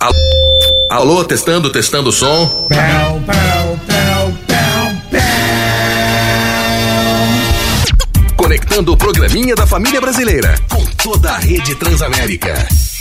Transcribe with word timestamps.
Alô, 0.00 0.14
alô, 0.90 1.24
testando, 1.24 1.70
testando 1.70 2.10
o 2.10 2.12
som. 2.12 2.66
Pel, 2.68 2.78
pel, 3.26 3.78
pel, 3.86 4.32
pel, 4.46 4.96
pel. 5.10 5.20
Conectando 8.36 8.92
o 8.92 8.96
programinha 8.96 9.54
da 9.54 9.66
família 9.66 10.00
brasileira 10.00 10.54
com 10.68 10.84
toda 11.02 11.30
a 11.32 11.38
rede 11.38 11.74
Transamérica. 11.76 12.54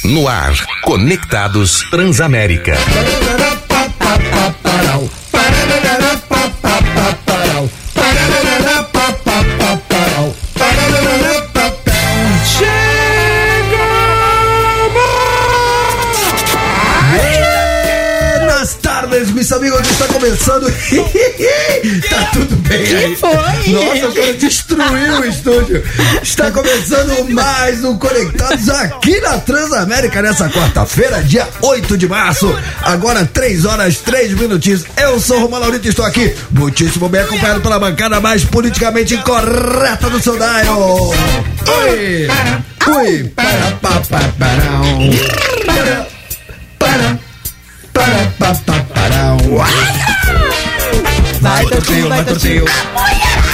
No 0.06 0.28
ar, 0.28 0.54
Conectados 0.84 1.82
Transamérica. 1.90 2.74
Meus 19.44 19.52
amigos, 19.52 19.90
está 19.90 20.08
começando. 20.08 20.72
tá 22.10 22.30
tudo 22.32 22.56
bem 22.68 22.96
aí? 22.96 23.16
foi? 23.16 23.30
Nossa, 23.34 24.08
o 24.08 24.14
cara 24.14 24.34
destruiu 24.36 25.20
o 25.20 25.26
estúdio. 25.26 25.84
Está 26.22 26.50
começando 26.50 27.30
mais 27.30 27.84
um 27.84 27.98
Conectados 27.98 28.70
aqui 28.70 29.20
na 29.20 29.40
Transamérica 29.40 30.22
nessa 30.22 30.50
quarta-feira, 30.50 31.22
dia 31.24 31.46
8 31.62 31.98
de 31.98 32.08
março. 32.08 32.58
Agora 32.84 33.26
3 33.26 33.66
horas 33.66 33.98
3 33.98 34.34
minutinhos. 34.34 34.86
Eu 34.96 35.20
sou 35.20 35.38
o 35.38 35.42
Romano 35.42 35.64
Laurito 35.64 35.88
e 35.88 35.90
estou 35.90 36.06
aqui, 36.06 36.34
muitíssimo 36.50 37.10
bem 37.10 37.22
acompanhado 37.22 37.60
pela 37.60 37.78
bancada 37.78 38.22
mais 38.22 38.46
politicamente 38.46 39.16
incorreta 39.16 40.10
do 40.10 40.22
seu 40.22 40.38
dial. 40.38 41.14
Oi! 41.82 42.28
Oi! 42.96 43.24
Para. 43.36 43.44
Para, 43.44 43.72
para, 43.82 44.00
para, 44.00 44.00
pa, 44.00 44.20
pa, 44.20 44.34
parão. 46.80 47.33
Vai, 51.42 51.66
tortinho, 51.66 52.10
vai, 52.10 52.24
tortinho. 52.24 52.66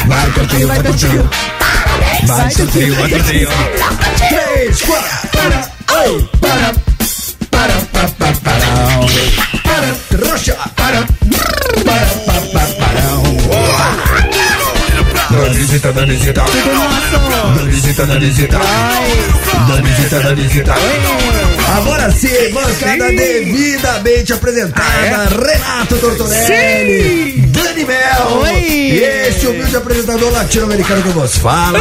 Vai, 0.06 0.32
tortinho, 0.32 0.68
vai, 0.68 0.84
tortinho. 0.84 1.30
Vai, 2.26 2.50
tortinho, 2.52 2.95
vai, 2.95 3.10
tortinho. 3.10 3.50
Três, 4.30 4.82
quatro, 4.82 5.28
para, 5.30 5.72
oi, 6.02 6.30
para, 6.40 6.73
para, 7.50 7.73
pa, 7.92 8.08
pa, 8.17 8.34
parão. 8.44 9.08
Para, 9.64 10.30
rocha, 10.30 10.56
para, 10.76 11.06
para, 11.84 12.06
pa, 12.26 12.34
pa, 12.34 12.42
parão. 12.54 12.59
Danisita, 15.40 15.92
Danisita. 15.94 16.44
Danisita, 17.56 18.06
Danisita. 18.06 18.59
Danisita, 19.68 20.20
Danisita. 20.20 20.76
Agora 21.76 22.12
sim, 22.12 22.52
bancada 22.52 23.09
devidamente 23.09 24.34
apresentada. 24.34 25.30
Renato 25.30 25.95
Tortorelli. 25.98 27.40
Dani 27.40 27.48
Mel. 27.86 28.40
Oi. 28.42 28.54
E 28.56 29.04
este 29.28 29.48
humilde 29.48 29.76
apresentador 29.76 30.32
latino-americano 30.32 31.02
que 31.04 31.10
vos 31.10 31.38
fala. 31.38 31.80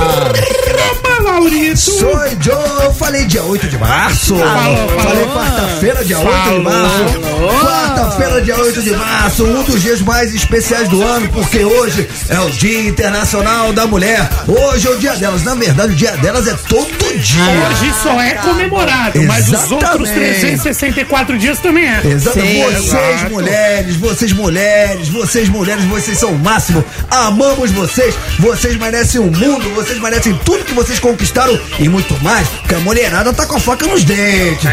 Laurito. 1.38 1.78
Sou 1.78 2.18
Joe, 2.40 2.84
eu 2.84 2.94
falei 2.94 3.24
dia 3.26 3.42
8 3.42 3.68
de 3.68 3.78
março. 3.78 4.36
falei 4.36 5.26
quarta-feira, 5.26 6.04
dia 6.04 6.18
8 6.18 6.50
de 6.50 6.58
março. 6.60 7.20
Quarta-feira, 7.64 8.40
dia 8.40 8.56
8 8.56 8.82
de 8.82 8.90
março, 8.90 9.44
um 9.44 9.62
dos 9.62 9.82
dias 9.82 10.00
mais 10.00 10.34
especiais 10.34 10.88
do 10.88 11.02
ano, 11.02 11.28
porque 11.28 11.64
hoje 11.64 12.08
é 12.28 12.40
o 12.40 12.50
Dia 12.50 12.88
Internacional 12.88 13.72
da 13.72 13.86
Mulher. 13.86 14.28
Hoje 14.46 14.86
é 14.86 14.90
o 14.90 14.98
dia 14.98 15.14
delas. 15.16 15.42
Na 15.42 15.54
verdade, 15.54 15.92
o 15.92 15.96
dia 15.96 16.16
delas 16.16 16.46
é 16.46 16.54
todo 16.68 17.18
dia. 17.18 17.42
Hoje 17.68 17.94
só 18.02 18.20
é 18.20 18.34
comemorado, 18.34 19.22
mas 19.24 19.48
os 19.48 19.70
outros 19.70 20.08
Exatamente. 20.08 20.40
364 20.40 21.38
dias 21.38 21.58
também 21.58 21.84
é. 21.84 22.00
Exato, 22.04 22.40
Sim, 22.40 22.62
vocês 22.62 23.14
exato. 23.14 23.32
mulheres, 23.32 23.96
vocês 23.96 24.32
mulheres, 24.32 25.08
vocês 25.08 25.48
mulheres, 25.48 25.84
vocês 25.88 26.18
são 26.18 26.30
o 26.32 26.38
máximo. 26.38 26.84
Amamos 27.10 27.70
vocês, 27.70 28.14
vocês 28.38 28.76
merecem 28.76 29.20
o 29.20 29.24
mundo, 29.24 29.68
vocês 29.74 30.00
merecem 30.00 30.38
tudo 30.44 30.64
que 30.64 30.74
vocês 30.74 30.98
conquistaram 30.98 31.58
e 31.78 31.88
muito 31.88 32.16
mais, 32.22 32.46
porque 32.48 32.74
a 32.74 32.78
mulherada 32.80 33.32
tá 33.32 33.46
com 33.46 33.56
a 33.56 33.60
faca 33.60 33.86
nos 33.86 34.04
dentes. 34.04 34.66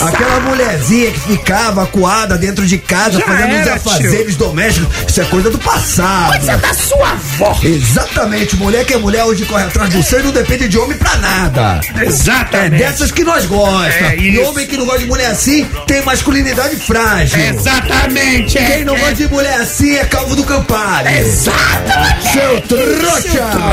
Aquela 0.00 0.40
mulherzinha 0.40 1.10
que 1.10 1.20
ficava 1.20 1.82
acuada 1.84 2.36
dentro 2.36 2.66
de 2.66 2.78
casa, 2.78 3.18
Já 3.18 3.24
fazendo 3.26 3.50
os 3.50 3.66
era, 3.66 3.74
afazeres 3.74 4.36
domésticos, 4.36 4.88
isso 5.08 5.20
é 5.20 5.24
coisa 5.24 5.50
do 5.50 5.58
passado. 5.58 6.36
Coisa 6.38 6.56
da 6.56 6.74
sua 6.74 7.10
avó. 7.12 7.58
Exatamente, 7.62 8.56
mulher 8.56 8.84
que 8.84 8.94
é 8.94 8.98
mulher 8.98 9.24
hoje 9.24 9.44
corre 9.44 9.64
atrás 9.64 9.90
do 9.90 10.02
seu 10.02 10.20
e 10.20 10.22
não 10.22 10.32
depende 10.32 10.68
de 10.68 10.78
homem 10.78 10.96
pra 10.96 11.16
nada. 11.16 11.80
É 11.98 12.04
Exatamente. 12.06 12.82
dessas 12.82 13.10
que 13.10 13.24
nós 13.24 13.46
gostamos. 13.46 13.62
É 13.62 14.16
e 14.16 14.38
homem 14.40 14.66
que 14.66 14.76
não 14.76 14.84
gosta 14.84 15.00
de 15.00 15.06
mulher 15.06 15.26
assim 15.30 15.64
tem 15.86 16.02
masculinidade 16.02 16.76
frágil. 16.76 17.38
Exatamente. 17.38 18.58
é, 18.58 18.64
Quem 18.64 18.84
não 18.84 18.96
é. 18.96 18.98
gosta 18.98 19.14
de 19.14 19.28
mulher 19.28 19.60
assim 19.60 19.96
é 19.96 20.04
calvo 20.04 20.34
do 20.34 20.44
Campari. 20.66 21.18
Exatamente. 21.18 22.32
Seu 22.32 22.60
trouxa! 22.62 23.72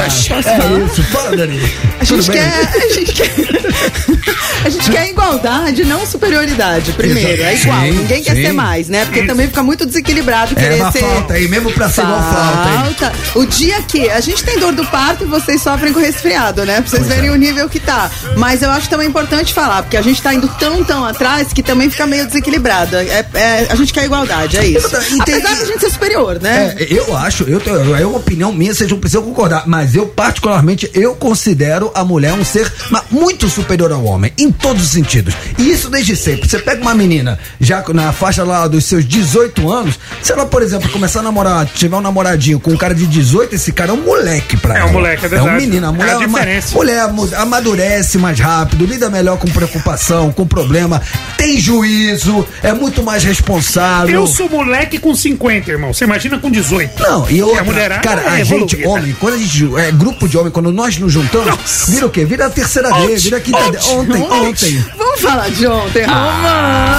É 0.50 0.86
isso, 0.86 1.04
fala, 1.04 1.36
Dani. 1.36 1.62
A 2.02 2.06
Tudo 2.06 2.22
gente, 2.22 2.32
bem? 2.32 2.42
quer, 2.42 2.84
a, 2.84 2.94
gente 2.94 3.14
quer, 3.14 3.30
a 4.66 4.70
gente 4.70 4.90
quer 4.92 5.10
igualdade, 5.10 5.84
não 5.86 6.06
superioridade, 6.06 6.92
primeiro. 6.94 7.42
É 7.44 7.54
Exato. 7.54 7.68
igual. 7.68 7.82
Sim, 7.82 7.92
Ninguém 7.92 8.24
quer 8.24 8.36
sim. 8.36 8.42
ser 8.46 8.52
mais, 8.54 8.88
né? 8.90 9.06
Porque 9.06 9.24
também 9.24 9.48
fica 9.48 9.62
muito 9.64 9.86
desequilibrado 9.86 10.54
É 10.58 10.62
querer 10.62 10.82
uma 10.82 10.92
ser. 10.92 11.00
falta 11.00 11.34
aí, 11.34 11.48
mesmo 11.48 11.72
pra 11.72 11.90
ser 11.90 12.02
igual 12.02 12.20
falta? 12.22 12.70
Falta. 12.70 13.14
O 13.36 13.46
dia 13.46 13.82
que 13.84 14.10
a 14.10 14.20
gente 14.20 14.44
tem 14.44 14.60
dor 14.60 14.74
do 14.74 14.86
parto 14.86 15.24
e 15.24 15.28
vocês 15.28 15.62
sofrem 15.62 15.92
com 15.94 16.00
resfriado, 16.00 16.66
né? 16.66 16.76
Pra 16.82 16.90
vocês 16.90 17.04
Pois 17.04 17.14
verem 17.14 17.30
é. 17.30 17.34
o 17.34 17.36
nível 17.36 17.70
que 17.70 17.80
tá. 17.80 18.10
Mas 18.38 18.62
eu 18.62 18.72
acho 18.72 18.90
também 18.90 19.08
importante 19.08 19.54
falar, 19.54 19.84
porque 19.84 19.98
a 19.98 20.02
gente 20.02 20.22
tá 20.22 20.34
indo 20.34 20.48
tão, 20.60 20.84
tão 20.84 21.06
atrás 21.06 21.52
que 21.54 21.62
também 21.62 21.90
fica 21.90 22.08
meio 22.08 22.26
desequilibrado. 22.26 22.96
É, 22.98 23.26
é- 23.34 23.68
a 23.70 23.76
gente 23.76 23.92
quer 23.94 24.06
igualdade, 24.06 24.58
é 24.58 24.66
isso. 24.66 24.88
Entendi. 25.14 25.22
Apesar 25.44 25.56
da 25.56 25.66
gente 25.66 25.80
ser 25.82 25.90
superior, 25.92 26.40
né? 26.42 26.76
É, 26.80 26.88
eu 26.90 27.16
acho, 27.16 27.44
eu 27.44 27.60
tenho, 27.60 27.96
é 27.96 28.06
uma 28.06 28.18
opinião 28.18 28.52
minha, 28.54 28.74
vocês 28.74 28.90
não 28.90 29.00
precisam 29.00 29.24
concordar, 29.24 29.64
mas 29.68 29.96
eu 29.96 30.08
particularmente, 30.08 30.90
eu 30.94 31.16
considero 31.16 31.92
a 31.94 32.04
mulher 32.04 32.34
um 32.34 32.44
ser 32.46 32.72
muito 33.12 33.50
superior 33.50 33.92
ao 33.92 34.04
homem, 34.06 34.32
em 34.38 34.52
todos 34.52 34.84
os 34.84 34.90
sentidos. 34.90 35.34
E 35.58 35.70
isso 35.72 35.90
desde 35.90 36.16
sempre. 36.16 36.48
Você 36.50 36.60
pega 36.60 36.82
uma 36.82 36.94
menina, 36.96 37.38
já 37.60 37.84
na 37.94 38.12
faixa 38.14 38.44
lá 38.44 38.68
dos 38.68 38.86
seus 38.86 39.06
18 39.06 39.72
anos, 39.72 40.00
se 40.22 40.32
ela, 40.32 40.46
por 40.46 40.62
exemplo, 40.62 40.90
começar 40.90 41.20
a 41.20 41.24
namorar, 41.24 41.66
tiver 41.66 41.96
um 41.96 42.02
namoradinho 42.02 42.60
com 42.60 42.72
um 42.72 42.78
cara 42.78 42.94
de 42.96 43.06
18, 43.08 43.56
esse 43.56 43.72
cara 43.72 43.92
é 43.92 43.94
um 43.94 44.02
moleque 44.04 44.56
pra 44.58 44.76
É 44.76 44.80
ela. 44.80 44.90
um 44.90 44.94
moleque, 44.94 45.24
é 45.24 45.26
É 45.26 45.28
um 45.28 45.44
verdade. 45.46 45.66
menino, 45.66 45.86
a 45.88 45.90
É 45.90 45.92
mulher, 45.92 46.12
a 46.14 46.16
ama- 46.18 46.28
diferença. 46.40 46.76
mulher 46.76 47.10
amadurece 47.38 48.18
mais 48.18 48.40
rápido, 48.40 48.86
lida 48.86 49.10
melhor 49.10 49.38
com 49.38 49.48
preocupação, 49.50 50.32
com 50.32 50.46
problema, 50.48 51.02
tem 51.38 51.60
juízo, 51.60 52.46
é 52.64 52.74
muito 52.74 53.04
mais 53.04 53.24
responsável. 53.24 54.14
Eu 54.22 54.28
sou 54.28 54.50
moleque 54.50 54.98
com 55.00 55.16
50, 55.16 55.72
irmão. 55.72 55.94
Você 55.94 56.04
imagina 56.06 56.38
com 56.38 56.50
18. 56.50 56.69
Não, 57.00 57.30
e 57.30 57.42
outra, 57.42 57.62
a 57.62 57.64
mulherada 57.64 58.02
cara, 58.02 58.22
é 58.22 58.42
a 58.42 58.44
gente, 58.44 58.86
homem, 58.86 59.16
quando 59.20 59.34
a 59.36 59.38
gente, 59.38 59.76
é, 59.78 59.92
grupo 59.92 60.28
de 60.28 60.38
homem, 60.38 60.52
quando 60.52 60.72
nós 60.72 60.98
nos 60.98 61.12
juntamos, 61.12 61.48
Nossa. 61.48 61.92
vira 61.92 62.06
o 62.06 62.10
quê? 62.10 62.26
Vira 62.26 62.46
a 62.46 62.50
terceira 62.50 62.90
Ontem, 62.90 63.08
vez, 63.08 63.24
vira 63.24 63.38
a 63.38 63.42
quinta 63.42 63.58
ontem, 63.58 63.72
vez. 63.72 63.88
Ontem, 63.88 64.22
ontem. 64.24 64.86
Vamos 64.98 65.22
falar 65.22 65.50
de 65.50 65.68
ontem, 65.68 66.04
Roma! 66.06 66.96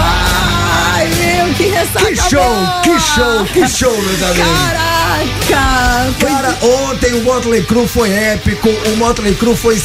Ai, 0.00 1.08
meu, 1.08 1.54
que 1.54 1.64
ressaca 1.64 2.06
Que 2.06 2.16
show, 2.16 2.42
boa! 2.42 2.80
que 2.82 3.00
show, 3.00 3.44
que 3.52 3.68
show, 3.68 4.02
meus 4.02 4.22
amigos. 4.22 4.48
Caraca! 4.58 5.37
Foi 6.18 6.28
Cara, 6.30 6.54
ontem 6.62 7.14
o 7.14 7.22
Motley 7.22 7.62
Crue 7.62 7.88
foi 7.88 8.10
épico, 8.10 8.68
o 8.68 8.96
Motley 8.96 9.34
Crue 9.34 9.56
foi 9.56 9.78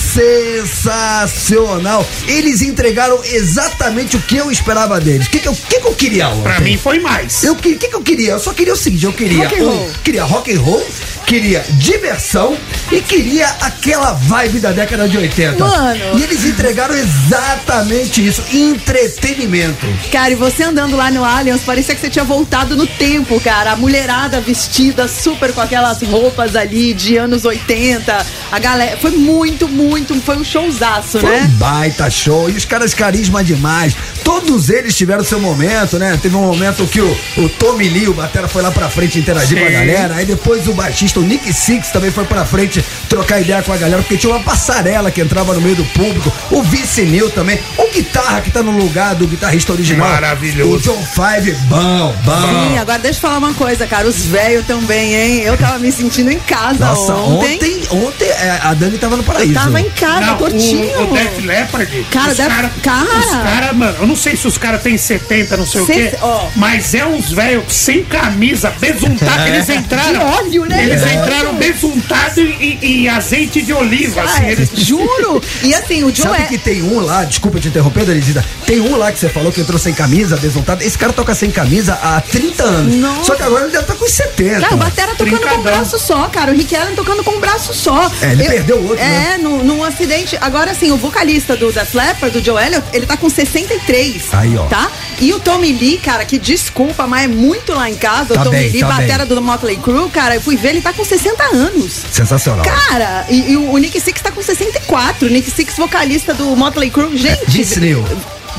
sensacional. 0.94 2.06
Eles 2.28 2.62
entregaram 2.62 3.22
exatamente 3.24 4.18
o 4.18 4.22
que 4.22 4.36
eu 4.36 4.52
esperava 4.52 5.00
deles. 5.00 5.28
O 5.28 5.30
que, 5.30 5.40
que, 5.40 5.48
eu, 5.48 5.54
que, 5.56 5.80
que 5.80 5.88
eu 5.88 5.94
queria 5.94 6.28
ontem? 6.30 6.42
Pra 6.44 6.60
mim 6.60 6.78
foi 6.78 7.00
mais. 7.00 7.44
Eu, 7.44 7.56
que, 7.56 7.76
que, 7.76 7.88
que 7.88 7.96
eu 7.96 8.02
queria? 8.02 8.32
Eu 8.32 8.40
só 8.40 8.52
queria 8.54 8.74
o 8.74 8.78
seguinte, 8.78 9.06
eu 9.06 9.14
queria 9.14 9.44
Rock 9.48 9.60
and 9.60 9.64
um- 9.64 9.70
roll. 9.70 9.90
queria 10.04 10.24
rock 10.24 10.54
and 10.54 10.60
roll, 10.60 10.86
queria 11.26 11.64
diversão 11.72 12.58
e 12.92 13.00
queria 13.02 13.48
aquela 13.62 14.14
vibe 14.14 14.60
da 14.60 14.72
década 14.72 15.08
de 15.08 15.18
80. 15.18 15.64
Mano. 15.64 16.20
E 16.20 16.24
eles 16.24 16.44
entregaram 16.46 16.96
exatamente 16.96 18.26
isso, 18.26 18.44
entretenimento. 18.52 19.86
Cara, 20.12 20.32
e 20.32 20.36
você 20.36 20.64
andando 20.64 20.96
lá 20.98 21.10
no 21.10 21.24
Allianz, 21.24 21.62
parecia 21.62 21.96
que 21.96 22.02
você 22.02 22.10
tinha 22.10 22.26
voltado 22.26 22.76
no 22.76 22.86
tempo, 22.86 23.40
cara. 23.40 23.72
A 23.72 23.76
mulherada 23.76 24.42
vestida 24.42 25.08
super 25.08 25.53
com 25.54 25.62
aquelas 25.62 26.02
roupas 26.02 26.56
ali 26.56 26.94
de 26.94 27.18
anos 27.18 27.46
80. 27.46 28.26
A 28.52 28.60
galera. 28.60 28.98
Foi 28.98 29.12
muito, 29.12 29.68
muito. 29.68 30.14
Foi 30.22 30.38
um 30.38 30.44
showzaço, 30.44 31.20
Foi 31.20 31.30
um 31.30 31.34
né? 31.34 31.52
baita 31.56 32.10
show. 32.10 32.50
E 32.50 32.54
os 32.54 32.66
caras 32.66 32.94
carisma 32.94 33.44
demais. 33.44 33.96
Todos 34.24 34.70
eles 34.70 34.96
tiveram 34.96 35.24
seu 35.24 35.40
momento, 35.40 35.98
né? 35.98 36.18
Teve 36.22 36.36
um 36.36 36.42
momento 36.42 36.86
que 36.88 37.02
o, 37.02 37.18
o 37.38 37.50
Tommy 37.50 37.90
Lee, 37.90 38.08
o 38.08 38.14
Batera, 38.14 38.48
foi 38.48 38.62
lá 38.62 38.72
pra 38.72 38.90
frente 38.90 39.20
interagir 39.20 39.58
com 39.58 39.66
a 39.66 39.68
Sim. 39.68 39.74
galera. 39.74 40.16
Aí 40.16 40.26
depois 40.26 40.68
o 40.68 40.74
baixista 40.74 41.20
o 41.20 41.24
Nick 41.24 41.52
Six, 41.54 41.90
também 41.92 42.12
foi 42.12 42.26
pra 42.26 42.46
frente 42.46 42.84
trocar 43.10 43.40
ideia 43.42 43.62
com 43.62 43.72
a 43.72 43.78
galera, 43.78 44.02
porque 44.02 44.18
tinha 44.18 44.34
uma 44.34 44.44
passarela 44.44 45.12
que 45.12 45.22
entrava 45.22 45.54
no 45.54 45.62
meio 45.62 45.76
do 45.76 45.86
público. 45.86 46.32
O 46.52 46.64
Neil 47.04 47.30
também. 47.32 47.60
O 47.78 47.92
guitarra 47.92 48.42
que 48.42 48.52
tá 48.52 48.64
no 48.64 48.72
lugar 48.72 49.16
do 49.16 49.28
guitarrista 49.28 49.74
original. 49.74 50.10
Maravilhoso. 50.10 50.74
O 50.74 50.80
John 50.80 51.04
Five, 51.06 51.52
bom, 51.68 52.16
bom. 52.24 52.42
Sim, 52.42 52.78
agora 52.78 53.00
deixa 53.00 53.18
eu 53.18 53.22
falar 53.22 53.38
uma 53.38 53.54
coisa, 53.54 53.86
cara. 53.88 54.08
Os 54.08 54.26
velhos 54.26 54.66
também, 54.66 55.16
hein? 55.16 55.43
Eu 55.44 55.58
tava 55.58 55.80
me 55.80 55.92
sentindo 55.92 56.32
em 56.32 56.40
casa 56.40 56.86
Nossa, 56.86 57.14
ontem. 57.16 57.56
ontem, 57.56 57.82
ontem, 57.92 58.26
é, 58.30 58.60
a 58.64 58.74
Dani 58.74 58.98
tava 58.98 59.18
no 59.18 59.24
paraíso. 59.24 59.52
Eu 59.54 59.56
tava 59.62 59.82
em 59.82 59.90
casa, 59.90 60.26
Não, 60.26 60.38
curtinho. 60.38 61.00
o, 61.00 61.12
o 61.12 61.14
Def 61.14 61.46
Leppard. 61.46 62.08
Cara, 62.12 62.32
os 62.32 62.38
Def- 62.38 62.48
cara, 62.48 62.72
cara. 62.82 63.20
Os 63.20 63.26
cara, 63.26 63.74
mano, 63.74 63.98
eu 64.00 64.08
não 64.08 64.16
sei 64.16 64.36
se 64.36 64.48
os 64.48 64.58
caras 64.58 64.82
têm 64.82 64.98
70, 64.98 65.58
não 65.58 65.66
sei 65.66 65.82
o 65.82 65.86
quê. 65.86 66.14
ó. 66.22 66.48
Mas 66.56 66.94
é 66.94 67.06
uns 67.06 67.32
velhos 67.32 67.74
sem 67.74 68.04
camisa, 68.04 68.72
besuntados. 68.80 69.46
Eles 69.48 69.70
entraram. 69.70 70.14
De 70.14 70.18
óleo, 70.26 70.66
né? 70.66 70.84
Eles 70.84 71.04
É. 71.04 71.14
entraram 71.16 71.54
besuntados 71.56 72.38
em, 72.38 72.80
em 72.82 73.10
azeite 73.10 73.62
de 73.62 73.74
oliva. 73.74 74.22
assim, 74.24 74.44
Ah, 74.46 74.52
eles, 74.52 74.70
Juro! 74.74 75.42
E 75.62 75.74
assim, 75.74 76.04
o 76.04 76.08
Joe 76.16 76.26
Sabe 76.28 76.44
é- 76.44 76.46
que 76.48 76.58
tem 76.58 76.82
um 76.82 77.00
lá, 77.00 77.24
desculpa 77.26 77.60
te 77.60 77.68
interromper, 77.68 78.06
Danisida, 78.06 78.44
tem 78.66 78.80
um 78.80 78.96
lá 78.96 79.12
que 79.12 79.20
você 79.20 79.30
falou 79.30 79.52
que 79.52 79.62
entrou 79.62 79.78
sem 79.80 79.94
camisa, 79.94 80.38
besuntado. 80.38 80.84
Esse 80.84 80.98
cara 80.98 81.12
toca 81.14 81.34
sem 81.36 81.52
camisa 81.52 81.94
há 82.02 82.22
30 82.22 82.64
anos. 82.64 82.96
Nossa. 82.96 83.24
Só 83.26 83.36
que 83.36 83.44
agora 83.44 83.64
ele 83.64 83.72
deve 83.72 83.84
estar 83.84 83.96
com 83.96 84.08
70. 84.08 84.60
Cara, 84.62 84.74
o 84.76 84.78
Batera 84.78 85.16
tocando 85.34 85.42
com 85.42 85.60
um 85.60 85.62
Trincadão. 85.62 85.80
braço 85.80 86.00
só, 86.00 86.28
cara. 86.30 86.52
O 86.52 86.56
Rick 86.56 86.76
Allen 86.76 86.96
tocando 86.96 87.24
com 87.24 87.32
um 87.32 87.40
braço 87.40 87.74
só. 87.74 88.10
É, 88.22 88.32
ele 88.32 88.44
perdeu 88.46 88.78
o 88.78 88.84
outro, 88.90 89.04
É, 89.04 89.08
né? 89.08 89.38
num, 89.42 89.64
num 89.64 89.84
acidente. 89.84 90.38
Agora, 90.42 90.72
assim, 90.72 90.92
o 90.92 90.98
vocalista 90.98 91.56
do 91.56 91.72
Def 91.72 91.94
Leppard, 91.94 92.40
do 92.40 92.44
Joe 92.46 92.62
Elliott, 92.64 92.86
ele 92.94 93.06
tá 93.06 93.18
com 93.18 93.30
63. 93.30 94.24
Aí, 94.34 94.58
ó. 94.58 94.66
Tá? 94.66 94.90
E 95.20 95.34
o 95.34 95.40
Tommy 95.40 95.72
Lee, 95.74 95.98
cara, 95.98 96.26
que 96.26 96.38
desculpa, 96.38 97.06
mas 97.08 97.26
é 97.26 97.28
muito 97.28 97.74
lá 97.74 97.90
em 97.90 97.96
casa. 97.96 98.34
Tá 98.34 98.42
o 98.42 98.44
Tommy 98.46 98.58
bem, 98.58 98.70
Lee, 98.72 98.80
tá 98.82 98.88
batera 98.88 99.26
bem. 99.26 99.36
do 99.36 99.42
Motley 99.42 99.78
Crue, 99.78 100.10
cara, 100.10 100.36
eu 100.36 100.42
fui 100.42 100.56
ver, 100.56 100.70
ele 100.70 100.82
tá 100.82 100.92
com 100.94 101.04
60 101.04 101.44
anos. 101.56 101.94
Sensacional. 102.12 102.66
Cara, 102.66 103.26
e, 103.30 103.52
e 103.52 103.58
o, 103.58 103.72
o 103.72 103.78
Nick 103.78 104.00
Six 104.00 104.22
tá 104.22 104.32
com 104.32 104.42
64. 104.42 105.28
O 105.28 105.30
Nick 105.30 105.50
Six, 105.50 105.76
vocalista 105.78 106.34
do 106.34 106.56
Motley 106.56 106.90
Crue. 106.90 107.18
Gente. 107.18 107.46
Vince 107.48 107.80
Neil. 107.80 108.04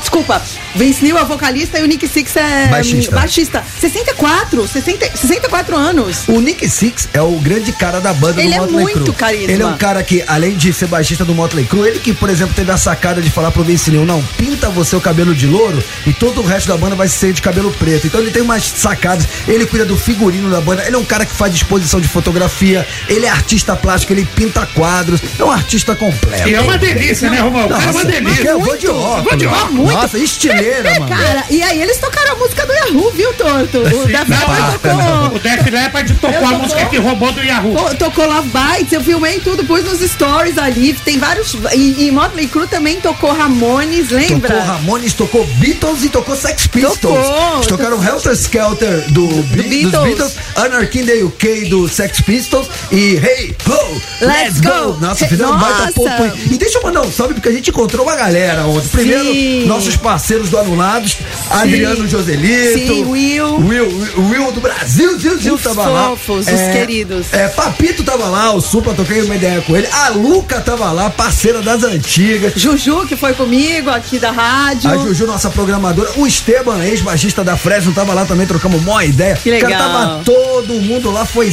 Desculpa, 0.05 0.39
Vince 0.75 1.03
Neil 1.03 1.17
é 1.17 1.23
vocalista 1.25 1.79
e 1.79 1.83
o 1.83 1.87
Nick 1.87 2.07
Six 2.07 2.35
é 2.35 2.67
Baixista. 2.67 3.15
baixista. 3.15 3.63
64, 3.81 4.67
60, 4.67 5.17
64 5.17 5.75
anos. 5.75 6.27
O 6.27 6.39
Nick 6.39 6.69
Six 6.69 7.09
é 7.11 7.21
o 7.23 7.31
grande 7.39 7.71
cara 7.71 7.99
da 7.99 8.13
banda 8.13 8.39
Ele 8.39 8.49
do 8.51 8.55
é 8.55 8.59
Motley 8.59 8.83
muito 8.83 9.01
Crue. 9.05 9.15
carisma. 9.15 9.51
Ele 9.51 9.63
é 9.63 9.65
um 9.65 9.75
cara 9.77 10.03
que, 10.03 10.23
além 10.27 10.55
de 10.55 10.71
ser 10.71 10.85
baixista 10.87 11.25
do 11.25 11.33
Motley 11.33 11.65
Crue, 11.65 11.87
ele 11.87 11.99
que, 11.99 12.13
por 12.13 12.29
exemplo, 12.29 12.53
teve 12.53 12.71
a 12.71 12.77
sacada 12.77 13.19
de 13.19 13.31
falar 13.31 13.49
pro 13.49 13.63
Vince 13.63 13.89
Neil, 13.89 14.05
não, 14.05 14.21
pinta 14.37 14.69
você 14.69 14.95
o 14.95 15.01
cabelo 15.01 15.33
de 15.33 15.47
louro 15.47 15.83
e 16.05 16.13
todo 16.13 16.39
o 16.39 16.45
resto 16.45 16.67
da 16.67 16.77
banda 16.77 16.95
vai 16.95 17.07
ser 17.07 17.33
de 17.33 17.41
cabelo 17.41 17.71
preto. 17.71 18.05
Então 18.05 18.21
ele 18.21 18.29
tem 18.29 18.43
umas 18.43 18.63
sacadas, 18.63 19.27
ele 19.47 19.65
cuida 19.65 19.85
do 19.85 19.97
figurino 19.97 20.51
da 20.51 20.61
banda, 20.61 20.85
ele 20.85 20.95
é 20.95 20.99
um 20.99 21.03
cara 21.05 21.25
que 21.25 21.33
faz 21.33 21.51
exposição 21.55 21.99
de 21.99 22.07
fotografia, 22.07 22.87
ele 23.09 23.25
é 23.25 23.29
artista 23.29 23.75
plástico, 23.75 24.13
ele 24.13 24.23
pinta 24.35 24.67
quadros, 24.67 25.19
é 25.39 25.43
um 25.43 25.49
artista 25.51 25.95
completo. 25.95 26.47
E 26.47 26.53
é 26.53 26.61
uma 26.61 26.77
delícia, 26.77 27.27
né, 27.31 27.39
Romão? 27.39 27.67
Cara 27.67 27.81
é 27.81 27.85
uma 27.87 27.93
Nossa, 27.93 28.05
delícia. 28.05 28.49
eu 28.49 28.59
vou 28.59 28.77
de 28.77 28.87
óculos. 28.87 29.23
Vou 29.23 29.35
de 29.35 29.47
óculos. 29.47 29.71
Muito. 29.73 29.94
Nossa, 30.01 30.17
estileira, 30.17 30.99
mano. 30.99 31.07
Cara, 31.15 31.43
e 31.49 31.61
aí 31.63 31.81
eles 31.81 31.97
tocaram 31.97 32.33
a 32.33 32.35
música 32.35 32.65
do 32.65 32.73
Yahoo, 32.73 33.11
viu, 33.11 33.33
Torto? 33.33 33.77
O 33.79 34.05
Def 34.05 34.29
Leppard 34.29 34.75
O 34.75 34.79
tocou. 34.79 35.39
Def 35.39 35.71
Leppard 35.71 36.13
tocou 36.15 36.29
Eu 36.31 36.37
a 36.39 36.41
tocou? 36.49 36.59
música 36.59 36.85
que 36.85 36.97
roubou 36.97 37.31
do 37.31 37.41
Yahoo. 37.43 37.75
to- 37.75 37.95
Tocou 37.95 38.25
Love 38.27 38.49
Bites, 38.49 38.93
eu 38.93 39.01
filmei 39.01 39.39
tudo, 39.39 39.63
pus 39.63 39.83
nos 39.83 39.99
stories 40.11 40.57
ali. 40.57 40.93
Tem 40.93 41.17
vários. 41.17 41.55
E, 41.73 42.05
e 42.07 42.11
Motley 42.11 42.47
Crue 42.47 42.67
também 42.67 42.99
tocou 42.99 43.31
Ramones, 43.33 44.09
lembra? 44.09 44.49
Tocou 44.49 44.65
Ramones, 44.65 45.13
tocou 45.13 45.45
Beatles 45.57 46.03
e 46.03 46.09
tocou 46.09 46.35
Sex 46.35 46.67
Pistols. 46.67 46.99
Tocou. 46.99 47.61
Tocaram 47.67 48.03
Helter 48.03 48.33
Skelter 48.33 49.11
do, 49.11 49.27
Be- 49.27 49.63
dos 49.63 49.65
Beatles. 49.91 50.03
Beatles, 50.05 50.33
Anarchy 50.55 50.99
in 51.01 51.05
the 51.05 51.23
UK 51.23 51.65
do 51.69 51.87
Sex 51.87 52.21
Pistols 52.21 52.67
e 52.91 53.15
Hey 53.15 53.55
Ho, 53.67 54.01
Let's 54.25 54.59
Go. 54.61 54.97
Nossa, 54.99 55.27
fizeram 55.27 55.53
um 55.53 55.57
baita 55.59 55.91
aí. 56.23 56.31
E 56.51 56.57
deixa 56.57 56.77
eu 56.79 56.83
mandar 56.83 57.01
um 57.01 57.11
salve 57.11 57.33
porque 57.35 57.49
a 57.49 57.51
gente 57.51 57.69
encontrou 57.69 58.05
uma 58.05 58.15
galera 58.15 58.65
ontem. 58.65 58.87
Primeiro. 58.89 59.23
Nossos 59.75 59.95
parceiros 59.97 60.49
do 60.49 60.57
Anulados, 60.57 61.17
Adriano 61.49 62.07
Joselito. 62.07 62.77
Sim, 62.79 63.05
Will. 63.05 63.55
Will, 63.57 64.07
Will 64.17 64.51
do 64.51 64.61
Brasil, 64.61 65.17
Zil 65.19 65.37
Zil 65.37 65.57
tava 65.57 65.85
lá. 65.87 66.09
fofos, 66.09 66.47
os 66.47 66.61
queridos. 66.71 67.27
É, 67.33 67.47
Papito 67.49 68.03
tava 68.03 68.25
lá, 68.25 68.51
o 68.53 68.61
Supla, 68.61 68.93
toquei 68.93 69.21
uma 69.21 69.35
ideia 69.35 69.61
com 69.61 69.75
ele. 69.75 69.87
A 69.91 70.09
Luca 70.09 70.61
tava 70.61 70.91
lá, 70.91 71.09
parceira 71.09 71.61
das 71.61 71.83
antigas. 71.83 72.53
Juju, 72.55 73.05
que 73.07 73.15
foi 73.15 73.33
comigo 73.33 73.89
aqui 73.89 74.17
da 74.19 74.31
rádio. 74.31 74.89
A 74.89 74.97
Juju, 74.97 75.25
nossa 75.27 75.49
programadora. 75.49 76.09
O 76.17 76.25
Esteban, 76.25 76.83
ex-baixista 76.85 77.43
da 77.43 77.57
Fresno, 77.57 77.93
tava 77.93 78.13
lá 78.13 78.25
também, 78.25 78.47
trocamos 78.47 78.81
uma 78.81 79.03
ideia. 79.03 79.35
Que 79.35 79.51
legal. 79.51 79.71
Cara, 79.71 79.83
tava 79.83 80.21
todo 80.23 80.73
mundo 80.81 81.11
lá, 81.11 81.25
foi 81.25 81.51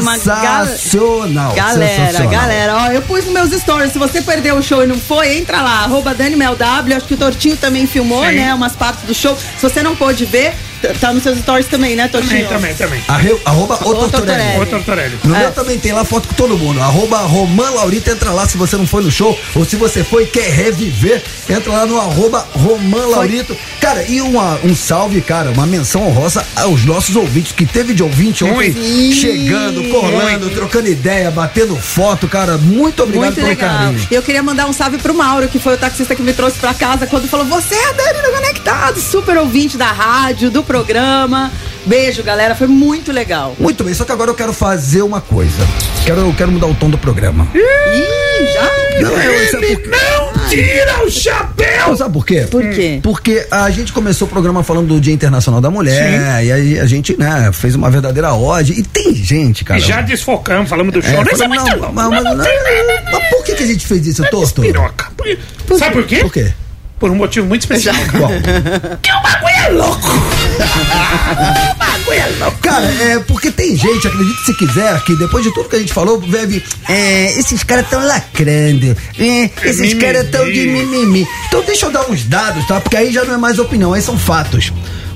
uma 0.00 0.16
gal- 0.18 0.66
sensacional. 0.66 1.52
Galera, 1.54 2.06
sensacional. 2.06 2.30
galera, 2.32 2.76
ó, 2.76 2.86
eu 2.92 3.02
pus 3.02 3.24
nos 3.24 3.32
meus 3.34 3.50
stories. 3.52 3.92
Se 3.92 3.98
você 3.98 4.20
perdeu 4.22 4.56
o 4.56 4.62
show 4.62 4.82
e 4.82 4.86
não 4.86 4.98
foi, 4.98 5.36
entra 5.38 5.60
lá, 5.62 5.80
arroba 5.84 6.14
DaniMelW. 6.14 6.96
Acho 6.96 7.06
que 7.06 7.14
o 7.14 7.16
Tortinho 7.16 7.49
também 7.56 7.86
filmou, 7.86 8.24
Sim. 8.26 8.36
né? 8.36 8.54
Umas 8.54 8.74
partes 8.76 9.04
do 9.04 9.14
show. 9.14 9.36
Se 9.36 9.62
você 9.62 9.82
não 9.82 9.96
pôde 9.96 10.24
ver, 10.24 10.54
tá 11.00 11.12
nos 11.12 11.22
seus 11.22 11.38
stories 11.38 11.66
também, 11.66 11.94
né, 11.96 12.08
Tortinho? 12.08 12.48
Também, 12.48 12.74
também, 12.74 13.00
também. 13.00 13.04
Arre, 13.08 13.36
arroba 13.44 13.74
o 13.86 13.94
Tortorelli. 13.94 14.60
Ô, 14.60 14.66
Tortorelli. 14.66 15.18
No 15.24 15.34
É. 15.34 15.38
meu 15.40 15.52
também 15.52 15.78
tem 15.78 15.92
lá 15.92 16.04
foto 16.04 16.28
com 16.28 16.34
todo 16.34 16.56
mundo. 16.58 16.80
Arroba 16.80 17.18
Roman 17.18 17.70
Laurita, 17.70 18.10
entra 18.12 18.30
lá 18.32 18.46
se 18.46 18.56
você 18.56 18.76
não 18.76 18.86
foi 18.86 19.02
no 19.02 19.10
show. 19.10 19.38
Ou 19.54 19.64
se 19.64 19.76
você 19.76 20.02
foi 20.04 20.24
e 20.24 20.26
quer 20.26 20.50
reviver, 20.50 21.22
entra 21.48 21.72
lá 21.72 21.86
no 21.86 21.98
arroba 21.98 22.46
Roman 22.52 23.06
Laurito. 23.06 23.56
Cara, 23.80 24.02
e 24.08 24.20
uma- 24.20 24.58
um 24.64 24.74
salve, 24.74 25.20
cara, 25.20 25.50
uma 25.50 25.66
menção 25.66 26.06
honrosa 26.06 26.44
aos 26.56 26.84
nossos 26.84 27.14
ouvintes, 27.16 27.52
que 27.52 27.64
teve 27.66 27.94
de 27.94 28.02
ouvinte 28.02 28.44
ontem 28.44 28.72
Muito. 28.72 29.14
chegando, 29.16 29.82
colando, 29.88 30.40
Muito. 30.46 30.54
trocando 30.54 30.88
ideia, 30.88 31.30
batendo 31.30 31.76
foto, 31.76 32.28
cara. 32.28 32.56
Muito 32.58 33.02
obrigado 33.02 33.24
Muito 33.26 33.34
pelo 33.36 33.48
legal. 33.48 33.68
carinho. 33.78 34.08
Eu 34.10 34.22
queria 34.22 34.42
mandar 34.42 34.66
um 34.66 34.72
salve 34.72 34.98
pro 34.98 35.14
Mauro, 35.14 35.48
que 35.48 35.58
foi 35.58 35.74
o 35.74 35.78
taxista 35.78 36.14
que 36.14 36.22
me 36.22 36.32
trouxe 36.32 36.58
pra 36.58 36.74
casa 36.74 37.06
quando 37.06 37.28
falou: 37.28 37.46
Você 37.46 37.74
é 37.74 37.88
a 37.88 37.92
Dani 37.92 38.22
do 38.22 38.30
Conectado, 38.32 39.00
super 39.00 39.36
ouvinte 39.38 39.76
da 39.76 39.90
rádio, 39.92 40.50
do 40.50 40.62
programa. 40.74 41.50
Beijo, 41.84 42.22
galera, 42.22 42.54
foi 42.54 42.68
muito 42.68 43.10
legal. 43.10 43.56
Muito 43.58 43.82
bem, 43.82 43.92
só 43.92 44.04
que 44.04 44.12
agora 44.12 44.30
eu 44.30 44.34
quero 44.36 44.52
fazer 44.52 45.02
uma 45.02 45.20
coisa. 45.20 45.66
Quero, 46.06 46.20
eu 46.20 46.34
quero 46.36 46.52
mudar 46.52 46.68
o 46.68 46.74
tom 46.74 46.88
do 46.88 46.96
programa. 46.96 47.48
Ih, 47.54 48.52
já? 48.52 49.00
Não, 49.02 49.10
eu, 49.10 49.50
sabe 49.50 49.66
por 49.76 49.82
quê? 49.82 49.88
Não 49.90 50.48
tira 50.48 51.04
o 51.04 51.10
chapéu! 51.10 51.96
Sabe 51.96 52.12
por 52.12 52.24
quê? 52.24 52.46
Por 52.48 52.62
quê? 52.70 53.00
Porque 53.02 53.46
a 53.50 53.68
gente 53.70 53.92
começou 53.92 54.28
o 54.28 54.30
programa 54.30 54.62
falando 54.62 54.88
do 54.88 55.00
Dia 55.00 55.12
Internacional 55.14 55.60
da 55.60 55.70
Mulher, 55.70 56.44
e 56.44 56.52
aí 56.52 56.78
a 56.78 56.86
gente, 56.86 57.18
né, 57.18 57.50
fez 57.52 57.74
uma 57.74 57.90
verdadeira 57.90 58.32
ode. 58.32 58.72
E 58.78 58.82
tem 58.84 59.12
gente, 59.14 59.64
cara. 59.64 59.80
E 59.80 59.82
já 59.82 60.00
desfocamos, 60.02 60.68
falamos 60.68 60.92
do 60.92 61.02
show. 61.02 61.12
É, 61.12 61.24
Mas 61.24 61.40
é 61.40 61.48
não, 61.48 61.56
louco. 61.78 61.92
mas, 61.94 62.08
mas, 62.10 62.24
Não 62.24 62.36
não, 62.36 62.44
tem- 62.44 62.58
mas 63.12 63.28
por 63.30 63.44
que, 63.44 63.54
que 63.56 63.62
a 63.64 63.66
gente 63.66 63.86
fez 63.86 64.06
isso, 64.06 64.22
Torto? 64.30 64.62
Piroca. 64.62 65.10
Sabe 65.78 65.92
por 65.94 66.06
quê? 66.06 66.18
Por 66.20 66.32
quê? 66.32 66.52
Por 67.00 67.10
um 67.10 67.14
motivo 67.14 67.46
muito 67.46 67.62
especial. 67.62 67.96
Que 69.02 69.10
o 69.10 69.22
bagulho 69.22 69.54
é 69.54 69.68
louco! 69.70 70.08
o 71.72 71.74
bagulho 71.78 72.18
é 72.18 72.28
louco! 72.38 72.58
Cara, 72.58 72.86
é 72.86 73.18
porque 73.20 73.50
tem 73.50 73.74
gente, 73.74 74.06
acredite 74.06 74.44
se 74.44 74.54
quiser, 74.54 75.02
que 75.04 75.16
depois 75.16 75.42
de 75.42 75.52
tudo 75.54 75.68
que 75.70 75.76
a 75.76 75.78
gente 75.78 75.92
falou, 75.92 76.20
deve. 76.20 76.62
É, 76.88 77.38
esses 77.38 77.64
caras 77.64 77.88
tão 77.88 78.06
lacrando. 78.06 78.94
É, 79.18 79.50
esses 79.64 79.94
caras 79.94 80.28
tão 80.30 80.44
de 80.44 80.66
mimimi. 80.66 81.26
Então 81.48 81.64
deixa 81.64 81.86
eu 81.86 81.90
dar 81.90 82.08
uns 82.10 82.24
dados, 82.24 82.66
tá? 82.66 82.78
Porque 82.80 82.96
aí 82.96 83.10
já 83.10 83.24
não 83.24 83.34
é 83.34 83.38
mais 83.38 83.58
opinião, 83.58 83.94
aí 83.94 84.02
são 84.02 84.18
fatos. 84.18 84.70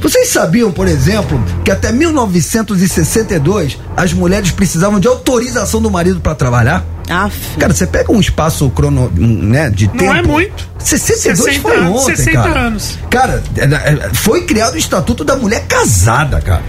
Vocês 0.05 0.29
sabiam, 0.29 0.71
por 0.71 0.87
exemplo, 0.87 1.43
que 1.65 1.71
até 1.71 1.91
1962 1.91 3.79
as 3.97 4.13
mulheres 4.13 4.51
precisavam 4.51 5.01
de 5.01 5.09
autorização 5.09 5.81
do 5.81 5.91
marido 5.91 6.21
pra 6.21 6.35
trabalhar? 6.35 6.85
Aff. 7.09 7.57
Cara, 7.59 7.73
você 7.73 7.87
pega 7.87 8.13
um 8.13 8.21
espaço 8.21 8.69
crono, 8.69 9.11
né, 9.17 9.71
de 9.71 9.89
tempo. 9.89 10.13
é 10.13 10.23
muito. 10.23 10.69
62 10.79 11.39
60 11.39 11.61
foi 11.63 11.77
anos, 11.79 12.03
ontem, 12.03 12.17
60 12.17 12.43
cara. 12.43 12.61
anos. 12.61 12.99
Cara, 13.09 13.43
é, 13.57 13.65
é, 13.65 14.11
foi 14.13 14.45
criado 14.45 14.75
o 14.75 14.79
Estatuto 14.79 15.25
da 15.25 15.37
Mulher 15.37 15.65
Casada, 15.67 16.39
cara. 16.39 16.63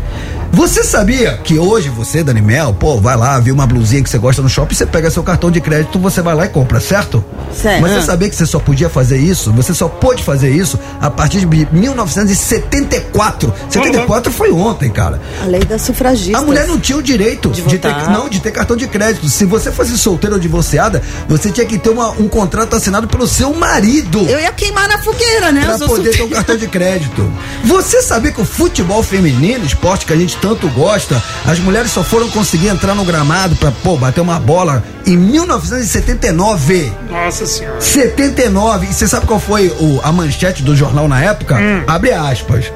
Você 0.55 0.85
sabia 0.85 1.38
que 1.43 1.59
hoje 1.59 1.89
você, 1.89 2.24
Dani 2.24 2.41
Mel, 2.41 2.74
pô, 2.74 2.97
vai 3.01 3.17
lá, 3.17 3.38
vê 3.41 3.51
uma 3.51 3.67
blusinha 3.67 4.01
que 4.01 4.09
você 4.09 4.17
gosta 4.17 4.41
no 4.41 4.47
shopping, 4.47 4.74
você 4.74 4.85
pega 4.85 5.12
seu 5.12 5.21
cartão 5.21 5.51
de 5.51 5.59
crédito, 5.59 6.00
você 6.00 6.21
vai 6.21 6.33
lá 6.33 6.45
e 6.45 6.50
compra, 6.50 6.79
certo? 6.79 7.21
Certo. 7.53 7.81
Mas 7.81 7.91
você 7.91 7.97
Ah. 8.00 8.03
sabia 8.03 8.29
que 8.29 8.35
você 8.38 8.45
só 8.45 8.57
podia 8.57 8.89
fazer 8.89 9.17
isso? 9.17 9.51
Você 9.51 9.74
só 9.74 9.89
pôde 9.89 10.24
fazer 10.24 10.50
isso 10.50 10.79
a 11.01 11.09
partir 11.09 11.39
de 11.41 11.45
1974. 11.45 13.53
74 13.69 14.31
foi 14.31 14.50
ontem, 14.53 14.89
cara. 14.89 15.21
A 15.43 15.45
lei 15.45 15.59
das 15.65 15.81
sufragistas. 15.81 16.41
A 16.41 16.45
mulher 16.45 16.65
não 16.67 16.79
tinha 16.79 16.97
o 16.97 17.03
direito 17.03 17.50
De 17.50 17.62
de, 17.62 17.77
ter, 17.77 17.93
não, 18.09 18.29
de 18.29 18.39
ter 18.39 18.51
cartão 18.51 18.77
de 18.77 18.88
crédito. 18.88 19.27
Se 19.27 19.43
você 19.43 19.74
fosse 19.74 19.97
solteira 19.97 20.35
ou 20.35 20.39
divorciada, 20.41 21.01
você 21.27 21.51
tinha 21.51 21.67
que 21.67 21.77
ter 21.77 21.89
uma- 21.89 22.12
um 22.12 22.29
contrato 22.29 22.77
assinado 22.77 23.09
pelo 23.09 23.27
seu 23.27 23.53
marido. 23.53 24.25
Eu 24.29 24.39
ia 24.39 24.53
queimar 24.53 24.88
na 24.88 25.00
fogueira, 25.00 25.51
né? 25.51 25.65
Pra 25.65 25.77
poder 25.85 26.15
ter 26.15 26.24
um 26.24 26.29
cartão 26.29 26.55
de 26.55 26.67
crédito. 26.67 27.29
Você 27.65 28.01
sabia 28.01 28.31
que 28.31 28.39
o 28.41 28.45
futebol 28.45 29.03
feminino, 29.03 29.65
esporte 29.65 30.05
que 30.05 30.13
a 30.13 30.15
gente 30.15 30.38
tanto 30.47 30.69
gosta, 30.69 31.19
as 31.43 31.57
mulheres 31.57 31.89
só 31.89 32.03
foram 32.03 32.29
conseguir 32.29 32.67
entrar 32.67 32.93
no 32.93 33.03
gramado 33.03 33.55
pra, 33.55 33.71
pô, 33.71 33.97
bater 33.97 34.21
uma 34.21 34.39
bola 34.39 34.83
em 35.07 35.17
1979. 35.17 36.91
Nossa 37.09 37.47
senhora. 37.47 37.81
79. 37.81 38.85
E 38.89 38.93
você 38.93 39.07
sabe 39.07 39.25
qual 39.25 39.39
foi 39.39 39.69
o- 39.79 39.99
a 40.03 40.11
manchete 40.11 40.61
do 40.61 40.75
jornal 40.75 41.07
na 41.07 41.19
época? 41.23 41.55
Hum. 41.55 41.81
Abre 41.87 42.11
aspas. 42.13 42.71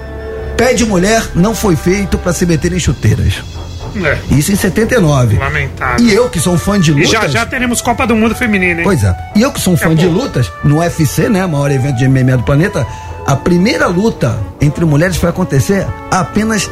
Pé 0.57 0.73
de 0.73 0.83
mulher 0.83 1.23
não 1.35 1.53
foi 1.53 1.75
feito 1.75 2.17
pra 2.17 2.33
se 2.33 2.43
meter 2.45 2.73
em 2.73 2.79
chuteiras. 2.79 3.35
É. 4.03 4.17
Isso 4.35 4.51
em 4.51 4.55
79. 4.55 5.38
Lamentável. 5.38 6.03
E 6.05 6.11
eu, 6.13 6.27
que 6.29 6.39
sou 6.39 6.53
um 6.53 6.57
fã 6.57 6.79
de 6.79 6.89
E 6.91 6.93
lutas. 6.95 7.09
já 7.11 7.27
já 7.27 7.45
teremos 7.45 7.81
Copa 7.81 8.05
do 8.07 8.15
Mundo 8.15 8.33
Feminina, 8.35 8.79
hein? 8.79 8.83
Pois 8.83 9.03
é. 9.03 9.15
E 9.35 9.41
eu 9.43 9.51
que 9.51 9.59
sou 9.61 9.73
um 9.73 9.77
fã 9.77 9.93
de 9.95 10.07
lutas, 10.07 10.51
no 10.63 10.79
UFC, 10.79 11.29
né, 11.29 11.45
maior 11.45 11.69
evento 11.71 11.97
de 11.97 12.05
MMA 12.07 12.38
do 12.38 12.43
planeta, 12.43 12.85
a 13.27 13.35
primeira 13.35 13.88
luta 13.88 14.38
entre 14.59 14.85
mulheres 14.85 15.17
foi 15.17 15.29
acontecer 15.29 15.85
apenas 16.11 16.69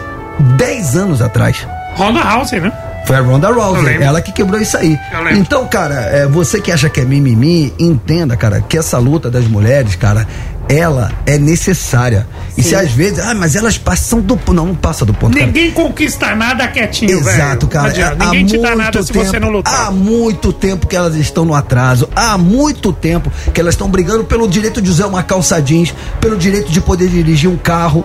10 0.57 0.95
anos 0.95 1.21
atrás. 1.21 1.67
Ronda 1.95 2.21
House, 2.21 2.51
né? 2.51 2.71
Foi 3.07 3.15
a 3.15 3.21
Ronda 3.21 3.49
Rousey, 3.49 4.03
ela 4.03 4.21
que 4.21 4.33
quebrou 4.33 4.59
isso 4.59 4.75
aí. 4.75 4.99
Então, 5.31 5.65
cara, 5.65 5.95
é, 5.95 6.27
você 6.27 6.59
que 6.59 6.73
acha 6.73 6.89
que 6.89 6.99
é 6.99 7.05
mimimi, 7.05 7.73
entenda, 7.79 8.35
cara, 8.35 8.59
que 8.59 8.77
essa 8.77 8.97
luta 8.97 9.31
das 9.31 9.45
mulheres, 9.47 9.95
cara, 9.95 10.27
ela 10.67 11.13
é 11.25 11.37
necessária. 11.37 12.27
E 12.57 12.61
se 12.61 12.75
às 12.75 12.91
vezes, 12.91 13.19
ah, 13.19 13.33
mas 13.33 13.55
elas 13.55 13.77
passam 13.77 14.19
do 14.19 14.35
ponto. 14.35 14.53
Não, 14.53 14.65
não 14.65 14.75
passa 14.75 15.05
do 15.05 15.13
ponto. 15.13 15.33
cara. 15.33 15.45
Ninguém 15.45 15.71
conquista 15.71 16.35
nada 16.35 16.67
quietinho, 16.67 17.23
velho. 17.23 17.29
Exato, 17.29 17.67
cara. 17.67 17.83
Não 17.85 17.91
adianta. 17.91 18.23
É, 18.23 18.27
Ninguém 18.27 18.45
te 18.45 18.57
dá 18.57 18.75
nada 18.75 19.01
se 19.01 19.13
tempo, 19.13 19.25
você 19.25 19.39
não 19.39 19.51
lutar. 19.51 19.87
Há 19.87 19.91
muito 19.91 20.51
tempo 20.51 20.85
que 20.85 20.95
elas 20.95 21.15
estão 21.15 21.45
no 21.45 21.53
atraso. 21.53 22.09
Há 22.13 22.37
muito 22.37 22.91
tempo 22.91 23.31
que 23.53 23.61
elas 23.61 23.75
estão 23.75 23.89
brigando 23.89 24.25
pelo 24.25 24.49
direito 24.49 24.81
de 24.81 24.89
usar 24.89 25.07
uma 25.07 25.23
calça 25.23 25.61
jeans, 25.61 25.93
pelo 26.19 26.35
direito 26.35 26.69
de 26.71 26.81
poder 26.81 27.07
dirigir 27.07 27.49
um 27.49 27.57
carro. 27.57 28.03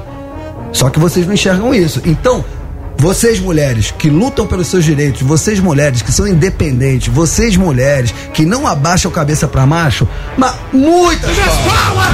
Só 0.72 0.90
que 0.90 0.98
vocês 0.98 1.26
não 1.26 1.34
enxergam 1.34 1.74
isso. 1.74 2.02
Então, 2.04 2.44
vocês 2.96 3.40
mulheres 3.40 3.90
que 3.90 4.08
lutam 4.08 4.46
pelos 4.46 4.68
seus 4.68 4.84
direitos, 4.84 5.22
vocês 5.22 5.58
mulheres 5.58 6.02
que 6.02 6.12
são 6.12 6.26
independentes, 6.26 7.12
vocês 7.12 7.56
mulheres 7.56 8.14
que 8.32 8.44
não 8.44 8.66
abaixam 8.66 9.10
a 9.10 9.14
cabeça 9.14 9.48
pra 9.48 9.66
macho, 9.66 10.06
mas 10.36 10.54
muitas 10.72 11.36
palmas. 11.36 12.08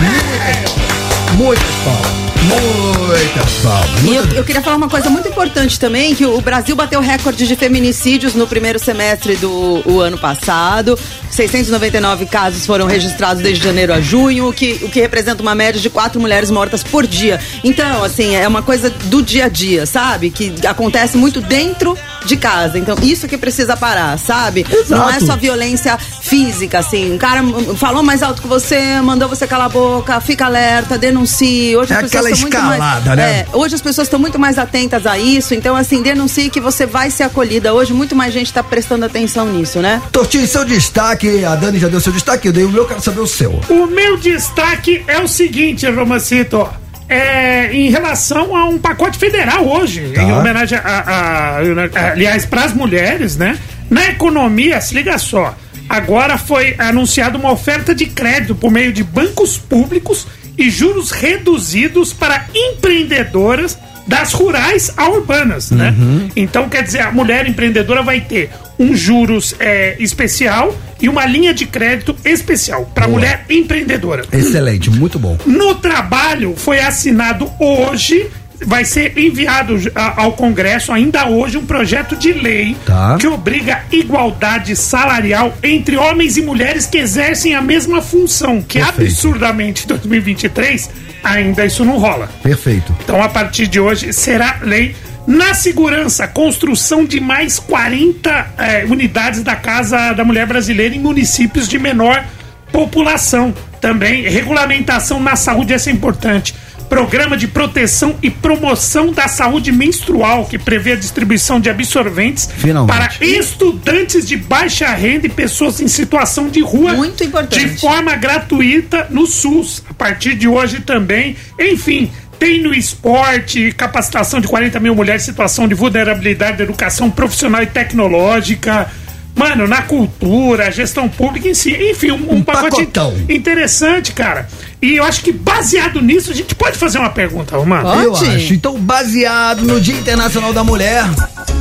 Muitas 1.36 1.66
palmas. 1.84 2.17
Muitas 2.44 3.52
palmas. 3.62 4.04
E 4.04 4.14
eu, 4.14 4.24
eu 4.36 4.44
queria 4.44 4.62
falar 4.62 4.76
uma 4.76 4.88
coisa 4.88 5.10
muito 5.10 5.28
importante 5.28 5.78
também, 5.78 6.14
que 6.14 6.24
o 6.24 6.40
Brasil 6.40 6.76
bateu 6.76 7.00
recorde 7.00 7.46
de 7.46 7.56
feminicídios 7.56 8.34
no 8.34 8.46
primeiro 8.46 8.78
semestre 8.78 9.36
do 9.36 10.00
ano 10.00 10.16
passado. 10.16 10.98
699 11.30 12.26
casos 12.26 12.64
foram 12.64 12.86
registrados 12.86 13.42
desde 13.42 13.62
janeiro 13.62 13.92
a 13.92 14.00
junho, 14.00 14.48
o 14.48 14.52
que, 14.52 14.80
o 14.82 14.88
que 14.88 15.00
representa 15.00 15.42
uma 15.42 15.54
média 15.54 15.80
de 15.80 15.90
quatro 15.90 16.20
mulheres 16.20 16.50
mortas 16.50 16.82
por 16.82 17.06
dia. 17.06 17.40
Então, 17.62 18.04
assim, 18.04 18.34
é 18.34 18.46
uma 18.46 18.62
coisa 18.62 18.90
do 18.90 19.22
dia 19.22 19.46
a 19.46 19.48
dia, 19.48 19.84
sabe? 19.84 20.30
Que 20.30 20.54
acontece 20.66 21.16
muito 21.16 21.40
dentro 21.40 21.96
de 22.24 22.36
casa. 22.36 22.78
Então, 22.78 22.96
isso 23.02 23.26
que 23.28 23.38
precisa 23.38 23.76
parar, 23.76 24.18
sabe? 24.18 24.66
Não 24.88 25.06
é 25.08 25.16
Exato. 25.16 25.26
só 25.26 25.36
violência 25.36 25.96
física, 25.98 26.78
assim. 26.80 27.14
O 27.14 27.18
cara 27.18 27.42
falou 27.76 28.02
mais 28.02 28.22
alto 28.22 28.42
que 28.42 28.48
você, 28.48 29.00
mandou 29.00 29.28
você 29.28 29.46
calar 29.46 29.66
a 29.66 29.68
boca, 29.68 30.20
fica 30.20 30.46
alerta, 30.46 30.98
denuncie. 30.98 31.76
Hoje 31.76 31.92
É 31.92 31.96
as 31.96 32.02
pessoas 32.02 32.26
aquela 32.26 32.30
estão 32.30 32.40
muito 32.50 32.58
mais- 32.58 32.72
escalada, 32.74 33.16
né? 33.16 33.30
É, 33.40 33.46
hoje 33.52 33.74
as 33.74 33.80
pessoas 33.80 34.06
estão 34.06 34.18
muito 34.18 34.38
mais 34.38 34.58
atentas 34.58 35.06
a 35.06 35.18
isso, 35.18 35.54
então 35.54 35.74
assim, 35.76 36.02
denuncie 36.02 36.50
que 36.50 36.60
você 36.60 36.86
vai 36.86 37.10
ser 37.10 37.22
acolhida. 37.24 37.72
Hoje 37.72 37.92
muito 37.92 38.14
mais 38.14 38.32
gente 38.32 38.46
está 38.46 38.62
prestando 38.62 39.04
atenção 39.04 39.46
nisso, 39.46 39.80
né? 39.80 40.02
Tortinho, 40.12 40.46
seu 40.46 40.64
destaque, 40.64 41.44
a 41.44 41.54
Dani 41.54 41.78
já 41.78 41.88
deu 41.88 42.00
seu 42.00 42.12
destaque, 42.12 42.48
eu 42.48 42.52
dei 42.52 42.64
o 42.64 42.70
meu, 42.70 42.86
quero 42.86 43.00
saber 43.02 43.20
o 43.20 43.26
seu. 43.26 43.60
O 43.68 43.86
meu 43.86 44.16
destaque 44.16 45.02
é 45.06 45.18
o 45.20 45.28
seguinte, 45.28 45.88
Romancito. 45.90 46.68
É, 47.08 47.72
em 47.72 47.90
relação 47.90 48.54
a 48.54 48.66
um 48.66 48.78
pacote 48.78 49.18
federal 49.18 49.66
hoje, 49.66 50.12
Tá. 50.14 50.22
em 50.22 50.32
homenagem 50.32 50.76
a, 50.78 50.82
a- 50.82 51.58
a- 51.58 52.10
aliás, 52.12 52.44
para 52.44 52.64
as 52.64 52.74
mulheres, 52.74 53.36
né? 53.36 53.58
Na 53.88 54.06
economia, 54.10 54.80
se 54.80 54.94
liga 54.94 55.16
só. 55.16 55.56
Agora 55.88 56.36
foi 56.36 56.74
anunciada 56.78 57.38
uma 57.38 57.50
oferta 57.50 57.94
de 57.94 58.04
crédito 58.04 58.54
por 58.54 58.70
meio 58.70 58.92
de 58.92 59.02
bancos 59.02 59.56
públicos 59.56 60.26
e 60.58 60.68
juros 60.68 61.10
reduzidos 61.10 62.12
para 62.12 62.44
empreendedoras 62.54 63.78
das 64.06 64.32
rurais 64.32 64.92
a 64.96 65.08
urbanas, 65.08 65.70
né? 65.70 65.94
Então, 66.36 66.68
quer 66.68 66.82
dizer, 66.82 67.00
a 67.02 67.10
mulher 67.12 67.46
empreendedora 67.48 68.02
vai 68.02 68.20
ter 68.20 68.50
um 68.78 68.94
juros 68.94 69.54
é, 69.58 69.96
especial 69.98 70.74
e 71.00 71.08
uma 71.08 71.26
linha 71.26 71.52
de 71.54 71.66
crédito 71.66 72.14
especial 72.24 72.90
para 72.94 73.06
mulher 73.08 73.44
empreendedora. 73.48 74.24
Excelente, 74.32 74.90
muito 74.90 75.18
bom. 75.18 75.36
No 75.46 75.74
trabalho 75.76 76.54
foi 76.56 76.80
assinado 76.80 77.50
hoje, 77.58 78.26
vai 78.64 78.84
ser 78.84 79.16
enviado 79.16 79.76
ao 79.94 80.32
Congresso 80.32 80.92
ainda 80.92 81.28
hoje 81.28 81.56
um 81.56 81.64
projeto 81.64 82.16
de 82.16 82.32
lei 82.32 82.76
Tá. 82.84 83.16
que 83.20 83.26
obriga 83.26 83.82
igualdade 83.92 84.74
salarial 84.74 85.56
entre 85.62 85.96
homens 85.96 86.36
e 86.36 86.42
mulheres 86.42 86.86
que 86.86 86.98
exercem 86.98 87.54
a 87.54 87.62
mesma 87.62 88.02
função, 88.02 88.60
que 88.60 88.78
Perfeito. 88.80 89.02
absurdamente 89.12 89.84
em 89.84 89.88
2023 89.88 90.90
ainda 91.22 91.64
isso 91.66 91.84
não 91.84 91.98
rola. 91.98 92.28
Perfeito. 92.42 92.94
Então, 93.04 93.22
a 93.22 93.28
partir 93.28 93.66
de 93.66 93.78
hoje, 93.80 94.12
será 94.12 94.58
lei. 94.62 94.94
Na 95.28 95.52
segurança, 95.52 96.26
construção 96.26 97.04
de 97.04 97.20
mais 97.20 97.58
40 97.58 98.54
eh, 98.56 98.86
unidades 98.88 99.42
da 99.42 99.54
Casa 99.54 100.14
da 100.14 100.24
Mulher 100.24 100.46
Brasileira 100.46 100.94
em 100.94 101.00
municípios 101.00 101.68
de 101.68 101.78
menor 101.78 102.24
população. 102.72 103.54
Também, 103.78 104.22
regulamentação 104.22 105.20
na 105.20 105.36
saúde, 105.36 105.74
essa 105.74 105.90
é 105.90 105.92
importante. 105.92 106.54
Programa 106.88 107.36
de 107.36 107.46
proteção 107.46 108.16
e 108.22 108.30
promoção 108.30 109.12
da 109.12 109.28
saúde 109.28 109.70
menstrual, 109.70 110.46
que 110.46 110.58
prevê 110.58 110.92
a 110.92 110.96
distribuição 110.96 111.60
de 111.60 111.68
absorventes 111.68 112.48
Finalmente. 112.56 112.96
para 112.96 113.26
estudantes 113.26 114.26
de 114.26 114.34
baixa 114.34 114.88
renda 114.94 115.26
e 115.26 115.28
pessoas 115.28 115.78
em 115.78 115.88
situação 115.88 116.48
de 116.48 116.62
rua. 116.62 116.94
Muito 116.94 117.22
importante. 117.22 117.68
De 117.68 117.78
forma 117.78 118.16
gratuita 118.16 119.06
no 119.10 119.26
SUS, 119.26 119.82
a 119.90 119.92
partir 119.92 120.34
de 120.36 120.48
hoje 120.48 120.80
também. 120.80 121.36
Enfim, 121.60 122.10
tem 122.38 122.62
no 122.62 122.72
esporte 122.74 123.72
capacitação 123.72 124.40
de 124.40 124.48
40 124.48 124.78
mil 124.80 124.94
mulheres 124.94 125.22
em 125.22 125.26
situação 125.26 125.66
de 125.66 125.74
vulnerabilidade 125.74 126.58
da 126.58 126.64
educação 126.64 127.10
profissional 127.10 127.62
e 127.62 127.66
tecnológica. 127.66 128.90
Mano, 129.34 129.68
na 129.68 129.82
cultura, 129.82 130.70
gestão 130.70 131.08
pública 131.08 131.48
em 131.48 131.54
si. 131.54 131.70
Enfim, 131.90 132.10
um, 132.10 132.32
um 132.32 132.34
Um 132.36 132.42
pacote 132.42 132.86
pacotão. 132.86 133.14
interessante, 133.28 134.12
cara. 134.12 134.48
E 134.80 134.96
eu 134.96 135.04
acho 135.04 135.22
que 135.22 135.32
baseado 135.32 136.00
nisso, 136.00 136.30
a 136.30 136.34
gente 136.34 136.54
pode 136.54 136.78
fazer 136.78 136.98
uma 136.98 137.10
pergunta, 137.10 137.56
Romano. 137.56 137.82
Pode? 137.82 138.04
Eu 138.04 138.14
acho. 138.14 138.54
Então, 138.54 138.78
baseado 138.78 139.62
no 139.62 139.80
Dia 139.80 139.94
Internacional 139.96 140.52
da 140.52 140.62
Mulher, 140.62 141.04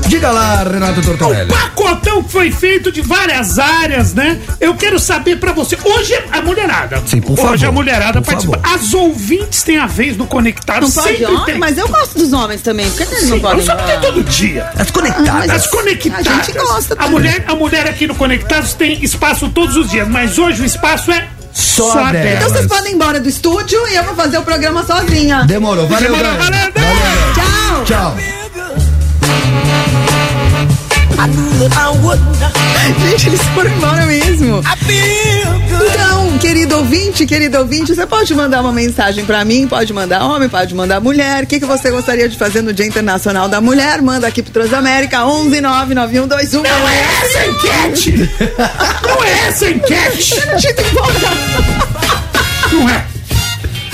diga 0.07 0.29
lá, 0.31 0.63
Renato 0.63 0.99
O 0.99 1.03
Tortorelli. 1.03 1.49
pacotão 1.49 2.21
que 2.21 2.31
foi 2.31 2.51
feito 2.51 2.91
de 2.91 3.01
várias 3.01 3.57
áreas, 3.57 4.13
né? 4.13 4.39
Eu 4.61 4.75
quero 4.75 4.99
saber 4.99 5.39
pra 5.39 5.51
você. 5.51 5.75
Hoje 5.83 6.13
é 6.13 6.25
a 6.31 6.41
mulherada. 6.43 7.01
Sim, 7.07 7.19
por 7.21 7.31
Hoje 7.33 7.41
favor, 7.41 7.65
a 7.65 7.71
mulherada 7.71 8.21
por 8.21 8.27
participa. 8.27 8.59
favor. 8.59 8.75
As 8.79 8.93
ouvintes 8.93 9.63
têm 9.63 9.77
a 9.79 9.87
vez 9.87 10.15
no 10.15 10.27
Conectado. 10.27 10.81
Não 10.83 10.91
pode 10.91 11.07
sempre 11.09 11.25
homem, 11.25 11.45
tem. 11.45 11.57
mas 11.57 11.75
eu 11.77 11.87
gosto 11.87 12.19
dos 12.19 12.31
homens 12.33 12.61
também. 12.61 12.87
Por 12.91 12.97
que 12.97 13.03
eles 13.15 13.19
Sim, 13.23 13.29
não 13.31 13.39
podem? 13.39 13.65
Só 13.65 13.75
que 13.75 13.83
tem 13.83 13.99
todo 13.99 14.23
dia. 14.25 14.69
As 14.77 14.91
conectadas. 14.91 15.49
As 15.49 15.67
conectadas. 15.67 16.27
A 16.27 16.33
gente 16.43 16.51
gosta 16.51 16.93
A 16.93 16.97
também. 16.97 17.11
mulher, 17.13 17.45
a 17.47 17.55
mulher 17.55 17.87
aqui 17.87 18.05
no 18.05 18.13
Conectados 18.13 18.73
tem 18.73 19.03
espaço 19.03 19.49
todos 19.49 19.75
os 19.75 19.89
dias, 19.89 20.07
mas 20.07 20.37
hoje 20.37 20.61
o 20.61 20.65
espaço 20.65 21.11
é 21.11 21.27
Só 21.57 21.91
só, 21.91 21.99
a 21.99 22.11
dela. 22.11 22.23
dela. 22.23 22.35
Então 22.35 22.49
vocês 22.49 22.67
podem 22.67 22.91
ir 22.91 22.95
embora 22.95 23.19
do 23.19 23.27
estúdio 23.27 23.79
e 23.87 23.95
eu 23.95 24.03
vou 24.03 24.15
fazer 24.15 24.37
o 24.37 24.43
programa 24.43 24.85
sozinha. 24.85 25.43
Demorou, 25.43 25.87
valeu, 25.87 26.11
Demorou, 26.11 26.37
valeu. 26.37 26.71
Valeu, 26.73 27.83
Tchau. 27.83 27.83
Tchau. 27.85 29.76
Gente, 33.09 33.27
eles 33.29 33.41
foram 33.53 33.71
embora 33.71 34.05
mesmo. 34.05 34.61
Então, 35.89 36.37
querido 36.37 36.77
ouvinte, 36.77 37.25
querido 37.25 37.57
ouvinte, 37.57 37.93
você 37.95 38.05
pode 38.05 38.33
mandar 38.35 38.61
uma 38.61 38.71
mensagem 38.71 39.25
pra 39.25 39.43
mim, 39.43 39.67
pode 39.67 39.91
mandar 39.93 40.23
homem, 40.23 40.47
pode 40.47 40.73
mandar 40.75 40.99
mulher. 41.01 41.43
O 41.43 41.47
que, 41.47 41.59
que 41.59 41.65
você 41.65 41.89
gostaria 41.91 42.29
de 42.29 42.37
fazer 42.37 42.61
no 42.61 42.71
Dia 42.71 42.85
Internacional 42.85 43.49
da 43.49 43.59
Mulher? 43.59 44.01
Manda 44.01 44.27
aqui 44.27 44.41
pro 44.43 44.51
Transamérica 44.53 45.25
11 45.25 45.59
99121. 45.61 46.61
Não 46.63 46.89
é 46.89 47.01
essa 47.23 47.45
enquete! 47.47 48.29
Não 49.03 49.23
é 49.23 49.47
essa 49.47 49.69
enquete! 49.69 50.35
Não 52.71 52.89
é. 52.89 53.05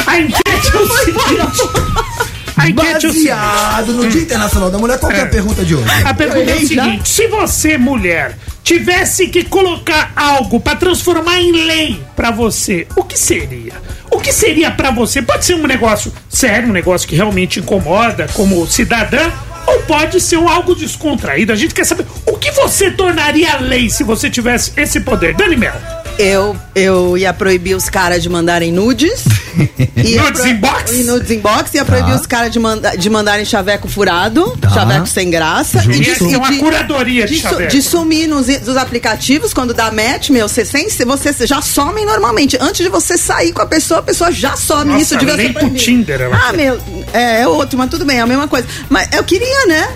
A 0.05 0.19
enquete 0.19 0.71
é 0.73 0.77
o 0.77 0.87
seguinte. 0.97 2.32
É. 2.69 2.73
Baseado 2.73 3.93
no 3.93 4.07
Dia 4.07 4.21
Internacional 4.21 4.69
da 4.71 4.77
Mulher, 4.77 4.99
qual 4.99 5.11
que 5.11 5.17
é 5.17 5.21
a 5.23 5.25
É. 5.25 5.29
pergunta 5.29 5.63
de 5.63 5.75
hoje? 5.75 5.85
A 6.05 6.13
pergunta 6.13 6.51
é 6.51 6.55
o 6.55 6.67
seguinte: 6.67 7.09
se 7.09 7.27
você, 7.27 7.77
mulher, 7.77 8.37
tivesse 8.63 9.27
que 9.27 9.43
colocar 9.43 10.11
algo 10.15 10.59
pra 10.59 10.75
transformar 10.75 11.39
em 11.39 11.51
lei 11.65 12.01
pra 12.15 12.31
você, 12.31 12.87
o 12.95 13.03
que 13.03 13.17
seria? 13.17 13.73
O 14.11 14.19
que 14.19 14.31
seria 14.31 14.71
pra 14.71 14.91
você? 14.91 15.21
Pode 15.21 15.43
ser 15.45 15.55
um 15.55 15.67
negócio 15.67 16.13
sério, 16.29 16.69
um 16.69 16.73
negócio 16.73 17.07
que 17.07 17.15
realmente 17.15 17.59
incomoda 17.59 18.27
como 18.33 18.65
cidadã, 18.67 19.29
ou 19.65 19.79
pode 19.83 20.21
ser 20.21 20.37
um 20.37 20.47
algo 20.47 20.75
descontraído. 20.75 21.51
A 21.51 21.55
gente 21.55 21.73
quer 21.73 21.85
saber 21.85 22.05
o 22.25 22.37
que 22.37 22.51
você 22.51 22.91
tornaria 22.91 23.57
lei 23.57 23.89
se 23.89 24.03
você 24.03 24.29
tivesse 24.29 24.71
esse 24.77 24.99
poder. 25.01 25.33
Dani 25.35 25.57
Mel. 25.57 25.73
Eu, 26.17 26.55
eu 26.75 27.17
ia 27.17 27.33
proibir 27.33 27.75
os 27.75 27.89
caras 27.89 28.21
de 28.21 28.29
mandarem 28.29 28.71
nudes. 28.71 29.23
Nudes 29.95 30.41
pro- 30.41 30.47
inbox? 30.49 30.91
E 30.91 31.03
nudes 31.03 31.29
inbox. 31.31 31.73
Ia 31.75 31.85
proibir 31.85 32.15
os 32.15 32.25
caras 32.25 32.51
de, 32.51 32.59
manda, 32.59 32.95
de 32.97 33.09
mandarem 33.09 33.45
chaveco 33.45 33.87
furado, 33.87 34.55
Tá. 34.59 34.69
chaveco 34.69 35.05
sem 35.07 35.29
graça. 35.29 35.79
Justo. 35.81 36.01
Ia 36.01 36.15
ser 36.15 36.35
uma 36.37 36.57
curadoria 36.57 37.25
de 37.27 37.35
de, 37.35 37.41
su- 37.41 37.49
chaveco. 37.49 37.71
de 37.71 37.81
sumir 37.81 38.27
nos, 38.27 38.45
dos 38.59 38.75
aplicativos, 38.77 39.53
quando 39.53 39.73
dá 39.73 39.91
match, 39.91 40.29
meu, 40.29 40.47
você, 40.47 40.65
sem, 40.65 40.87
você 40.89 41.45
já 41.47 41.61
some 41.61 42.03
normalmente. 42.05 42.57
Antes 42.59 42.83
de 42.83 42.89
você 42.89 43.17
sair 43.17 43.51
com 43.53 43.61
a 43.61 43.65
pessoa, 43.65 43.99
a 43.99 44.03
pessoa 44.03 44.31
já 44.31 44.55
some. 44.55 44.85
Nossa, 44.91 45.01
Isso 45.03 45.17
devia 45.17 45.35
lei 45.35 45.47
ser 45.47 45.53
pro. 45.53 45.69
Tinder, 45.71 46.21
ela 46.21 46.39
Ah, 46.49 46.53
meu, 46.53 46.79
É, 47.13 47.41
é 47.41 47.47
outro, 47.47 47.77
mas 47.77 47.89
tudo 47.89 48.05
bem, 48.05 48.17
é 48.17 48.21
a 48.21 48.27
mesma 48.27 48.47
coisa. 48.47 48.67
Mas 48.89 49.07
eu 49.13 49.23
queria, 49.23 49.65
né? 49.67 49.87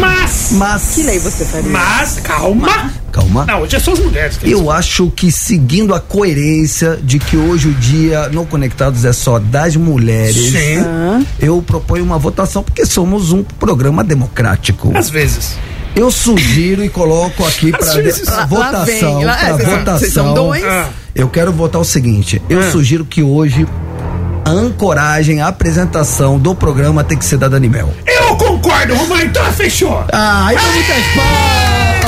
Mas. 0.00 0.48
mas. 0.52 0.82
Que 0.94 1.02
lei 1.02 1.18
você 1.18 1.44
faria? 1.44 1.70
Mas, 1.70 2.18
calma. 2.20 2.92
Calma. 3.12 3.44
Não, 3.46 3.62
hoje 3.62 3.76
é 3.76 3.78
só 3.78 3.92
as 3.92 4.00
mulheres. 4.00 4.36
que 4.36 4.50
Eu 4.50 4.68
acho 4.70 5.08
que 5.10 5.30
seguindo 5.30 5.94
a 5.94 6.00
coerência 6.00 6.98
de 7.00 7.20
que 7.20 7.36
hoje 7.36 7.68
o 7.68 7.74
dia 7.74 8.28
no 8.30 8.44
Conectados 8.44 9.04
é 9.04 9.12
só 9.12 9.38
das 9.38 9.76
mulheres, 9.76 10.50
Sim. 10.50 11.24
eu 11.38 11.62
proponho 11.62 12.02
uma 12.02 12.18
votação 12.18 12.64
porque 12.64 12.84
somos 12.84 13.30
um 13.30 13.44
programa 13.44 14.02
democrático. 14.02 14.92
Às 14.96 15.08
vezes. 15.08 15.56
Eu 15.96 16.10
sugiro 16.10 16.84
e 16.84 16.88
coloco 16.88 17.46
aqui 17.46 17.70
para 17.70 17.80
votação, 17.86 18.24
são- 18.24 18.46
votação. 18.48 19.98
vocês 19.98 20.12
são 20.12 20.34
dois? 20.34 20.64
Ah. 20.64 20.88
Eu 21.14 21.28
quero 21.28 21.52
votar 21.52 21.80
o 21.80 21.84
seguinte, 21.84 22.42
eu 22.50 22.58
Ah. 22.60 22.70
sugiro 22.70 23.04
que 23.04 23.22
hoje 23.22 23.64
a 24.44 24.50
ancoragem, 24.50 25.40
a 25.40 25.46
apresentação 25.46 26.36
do 26.38 26.52
programa 26.54 27.04
tem 27.04 27.16
que 27.16 27.24
ser 27.24 27.36
da 27.38 27.46
Dani 27.48 27.68
Mel. 27.68 27.94
Eu 28.06 28.34
concordo, 28.36 28.94
Romão, 28.94 29.20
então 29.20 29.44
fechou. 29.52 30.04
Ah, 30.12 30.48
então 30.52 30.72
muitas 30.72 30.96
palmas! 31.14 32.04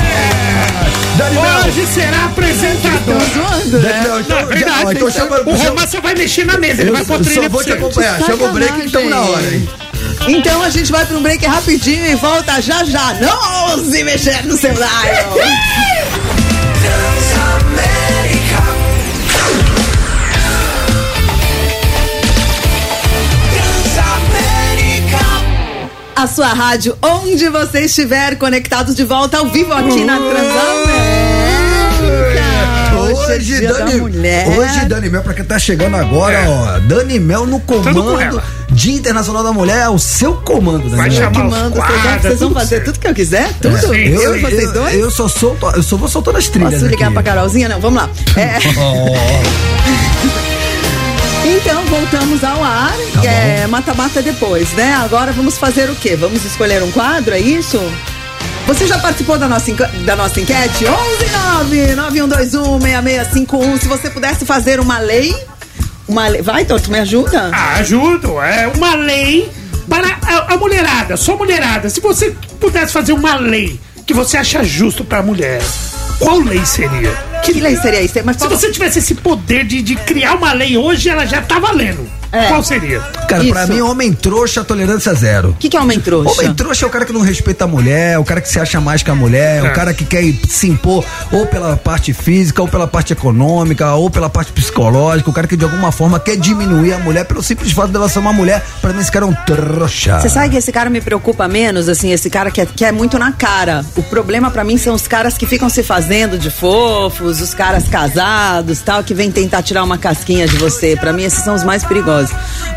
Dani 1.16 1.35
Mel! 1.37 1.66
Hoje 1.69 1.87
será 1.87 2.25
apresentador. 2.25 3.14
né? 3.14 3.62
Dani 3.66 4.09
Mel, 4.09 4.21
então, 4.21 4.37
Não, 4.37 4.43
é 4.43 4.47
verdade. 4.55 4.83
já- 4.83 4.93
então 4.93 5.11
chama, 5.11 5.37
o 5.47 5.55
Romão 5.55 5.87
só 5.88 6.00
vai 6.00 6.14
mexer 6.16 6.45
na 6.45 6.59
mesa, 6.59 6.83
ele 6.83 6.90
eu 6.90 6.95
vai 6.95 7.05
pôr 7.05 7.19
só 7.19 7.23
trilha 7.25 7.49
vou 7.49 7.62
pra 7.62 7.73
te 7.73 7.78
acompanhar, 7.78 8.21
chama 8.23 8.45
o 8.47 8.52
break 8.52 8.73
que 8.81 8.87
estamos 8.87 9.11
na 9.11 9.21
hora, 9.21 9.55
hein? 9.55 9.69
Então 10.28 10.62
a 10.62 10.71
gente 10.71 10.90
vai 10.90 11.06
pra 11.06 11.16
um 11.16 11.23
break 11.23 11.45
rapidinho 11.47 12.04
e 12.04 12.14
volta 12.16 12.61
já 12.61 12.85
já. 12.85 13.14
Não 13.14 13.71
ouse 13.71 14.02
mexer 14.02 14.45
no 14.47 14.56
seu 14.56 14.75
dial. 14.75 14.90
A 26.14 26.26
sua 26.26 26.47
rádio, 26.49 26.97
onde 27.02 27.47
você 27.50 27.80
estiver, 27.83 28.37
conectados 28.37 28.95
de 28.97 29.04
volta 29.04 29.37
ao 29.38 29.49
vivo 29.49 29.73
aqui 29.75 30.02
na 30.02 30.16
Transamérica. 30.16 31.06
Hoje, 32.99 33.33
é 33.33 33.38
dia 33.38 33.73
da 33.75 33.87
mulher. 33.87 34.49
hoje 34.49 34.87
Dani 34.87 35.11
Mel, 35.11 35.23
pra 35.23 35.35
quem 35.35 35.45
tá 35.45 35.59
chegando 35.59 35.95
agora, 35.95 36.38
É. 36.38 36.49
ó, 36.49 36.78
Dani 36.80 37.21
Mel 37.21 37.45
no 37.47 37.61
com 37.61 37.83
comando, 37.83 38.18
ela. 38.18 38.42
Dia 38.76 38.95
Internacional 38.95 39.42
da 39.42 39.52
Mulher, 39.52 39.85
é 39.85 39.88
o 39.88 39.99
seu 39.99 40.35
comando, 40.35 40.85
Dani 40.85 40.97
Vai 40.97 41.09
Mel. 41.09 41.18
chamar 41.18 41.45
manda, 41.45 41.71
vocês 41.71 41.88
vão, 41.88 42.02
quadros, 42.02 42.23
vocês 42.23 42.38
vão 42.38 42.49
tudo 42.49 42.59
fazer 42.59 42.68
certo. 42.76 42.85
tudo 42.85 42.99
que 43.00 43.09
eu 43.09 43.14
quiser? 43.14 43.52
Tudo? 43.61 43.78
Sim, 43.78 43.87
eu 44.09 44.23
Eu, 44.23 44.37
e 44.37 44.40
vocês 44.40 44.64
eu, 44.64 44.73
dois? 44.73 44.95
eu 44.95 45.11
só 45.11 45.26
solto, 45.28 45.66
eu 45.75 45.83
só 45.83 45.97
vou 45.97 46.09
soltando 46.09 46.37
as 46.38 46.49
trilhas 46.49 46.75
Posso 46.75 46.87
ligar 46.87 47.06
aqui. 47.06 47.14
pra 47.14 47.23
Carolzinha? 47.23 47.68
Não, 47.71 47.80
vamos 47.80 48.02
lá. 48.02 48.11
É. 48.37 48.59
Então, 51.49 51.85
voltamos 51.87 52.42
ao 52.42 52.62
ar. 52.62 52.92
Tá 53.14 53.25
é 53.25 53.66
mata-mata 53.68 54.21
depois, 54.21 54.73
né? 54.73 54.95
Agora 54.95 55.30
vamos 55.33 55.56
fazer 55.56 55.88
o 55.88 55.95
quê? 55.95 56.16
Vamos 56.16 56.45
escolher 56.45 56.83
um 56.83 56.90
quadro, 56.90 57.33
é 57.35 57.38
isso? 57.38 57.80
Você 58.66 58.85
já 58.87 58.99
participou 58.99 59.38
da 59.38 59.47
nossa, 59.47 59.73
da 60.04 60.16
nossa 60.16 60.40
enquete? 60.40 60.85
119-9121-6651. 60.87 63.80
Se 63.80 63.87
você 63.88 64.11
pudesse 64.11 64.45
fazer 64.45 64.80
uma 64.80 64.99
lei. 64.99 65.35
Uma 66.09 66.29
lei. 66.29 66.43
Vai, 66.43 66.65
Toto, 66.65 66.91
me 66.91 66.99
ajuda? 66.99 67.51
Ah, 67.53 67.75
ajudo. 67.77 68.41
É 68.41 68.69
uma 68.69 68.95
lei 68.95 69.51
para 69.89 70.19
a, 70.23 70.55
a 70.55 70.57
mulherada, 70.57 71.17
só 71.17 71.37
mulherada. 71.37 71.89
Se 71.91 72.01
você 72.01 72.35
pudesse 72.61 72.93
fazer 72.93 73.13
uma 73.13 73.37
lei 73.37 73.81
que 74.07 74.15
você 74.15 74.37
acha 74.37 74.63
justo 74.63 75.05
pra 75.05 75.23
mulher, 75.23 75.61
qual 76.19 76.39
lei 76.39 76.65
seria? 76.65 77.11
Que 77.45 77.53
lei 77.61 77.77
seria 77.77 78.03
isso? 78.03 78.15
Mas 78.25 78.37
Se 78.37 78.47
você 78.49 78.71
tivesse 78.71 78.99
esse 79.01 79.15
poder 79.15 79.65
de, 79.65 79.83
de 79.83 79.97
criar 79.97 80.35
uma 80.35 80.53
lei 80.53 80.77
hoje, 80.77 81.09
ela 81.09 81.27
já 81.27 81.43
tá 81.43 81.59
valendo. 81.59 82.09
É. 82.37 82.49
Qual 82.49 82.62
seria? 82.62 83.00
Cara, 83.28 83.45
pra 83.45 83.64
Isso. 83.64 83.73
mim, 83.73 83.81
homem 83.81 84.12
trouxa, 84.12 84.62
tolerância 84.64 85.14
zero. 85.14 85.50
O 85.50 85.55
que, 85.55 85.69
que 85.69 85.76
é 85.76 85.81
homem 85.81 85.99
trouxa? 86.00 86.40
Homem 86.40 86.55
trouxa 86.55 86.85
é 86.85 86.88
o 86.88 86.90
cara 86.90 87.05
que 87.05 87.12
não 87.12 87.21
respeita 87.23 87.64
a 87.64 87.66
mulher, 87.66 88.19
o 88.19 88.25
cara 88.25 88.40
que 88.40 88.49
se 88.49 88.59
acha 88.61 88.81
mais 88.81 89.02
que 89.02 89.11
a 89.11 89.14
mulher, 89.14 89.64
É. 89.64 89.71
o 89.71 89.73
cara 89.73 89.93
que 89.95 90.05
quer 90.05 90.23
se 90.49 90.69
impor 90.69 91.05
ou 91.33 91.47
pela 91.47 91.76
parte 91.76 92.12
física, 92.12 92.61
ou 92.62 92.69
pela 92.69 92.87
parte 92.87 93.12
econômica, 93.12 93.95
ou 93.95 94.11
pela 94.11 94.28
parte 94.28 94.52
psicológica, 94.52 95.28
o 95.31 95.33
cara 95.33 95.47
que 95.47 95.57
de 95.57 95.64
alguma 95.64 95.90
forma 95.90 96.21
quer 96.21 96.37
diminuir 96.37 96.93
a 96.93 96.99
mulher 96.99 97.25
pelo 97.25 97.43
simples 97.43 97.73
fato 97.73 97.88
dela 97.90 98.09
ser 98.09 98.19
uma 98.19 98.33
mulher. 98.33 98.62
Pra 98.81 98.93
mim, 98.93 99.00
esse 99.00 99.11
cara 99.11 99.25
é 99.25 99.28
um 99.28 99.35
trouxa. 99.35 100.21
Você 100.21 100.28
sabe 100.28 100.50
que 100.50 100.56
esse 100.56 100.71
cara 100.73 100.91
me 100.91 101.00
preocupa 101.00 101.49
menos, 101.49 101.89
assim, 101.89 102.13
esse 102.13 102.28
cara 102.30 102.50
que 102.50 102.61
é, 102.61 102.67
que 102.67 102.84
é 102.84 102.93
muito 102.93 103.19
na 103.19 103.32
cara. 103.32 103.84
O 103.97 104.02
problema 104.02 104.50
pra 104.50 104.63
mim 104.65 104.76
são 104.78 104.95
os 104.95 105.06
caras 105.08 105.37
que 105.39 105.47
ficam 105.47 105.69
se 105.69 105.82
fazendo 105.82 106.39
de 106.39 106.50
fofos, 106.50 107.41
os 107.41 107.54
caras 107.54 107.89
casados, 107.89 108.80
tal, 108.80 109.02
que 109.02 109.15
vêm 109.15 109.30
tentar 109.30 109.63
tirar 109.63 109.82
uma 109.84 109.99
casquinha 109.99 110.47
de 110.47 110.56
você. 110.56 110.97
Pra 110.97 111.13
mim 111.13 111.25
esses 111.25 111.43
são 111.45 111.54
os 111.54 111.65
mais 111.65 111.84
perigosos. 111.84 112.25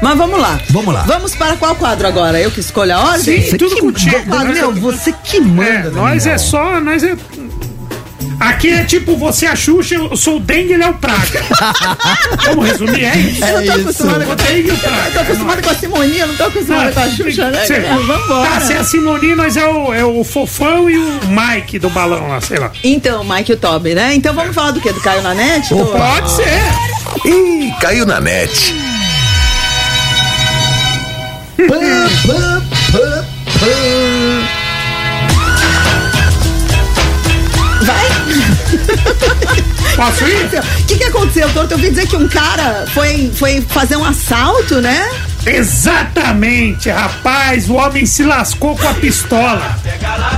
Mas 0.02 0.18
vamos 0.18 0.40
lá. 0.40 0.60
Vamos 0.70 0.94
lá. 0.94 1.02
Vamos 1.04 1.36
para 1.36 1.56
qual 1.56 1.76
quadro 1.76 2.08
agora? 2.08 2.40
Eu 2.40 2.52
que 2.52 2.60
escolho 2.60 2.96
a 2.96 3.00
ordem? 3.04 3.42
Sim, 3.44 3.58
tudo 3.58 3.76
que, 3.76 3.82
contigo. 3.82 4.18
Daniel, 4.26 4.72
Nós- 4.72 4.80
você 4.80 5.14
que 5.24 5.40
manda. 5.42 5.70
É, 5.70 5.90
nós 5.92 6.26
é 6.28 6.38
só. 6.38 6.80
Nós 6.80 7.04
é. 7.04 7.16
Aqui 8.40 8.70
é 8.70 8.86
tipo, 8.86 9.18
você 9.18 9.46
é 9.48 9.50
a 9.50 9.56
Xuxa, 9.56 9.96
eu 9.96 10.16
sou 10.16 10.38
o 10.38 10.40
Dengue, 10.40 10.72
ele 10.74 10.84
é 10.84 10.90
o 10.90 10.94
Praga. 10.94 11.44
Vamos 12.46 12.68
resumir, 12.68 13.04
é 13.04 13.18
isso? 13.18 13.44
É 13.44 13.50
Eu 13.52 13.56
tô 13.56 13.62
isso. 13.64 13.72
acostumada 13.82 14.26
com 14.26 14.32
O 14.32 14.36
Dengue 14.36 14.68
e 14.70 14.72
o 14.72 14.78
Praga. 14.78 14.98
Eu 15.08 15.12
tô 15.14 15.20
acostumada 15.20 15.62
com 15.62 15.70
a 15.70 15.76
Simoninha, 15.76 16.26
não 16.26 16.36
tô 16.36 16.44
acostumada 16.46 16.92
com 16.94 17.00
a 17.02 17.10
Xuxa, 17.10 17.50
né? 17.52 17.66
Cê- 17.66 17.74
É, 17.74 17.80
Vambora. 18.00 18.50
Tá, 18.50 18.62
se 18.62 18.74
é 18.74 18.78
a 18.78 18.84
Simoni, 18.86 19.36
nós 19.36 19.58
é 19.58 19.66
o, 19.68 19.94
é 19.94 20.06
o 20.06 20.24
Fofão 20.24 20.90
e 20.90 20.98
o 20.98 21.20
Mike 21.28 21.80
do 21.80 21.90
balão 21.90 22.30
lá, 22.30 22.40
sei 22.40 22.60
lá. 22.60 22.72
Então, 22.82 23.26
Mike 23.26 23.52
e 23.52 23.56
o 23.56 23.58
Toby, 23.58 23.94
né? 23.94 24.14
Então 24.16 24.34
vamos 24.34 24.56
falar 24.56 24.72
do 24.72 24.80
quê? 24.80 24.94
Do 24.94 25.02
Caio 25.02 25.22
Nanete? 25.22 25.74
Do- 25.76 25.86
Pode 25.88 26.32
ser. 26.32 27.28
Ih, 27.28 27.74
caiu 27.82 28.06
na 28.06 28.22
net. 28.22 28.74
Pã, 31.68 31.76
pã, 32.26 32.62
pã, 32.94 33.26
pã. 33.60 34.00
Posso 40.00 40.24
ir? 40.26 40.46
O 40.82 40.86
que, 40.86 40.98
que 40.98 41.04
aconteceu, 41.04 41.50
Torto? 41.54 41.74
Eu 41.74 41.78
ouvi 41.78 41.90
dizer 41.90 42.08
que 42.08 42.16
um 42.16 42.28
cara 42.28 42.86
foi, 42.94 43.30
foi 43.36 43.60
fazer 43.62 43.98
um 43.98 44.06
assalto, 44.06 44.80
né? 44.82 45.10
Exatamente, 45.46 46.90
rapaz, 46.90 47.70
o 47.70 47.74
homem 47.76 48.06
se 48.06 48.24
lascou 48.24 48.78
com 48.78 48.88
a 48.88 48.94
pistola. 48.94 49.78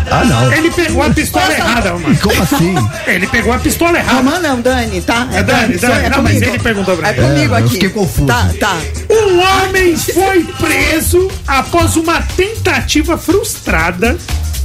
Ah, 0.09 0.23
não. 0.25 0.51
Ele 0.53 0.71
pegou 0.71 1.03
a 1.03 1.09
pistola 1.09 1.51
errada, 1.53 1.93
mano. 1.93 2.17
Como 2.21 2.41
assim? 2.41 2.75
Ele 3.07 3.27
pegou 3.27 3.53
a 3.53 3.59
pistola 3.59 3.97
errada. 3.97 4.17
Romã 4.17 4.39
não, 4.39 4.61
Dani, 4.61 5.01
tá? 5.01 5.27
É 5.31 5.43
Dani, 5.43 5.77
sou- 5.79 5.89
Dani. 5.89 6.09
Não, 6.09 6.21
mas 6.23 6.33
comigo. 6.33 6.45
ele 6.53 6.59
perguntou 6.59 6.97
pra 6.97 7.09
É 7.09 7.13
mim. 7.13 7.21
comigo 7.27 7.53
É, 7.55 7.59
eu 7.59 7.63
aqui. 7.65 7.73
fiquei 7.73 7.89
confuso. 7.89 8.27
Tá, 8.27 8.49
tá. 8.59 8.77
Um 9.09 9.39
homem 9.41 9.95
foi 9.97 10.43
preso 10.59 11.29
após 11.47 11.95
uma 11.95 12.21
tentativa 12.35 13.17
frustrada 13.17 14.17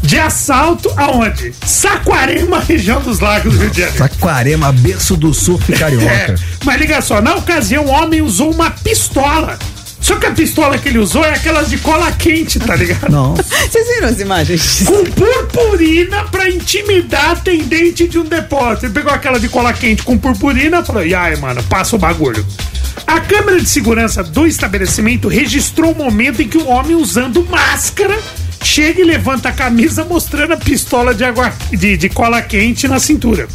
de 0.07 0.19
assalto 0.19 0.89
aonde? 0.97 1.53
Saquarema, 1.65 2.61
região 2.61 3.01
dos 3.01 3.19
Lagos 3.19 3.53
do 3.53 3.59
Rio 3.61 3.71
de 3.71 3.81
Janeiro. 3.81 3.99
Saquarema, 3.99 4.73
berço 4.73 5.17
do 5.17 5.35
surf 5.35 5.73
É, 5.75 5.77
carioca. 5.77 6.35
mas 6.65 6.81
liga 6.81 7.01
só, 7.01 7.21
na 7.21 7.35
ocasião 7.35 7.85
o 7.87 7.89
homem 7.89 8.23
usou 8.23 8.53
uma 8.53 8.71
pistola. 8.71 9.59
Só 10.01 10.15
que 10.17 10.27
a 10.27 10.31
pistola 10.31 10.79
que 10.79 10.89
ele 10.89 10.99
usou 10.99 11.25
é 11.25 11.31
aquelas 11.35 11.69
de 11.69 11.79
cola 11.79 12.13
quente, 12.13 12.61
tá 12.61 12.77
ligado? 12.77 13.11
Não. 13.11 13.35
Vocês 13.35 13.89
viram 13.89 14.09
as 14.09 14.21
imagens? 14.21 14.85
Com 14.87 15.05
purpurina 15.05 16.23
pra 16.25 16.49
intimidar 16.49 17.33
atendente 17.33 18.07
de 18.07 18.17
um 18.17 18.25
depósito. 18.25 18.87
Ele 18.87 18.95
pegou 18.95 19.11
aquela 19.13 19.41
de 19.41 19.49
cola 19.49 19.73
quente 19.73 20.05
com 20.05 20.17
purpurina 20.17 20.79
e 20.79 20.85
falou: 20.85 21.05
e 21.05 21.13
aí, 21.13 21.37
mano, 21.39 21.61
passa 21.65 21.97
o 21.97 21.99
bagulho. 21.99 22.47
A 23.05 23.19
câmera 23.19 23.61
de 23.61 23.69
segurança 23.69 24.23
do 24.23 24.47
estabelecimento 24.47 25.27
registrou 25.27 25.91
o 25.91 25.97
momento 25.97 26.41
em 26.41 26.49
que 26.49 26.59
o 26.59 26.69
homem 26.69 26.95
usando 26.95 27.45
máscara 27.51 28.17
chega 28.67 29.01
e 29.01 29.05
levanta 29.05 29.49
a 29.49 29.53
camisa 29.53 30.05
mostrando 30.05 30.55
a 30.55 30.57
pistola 30.57 31.15
de, 31.15 31.25
água, 31.25 31.53
de, 31.71 31.97
de 31.97 32.09
cola 32.09 32.43
quente 32.43 32.89
na 32.89 32.99
cintura. 32.99 33.49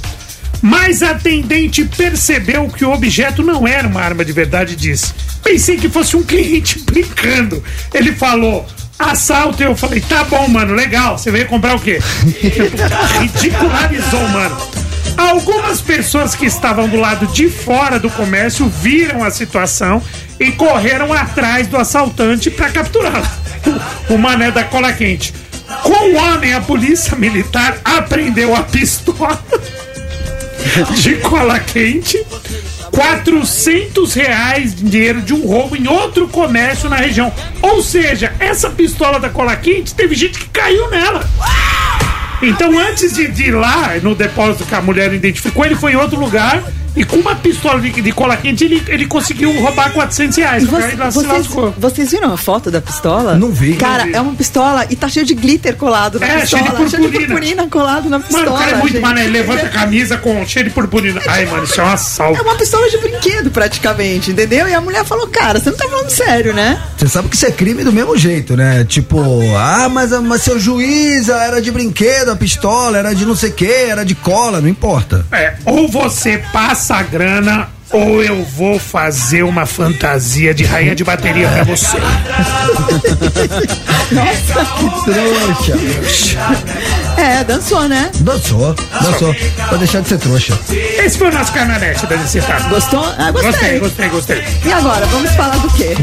Mas 0.62 1.04
a 1.04 1.12
atendente 1.12 1.84
percebeu 1.84 2.70
que 2.70 2.86
o 2.86 2.94
objeto 2.94 3.44
não 3.44 3.68
era 3.68 3.88
uma 3.88 4.02
arma 4.02 4.24
de 4.24 4.32
verdade 4.32 4.74
e 4.74 4.76
disse: 4.76 5.14
Pensei 5.44 5.76
que 5.76 5.90
fosse 5.90 6.16
um 6.16 6.24
cliente 6.24 6.80
brincando. 6.86 7.62
Ele 7.94 8.14
falou: 8.14 8.66
Assalto. 8.98 9.62
Eu 9.62 9.76
falei: 9.76 10.00
Tá 10.00 10.24
bom, 10.24 10.48
mano, 10.48 10.74
legal. 10.74 11.18
Você 11.18 11.30
veio 11.30 11.48
comprar 11.48 11.76
o 11.76 11.80
quê? 11.80 12.00
Ridicularizou, 13.20 14.28
mano. 14.30 14.58
Algumas 15.18 15.82
pessoas 15.82 16.36
que 16.36 16.46
estavam 16.46 16.88
do 16.88 16.98
lado 16.98 17.28
de 17.28 17.50
fora 17.50 18.00
do 18.00 18.10
comércio 18.10 18.68
viram 18.68 19.24
a 19.24 19.32
situação 19.32 20.02
e 20.40 20.52
correram 20.52 21.14
atrás 21.14 21.68
do 21.68 21.78
assaltante 21.78 22.50
para 22.50 22.70
capturá-lo. 22.70 23.28
O 24.10 24.18
mané 24.18 24.52
da 24.52 24.64
cola 24.64 24.92
quente. 24.94 25.34
Com 25.84 26.12
o 26.12 26.16
homem, 26.16 26.54
a 26.54 26.62
polícia 26.62 27.16
militar 27.16 27.78
apreendeu 27.84 28.56
a 28.56 28.64
pistola 28.64 29.42
de 30.96 31.16
cola 31.16 31.60
quente 31.60 32.24
400 32.92 34.14
reais 34.14 34.76
dinheiro 34.76 35.22
de 35.22 35.34
um 35.34 35.46
roubo 35.48 35.76
em 35.76 35.88
outro 35.88 36.28
comércio 36.28 36.90
na 36.90 36.98
região. 36.98 37.34
Ou 37.62 37.82
seja, 37.82 38.34
essa 38.40 38.70
pistola 38.70 39.20
da 39.20 39.30
cola 39.30 39.56
quente 39.56 39.94
teve 39.94 40.14
gente 40.14 40.40
que 40.40 40.50
caiu 40.50 40.90
nela. 40.90 41.28
Então, 42.42 42.78
antes 42.80 43.14
de, 43.14 43.28
de 43.28 43.50
ir 43.50 43.52
lá 43.52 43.96
no 44.02 44.16
depósito 44.16 44.66
que 44.66 44.74
a 44.74 44.82
mulher 44.82 45.14
identificou, 45.14 45.64
ele 45.64 45.76
foi 45.76 45.94
em 45.94 45.96
outro 45.96 46.20
lugar 46.20 46.64
e 46.96 47.04
com 47.04 47.18
uma 47.18 47.36
pistola 47.36 47.80
de, 47.80 47.90
de 48.02 48.12
cola 48.12 48.36
quente 48.38 48.64
ele, 48.66 48.84
ele 48.88 49.08
conseguiu 49.08 49.52
roubar 49.62 49.92
400 49.94 50.38
reais. 50.38 50.64
O 50.64 50.68
cara 50.68 50.88
você- 50.88 50.96
vocês, 51.20 51.28
lascou. 51.28 51.74
vocês 51.78 52.12
viram 52.12 52.34
a 52.34 52.38
foto 52.38 52.70
da 52.72 52.82
pistola? 52.82 53.36
Não 53.36 53.52
vi. 53.52 53.76
Cara, 53.76 54.00
Não 54.04 54.12
vi. 54.12 54.16
é 54.16 54.22
uma 54.22 54.34
pistola 54.36 54.86
e 54.90 54.96
tá 54.96 55.08
cheio 55.08 55.26
de 55.26 55.34
glitter 55.34 55.76
colado 55.76 56.20
na 56.20 56.28
É, 56.28 56.40
pistola. 56.42 56.64
cheio 56.64 56.74
de 56.74 56.78
purpurina. 57.00 57.20
purpurina 57.28 57.68
colado 57.68 58.10
na 58.10 58.20
pistola. 58.20 58.44
Mano, 58.46 58.56
o 58.56 58.60
cara 58.60 58.72
é 58.72 58.76
muito 58.76 59.00
mané, 59.02 59.24
ele 59.24 59.32
levanta 59.34 59.66
a 59.66 59.70
camisa 59.70 60.18
com 60.18 60.46
cheio 60.46 60.66
de 60.66 60.72
purpurina. 60.72 61.22
Ai, 61.28 61.46
mano, 61.46 61.64
isso 61.64 61.80
é 61.80 61.84
um 61.84 61.88
assalto. 61.88 62.40
É 62.40 62.42
uma 62.42 62.56
pistola 62.56 62.90
de 62.90 62.98
brinquedo, 62.98 63.52
praticamente, 63.52 64.32
entendeu? 64.32 64.68
E 64.68 64.74
a 64.74 64.82
mulher 64.82 65.06
falou, 65.06 65.28
cara, 65.28 65.60
você 65.60 65.70
não 65.70 65.78
tá 65.78 65.88
falando 65.88 66.10
sério, 66.10 66.54
né? 66.54 66.82
Você 66.98 67.08
sabe 67.08 67.30
que 67.30 67.36
isso 67.36 67.46
é 67.46 67.52
crime 67.52 67.84
do 67.84 67.92
mesmo 67.94 68.18
jeito, 68.18 68.56
né? 68.58 68.84
Tipo, 68.84 69.22
ah, 69.58 69.88
mas, 69.90 70.12
mas 70.22 70.42
seu 70.42 70.60
juiz 70.60 71.30
era 71.30 71.62
de 71.62 71.72
brinquedo, 71.72 72.30
a 72.32 72.36
pistola 72.36 72.98
era 72.98 73.14
de 73.14 73.26
não 73.26 73.36
sei 73.36 73.50
o 73.50 73.54
que, 73.54 73.66
era 73.72 74.04
de 74.04 74.16
cola, 74.16 74.60
não 74.62 74.68
importa. 74.68 75.26
É, 75.32 75.56
ou 75.66 75.88
você 75.88 76.42
passa 76.52 76.81
a 76.90 77.04
grana, 77.04 77.70
ou 77.92 78.24
eu 78.24 78.44
vou 78.44 78.80
fazer 78.80 79.44
uma 79.44 79.66
fantasia 79.66 80.54
de 80.54 80.64
rainha 80.64 80.96
de 80.96 81.04
bateria 81.04 81.48
pra 81.50 81.64
você. 81.64 81.98
Trouxa. 85.04 86.40
É, 87.18 87.44
dançou, 87.44 87.88
né? 87.88 88.10
Dançou, 88.20 88.74
dançou. 89.02 89.36
Pra 89.68 89.78
deixar 89.78 90.02
de 90.02 90.10
ser 90.10 90.18
trouxa. 90.18 90.58
Esse 90.72 91.18
foi 91.18 91.30
o 91.30 91.34
nosso 91.34 91.52
canalete 91.52 92.06
da 92.06 92.16
Licitado. 92.16 92.70
Gostou? 92.70 93.06
Ah, 93.18 93.32
gostei. 93.32 93.80
Gostei, 93.80 93.80
gostei, 93.80 94.10
gostei. 94.10 94.44
E 94.66 94.72
agora, 94.72 95.06
vamos 95.08 95.30
falar 95.32 95.58
do 95.58 95.70
quê? 95.74 95.96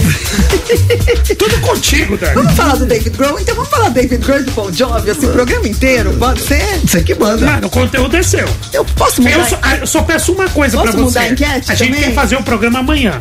Tudo 1.39 1.61
contigo, 1.61 2.17
Dani. 2.17 2.35
Vamos 2.35 2.53
falar 2.55 2.77
do 2.77 2.87
David 2.87 3.17
Grohl? 3.17 3.41
Então 3.41 3.55
vamos 3.55 3.71
falar 3.71 3.89
do 3.89 3.95
David 3.95 4.25
Grohl 4.25 4.41
e 4.41 4.43
do 4.45 4.51
Bon 4.53 4.73
Jovi, 4.73 5.11
assim, 5.11 5.27
o 5.27 5.33
programa 5.33 5.67
inteiro? 5.67 6.13
Pode 6.19 6.41
ser? 6.41 6.81
Você 6.85 7.03
que 7.03 7.15
manda. 7.15 7.47
Mano, 7.47 7.67
o 7.67 7.71
conteúdo 7.71 8.17
é 8.17 8.23
seu. 8.23 8.49
Eu 8.73 8.85
posso 8.85 9.23
mudar? 9.23 9.35
Eu 9.39 9.45
só, 9.45 9.59
eu 9.81 9.87
só 9.87 10.03
peço 10.03 10.33
uma 10.33 10.49
coisa 10.51 10.77
Posso 10.77 10.93
pra 10.93 11.01
você. 11.01 11.05
mudar 11.05 11.21
a 11.21 11.29
enquete 11.29 11.73
a 11.73 11.75
gente 11.85 11.95
também? 11.95 12.09
quer 12.11 12.15
fazer 12.15 12.37
o 12.37 12.43
programa 12.43 12.81
amanhã. 12.81 13.19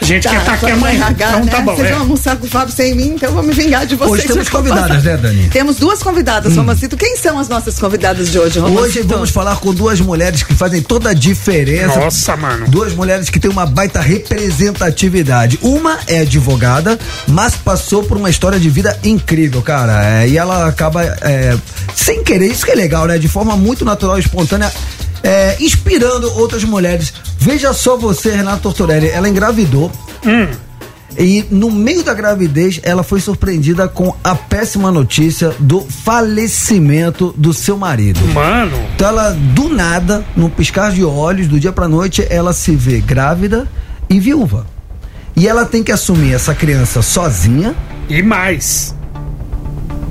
A 0.00 0.04
gente 0.04 0.28
quer 0.28 0.38
estar 0.38 0.52
aqui 0.52 0.66
agora 0.66 0.80
vai 0.80 0.96
amanhã. 0.96 1.10
então 1.10 1.46
tá 1.46 1.58
né? 1.58 1.64
bom. 1.64 1.74
Vocês 1.74 1.88
é. 1.88 1.92
vão 1.92 2.00
almoçar 2.00 2.36
com 2.36 2.46
o 2.46 2.48
Fábio 2.48 2.74
sem 2.74 2.94
mim, 2.94 3.14
então 3.14 3.30
eu 3.30 3.34
vou 3.34 3.42
me 3.42 3.54
vingar 3.54 3.86
de 3.86 3.96
vocês. 3.96 4.12
Hoje 4.12 4.28
temos 4.28 4.48
convidadas, 4.50 5.02
né, 5.02 5.16
Dani? 5.16 5.48
Temos 5.48 5.76
duas 5.76 6.02
convidadas, 6.02 6.54
Romancito. 6.56 6.96
Quem 6.96 7.16
são 7.16 7.38
as 7.38 7.48
nossas 7.48 7.78
convidadas 7.78 8.30
de 8.30 8.38
hoje, 8.38 8.58
Romancito? 8.58 8.98
Hoje 8.98 9.02
vamos 9.02 9.30
falar 9.30 9.56
com 9.56 9.72
duas 9.72 10.00
mulheres 10.00 10.42
que 10.42 10.54
fazem 10.54 10.82
toda 10.82 11.10
a 11.10 11.14
diferença. 11.14 12.00
Nossa, 12.00 12.36
mano. 12.36 12.68
Duas 12.68 12.92
mulheres 12.92 13.30
que 13.30 13.40
têm 13.40 13.50
uma 13.50 13.64
baita 13.64 14.00
representatividade. 14.00 15.58
Uma 15.62 15.98
é 16.06 16.20
advogada, 16.20 16.98
mas 17.28 17.54
passou 17.54 18.02
por 18.02 18.16
uma 18.18 18.28
história 18.28 18.60
de 18.60 18.68
vida 18.68 18.98
incrível, 19.02 19.62
cara. 19.62 20.22
É, 20.22 20.28
e 20.28 20.36
ela 20.36 20.68
acaba, 20.68 21.02
é, 21.02 21.56
sem 21.94 22.22
querer, 22.22 22.48
isso 22.48 22.64
que 22.64 22.72
é 22.72 22.74
legal, 22.74 23.06
né? 23.06 23.16
De 23.16 23.28
forma 23.28 23.56
muito 23.56 23.84
natural 23.84 24.18
e 24.18 24.20
espontânea. 24.20 24.70
É, 25.24 25.56
inspirando 25.58 26.30
outras 26.38 26.62
mulheres. 26.62 27.12
Veja 27.38 27.72
só 27.72 27.96
você, 27.96 28.30
Renato 28.36 28.62
Tortorelli, 28.62 29.08
ela 29.08 29.28
engravidou. 29.28 29.90
E 31.16 31.44
no 31.50 31.70
meio 31.70 32.02
da 32.02 32.12
gravidez, 32.12 32.80
ela 32.82 33.02
foi 33.04 33.20
surpreendida 33.20 33.86
com 33.86 34.14
a 34.22 34.34
péssima 34.34 34.90
notícia 34.90 35.54
do 35.60 35.80
falecimento 35.80 37.32
do 37.36 37.52
seu 37.54 37.76
marido. 37.78 38.20
Mano, 38.32 38.76
Então 38.94 39.08
ela, 39.08 39.30
do 39.30 39.68
nada, 39.68 40.24
num 40.36 40.50
piscar 40.50 40.90
de 40.90 41.04
olhos, 41.04 41.46
do 41.46 41.58
dia 41.60 41.72
pra 41.72 41.86
noite, 41.86 42.26
ela 42.28 42.52
se 42.52 42.74
vê 42.74 43.00
grávida 43.00 43.68
e 44.10 44.18
viúva. 44.18 44.66
E 45.36 45.46
ela 45.48 45.64
tem 45.64 45.82
que 45.84 45.92
assumir 45.92 46.34
essa 46.34 46.54
criança 46.54 47.00
sozinha. 47.00 47.74
e 48.08 48.20
mais. 48.22 48.94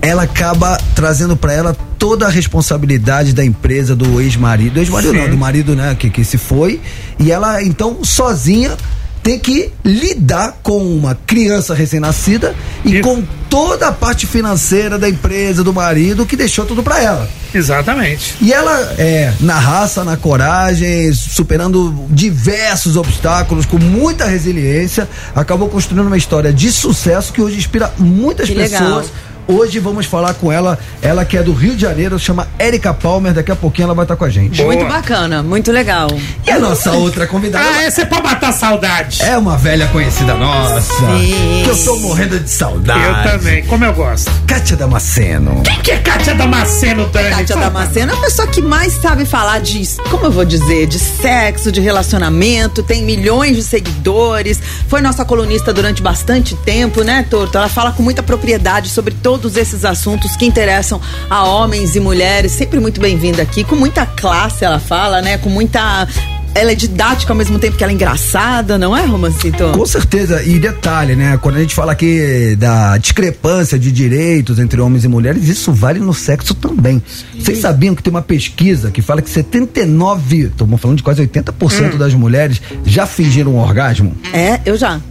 Ela 0.02 0.24
acaba 0.24 0.78
trazendo 0.96 1.36
pra 1.36 1.54
ela 1.54 1.76
toda 2.04 2.26
a 2.26 2.30
responsabilidade 2.30 3.32
da 3.32 3.46
empresa 3.46 3.96
do 3.96 4.20
ex-marido. 4.20 4.74
Do 4.74 4.80
ex-marido 4.82 5.14
não, 5.14 5.30
do 5.30 5.38
marido, 5.38 5.74
né, 5.74 5.96
que, 5.98 6.10
que 6.10 6.26
se 6.26 6.38
foi. 6.38 6.82
E 7.18 7.32
ela, 7.32 7.64
então, 7.64 8.04
sozinha, 8.04 8.76
tem 9.24 9.40
que 9.40 9.72
lidar 9.86 10.60
com 10.62 10.80
uma 10.86 11.18
criança 11.26 11.74
recém-nascida 11.74 12.54
e 12.84 12.98
E- 12.98 13.02
com 13.02 13.24
toda 13.50 13.88
a 13.88 13.92
parte 13.94 14.28
financeira 14.28 15.00
da 15.00 15.08
empresa, 15.08 15.64
do 15.64 15.72
marido, 15.72 16.26
que 16.26 16.36
deixou 16.36 16.66
tudo 16.66 16.84
pra 16.84 17.02
ela. 17.02 17.30
Exatamente. 17.54 18.36
E 18.42 18.52
ela 18.52 18.96
é 18.98 19.32
na 19.40 19.58
raça, 19.58 20.04
na 20.04 20.18
coragem, 20.18 21.14
superando 21.14 22.06
diversos 22.10 22.98
obstáculos, 22.98 23.66
com 23.66 23.78
muita 23.78 24.26
resiliência, 24.26 25.08
acabou 25.34 25.70
construindo 25.70 26.06
uma 26.08 26.18
história 26.18 26.52
de 26.52 26.70
sucesso 26.70 27.32
que 27.32 27.42
hoje 27.42 27.56
inspira 27.58 27.94
muitas 27.98 28.50
Que 28.50 28.56
legal. 28.56 29.06
Hoje 29.48 29.80
vamos 29.80 30.06
falar 30.06 30.34
com 30.36 30.52
ela, 30.52 30.80
ela 31.02 31.26
que 31.26 31.38
é 31.38 31.44
do 31.44 31.54
Rio 31.54 31.76
de 31.76 31.82
Janeiro, 31.82 32.18
chama 32.18 32.48
Érica 32.58 32.94
Palmer, 32.94 33.34
daqui 33.34 33.52
a 33.52 33.56
pouquinho 33.56 33.86
ela 33.88 33.94
vai 33.94 34.06
estar 34.06 34.16
com 34.16 34.24
a 34.26 34.30
gente. 34.30 34.58
Boa. 34.62 34.74
Muito 34.74 34.88
bacana, 34.88 35.44
muito 35.44 35.72
legal. 35.72 36.08
E 36.46 36.52
a 36.52 36.60
nossa 36.60 36.92
outra 36.94 37.28
convidada 37.28 37.64
Ah, 37.68 37.84
essa 37.84 38.02
é 38.04 38.06
pra 38.06 38.22
matar 38.22 38.54
saudade. 38.54 39.22
é 39.22 39.38
uma 39.38 39.58
velha 39.58 39.88
conhecida 39.88 40.34
nossa, 40.36 40.82
Sim. 40.82 41.62
que 41.64 41.70
eu 41.70 41.84
tô 41.84 41.98
morrendo 41.98 42.40
de 42.40 42.50
saudade. 42.50 43.26
Eu 43.26 43.32
também, 43.32 43.64
como 43.66 43.84
eu 43.84 43.94
gosto. 43.94 44.32
Kátia 44.48 44.78
Damasceno. 44.78 45.62
Quem 45.64 45.80
que 45.82 45.92
é 45.92 45.98
Kátia 45.98 46.36
Damasceno, 46.36 47.08
Dani? 47.10 47.30
Kátia. 47.30 47.56
Damasceno 47.58 48.12
é 48.14 48.16
a 48.16 48.22
pessoa 48.22 48.48
que 48.48 48.62
mais 48.62 48.94
sabe 48.94 49.26
falar 49.26 49.60
de, 49.60 49.84
como 50.10 50.26
eu 50.26 50.32
vou 50.32 50.46
dizer, 50.46 50.88
de 50.88 51.00
sexo, 51.00 51.72
de 51.72 51.82
relacionamento, 51.82 52.82
tem 52.84 53.04
milhões 53.04 53.56
de 53.58 53.64
seguidores, 53.64 54.60
foi 54.88 55.02
nossa 55.02 55.26
colunista 55.26 55.74
durante 55.74 56.02
bastante 56.02 56.56
tempo, 56.56 57.04
né, 57.04 57.26
Torto? 57.30 57.58
Ela 57.58 57.68
fala 57.70 57.92
com 57.92 58.02
muita 58.04 58.24
propriedade 58.24 58.90
sobre 58.90 59.14
todos 59.34 59.58
esses 59.58 59.84
assuntos 59.84 60.36
que 60.36 60.46
interessam 60.46 61.02
a 61.28 61.44
homens 61.44 61.96
e 61.96 62.00
mulheres, 62.00 62.52
sempre 62.52 62.80
muito 62.80 63.02
bem-vinda 63.02 63.42
aqui, 63.42 63.64
com 63.64 63.76
muita 63.76 64.06
classe 64.06 64.64
ela 64.64 64.80
fala, 64.80 65.22
né, 65.22 65.38
com 65.38 65.50
muita... 65.50 66.08
Ela 66.56 66.72
é 66.72 66.76
didática 66.76 67.34
ao 67.34 67.36
mesmo 67.36 67.58
tempo 67.58 67.76
que 67.76 67.84
ela 67.84 67.92
é 67.92 67.96
engraçada, 67.96 68.78
não 68.78 68.96
é, 68.96 69.04
Romancito? 69.04 69.72
Com 69.72 69.86
certeza, 69.88 70.44
e 70.44 70.60
detalhe, 70.60 71.16
né? 71.16 71.36
Quando 71.42 71.56
a 71.56 71.60
gente 71.60 71.74
fala 71.74 71.94
aqui 71.94 72.56
da 72.60 72.96
discrepância 73.00 73.80
de 73.80 73.92
direitos 73.92 74.60
entre 74.60 74.80
homens 74.80 75.04
e 75.04 75.08
mulheres, 75.08 75.50
isso 75.50 75.74
vale 75.74 76.00
no 76.00 76.14
sexo 76.14 76.54
também. 76.54 77.02
Vocês 77.40 77.58
sabiam 77.58 77.96
que 77.96 78.04
tem 78.04 78.12
uma 78.12 78.22
pesquisa 78.22 78.92
que 78.92 79.02
fala 79.02 79.20
que 79.20 79.32
79, 79.32 80.42
estamos 80.42 80.80
falando 80.80 80.98
de 80.98 81.04
quase 81.04 81.26
80% 81.26 81.98
das 81.98 82.14
mulheres 82.14 82.62
já 82.86 83.08
fingiram 83.08 83.56
um 83.56 83.60
orgasmo? 83.60 84.16
É, 84.32 84.60
eu 84.64 84.78
já. 84.78 85.02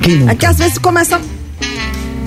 Quem 0.00 0.16
nunca? 0.16 0.32
É 0.32 0.34
que 0.34 0.46
às 0.46 0.56
vezes 0.56 0.78
começa 0.78 1.20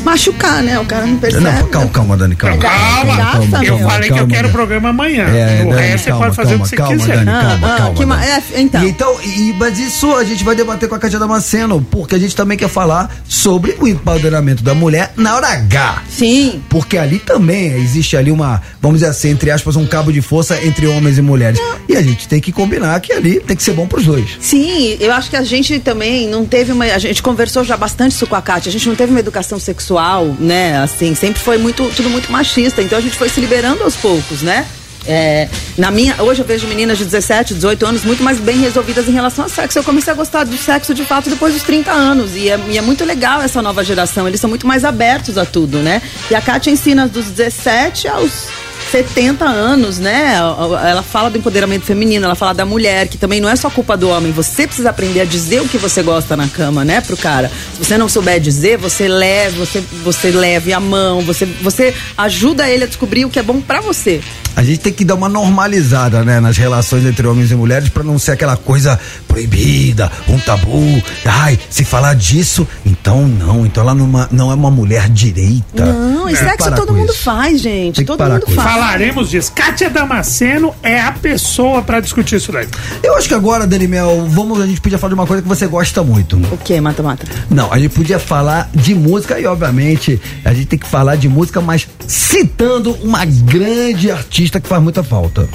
machucar, 0.04 0.62
né? 0.64 0.80
O 0.80 0.86
cara 0.86 1.06
não 1.06 1.18
percebe. 1.18 1.44
Não, 1.44 1.68
calma, 1.68 1.90
calma, 1.90 2.18
Dani, 2.18 2.36
calma. 2.36 2.58
Calma, 2.58 3.16
Graça, 3.16 3.66
eu 3.66 3.78
meu. 3.78 3.90
falei 3.90 4.12
que 4.12 4.20
eu 4.20 4.28
quero 4.28 4.48
o 4.48 4.52
programa 4.52 4.90
amanhã. 4.90 5.24
É, 5.26 5.64
o 5.66 5.70
Dani, 5.70 5.82
resto 5.82 6.08
calma, 6.10 6.26
você 6.32 6.36
pode 6.36 6.36
fazer 6.36 6.50
calma, 6.50 6.64
o 6.64 6.64
que 6.64 6.70
você 6.70 6.76
calma, 6.76 6.98
quiser. 6.98 7.16
Dani, 7.18 7.30
Ah, 7.30 7.42
calma, 7.42 7.68
ah, 7.74 7.78
calma. 7.78 7.94
que 7.96 8.06
ma- 8.06 8.26
é, 8.26 8.44
então. 8.58 8.84
E 8.84 8.90
então, 8.90 9.22
e, 9.24 9.54
mas 9.58 9.80
isso 9.80 10.14
a 10.16 10.24
gente 10.24 10.44
vai 10.44 10.56
debater 10.56 10.88
com 10.88 10.96
a 10.96 11.00
Cátia 11.00 11.18
Damasceno, 11.20 11.86
porque 11.90 12.16
a 12.16 12.20
gente 12.20 12.36
também 12.36 12.58
quer 12.58 12.70
falar 12.70 13.10
sobre 13.28 13.76
o 13.80 13.88
empoderamento 13.88 14.64
da 14.64 14.74
mulher 14.74 15.12
na 15.16 15.36
hora 15.36 15.48
H. 15.48 16.04
Sim. 16.10 16.62
Porque 16.70 16.98
ali 16.98 17.20
também 17.20 17.72
existe 17.74 18.16
ali 18.16 18.32
uma, 18.32 18.62
vamos 18.82 19.00
dizer 19.00 19.10
assim, 19.12 19.30
entre 19.30 19.50
aspas, 19.52 19.76
um 19.76 19.86
cabo 19.86 20.12
de 20.12 20.22
força 20.22 20.64
entre 20.64 20.88
homens 20.88 21.18
e 21.18 21.22
mulheres. 21.22 21.60
E 21.88 21.96
a 21.96 22.02
gente 22.02 22.28
tem 22.28 22.40
que 22.40 22.52
combinar 22.52 23.00
que 23.02 23.12
ali 23.12 23.40
tem 23.40 23.56
que 23.56 23.64
ser 23.64 23.74
bom 23.74 23.88
pros 23.88 24.06
dois. 24.06 24.38
Sim, 24.40 24.98
eu 25.00 25.12
acho 25.12 25.30
que 25.30 25.36
a 25.36 25.44
gente 25.44 25.80
também 25.80 26.28
não 26.28 26.46
teve 26.46 26.72
uma. 26.72 26.86
A 26.86 26.98
gente 27.00 27.22
conversou 27.22 27.64
já 27.64 27.76
bastante 27.78 28.12
isso 28.14 28.28
com 28.28 28.36
a 28.36 28.42
Kátia. 28.42 28.70
A 28.70 28.72
gente 28.72 28.88
não 28.88 28.96
teve 28.96 29.12
uma 29.12 29.20
educação 29.20 29.60
sexual, 29.60 29.93
né? 30.40 30.78
Assim, 30.78 31.16
sempre 31.16 31.42
foi 31.42 31.58
muito, 31.58 31.90
tudo 31.96 32.10
muito 32.10 32.32
machista. 32.32 32.82
Então 32.82 32.98
a 32.98 33.02
gente 33.02 33.18
foi 33.18 33.30
se 33.30 33.40
liberando 33.40 33.84
aos 33.84 33.96
poucos, 33.96 34.42
né? 34.42 34.66
É, 35.06 35.50
na 35.78 35.92
minha, 35.92 36.22
hoje 36.22 36.42
eu 36.42 36.46
vejo 36.46 36.66
meninas 36.68 36.98
de 36.98 37.04
17, 37.04 37.54
18 37.56 37.86
anos 37.86 38.04
muito 38.06 38.24
mais 38.24 38.40
bem 38.40 38.60
resolvidas 38.60 39.08
em 39.08 39.12
relação 39.12 39.44
ao 39.44 39.50
sexo. 39.50 39.80
Eu 39.80 39.84
comecei 39.84 40.14
a 40.14 40.16
gostar 40.16 40.46
do 40.46 40.58
sexo 40.58 40.94
de 40.94 41.04
fato 41.04 41.30
depois 41.30 41.54
dos 41.54 41.64
30 41.64 41.92
anos. 41.92 42.36
E 42.36 42.50
é, 42.50 42.60
e 42.70 42.78
é 42.78 42.82
muito 42.82 43.04
legal 43.04 43.42
essa 43.42 43.62
nova 43.62 43.84
geração. 43.84 44.28
Eles 44.28 44.40
são 44.40 44.50
muito 44.50 44.66
mais 44.66 44.86
abertos 44.86 45.38
a 45.38 45.46
tudo, 45.46 45.80
né? 45.80 46.02
E 46.32 46.36
a 46.36 46.42
Kátia 46.42 46.72
ensina 46.72 47.08
dos 47.08 47.26
17 47.26 48.08
aos 48.08 48.48
70 48.92 49.46
anos, 49.46 50.00
né? 50.00 50.36
Ela 50.36 51.04
fala 51.04 51.30
do 51.30 51.38
empoderamento 51.38 51.86
feminino, 51.86 52.26
ela 52.26 52.36
fala 52.36 52.54
da 52.54 52.66
mulher, 52.66 53.08
que 53.08 53.18
também 53.18 53.42
não 53.42 53.50
é 53.50 53.56
só 53.56 53.70
culpa 53.70 53.98
do 53.98 54.10
homem. 54.10 54.32
Você 54.32 54.68
precisa 54.68 54.90
aprender 54.90 55.22
a 55.22 55.26
dizer 55.26 55.62
o 55.62 55.68
que 55.68 55.78
você 55.78 56.02
gosta 56.02 56.38
na 56.38 56.48
cama, 56.48 56.86
né, 56.86 57.02
pro 57.02 57.18
cara. 57.18 57.52
Se 57.74 57.84
você 57.84 57.98
não 57.98 58.08
souber 58.08 58.40
dizer, 58.40 58.78
você 58.78 59.08
leve, 59.08 59.58
você, 59.58 59.84
você 60.04 60.32
leve 60.32 60.74
a 60.74 60.80
mão, 60.80 61.22
você, 61.22 61.46
você 61.46 61.94
ajuda 62.18 62.70
ele 62.70 62.84
a 62.84 62.88
descobrir 62.88 63.26
o 63.26 63.30
que 63.30 63.40
é 63.40 63.44
bom 63.44 63.60
pra 63.62 63.82
você. 63.82 64.22
a 64.56 64.64
gente 64.64 64.80
tem 64.80 64.94
que 64.94 65.04
dar 65.04 65.16
uma 65.16 65.30
normalizada, 65.30 66.24
né, 66.24 66.40
nas 66.40 66.58
relações 66.58 67.06
entre 67.06 67.28
homens 67.28 67.52
e 67.52 67.56
mulheres 67.56 67.90
para 67.90 68.04
não 68.04 68.20
ser 68.20 68.32
aquela 68.32 68.56
coisa 68.56 69.00
proibida, 69.28 70.12
um 70.28 70.38
tabu. 70.40 71.02
Ai, 71.26 71.60
se 71.70 71.84
falar 71.84 72.16
disso, 72.16 72.68
então 72.86 73.28
não, 73.28 73.66
então 73.66 73.84
ela 73.84 73.96
não, 73.96 74.28
não 74.32 74.52
é 74.52 74.54
uma 74.54 74.70
mulher 74.70 75.10
direita. 75.10 75.86
Não, 75.86 76.30
e 76.30 76.34
Tem 76.34 76.44
que 76.44 76.50
sexo 76.50 76.72
todo 76.76 76.94
mundo 76.94 77.14
faz, 77.14 77.60
gente. 77.60 78.06
Todo 78.06 78.24
mundo 78.24 78.46
faz. 78.52 78.63
Falaremos 78.64 79.30
disso. 79.30 79.52
Kátia 79.54 79.90
Damasceno 79.90 80.74
é 80.82 81.00
a 81.00 81.12
pessoa 81.12 81.82
pra 81.82 82.00
discutir 82.00 82.38
isso 82.38 82.52
daí. 82.52 82.68
Eu 83.04 83.16
acho 83.16 83.28
que 83.28 83.34
agora, 83.34 83.68
Dani 83.68 83.88
Mel, 83.88 84.26
vamos, 84.30 84.62
a 84.62 84.66
gente 84.66 84.80
podia 84.80 84.98
falar 84.98 85.10
de 85.10 85.20
uma 85.20 85.28
coisa 85.28 85.44
que 85.44 85.50
você 85.50 85.68
gosta 85.68 86.02
muito. 86.02 86.38
O 86.52 86.58
que, 86.58 86.80
mata-mata? 86.80 87.28
Não, 87.50 87.72
a 87.72 87.78
gente 87.78 87.94
podia 87.94 88.18
falar 88.18 88.70
de 88.74 88.96
música 88.96 89.38
e, 89.38 89.46
obviamente, 89.46 90.20
a 90.46 90.54
gente 90.54 90.68
tem 90.68 90.80
que 90.80 90.88
falar 90.88 91.18
de 91.18 91.28
música, 91.28 91.60
mas 91.60 91.88
citando 92.08 92.94
uma 93.04 93.26
grande 93.26 94.10
artista 94.10 94.62
que 94.62 94.68
faz 94.68 94.82
muita 94.82 95.04
falta. 95.04 95.48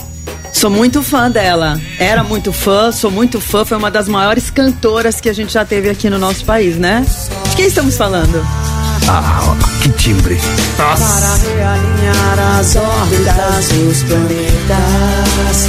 Sou 0.53 0.71
muito 0.71 1.03
fã 1.03 1.31
dela. 1.31 1.81
Era 1.99 2.23
muito 2.23 2.53
fã, 2.53 2.93
sou 2.93 3.11
muito 3.11 3.41
fã. 3.41 3.65
Foi 3.65 3.79
uma 3.79 3.91
das 3.91 4.09
maiores 4.09 4.51
cantoras 4.51 5.21
que 5.21 5.29
a 5.29 5.33
gente 5.33 5.53
já 5.53 5.65
teve 5.65 5.89
aqui 5.89 6.11
no 6.11 6.19
nosso 6.19 6.45
país, 6.45 6.77
né? 6.77 7.07
De 7.51 7.57
quem 7.57 7.67
estamos 7.67 7.97
falando? 7.97 8.45
Ah, 9.07 9.55
que 9.83 9.91
timbre. 9.91 10.41
Nossa. 10.79 11.39
realinhar 11.47 12.59
as 12.59 12.77
órbitas 12.77 13.69
dos 13.69 14.03
planetas, 14.03 15.69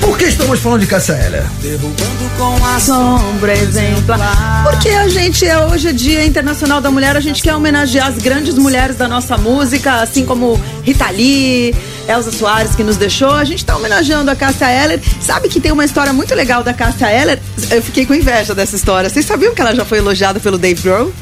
Por 0.00 0.16
que 0.18 0.24
estamos 0.24 0.60
falando 0.60 0.80
de 0.80 0.86
Cássia 0.86 1.14
Eller? 1.14 1.44
derrubando 1.60 2.30
com 2.36 2.64
a 2.64 2.78
Sombra 2.80 3.52
exemplar. 3.56 4.64
Porque 4.64 4.88
a 4.90 5.08
gente 5.08 5.44
é 5.46 5.58
hoje 5.66 5.88
é 5.88 5.92
Dia 5.92 6.24
Internacional 6.24 6.80
da 6.80 6.90
Mulher, 6.90 7.16
a 7.16 7.20
gente 7.20 7.42
quer 7.42 7.54
homenagear 7.54 8.08
as 8.08 8.18
grandes 8.18 8.54
mulheres 8.56 8.96
da 8.96 9.08
nossa 9.08 9.36
música, 9.36 10.00
assim 10.02 10.24
como 10.24 10.60
Rita 10.82 11.10
Lee, 11.10 11.74
Elza 12.08 12.30
Soares 12.32 12.74
que 12.74 12.82
nos 12.84 12.96
deixou. 12.96 13.30
A 13.32 13.44
gente 13.44 13.64
tá 13.64 13.76
homenageando 13.76 14.30
a 14.30 14.36
Cássia 14.36 14.70
Eller. 14.70 15.00
Sabe 15.20 15.48
que 15.48 15.60
tem 15.60 15.72
uma 15.72 15.84
história 15.84 16.12
muito 16.12 16.34
legal 16.34 16.62
da 16.62 16.72
Cássia 16.72 17.10
Eller? 17.12 17.40
Eu 17.70 17.82
fiquei 17.82 18.06
com 18.06 18.14
inveja 18.14 18.54
dessa 18.54 18.76
história. 18.76 19.08
Vocês 19.10 19.26
sabiam 19.26 19.54
que 19.54 19.60
ela 19.60 19.74
já 19.74 19.84
foi 19.84 19.98
elogiada 19.98 20.38
pelo 20.40 20.56
Dave 20.58 20.80
Grohl? 20.82 21.12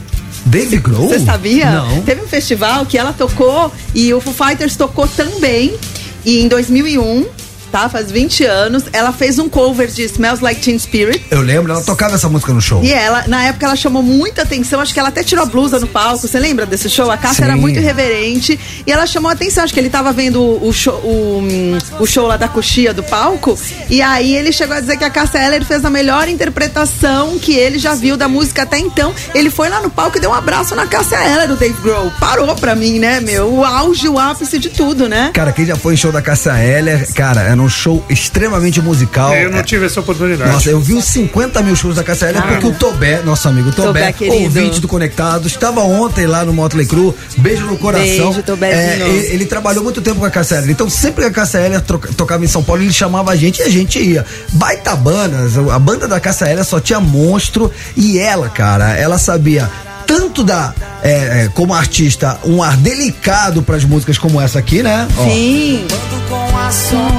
Dave 0.45 0.79
Grohl? 0.79 1.09
Você 1.09 1.21
sabia? 1.21 1.71
Não. 1.71 2.03
Teve 2.03 2.23
um 2.23 2.29
festival 2.29 2.85
que 2.87 2.99
ela 2.99 3.13
tocou 3.13 3.73
e 3.95 4.13
o 4.13 4.21
Foo 4.21 4.33
Fighters 4.33 4.77
tocou 4.77 5.09
também. 5.09 5.75
E 6.25 6.41
em 6.41 6.49
2001, 6.49 7.27
tá? 7.75 7.89
Faz 7.89 8.13
20 8.13 8.45
anos, 8.45 8.85
ela 8.93 9.13
fez 9.13 9.37
um 9.37 9.49
cover 9.49 9.89
de 9.89 10.05
Smells 10.05 10.41
Like 10.41 10.61
Teen 10.61 10.79
Spirit. 10.79 11.27
Eu 11.29 11.41
lembro, 11.41 11.73
ela 11.73 11.83
tocava 11.83 12.15
essa 12.15 12.29
música 12.29 12.53
no 12.53 12.61
show. 12.61 12.85
E 12.85 12.93
ela, 12.93 13.25
na 13.27 13.47
época, 13.47 13.67
ela 13.67 13.75
chamou 13.75 14.01
muita 14.01 14.43
atenção. 14.43 14.81
Acho 14.81 14.95
que 14.95 15.01
ela 15.01 15.09
até 15.09 15.25
tirou 15.25 15.43
a 15.43 15.47
blusa 15.47 15.81
no 15.81 15.89
palco. 15.89 16.19
Você 16.19 16.39
lembra 16.39 16.67
desse 16.67 16.89
show? 16.89 17.11
A 17.11 17.17
Cássia 17.17 17.45
Sim. 17.45 17.51
era 17.51 17.57
muito 17.57 17.81
irreverente. 17.81 18.61
E 18.87 18.93
ela 18.93 19.09
chamou 19.09 19.29
a 19.29 19.33
atenção. 19.33 19.65
Acho 19.65 19.75
que 19.75 19.81
ele 19.81 19.91
tava 19.91 20.13
vendo 20.13 20.41
o 20.41 20.73
show, 20.73 20.95
o, 21.03 21.43
o 21.99 22.07
show 22.07 22.29
lá 22.29 22.37
da 22.37 22.47
coxia 22.47 22.95
do 22.95 23.03
palco. 23.03 23.59
E 23.91 24.01
aí 24.01 24.37
ele 24.37 24.53
chegou 24.53 24.77
a 24.77 24.81
dizer 24.81 24.97
que 24.97 25.03
a 25.03 25.11
Cássia 25.11 25.45
Eller 25.45 25.65
fez 25.65 25.85
a 25.85 25.91
melhor 25.91 26.29
interpretação 26.29 27.41
que 27.41 27.57
ele 27.57 27.81
já 27.81 27.97
viu 27.97 28.17
da 28.17 28.29
música 28.29 28.63
até 28.63 28.79
então. 28.79 29.13
Ele 29.35 29.51
foi 29.51 29.69
lá 29.69 29.81
no 29.81 29.91
palco 29.91 30.17
e 30.17 30.21
deu 30.21 30.31
um 30.31 30.35
abraço 30.35 30.77
na 30.77 30.87
Cássia 30.87 31.17
Eller, 31.17 31.51
o 31.51 31.57
Dave 31.57 31.81
Grohl. 31.83 32.13
Parou 32.21 32.55
pra 32.55 32.77
mim, 32.77 33.01
né, 33.01 33.19
meu? 33.19 33.53
O 33.53 33.65
auge, 33.65 34.09
o 34.09 34.17
ápice 34.17 34.61
de 34.61 34.69
tudo, 34.69 35.09
né? 35.09 35.33
Cara, 35.35 35.51
quem 35.51 35.67
já 35.67 35.75
foi 35.75 35.95
em 35.95 35.97
show 35.97 36.13
da 36.13 36.23
Cássia 36.23 36.53
Eller, 36.63 37.13
cara, 37.15 37.43
era 37.43 37.64
um 37.65 37.69
show 37.69 38.05
extremamente 38.09 38.81
musical. 38.81 39.35
Eu 39.35 39.51
não 39.51 39.59
É- 39.59 39.63
tive 39.63 39.87
essa 39.87 40.01
oportunidade. 40.01 40.51
Nossa, 40.51 40.69
eu 40.71 40.81
vi 40.81 40.95
uns 40.95 41.05
50 41.07 41.63
mil 41.63 41.75
shows 41.75 41.97
da 41.97 42.05
Cássia 42.05 42.27
Eller 42.27 42.43
porque 42.43 42.67
o 42.67 42.73
Tobé, 42.73 43.23
nosso 43.23 43.49
amigo 43.49 43.73
Tobé, 43.73 44.13
Tobé, 44.13 44.31
ouvinte 44.31 44.81
do 44.81 44.89
Conectado, 44.89 45.47
estava 45.47 45.81
ontem 45.83 46.27
lá 46.27 46.45
no 46.45 46.53
Motley 46.53 46.87
Crue. 46.87 47.15
Beijo 47.39 47.65
no 47.67 47.77
coração. 47.77 48.05
Beijo, 48.33 48.43
Tobézinho. 48.43 49.05
É, 49.05 49.09
ele, 49.09 49.27
ele 49.35 49.47
trabalhou 49.47 49.83
muito 49.83 50.01
tempo 50.03 50.21
com 50.21 50.27
a 50.27 50.31
Cássia 50.31 50.57
Eller. 50.57 50.71
Então, 50.71 50.89
sempre 50.89 51.23
que 51.25 51.31
a 51.31 51.33
Cássia 51.33 51.59
Eller 51.59 51.81
troca- 51.81 52.11
tocava 52.17 52.45
em 52.45 52.49
São 52.49 52.63
Paulo, 52.63 52.83
ele 52.83 52.93
chamava 52.93 53.31
a 53.33 53.37
gente 53.37 53.61
e 53.61 53.63
a 53.63 53.69
gente 53.71 53.99
ia. 53.99 54.25
Baita 54.53 54.95
bandas, 54.97 55.57
a 55.57 55.79
banda 55.79 56.07
da 56.07 56.21
Cássia 56.21 56.47
Eller 56.47 56.65
só 56.65 56.81
tinha 56.81 57.01
monstro 57.01 57.71
e 57.97 58.19
ela, 58.19 58.49
cara, 58.49 58.97
ela 58.97 59.19
sabia 59.19 59.71
tanto 60.07 60.45
dar, 60.45 60.75
é, 61.03 61.45
é, 61.45 61.51
como 61.55 61.73
artista, 61.73 62.39
um 62.45 62.63
ar 62.63 62.77
delicado 62.77 63.63
pras 63.63 63.85
músicas 63.85 64.19
como 64.19 64.39
essa 64.41 64.59
aqui, 64.59 64.83
né? 64.83 65.09
Ó. 65.17 65.25
Sim. 65.25 65.87
sombra. 65.89 66.44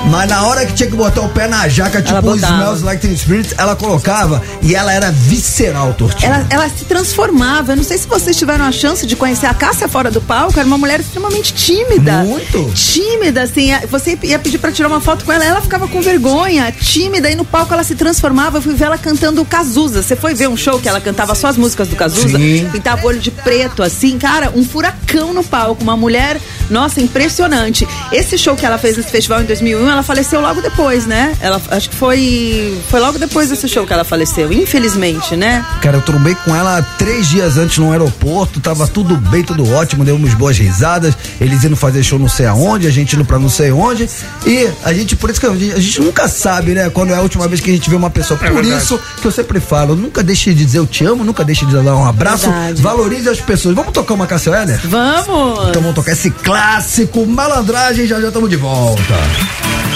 Mas 0.09 0.29
na 0.29 0.47
hora 0.47 0.65
que 0.65 0.73
tinha 0.73 0.89
que 0.89 0.95
botar 0.95 1.21
o 1.21 1.29
pé 1.29 1.47
na 1.47 1.67
jaca, 1.67 2.01
tipo 2.01 2.17
o 2.17 2.21
botava. 2.21 2.53
Smells 2.53 2.83
Like 2.83 3.01
Teen 3.01 3.15
Spirit, 3.15 3.53
ela 3.57 3.75
colocava 3.75 4.41
e 4.61 4.73
ela 4.73 4.91
era 4.91 5.11
visceral, 5.11 5.93
Tortinho. 5.93 6.31
Ela, 6.31 6.47
ela 6.49 6.69
se 6.69 6.85
transformava. 6.85 7.73
Eu 7.73 7.75
não 7.77 7.83
sei 7.83 7.97
se 7.97 8.07
vocês 8.07 8.35
tiveram 8.35 8.65
a 8.65 8.71
chance 8.71 9.05
de 9.05 9.15
conhecer 9.15 9.45
a 9.45 9.53
Cássia 9.53 9.87
fora 9.87 10.09
do 10.09 10.19
palco. 10.19 10.57
Era 10.59 10.67
uma 10.67 10.77
mulher 10.77 10.99
extremamente 10.99 11.53
tímida. 11.53 12.23
Muito. 12.23 12.71
Tímida, 12.73 13.43
assim. 13.43 13.69
Você 13.89 14.17
ia 14.23 14.39
pedir 14.39 14.57
pra 14.57 14.71
tirar 14.71 14.87
uma 14.87 14.99
foto 14.99 15.23
com 15.23 15.31
ela, 15.31 15.45
ela 15.45 15.61
ficava 15.61 15.87
com 15.87 16.01
vergonha, 16.01 16.71
tímida. 16.71 17.29
E 17.29 17.35
no 17.35 17.45
palco 17.45 17.73
ela 17.73 17.83
se 17.83 17.95
transformava. 17.95 18.57
Eu 18.57 18.61
fui 18.61 18.73
ver 18.73 18.85
ela 18.85 18.97
cantando 18.97 19.41
o 19.41 19.45
Cazuza. 19.45 20.01
Você 20.01 20.15
foi 20.15 20.33
ver 20.33 20.49
um 20.49 20.57
show 20.57 20.79
que 20.79 20.89
ela 20.89 20.99
cantava 20.99 21.35
só 21.35 21.47
as 21.47 21.57
músicas 21.57 21.87
do 21.87 21.95
Cazuza? 21.95 22.37
Sim. 22.37 22.67
Pintava 22.71 23.03
o 23.03 23.07
olho 23.07 23.19
de 23.19 23.31
preto, 23.31 23.83
assim. 23.83 24.17
Cara, 24.17 24.51
um 24.55 24.65
furacão 24.65 25.33
no 25.33 25.43
palco. 25.43 25.83
Uma 25.83 25.95
mulher, 25.95 26.39
nossa, 26.69 26.99
impressionante. 26.99 27.87
Esse 28.11 28.37
show 28.37 28.55
que 28.55 28.65
ela 28.65 28.77
fez 28.77 28.97
nesse 28.97 29.11
festival 29.11 29.35
em 29.45 29.47
2001, 29.47 29.89
ela 29.89 30.03
faleceu 30.03 30.41
logo 30.41 30.61
depois, 30.61 31.05
né? 31.05 31.35
Ela, 31.39 31.61
acho 31.69 31.89
que 31.89 31.95
foi, 31.95 32.77
foi 32.89 32.99
logo 32.99 33.17
depois 33.19 33.49
desse 33.49 33.67
show 33.69 33.85
que 33.85 33.93
ela 33.93 34.03
faleceu. 34.03 34.51
Infelizmente, 34.51 35.35
né? 35.35 35.63
Cara, 35.81 35.97
eu 35.97 36.01
trombei 36.01 36.35
com 36.35 36.55
ela 36.55 36.81
três 36.97 37.29
dias 37.29 37.57
antes 37.57 37.77
no 37.77 37.91
aeroporto, 37.91 38.59
tava 38.59 38.87
tudo 38.87 39.15
bem, 39.15 39.43
tudo 39.43 39.71
ótimo, 39.71 40.03
deu 40.03 40.15
umas 40.15 40.33
boas 40.33 40.57
risadas, 40.57 41.15
eles 41.39 41.63
indo 41.63 41.75
fazer 41.75 42.03
show 42.03 42.17
não 42.17 42.27
sei 42.27 42.47
aonde, 42.47 42.87
a 42.87 42.91
gente 42.91 43.15
indo 43.15 43.23
pra 43.23 43.37
não 43.37 43.49
sei 43.49 43.71
onde, 43.71 44.09
e 44.45 44.67
a 44.83 44.91
gente, 44.93 45.15
por 45.15 45.29
isso 45.29 45.39
que 45.39 45.45
a 45.45 45.55
gente, 45.55 45.73
a 45.73 45.79
gente 45.79 46.01
nunca 46.01 46.27
sabe, 46.27 46.73
né, 46.73 46.89
quando 46.89 47.13
é 47.13 47.15
a 47.15 47.21
última 47.21 47.47
vez 47.47 47.61
que 47.61 47.69
a 47.69 47.73
gente 47.73 47.89
vê 47.89 47.95
uma 47.95 48.09
pessoa. 48.09 48.39
É 48.41 48.47
por 48.47 48.63
verdade. 48.63 48.83
isso 48.83 48.99
que 49.21 49.27
eu 49.27 49.31
sempre 49.31 49.59
falo, 49.59 49.95
nunca 49.95 50.23
deixe 50.23 50.53
de 50.53 50.65
dizer 50.65 50.79
eu 50.79 50.87
te 50.87 51.05
amo, 51.05 51.23
nunca 51.23 51.43
deixe 51.43 51.65
de 51.65 51.73
dar 51.73 51.95
um 51.95 52.07
abraço, 52.07 52.49
Verdade. 52.49 52.81
valorize 52.81 53.29
as 53.29 53.39
pessoas. 53.39 53.75
Vamos 53.75 53.93
tocar 53.93 54.15
uma 54.15 54.25
Cassia 54.25 54.55
Eller? 54.55 54.79
Vamos! 54.85 55.69
Então 55.69 55.81
vamos 55.81 55.95
tocar 55.95 56.13
esse 56.13 56.31
clássico 56.31 57.25
Malandragem, 57.25 58.07
já 58.07 58.19
já 58.19 58.27
estamos 58.27 58.49
de 58.49 58.55
volta. 58.55 59.01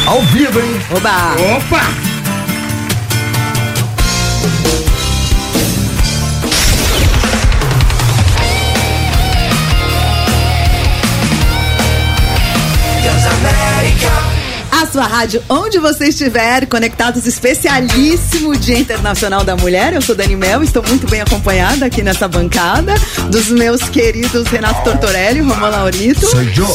Ao 0.06 0.22
vivo, 0.24 0.60
hein? 0.60 0.80
Oba! 0.96 1.36
Opa! 1.58 2.09
Sua 14.92 15.06
rádio, 15.06 15.44
onde 15.48 15.78
você 15.78 16.08
estiver, 16.08 16.66
conectados 16.66 17.28
especialíssimo 17.28 18.58
Dia 18.58 18.80
Internacional 18.80 19.44
da 19.44 19.56
Mulher. 19.56 19.94
Eu 19.94 20.02
sou 20.02 20.16
Dani 20.16 20.36
Mel, 20.36 20.64
estou 20.64 20.82
muito 20.88 21.08
bem 21.08 21.22
acompanhada 21.22 21.86
aqui 21.86 22.02
nessa 22.02 22.28
bancada 22.28 22.96
dos 23.30 23.50
meus 23.50 23.84
queridos 23.84 24.48
Renato 24.48 24.84
Tortorelli 24.84 25.40
e 25.40 25.42
Romão 25.42 25.70
Laurito. 25.70 26.26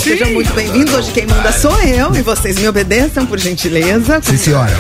Sejam 0.01 0.31
muito 0.31 0.53
bem-vindos. 0.55 0.95
Hoje 0.95 1.11
quem 1.11 1.27
manda 1.27 1.51
sou 1.51 1.77
eu 1.83 2.15
e 2.15 2.23
vocês 2.23 2.57
me 2.57 2.69
obedeçam, 2.69 3.27
por 3.27 3.39
gentileza. 3.39 4.21
Sim, 4.23 4.37
senhora. 4.37 4.73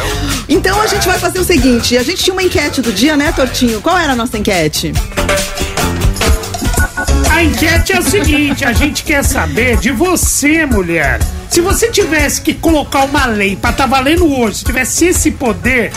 Então 0.48 0.80
a 0.80 0.86
gente 0.86 1.06
vai 1.06 1.18
fazer 1.18 1.40
o 1.40 1.44
seguinte: 1.44 1.96
a 1.96 2.02
gente 2.04 2.22
tinha 2.22 2.34
uma 2.34 2.42
enquete 2.42 2.80
do 2.80 2.92
dia, 2.92 3.16
né, 3.16 3.32
Tortinho? 3.32 3.80
Qual 3.80 3.98
era 3.98 4.12
a 4.12 4.16
nossa 4.16 4.38
enquete? 4.38 4.92
A 7.34 7.42
enquete 7.42 7.92
é 7.92 7.98
o 7.98 8.02
seguinte: 8.02 8.64
a 8.64 8.72
gente 8.72 9.02
quer 9.02 9.24
saber 9.24 9.76
de 9.78 9.90
você, 9.90 10.64
mulher. 10.64 11.18
Se 11.50 11.60
você 11.60 11.90
tivesse 11.90 12.40
que 12.40 12.54
colocar 12.54 13.04
uma 13.04 13.26
lei 13.26 13.56
pra 13.56 13.72
tá 13.72 13.86
valendo 13.86 14.32
hoje, 14.38 14.58
se 14.58 14.64
tivesse 14.64 15.06
esse 15.06 15.32
poder, 15.32 15.90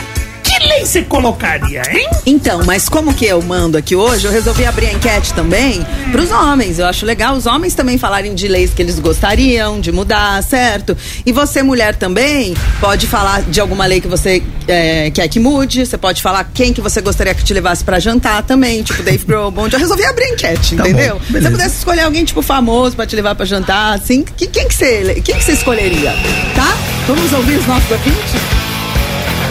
que 0.47 0.67
lei 0.67 0.85
você 0.85 1.01
colocaria, 1.03 1.81
hein? 1.91 2.07
Então, 2.25 2.63
mas 2.65 2.87
como 2.89 3.13
que 3.13 3.25
eu 3.25 3.41
mando 3.41 3.77
aqui 3.77 3.95
hoje, 3.95 4.25
eu 4.25 4.31
resolvi 4.31 4.65
abrir 4.65 4.87
a 4.87 4.93
enquete 4.93 5.33
também 5.33 5.85
pros 6.11 6.31
homens. 6.31 6.79
Eu 6.79 6.85
acho 6.85 7.05
legal 7.05 7.35
os 7.35 7.45
homens 7.45 7.73
também 7.75 7.97
falarem 7.97 8.33
de 8.33 8.47
leis 8.47 8.73
que 8.73 8.81
eles 8.81 8.97
gostariam 8.99 9.79
de 9.79 9.91
mudar, 9.91 10.41
certo? 10.43 10.95
E 11.25 11.31
você, 11.31 11.61
mulher, 11.61 11.95
também 11.95 12.53
pode 12.79 13.07
falar 13.07 13.41
de 13.43 13.59
alguma 13.59 13.85
lei 13.85 13.99
que 14.01 14.07
você 14.07 14.41
é, 14.67 15.11
quer 15.11 15.27
que 15.27 15.39
mude. 15.39 15.85
Você 15.85 15.97
pode 15.97 16.21
falar 16.21 16.49
quem 16.53 16.73
que 16.73 16.81
você 16.81 17.01
gostaria 17.01 17.33
que 17.33 17.43
te 17.43 17.53
levasse 17.53 17.83
pra 17.83 17.99
jantar 17.99 18.43
também, 18.43 18.83
tipo 18.83 19.03
Dave 19.03 19.25
Grohl. 19.25 19.53
Eu 19.71 19.79
resolvi 19.79 20.03
abrir 20.05 20.25
a 20.25 20.29
enquete, 20.29 20.75
Tá 20.75 20.83
entendeu? 20.87 21.15
bom, 21.15 21.25
Se 21.25 21.41
você 21.41 21.51
pudesse 21.51 21.77
escolher 21.77 22.01
alguém, 22.01 22.23
tipo, 22.23 22.41
famoso 22.41 22.95
pra 22.95 23.05
te 23.05 23.15
levar 23.15 23.35
pra 23.35 23.45
jantar, 23.45 23.93
assim, 23.95 24.23
que- 24.23 24.47
quem, 24.47 24.67
que 24.67 24.73
você, 24.73 25.21
quem 25.23 25.35
que 25.35 25.43
você 25.43 25.51
escolheria? 25.53 26.11
Tá? 26.55 26.77
Vamos 27.07 27.31
ouvir 27.33 27.57
os 27.57 27.67
nossos 27.67 27.89
ouvintes? 27.91 28.66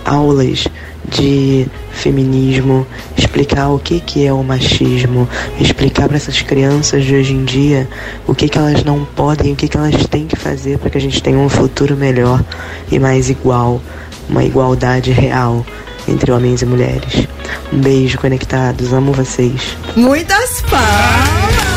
aulas 0.06 0.68
de 1.08 1.68
feminismo, 1.92 2.86
explicar 3.18 3.70
o 3.70 3.80
que, 3.80 4.00
que 4.00 4.26
é 4.26 4.34
o 4.34 4.44
machismo, 4.44 5.28
explicar 5.60 6.08
para 6.08 6.18
essas 6.18 6.42
crianças 6.42 7.04
de 7.04 7.16
hoje 7.16 7.34
em 7.34 7.46
dia 7.46 7.88
o 8.28 8.36
que, 8.36 8.50
que 8.50 8.58
elas 8.58 8.84
não 8.84 9.06
podem, 9.06 9.54
o 9.54 9.56
que, 9.56 9.68
que 9.68 9.78
elas 9.78 10.06
têm 10.08 10.28
que 10.28 10.36
fazer 10.36 10.78
para 10.78 10.90
que 10.90 10.98
a 10.98 11.02
gente 11.02 11.22
tenha 11.22 11.38
um 11.38 11.50
futuro 11.50 11.96
melhor 11.96 12.44
e 12.92 13.00
mais 13.00 13.30
igual, 13.30 13.82
uma 14.30 14.44
igualdade 14.44 15.12
real 15.12 15.66
entre 16.08 16.32
homens 16.32 16.62
e 16.62 16.66
mulheres. 16.66 17.28
Um 17.72 17.80
beijo, 17.80 18.18
conectados, 18.18 18.94
amo 18.94 19.12
vocês. 19.12 19.78
Muitas 19.96 20.62
palmas! 20.62 21.68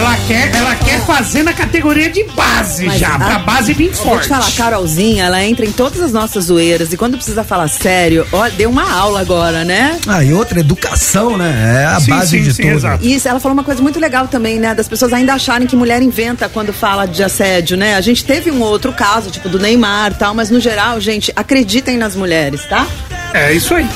Ela 0.00 0.16
quer, 0.26 0.54
ela 0.56 0.74
quer 0.76 0.98
fazer 1.04 1.42
na 1.42 1.52
categoria 1.52 2.08
de 2.08 2.24
base 2.24 2.86
Mas 2.86 2.98
já, 2.98 3.16
a- 3.16 3.18
pra 3.18 3.38
base 3.40 3.74
bem 3.74 3.88
Vou 3.90 4.06
forte. 4.06 4.22
te 4.22 4.28
falar, 4.30 4.46
a 4.48 4.50
Carolzinha, 4.52 5.24
ela 5.24 5.44
entra 5.44 5.66
em 5.66 5.72
todas 5.72 6.00
as 6.00 6.10
nossas 6.10 6.46
zoeiras 6.46 6.90
e 6.90 6.96
quando 6.96 7.16
precisa 7.16 7.44
falar 7.44 7.68
sério, 7.68 8.26
ó, 8.32 8.48
deu 8.48 8.70
uma 8.70 8.90
aula 8.90 9.20
agora, 9.20 9.62
né? 9.62 9.98
Ah, 10.08 10.24
e 10.24 10.32
outra, 10.32 10.58
educação, 10.60 11.36
né? 11.36 11.82
É 11.82 11.94
a 11.96 12.00
Sim, 12.00 12.10
base 12.12 12.38
sim, 12.38 12.42
de 12.42 12.54
sim, 12.54 12.62
tudo. 12.62 12.74
exato. 12.76 13.06
Isso, 13.06 13.28
ela 13.28 13.38
falou 13.38 13.52
uma 13.52 13.62
coisa 13.64 13.82
muito 13.82 14.00
legal 14.00 14.26
também, 14.26 14.58
né? 14.58 14.74
Das 14.74 14.88
pessoas 14.88 15.12
ainda 15.12 15.34
acharem 15.34 15.66
que 15.68 15.76
mulher 15.76 16.00
inventa 16.00 16.48
quando 16.48 16.72
fala 16.72 17.04
de 17.04 17.22
assédio, 17.22 17.76
né? 17.76 17.94
A 17.96 18.00
gente 18.00 18.24
teve 18.24 18.50
um 18.50 18.62
outro 18.62 18.94
caso, 18.94 19.30
tipo 19.30 19.50
do 19.50 19.58
Neymar 19.58 20.12
e 20.12 20.14
tal, 20.14 20.34
mas 20.34 20.48
no 20.48 20.60
geral, 20.60 20.98
gente, 20.98 21.30
acreditem 21.36 21.98
nas 21.98 22.16
mulheres, 22.16 22.64
tá? 22.64 22.86
É 23.34 23.52
isso 23.52 23.74
aí. 23.74 23.86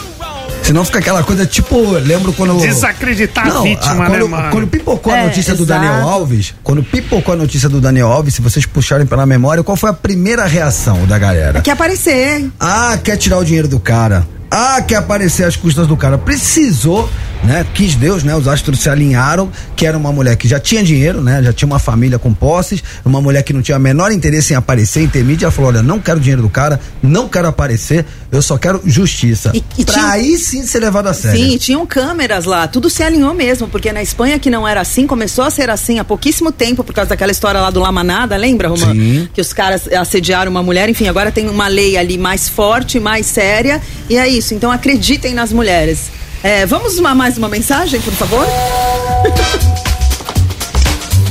Senão 0.64 0.84
fica 0.84 0.98
aquela 0.98 1.22
coisa, 1.22 1.44
tipo, 1.44 1.78
lembro 1.98 2.32
quando. 2.32 2.58
Desacreditar 2.58 3.46
a 3.46 3.50
Não, 3.54 3.62
vítima, 3.62 3.92
a- 4.06 4.08
né, 4.08 4.18
quando, 4.18 4.28
mano? 4.30 4.50
quando 4.50 4.66
pipocou 4.66 5.12
a 5.12 5.18
É, 5.18 5.24
notícia 5.26 5.54
do 5.54 5.62
exato. 5.62 5.80
Daniel 5.80 6.08
Alves, 6.08 6.54
quando 6.62 6.82
pipocou 6.82 7.34
a 7.34 7.36
notícia 7.36 7.68
do 7.68 7.80
Daniel 7.80 8.08
Alves, 8.10 8.34
se 8.34 8.40
vocês 8.42 8.64
puxarem 8.64 9.06
pela 9.06 9.26
memória, 9.26 9.62
qual 9.62 9.76
foi 9.76 9.90
a 9.90 9.92
primeira 9.92 10.46
reação 10.46 11.06
da 11.06 11.18
galera? 11.18 11.60
Quer 11.60 11.72
aparecer. 11.72 12.50
Ah, 12.58 12.98
quer 13.02 13.16
tirar 13.18 13.38
o 13.38 13.44
dinheiro 13.44 13.68
do 13.68 13.78
cara. 13.78 14.26
Ah, 14.50 14.80
quer 14.80 14.96
aparecer 14.96 15.44
às 15.44 15.54
custas 15.56 15.86
do 15.86 15.96
cara. 15.96 16.16
Precisou, 16.16 17.10
né? 17.44 17.64
Quis 17.74 17.94
Deus, 17.94 18.22
né? 18.24 18.34
Os 18.34 18.48
astros 18.48 18.80
se 18.80 18.88
alinharam, 18.88 19.50
que 19.76 19.86
era 19.86 19.96
uma 19.96 20.12
mulher 20.12 20.36
que 20.36 20.48
já 20.48 20.58
tinha 20.58 20.82
dinheiro, 20.82 21.20
né? 21.20 21.42
Já 21.42 21.52
tinha 21.52 21.66
uma 21.66 21.78
família 21.78 22.18
com 22.18 22.32
posses, 22.32 22.82
uma 23.04 23.20
mulher 23.20 23.42
que 23.42 23.52
não 23.52 23.62
tinha 23.62 23.76
o 23.76 23.80
menor 23.80 24.10
interesse 24.12 24.52
em 24.52 24.56
aparecer, 24.56 25.02
em 25.02 25.08
ter 25.08 25.22
mídia. 25.24 25.46
Ela 25.46 25.52
falou: 25.52 25.70
olha, 25.70 25.82
não 25.82 25.98
quero 26.00 26.18
dinheiro 26.18 26.42
do 26.42 26.48
cara, 26.48 26.80
não 27.02 27.28
quero 27.28 27.46
aparecer, 27.48 28.04
eu 28.32 28.40
só 28.42 28.56
quero 28.58 28.80
justiça. 28.84 29.50
E- 29.54 29.62
e 29.78 29.84
pra 29.84 29.94
tinha- 29.94 30.06
aí 30.08 30.38
sim 30.38 30.64
ser 30.66 30.80
levado 30.80 31.06
a 31.08 31.14
sério. 31.14 31.38
Sim, 31.38 31.58
tinham 31.58 31.86
câmeras 31.86 32.44
lá, 32.44 32.66
tudo 32.66 32.88
se 32.88 33.02
alinhou 33.02 33.34
mesmo, 33.34 33.68
porque 33.68 33.92
na 33.92 34.02
Espanha 34.02 34.38
que 34.38 34.50
não 34.50 34.66
era 34.66 34.80
assim, 34.80 35.06
começou 35.06 35.44
a 35.44 35.50
ser 35.50 35.68
assim 35.70 35.98
há 35.98 36.04
pouquíssimo 36.04 36.50
tempo, 36.50 36.82
por 36.82 36.94
causa 36.94 37.10
daquela 37.10 37.30
história 37.32 37.60
lá 37.60 37.70
do 37.70 37.80
Lamanada, 37.80 38.36
lembra, 38.36 38.68
Romã? 38.68 38.92
Sim. 38.92 39.28
Que 39.34 39.40
os 39.40 39.52
caras 39.52 39.86
assediaram 39.92 40.50
uma 40.50 40.62
mulher, 40.62 40.88
enfim, 40.88 41.08
agora 41.08 41.30
tem 41.30 41.48
uma 41.48 41.68
lei 41.68 41.96
ali 41.96 42.16
mais 42.18 42.48
forte, 42.48 42.98
mais 42.98 43.26
séria, 43.26 43.80
e 44.08 44.16
é 44.16 44.26
isso, 44.28 44.54
então 44.54 44.70
acreditem 44.72 45.34
nas 45.34 45.52
mulheres. 45.52 46.23
É, 46.44 46.64
vamos 46.66 46.98
uma, 46.98 47.14
mais 47.14 47.38
uma 47.38 47.48
mensagem, 47.48 47.98
por 48.02 48.12
favor? 48.12 48.46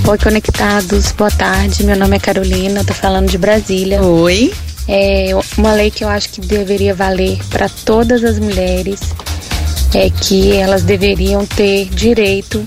Oi, 0.10 0.18
conectados. 0.18 1.12
Boa 1.12 1.30
tarde. 1.30 1.84
Meu 1.84 1.96
nome 1.96 2.16
é 2.16 2.20
Carolina, 2.20 2.84
tô 2.84 2.96
falando 2.96 3.30
de 3.30 3.38
Brasília. 3.38 4.02
Oi. 4.02 4.52
É 4.88 5.30
uma 5.56 5.74
lei 5.74 5.92
que 5.92 6.04
eu 6.04 6.10
acho 6.10 6.30
que 6.30 6.42
deveria 6.42 6.96
valer 6.96 7.38
para 7.52 7.70
todas 7.70 8.24
as 8.24 8.40
mulheres 8.40 9.02
é 9.94 10.10
que 10.10 10.54
elas 10.54 10.82
deveriam 10.82 11.46
ter 11.46 11.86
direito 11.90 12.66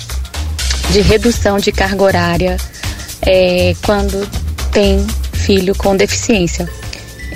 de 0.92 1.00
redução 1.00 1.58
de 1.58 1.72
carga 1.72 2.04
horária 2.04 2.56
é, 3.22 3.74
quando 3.84 4.24
tem 4.70 5.04
filho 5.32 5.74
com 5.74 5.96
deficiência. 5.96 6.68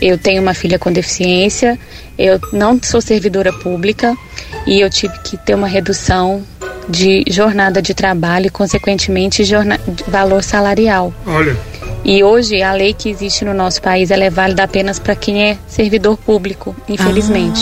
Eu 0.01 0.16
tenho 0.16 0.40
uma 0.40 0.55
filha 0.55 0.79
com 0.79 0.92
deficiência, 0.92 1.77
eu 2.16 2.38
não 2.53 2.79
sou 2.81 3.01
servidora 3.01 3.53
pública 3.53 4.16
e 4.66 4.81
eu 4.81 4.88
tive 4.90 5.18
que 5.20 5.37
ter 5.37 5.55
uma 5.55 5.66
redução 5.68 6.42
de 6.88 7.25
jornada 7.29 7.81
de 7.81 7.94
trabalho 7.94 8.46
e, 8.46 8.51
consequentemente, 8.51 9.44
jorna- 9.44 9.79
valor 10.09 10.42
salarial. 10.42 11.12
Olha, 11.27 11.57
E 12.03 12.25
hoje 12.25 12.62
a 12.62 12.73
lei 12.73 12.94
que 12.94 13.11
existe 13.11 13.44
no 13.44 13.53
nosso 13.53 13.83
país 13.83 14.11
ela 14.11 14.25
é 14.25 14.31
válida 14.31 14.62
apenas 14.64 14.99
para 14.99 15.14
quem 15.14 15.51
é 15.51 15.59
servidor 15.68 16.16
público, 16.16 16.75
infelizmente. 16.88 17.61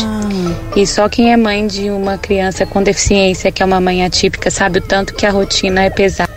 E 0.77 0.87
só 0.87 1.09
quem 1.09 1.33
é 1.33 1.37
mãe 1.37 1.67
de 1.67 1.91
uma 1.91 2.17
criança 2.17 2.65
com 2.65 2.81
deficiência, 2.81 3.51
que 3.51 3.63
é 3.63 3.67
uma 3.67 3.81
mãe 3.81 4.05
atípica, 4.05 4.49
sabe 4.51 4.79
o 4.79 4.83
tanto 4.83 5.13
que 5.15 5.27
a 5.27 5.31
rotina 5.31 5.83
é 5.83 5.91
pesada. 5.91 6.31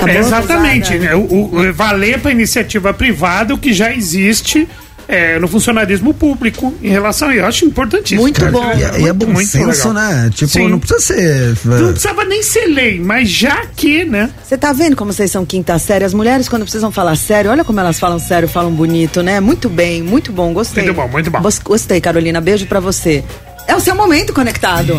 Tá 0.00 0.10
é 0.10 0.16
exatamente. 0.18 0.92
pesada? 0.98 1.10
né? 1.10 1.14
O, 1.14 1.54
o- 1.68 1.72
valer 1.74 2.18
para 2.20 2.30
iniciativa 2.30 2.92
privada 2.94 3.54
o 3.54 3.58
que 3.58 3.72
já 3.72 3.92
existe 3.92 4.66
é, 5.08 5.38
no 5.38 5.46
funcionarismo 5.48 6.12
público 6.14 6.72
em 6.82 6.88
relação 6.88 7.28
a 7.28 7.34
Eu 7.34 7.46
acho 7.46 7.64
importantíssimo. 7.64 8.22
Muito 8.22 8.40
cara. 8.40 8.52
bom. 8.52 8.72
E, 8.76 8.82
é- 8.84 9.00
e 9.02 9.08
é 9.08 9.12
bom 9.12 9.26
muito 9.26 9.48
senso, 9.50 9.88
legal. 9.88 9.92
né? 9.92 10.30
Tipo, 10.34 10.52
Sim. 10.52 10.68
não 10.68 10.78
precisa 10.78 11.00
ser. 11.00 11.56
Não 11.64 11.92
precisava 11.92 12.24
nem 12.24 12.42
ser 12.42 12.66
lei, 12.66 13.00
mas 13.00 13.28
já 13.28 13.66
que, 13.76 14.04
né? 14.04 14.30
Você 14.42 14.56
tá 14.56 14.72
vendo 14.72 14.96
como 14.96 15.12
vocês 15.12 15.30
são 15.30 15.44
quinta 15.44 15.78
série? 15.78 16.04
As 16.04 16.14
mulheres, 16.14 16.48
quando 16.48 16.62
precisam 16.62 16.90
falar 16.92 17.16
sério, 17.16 17.50
olha 17.50 17.64
como 17.64 17.80
elas 17.80 17.98
falam 17.98 18.18
sério, 18.18 18.48
falam 18.48 18.72
bonito, 18.72 19.22
né? 19.22 19.40
Muito 19.40 19.68
bem, 19.68 20.02
muito 20.02 20.32
bom, 20.32 20.52
gostei. 20.52 20.84
Muito 20.84 20.96
bom, 20.96 21.08
muito 21.08 21.30
bom. 21.30 21.40
Gos- 21.40 21.58
Gostei, 21.58 22.00
Carolina. 22.00 22.40
Beijo 22.40 22.66
pra 22.66 22.80
você. 22.80 23.22
É 23.66 23.74
o 23.74 23.80
seu 23.80 23.94
momento 23.94 24.32
conectado. 24.32 24.98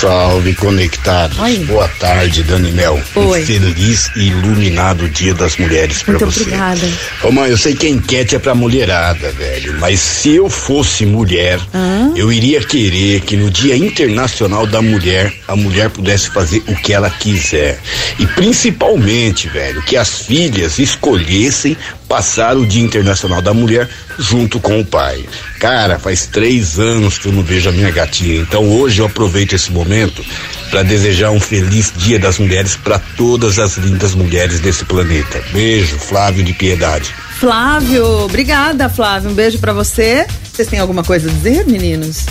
Salve 0.00 0.54
conectados. 0.54 1.36
Oi. 1.40 1.56
Boa 1.64 1.88
tarde, 1.88 2.44
Dani 2.44 2.70
Mel. 2.70 3.02
Oi. 3.16 3.42
Um 3.42 3.44
feliz 3.44 4.08
e 4.14 4.28
iluminado 4.28 5.08
Dia 5.08 5.34
das 5.34 5.56
Mulheres 5.56 6.04
Muito 6.06 6.24
você. 6.24 6.42
obrigada. 6.42 6.88
Ô 7.24 7.32
mãe, 7.32 7.50
eu 7.50 7.58
sei 7.58 7.74
que 7.74 7.84
a 7.88 7.90
enquete 7.90 8.36
é 8.36 8.38
pra 8.38 8.54
mulherada, 8.54 9.32
velho, 9.32 9.74
mas 9.80 9.98
se 9.98 10.36
eu 10.36 10.48
fosse 10.48 11.04
mulher, 11.04 11.58
eu 12.14 12.32
iria 12.32 12.60
querer 12.60 13.22
que 13.22 13.36
no 13.36 13.50
Dia 13.50 13.76
Internacional 13.76 14.68
da 14.68 14.80
Mulher, 14.80 15.32
a 15.48 15.56
mulher 15.56 15.90
pudesse 15.90 16.30
fazer 16.30 16.62
o 16.68 16.76
que 16.76 16.92
ela 16.92 17.10
quiser. 17.10 17.80
E 18.20 18.26
principalmente, 18.26 19.48
velho, 19.48 19.82
que 19.82 19.96
as 19.96 20.20
filhas 20.22 20.78
escolhessem 20.78 21.76
passar 22.08 22.56
o 22.56 22.64
Dia 22.64 22.84
Internacional 22.84 23.42
da 23.42 23.52
Mulher 23.52 23.88
junto 24.16 24.60
com 24.60 24.80
o 24.80 24.84
pai. 24.84 25.24
Cara, 25.58 25.98
faz 25.98 26.26
três 26.26 26.78
anos 26.78 27.18
que 27.18 27.26
eu 27.26 27.32
não 27.32 27.42
vejo 27.42 27.68
a 27.68 27.72
minha 27.72 27.90
gatinha, 27.90 28.36
então 28.36 28.68
hoje 28.68 29.00
eu 29.00 29.06
aproveito 29.06 29.54
esse 29.54 29.72
momento 29.72 30.24
para 30.70 30.82
desejar 30.82 31.30
um 31.30 31.40
feliz 31.40 31.92
Dia 31.96 32.18
das 32.18 32.38
Mulheres 32.38 32.76
para 32.76 32.98
todas 32.98 33.58
as 33.58 33.76
lindas 33.76 34.14
mulheres 34.14 34.60
desse 34.60 34.84
planeta. 34.84 35.42
Beijo, 35.52 35.98
Flávio 35.98 36.44
de 36.44 36.52
Piedade. 36.52 37.12
Flávio, 37.38 38.04
obrigada, 38.24 38.88
Flávio. 38.88 39.30
Um 39.30 39.34
beijo 39.34 39.58
pra 39.58 39.72
você. 39.72 40.26
Vocês 40.52 40.68
têm 40.68 40.78
alguma 40.78 41.02
coisa 41.02 41.28
a 41.28 41.32
dizer, 41.32 41.66
meninos? 41.66 42.26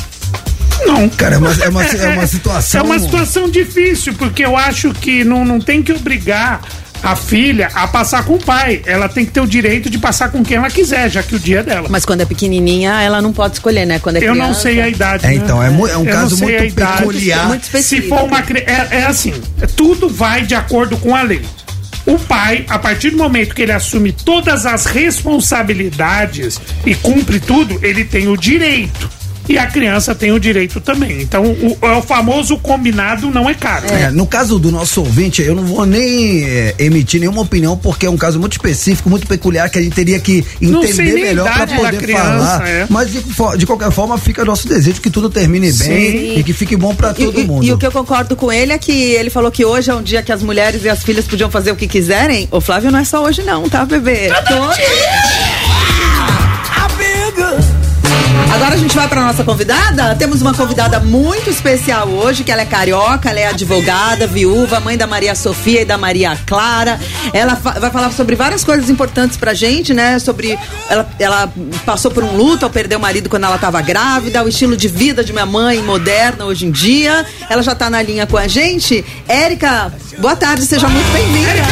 Não. 0.85 1.09
Cara, 1.09 1.35
é 1.35 1.37
uma, 1.37 1.51
é 1.53 1.69
uma, 1.69 1.83
é 1.83 2.07
uma 2.09 2.27
situação. 2.27 2.81
É 2.81 2.83
uma 2.83 2.99
situação 2.99 3.49
difícil, 3.49 4.13
porque 4.13 4.45
eu 4.45 4.55
acho 4.55 4.93
que 4.93 5.23
não, 5.23 5.43
não 5.43 5.59
tem 5.59 5.81
que 5.81 5.91
obrigar 5.91 6.61
a 7.03 7.15
filha 7.15 7.69
a 7.73 7.87
passar 7.87 8.23
com 8.25 8.33
o 8.33 8.39
pai. 8.39 8.81
Ela 8.85 9.07
tem 9.09 9.25
que 9.25 9.31
ter 9.31 9.41
o 9.41 9.47
direito 9.47 9.89
de 9.89 9.97
passar 9.97 10.29
com 10.31 10.43
quem 10.43 10.57
ela 10.57 10.69
quiser, 10.69 11.09
já 11.09 11.23
que 11.23 11.35
o 11.35 11.39
dia 11.39 11.59
é 11.59 11.63
dela. 11.63 11.87
Mas 11.89 12.05
quando 12.05 12.21
é 12.21 12.25
pequenininha, 12.25 13.01
ela 13.01 13.21
não 13.21 13.31
pode 13.33 13.55
escolher, 13.55 13.85
né? 13.85 13.99
Quando 13.99 14.17
é 14.17 14.19
Eu 14.19 14.31
criança. 14.33 14.47
não 14.47 14.53
sei 14.53 14.81
a 14.81 14.89
idade. 14.89 15.25
É, 15.25 15.29
né? 15.29 15.35
então, 15.35 15.61
é 15.61 15.67
é 15.67 15.69
um 15.69 15.87
Eu 15.87 16.03
não 16.03 16.05
caso 16.05 16.37
sei 16.37 16.47
muito 16.47 16.61
a 16.61 16.65
idade. 16.65 16.97
peculiar. 16.99 17.47
Muito 17.47 17.61
Se 17.61 17.67
específico. 17.67 18.15
for 18.15 18.23
uma 18.25 18.41
criança. 18.41 18.69
É, 18.91 18.97
é 18.99 19.05
assim: 19.05 19.33
tudo 19.75 20.09
vai 20.09 20.43
de 20.43 20.55
acordo 20.55 20.97
com 20.97 21.15
a 21.15 21.21
lei. 21.21 21.41
O 22.05 22.17
pai, 22.17 22.65
a 22.69 22.79
partir 22.79 23.09
do 23.09 23.17
momento 23.17 23.53
que 23.53 23.61
ele 23.61 23.73
assume 23.73 24.13
todas 24.13 24.65
as 24.65 24.85
responsabilidades 24.85 26.59
e 26.85 26.95
cumpre 26.95 27.37
tudo, 27.39 27.77
ele 27.83 28.05
tem 28.05 28.29
o 28.29 28.37
direito 28.37 29.09
e 29.47 29.57
a 29.57 29.65
criança 29.67 30.13
tem 30.15 30.31
o 30.31 30.39
direito 30.39 30.79
também. 30.79 31.21
Então, 31.21 31.43
o, 31.45 31.77
é 31.81 31.91
o 31.97 32.01
famoso 32.01 32.57
combinado 32.57 33.29
não 33.29 33.49
é 33.49 33.53
caro. 33.53 33.87
É, 33.87 34.09
no 34.11 34.25
caso 34.25 34.59
do 34.59 34.71
nosso 34.71 35.01
ouvinte, 35.01 35.41
eu 35.41 35.55
não 35.55 35.63
vou 35.63 35.85
nem 35.85 36.43
é, 36.43 36.75
emitir 36.79 37.19
nenhuma 37.19 37.41
opinião, 37.41 37.77
porque 37.77 38.05
é 38.05 38.09
um 38.09 38.17
caso 38.17 38.39
muito 38.39 38.53
específico, 38.53 39.09
muito 39.09 39.27
peculiar, 39.27 39.69
que 39.69 39.79
a 39.79 39.81
gente 39.81 39.93
teria 39.93 40.19
que 40.19 40.45
entender 40.61 41.13
melhor 41.13 41.51
para 41.51 41.67
poder 41.67 41.97
criança, 41.97 42.23
falar. 42.29 42.67
é. 42.67 42.85
Mas 42.89 43.11
de, 43.11 43.19
de 43.57 43.65
qualquer 43.65 43.91
forma, 43.91 44.17
fica 44.17 44.43
nosso 44.45 44.67
desejo 44.67 45.01
que 45.01 45.09
tudo 45.09 45.29
termine 45.29 45.71
bem 45.71 46.11
Sim. 46.11 46.39
e 46.39 46.43
que 46.43 46.53
fique 46.53 46.75
bom 46.75 46.93
para 46.95 47.11
E, 47.11 47.25
todo 47.25 47.39
e- 47.39 47.43
mundo. 47.43 47.63
e 47.65 47.71
o 47.71 47.77
que 47.77 47.85
eu 47.85 47.91
concordo 47.91 48.35
com 48.35 48.51
ele 48.51 48.73
é 48.73 48.77
que 48.77 48.91
ele 48.91 49.29
falou 49.29 49.51
que 49.51 49.63
hoje 49.65 49.89
é 49.89 49.95
um 49.95 50.01
dia 50.01 50.21
que 50.21 50.31
as 50.31 50.41
mulheres 50.43 50.83
e 50.83 50.89
as 50.89 51.03
filhas 51.03 51.25
podiam 51.25 51.49
fazer 51.49 51.71
o 51.71 51.75
que 51.75 51.87
quiserem. 51.87 52.47
O 52.51 52.59
Flávio 52.61 52.91
não 52.91 52.99
é 52.99 53.03
só 53.05 53.23
hoje, 53.23 53.43
não, 53.43 53.67
tá, 53.69 53.85
bebê? 53.85 54.29
Todo 54.47 54.57
Agora 58.67 58.81
a 58.81 58.83
gente 58.83 58.97
vai 58.97 59.07
para 59.07 59.21
nossa 59.23 59.45
convidada. 59.45 60.13
Temos 60.15 60.41
uma 60.41 60.53
convidada 60.53 60.99
muito 60.99 61.49
especial 61.49 62.05
hoje, 62.09 62.43
que 62.43 62.51
ela 62.51 62.63
é 62.63 62.65
carioca, 62.65 63.29
ela 63.29 63.39
é 63.39 63.47
advogada, 63.47 64.27
viúva, 64.27 64.81
mãe 64.81 64.97
da 64.97 65.07
Maria 65.07 65.33
Sofia 65.35 65.83
e 65.83 65.85
da 65.85 65.97
Maria 65.97 66.37
Clara. 66.45 66.99
Ela 67.31 67.55
fa- 67.55 67.79
vai 67.79 67.89
falar 67.89 68.11
sobre 68.11 68.35
várias 68.35 68.65
coisas 68.65 68.89
importantes 68.89 69.37
pra 69.37 69.53
gente, 69.53 69.93
né? 69.93 70.19
Sobre 70.19 70.59
ela, 70.89 71.07
ela 71.17 71.49
passou 71.85 72.11
por 72.11 72.25
um 72.25 72.35
luto 72.35 72.65
ao 72.65 72.69
perder 72.69 72.97
o 72.97 72.99
marido 72.99 73.29
quando 73.29 73.45
ela 73.45 73.55
estava 73.55 73.79
grávida, 73.81 74.43
o 74.43 74.49
estilo 74.49 74.75
de 74.75 74.89
vida 74.89 75.23
de 75.23 75.31
minha 75.31 75.45
mãe 75.45 75.81
moderna 75.81 76.43
hoje 76.43 76.65
em 76.65 76.71
dia. 76.71 77.25
Ela 77.49 77.63
já 77.63 77.73
tá 77.73 77.89
na 77.89 78.01
linha 78.01 78.27
com 78.27 78.35
a 78.35 78.49
gente. 78.49 79.05
Érica, 79.29 79.93
boa 80.19 80.35
tarde, 80.35 80.65
seja 80.65 80.89
muito 80.89 81.09
bem-vinda. 81.13 81.63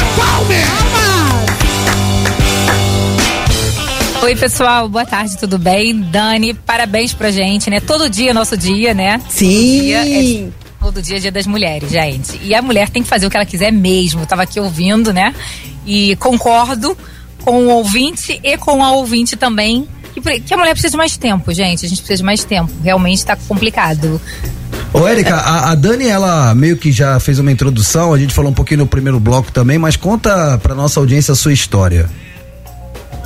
Oi, 4.25 4.35
pessoal, 4.35 4.89
boa 4.89 5.05
tarde, 5.05 5.37
tudo 5.37 5.59
bem? 5.59 6.01
Dani, 6.01 6.55
parabéns 6.55 7.13
pra 7.13 7.29
gente, 7.29 7.69
né? 7.69 7.79
Todo 7.79 8.09
dia 8.09 8.31
é 8.31 8.33
nosso 8.33 8.57
dia, 8.57 8.91
né? 8.91 9.21
Sim. 9.29 9.51
Todo 9.59 9.83
dia 9.83 9.99
é, 9.99 10.49
todo 10.79 11.01
dia 11.03 11.17
é 11.17 11.19
dia 11.19 11.31
das 11.31 11.45
mulheres, 11.45 11.91
gente. 11.91 12.39
E 12.41 12.55
a 12.55 12.59
mulher 12.59 12.89
tem 12.89 13.03
que 13.03 13.07
fazer 13.07 13.27
o 13.27 13.29
que 13.29 13.37
ela 13.37 13.45
quiser 13.45 13.71
mesmo. 13.71 14.21
Eu 14.21 14.25
tava 14.25 14.41
aqui 14.41 14.59
ouvindo, 14.59 15.13
né? 15.13 15.31
E 15.85 16.15
concordo 16.15 16.97
com 17.43 17.67
o 17.67 17.69
ouvinte 17.69 18.39
e 18.43 18.57
com 18.57 18.83
a 18.83 18.93
ouvinte 18.93 19.35
também. 19.35 19.87
Que 20.43 20.55
a 20.55 20.57
mulher 20.57 20.71
precisa 20.71 20.89
de 20.89 20.97
mais 20.97 21.15
tempo, 21.15 21.53
gente. 21.53 21.85
A 21.85 21.89
gente 21.89 21.99
precisa 21.99 22.17
de 22.17 22.23
mais 22.23 22.43
tempo. 22.43 22.71
Realmente 22.83 23.23
tá 23.23 23.35
complicado. 23.35 24.19
Ô, 24.91 25.07
Érica, 25.07 25.35
a, 25.35 25.69
a 25.69 25.75
Dani, 25.75 26.07
ela 26.07 26.55
meio 26.55 26.77
que 26.77 26.91
já 26.91 27.19
fez 27.19 27.37
uma 27.37 27.51
introdução, 27.51 28.11
a 28.11 28.17
gente 28.17 28.33
falou 28.33 28.49
um 28.49 28.55
pouquinho 28.55 28.79
no 28.79 28.87
primeiro 28.87 29.19
bloco 29.19 29.51
também, 29.51 29.77
mas 29.77 29.95
conta 29.95 30.57
pra 30.63 30.73
nossa 30.73 30.99
audiência 30.99 31.33
a 31.33 31.35
sua 31.35 31.53
história. 31.53 32.09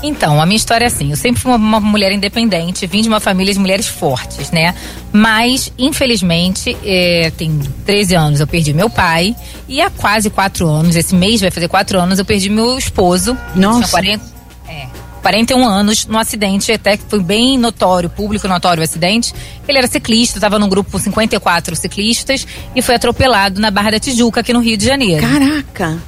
Então, 0.01 0.41
a 0.41 0.45
minha 0.45 0.57
história 0.57 0.85
é 0.85 0.87
assim: 0.87 1.11
eu 1.11 1.17
sempre 1.17 1.41
fui 1.41 1.51
uma, 1.51 1.57
uma 1.57 1.79
mulher 1.79 2.11
independente, 2.11 2.87
vim 2.87 3.01
de 3.01 3.09
uma 3.09 3.19
família 3.19 3.53
de 3.53 3.59
mulheres 3.59 3.87
fortes, 3.87 4.51
né? 4.51 4.73
Mas, 5.11 5.71
infelizmente, 5.77 6.75
eh, 6.83 7.31
tem 7.37 7.59
13 7.85 8.15
anos 8.15 8.39
eu 8.39 8.47
perdi 8.47 8.73
meu 8.73 8.89
pai, 8.89 9.35
e 9.67 9.81
há 9.81 9.89
quase 9.89 10.29
4 10.29 10.67
anos, 10.67 10.95
esse 10.95 11.13
mês 11.13 11.41
vai 11.41 11.51
fazer 11.51 11.67
4 11.67 11.99
anos, 11.99 12.19
eu 12.19 12.25
perdi 12.25 12.49
meu 12.49 12.77
esposo. 12.77 13.37
Nossa. 13.55 13.79
Tinha 13.79 14.19
40, 14.19 14.25
é, 14.67 14.87
41 15.21 15.67
anos, 15.67 16.05
num 16.05 16.17
acidente, 16.17 16.71
até 16.71 16.97
que 16.97 17.03
foi 17.07 17.21
bem 17.21 17.57
notório, 17.57 18.09
público 18.09 18.47
notório 18.47 18.81
o 18.81 18.83
acidente. 18.83 19.33
Ele 19.67 19.77
era 19.77 19.87
ciclista, 19.87 20.37
estava 20.37 20.57
num 20.57 20.69
grupo 20.69 20.91
com 20.91 20.97
54 20.97 21.75
ciclistas 21.75 22.47
e 22.75 22.81
foi 22.81 22.95
atropelado 22.95 23.59
na 23.59 23.69
Barra 23.69 23.91
da 23.91 23.99
Tijuca, 23.99 24.39
aqui 24.39 24.53
no 24.53 24.59
Rio 24.59 24.77
de 24.77 24.85
Janeiro. 24.85 25.21
Caraca. 25.21 25.99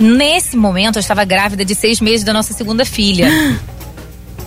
Nesse 0.00 0.56
momento, 0.56 0.96
eu 0.96 1.00
estava 1.00 1.24
grávida 1.24 1.64
de 1.64 1.74
seis 1.74 2.00
meses 2.00 2.24
da 2.24 2.32
nossa 2.32 2.52
segunda 2.52 2.84
filha. 2.84 3.28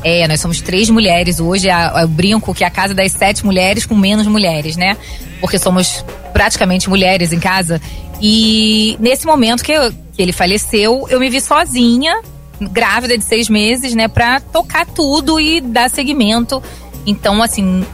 É, 0.05 0.27
nós 0.27 0.41
somos 0.41 0.59
três 0.59 0.89
mulheres 0.89 1.39
hoje. 1.39 1.69
Eu 1.69 2.07
brinco 2.09 2.53
que 2.53 2.65
é 2.65 2.67
a 2.67 2.69
casa 2.69 2.93
das 2.93 3.09
sete 3.13 3.45
mulheres 3.45 3.85
com 3.85 3.95
menos 3.95 4.27
mulheres, 4.27 4.75
né? 4.75 4.97
Porque 5.39 5.57
somos 5.57 6.03
praticamente 6.33 6.89
mulheres 6.89 7.31
em 7.31 7.39
casa. 7.39 7.81
E 8.21 8.97
nesse 8.99 9.25
momento 9.25 9.63
que, 9.63 9.71
eu- 9.71 9.93
que 9.93 10.21
ele 10.21 10.33
faleceu, 10.33 11.07
eu 11.09 11.21
me 11.21 11.29
vi 11.29 11.39
sozinha, 11.39 12.19
grávida 12.59 13.17
de 13.17 13.23
seis 13.23 13.47
meses, 13.47 13.93
né? 13.95 14.09
Pra 14.09 14.41
tocar 14.41 14.85
tudo 14.85 15.39
e 15.39 15.61
dar 15.61 15.89
seguimento. 15.89 16.61
Então, 17.07 17.41
assim, 17.41 17.85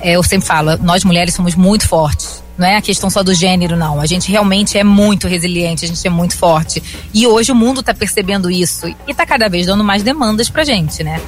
é, 0.00 0.12
eu 0.12 0.22
sempre 0.22 0.46
falo, 0.46 0.76
nós 0.78 1.02
mulheres 1.02 1.34
somos 1.34 1.56
muito 1.56 1.88
fortes. 1.88 2.44
Não 2.58 2.66
é 2.66 2.76
a 2.76 2.82
questão 2.82 3.10
só 3.10 3.22
do 3.22 3.34
gênero, 3.34 3.76
não. 3.76 4.00
A 4.00 4.06
gente 4.06 4.30
realmente 4.30 4.78
é 4.78 4.84
muito 4.84 5.28
resiliente, 5.28 5.84
a 5.84 5.88
gente 5.88 6.06
é 6.06 6.10
muito 6.10 6.36
forte. 6.36 6.82
E 7.12 7.26
hoje 7.26 7.52
o 7.52 7.54
mundo 7.54 7.82
tá 7.82 7.92
percebendo 7.92 8.50
isso 8.50 8.86
e 9.06 9.14
tá 9.14 9.26
cada 9.26 9.48
vez 9.48 9.66
dando 9.66 9.84
mais 9.84 10.02
demandas 10.02 10.48
pra 10.48 10.64
gente, 10.64 11.04
né? 11.04 11.20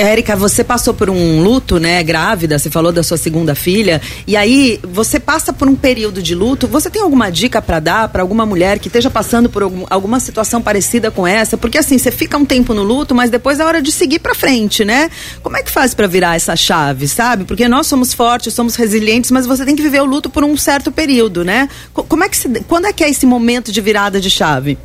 Érica, 0.00 0.34
você 0.34 0.64
passou 0.64 0.94
por 0.94 1.10
um 1.10 1.42
luto, 1.42 1.78
né, 1.78 2.02
grávida, 2.02 2.58
você 2.58 2.70
falou 2.70 2.90
da 2.90 3.02
sua 3.02 3.16
segunda 3.16 3.54
filha, 3.54 4.00
e 4.26 4.36
aí 4.36 4.80
você 4.82 5.20
passa 5.20 5.52
por 5.52 5.68
um 5.68 5.74
período 5.74 6.22
de 6.22 6.34
luto, 6.34 6.66
você 6.66 6.88
tem 6.88 7.02
alguma 7.02 7.30
dica 7.30 7.60
pra 7.60 7.78
dar 7.80 8.08
pra 8.08 8.22
alguma 8.22 8.46
mulher 8.46 8.78
que 8.78 8.88
esteja 8.88 9.10
passando 9.10 9.48
por 9.50 9.62
algum- 9.62 9.84
alguma 9.90 10.18
situação 10.18 10.62
parecida 10.62 11.10
com 11.10 11.26
essa? 11.26 11.56
Porque 11.56 11.78
assim, 11.78 11.98
você 11.98 12.10
fica 12.10 12.36
um 12.38 12.44
tempo 12.44 12.72
no 12.74 12.82
luto, 12.82 13.14
mas 13.14 13.30
depois 13.30 13.60
é 13.60 13.64
hora 13.64 13.82
de 13.82 13.92
seguir 13.92 14.18
pra 14.20 14.34
frente, 14.34 14.84
né? 14.84 15.10
Como 15.42 15.56
é 15.56 15.62
que 15.62 15.70
faz 15.70 15.94
pra 15.94 16.06
virar 16.06 16.34
essa 16.36 16.56
chave, 16.56 17.06
sabe? 17.06 17.44
Porque 17.44 17.68
nós 17.68 17.86
somos 17.86 18.14
fortes, 18.14 18.54
somos 18.54 18.76
resilientes, 18.76 19.30
mas 19.30 19.46
você 19.46 19.64
tem 19.64 19.76
que 19.76 19.82
viver 19.82 20.00
o 20.00 20.06
luto 20.06 20.30
por 20.30 20.44
um 20.44 20.56
certo 20.56 20.90
período, 20.90 21.44
né? 21.44 21.68
Co- 21.92 22.04
Como 22.04 22.24
é 22.24 22.28
que 22.28 22.36
se, 22.36 22.48
quando 22.66 22.86
é 22.86 22.92
que 22.92 23.04
é 23.04 23.10
esse 23.10 23.26
momento 23.26 23.70
de 23.70 23.80
virada 23.80 24.20
de 24.20 24.30
chave? 24.30 24.78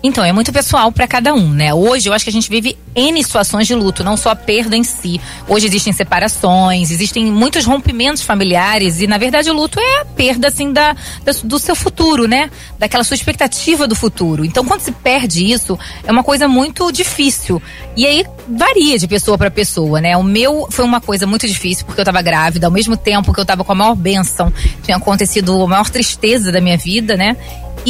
Então, 0.00 0.24
é 0.24 0.32
muito 0.32 0.52
pessoal 0.52 0.92
pra 0.92 1.08
cada 1.08 1.34
um, 1.34 1.50
né? 1.50 1.74
Hoje 1.74 2.08
eu 2.08 2.12
acho 2.12 2.24
que 2.24 2.30
a 2.30 2.32
gente 2.32 2.48
vive 2.48 2.78
N 2.94 3.20
situações 3.24 3.66
de 3.66 3.74
luto, 3.74 4.04
não 4.04 4.16
só 4.16 4.30
a 4.30 4.36
perda 4.36 4.76
em 4.76 4.84
si. 4.84 5.20
Hoje 5.48 5.66
existem 5.66 5.92
separações, 5.92 6.92
existem 6.92 7.26
muitos 7.26 7.64
rompimentos 7.64 8.22
familiares 8.22 9.00
e, 9.00 9.08
na 9.08 9.18
verdade, 9.18 9.50
o 9.50 9.52
luto 9.52 9.80
é 9.80 10.00
a 10.02 10.04
perda, 10.04 10.46
assim, 10.48 10.72
da, 10.72 10.92
da- 11.24 11.32
do 11.42 11.58
seu 11.58 11.74
futuro, 11.74 12.28
né? 12.28 12.48
Daquela 12.78 13.02
sua 13.02 13.16
expectativa 13.16 13.88
do 13.88 13.96
futuro. 13.96 14.44
Então, 14.44 14.64
quando 14.64 14.82
se 14.82 14.92
perde 14.92 15.50
isso, 15.50 15.76
é 16.04 16.12
uma 16.12 16.22
coisa 16.22 16.46
muito 16.46 16.92
difícil. 16.92 17.60
E 17.96 18.06
aí 18.06 18.24
varia 18.48 18.98
de 19.00 19.08
pessoa 19.08 19.36
pra 19.36 19.50
pessoa, 19.50 20.00
né? 20.00 20.16
O 20.16 20.22
meu 20.22 20.68
foi 20.70 20.84
uma 20.84 21.00
coisa 21.00 21.26
muito 21.26 21.46
difícil 21.48 21.84
porque 21.84 22.00
eu 22.00 22.04
tava 22.04 22.22
grávida, 22.22 22.68
ao 22.68 22.72
mesmo 22.72 22.96
tempo 22.96 23.34
que 23.34 23.40
eu 23.40 23.44
tava 23.44 23.64
com 23.64 23.72
a 23.72 23.74
maior 23.74 23.96
bênção, 23.96 24.52
tinha 24.84 24.96
acontecido 24.96 25.60
a 25.60 25.66
maior 25.66 25.90
tristeza 25.90 26.52
da 26.52 26.60
minha 26.60 26.76
vida, 26.78 27.16
né? 27.16 27.36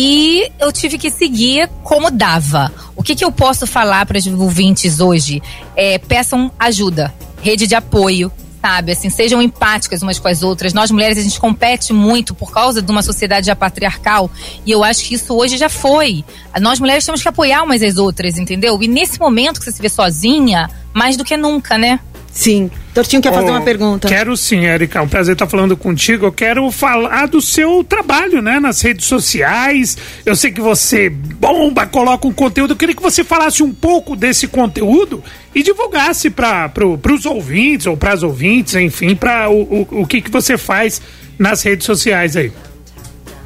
E 0.00 0.52
eu 0.60 0.70
tive 0.70 0.96
que 0.96 1.10
seguir 1.10 1.68
como 1.82 2.08
dava. 2.08 2.72
O 2.94 3.02
que, 3.02 3.16
que 3.16 3.24
eu 3.24 3.32
posso 3.32 3.66
falar 3.66 4.06
para 4.06 4.16
os 4.16 4.24
ouvintes 4.28 5.00
hoje? 5.00 5.42
É, 5.74 5.98
peçam 5.98 6.52
ajuda, 6.56 7.12
rede 7.42 7.66
de 7.66 7.74
apoio, 7.74 8.30
sabe? 8.62 8.92
Assim, 8.92 9.10
sejam 9.10 9.42
empáticas 9.42 10.00
umas 10.00 10.16
com 10.20 10.28
as 10.28 10.44
outras. 10.44 10.72
Nós 10.72 10.92
mulheres 10.92 11.18
a 11.18 11.22
gente 11.22 11.40
compete 11.40 11.92
muito 11.92 12.32
por 12.32 12.52
causa 12.52 12.80
de 12.80 12.88
uma 12.92 13.02
sociedade 13.02 13.48
já 13.48 13.56
patriarcal 13.56 14.30
e 14.64 14.70
eu 14.70 14.84
acho 14.84 15.02
que 15.04 15.16
isso 15.16 15.34
hoje 15.34 15.56
já 15.56 15.68
foi. 15.68 16.24
Nós 16.60 16.78
mulheres 16.78 17.04
temos 17.04 17.20
que 17.20 17.28
apoiar 17.28 17.64
umas 17.64 17.82
às 17.82 17.96
outras, 17.96 18.38
entendeu? 18.38 18.80
E 18.80 18.86
nesse 18.86 19.18
momento 19.18 19.58
que 19.58 19.64
você 19.64 19.72
se 19.72 19.82
vê 19.82 19.88
sozinha, 19.88 20.70
mais 20.94 21.16
do 21.16 21.24
que 21.24 21.36
nunca, 21.36 21.76
né? 21.76 21.98
Sim. 22.38 22.70
Tortinho 22.94 23.20
quer 23.20 23.32
fazer 23.32 23.48
Oh, 23.48 23.54
uma 23.54 23.62
pergunta. 23.62 24.06
Quero 24.06 24.36
sim, 24.36 24.64
Erika. 24.64 25.00
É 25.00 25.02
um 25.02 25.08
prazer 25.08 25.32
estar 25.32 25.48
falando 25.48 25.76
contigo. 25.76 26.24
Eu 26.26 26.30
quero 26.32 26.70
falar 26.70 27.26
do 27.26 27.40
seu 27.42 27.82
trabalho, 27.82 28.40
né? 28.40 28.60
Nas 28.60 28.80
redes 28.80 29.06
sociais. 29.06 29.98
Eu 30.24 30.36
sei 30.36 30.52
que 30.52 30.60
você 30.60 31.10
bomba, 31.10 31.84
coloca 31.84 32.28
um 32.28 32.32
conteúdo. 32.32 32.74
Eu 32.74 32.76
queria 32.76 32.94
que 32.94 33.02
você 33.02 33.24
falasse 33.24 33.60
um 33.60 33.72
pouco 33.74 34.14
desse 34.14 34.46
conteúdo 34.46 35.20
e 35.52 35.64
divulgasse 35.64 36.30
para 36.30 36.68
pro, 36.68 36.96
os 37.12 37.26
ouvintes 37.26 37.86
ou 37.86 37.96
para 37.96 38.12
as 38.12 38.22
ouvintes, 38.22 38.76
enfim, 38.76 39.16
para 39.16 39.50
o, 39.50 39.60
o, 39.90 40.02
o 40.02 40.06
que, 40.06 40.20
que 40.20 40.30
você 40.30 40.56
faz 40.56 41.02
nas 41.36 41.60
redes 41.64 41.86
sociais 41.86 42.36
aí. 42.36 42.52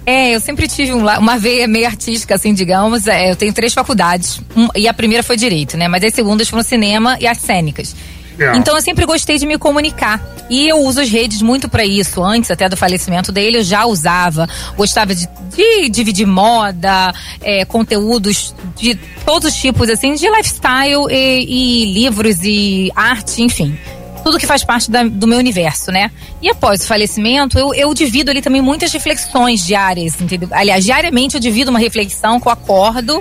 É, 0.05 0.34
eu 0.34 0.40
sempre 0.40 0.68
tive 0.68 0.93
um 0.93 1.07
uma 1.07 1.38
veia 1.38 1.66
meio 1.66 1.86
artística, 1.86 2.34
assim, 2.34 2.53
digamos. 2.53 3.07
É, 3.07 3.30
eu 3.30 3.36
tenho 3.36 3.55
três 3.55 3.72
faculdades. 3.72 4.38
Um- 4.55 4.68
e 4.76 4.86
a 4.86 4.93
primeira 4.93 5.22
foi 5.22 5.38
direito, 5.38 5.78
né? 5.78 5.88
Mas 5.88 6.05
as 6.05 6.12
segundas 6.12 6.47
foram 6.51 6.62
cinema 6.62 7.16
e 7.18 7.26
artes 7.26 7.47
cênicas. 7.47 7.97
Legal. 8.39 8.57
Então 8.57 8.74
eu 8.76 8.83
sempre 8.83 9.05
gostei 9.07 9.39
de 9.39 9.47
me 9.47 9.59
comunicar. 9.59 10.20
E 10.51 10.68
eu 10.68 10.78
uso 10.78 11.01
as 11.01 11.09
redes 11.09 11.41
muito 11.41 11.68
pra 11.68 11.85
isso. 11.85 12.22
Antes 12.22 12.51
até 12.51 12.68
do 12.68 12.76
falecimento 12.76 13.30
dele, 13.33 13.59
eu 13.59 13.62
já 13.64 13.87
usava. 13.87 14.49
Gostava 14.76 15.14
de, 15.14 15.26
de 15.57 15.89
dividir 15.89 16.26
moda, 16.26 17.14
é, 17.41 17.64
conteúdos 17.64 18.55
de 18.76 18.95
todos 19.24 19.53
os 19.53 19.59
tipos, 19.59 19.89
assim, 19.89 20.14
de 20.14 20.28
lifestyle 20.28 21.07
e, 21.11 21.47
e 21.49 21.93
livros 21.93 22.39
e 22.43 22.91
arte, 22.95 23.43
enfim 23.43 23.76
tudo 24.24 24.39
que 24.39 24.47
faz 24.47 24.62
parte 24.62 24.89
da- 24.89 25.03
do 25.03 25.26
meu 25.26 25.37
universo, 25.37 25.91
né? 25.91 26.09
E 26.41 26.49
após 26.49 26.80
o 26.85 26.87
falecimento, 26.87 27.59
eu, 27.59 27.74
eu 27.74 27.93
divido 27.93 28.30
ali 28.30 28.41
também 28.41 28.61
muitas 28.62 28.93
reflexões 28.93 29.66
diárias, 29.66 30.20
entendeu? 30.20 30.49
Aliás, 30.53 30.85
diariamente 30.85 31.35
eu 31.35 31.41
divido 31.41 31.70
uma 31.72 31.80
reflexão 31.80 32.39
que 32.39 32.47
eu 32.47 32.53
acordo, 32.53 33.20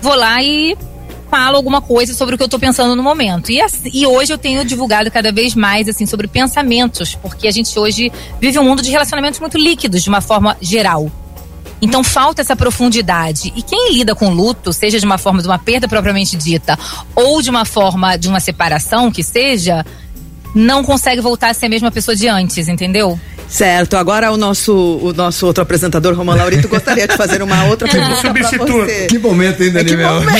vou 0.00 0.14
lá 0.14 0.40
e 0.40 0.76
falo 1.30 1.56
alguma 1.56 1.80
coisa 1.80 2.12
sobre 2.12 2.34
o 2.34 2.38
que 2.38 2.44
eu 2.44 2.48
tô 2.48 2.58
pensando 2.58 2.96
no 2.96 3.02
momento. 3.02 3.52
E, 3.52 3.60
e 3.92 4.06
hoje 4.06 4.32
eu 4.32 4.38
tenho 4.38 4.64
divulgado 4.64 5.10
cada 5.10 5.30
vez 5.30 5.54
mais, 5.54 5.88
assim, 5.88 6.04
sobre 6.04 6.26
pensamentos, 6.26 7.14
porque 7.14 7.46
a 7.46 7.50
gente 7.50 7.78
hoje 7.78 8.12
vive 8.40 8.58
um 8.58 8.64
mundo 8.64 8.82
de 8.82 8.90
relacionamentos 8.90 9.38
muito 9.38 9.56
líquidos, 9.56 10.02
de 10.02 10.08
uma 10.08 10.20
forma 10.20 10.56
geral. 10.60 11.10
Então 11.80 12.04
falta 12.04 12.42
essa 12.42 12.54
profundidade. 12.54 13.52
E 13.56 13.62
quem 13.62 13.94
lida 13.94 14.14
com 14.14 14.28
luto, 14.30 14.72
seja 14.72 14.98
de 14.98 15.06
uma 15.06 15.16
forma 15.16 15.40
de 15.40 15.48
uma 15.48 15.58
perda 15.58 15.88
propriamente 15.88 16.36
dita, 16.36 16.78
ou 17.14 17.40
de 17.40 17.48
uma 17.48 17.64
forma 17.64 18.16
de 18.16 18.28
uma 18.28 18.40
separação 18.40 19.10
que 19.10 19.22
seja, 19.22 19.86
não 20.54 20.84
consegue 20.84 21.20
voltar 21.20 21.50
a 21.50 21.54
ser 21.54 21.66
a 21.66 21.68
mesma 21.68 21.90
pessoa 21.90 22.14
de 22.14 22.28
antes, 22.28 22.68
entendeu? 22.68 23.18
Certo, 23.50 23.96
agora 23.96 24.30
o 24.30 24.36
nosso, 24.36 24.72
o 25.02 25.12
nosso 25.12 25.44
outro 25.44 25.60
apresentador, 25.62 26.14
Romão 26.14 26.36
Laurito, 26.36 26.68
gostaria 26.68 27.08
de 27.08 27.16
fazer 27.16 27.42
uma 27.42 27.64
outra 27.64 27.88
pergunta 27.90 28.32
você. 28.58 29.06
Que 29.08 29.18
momento, 29.18 29.62
hein, 29.62 29.72
Daniel? 29.72 30.22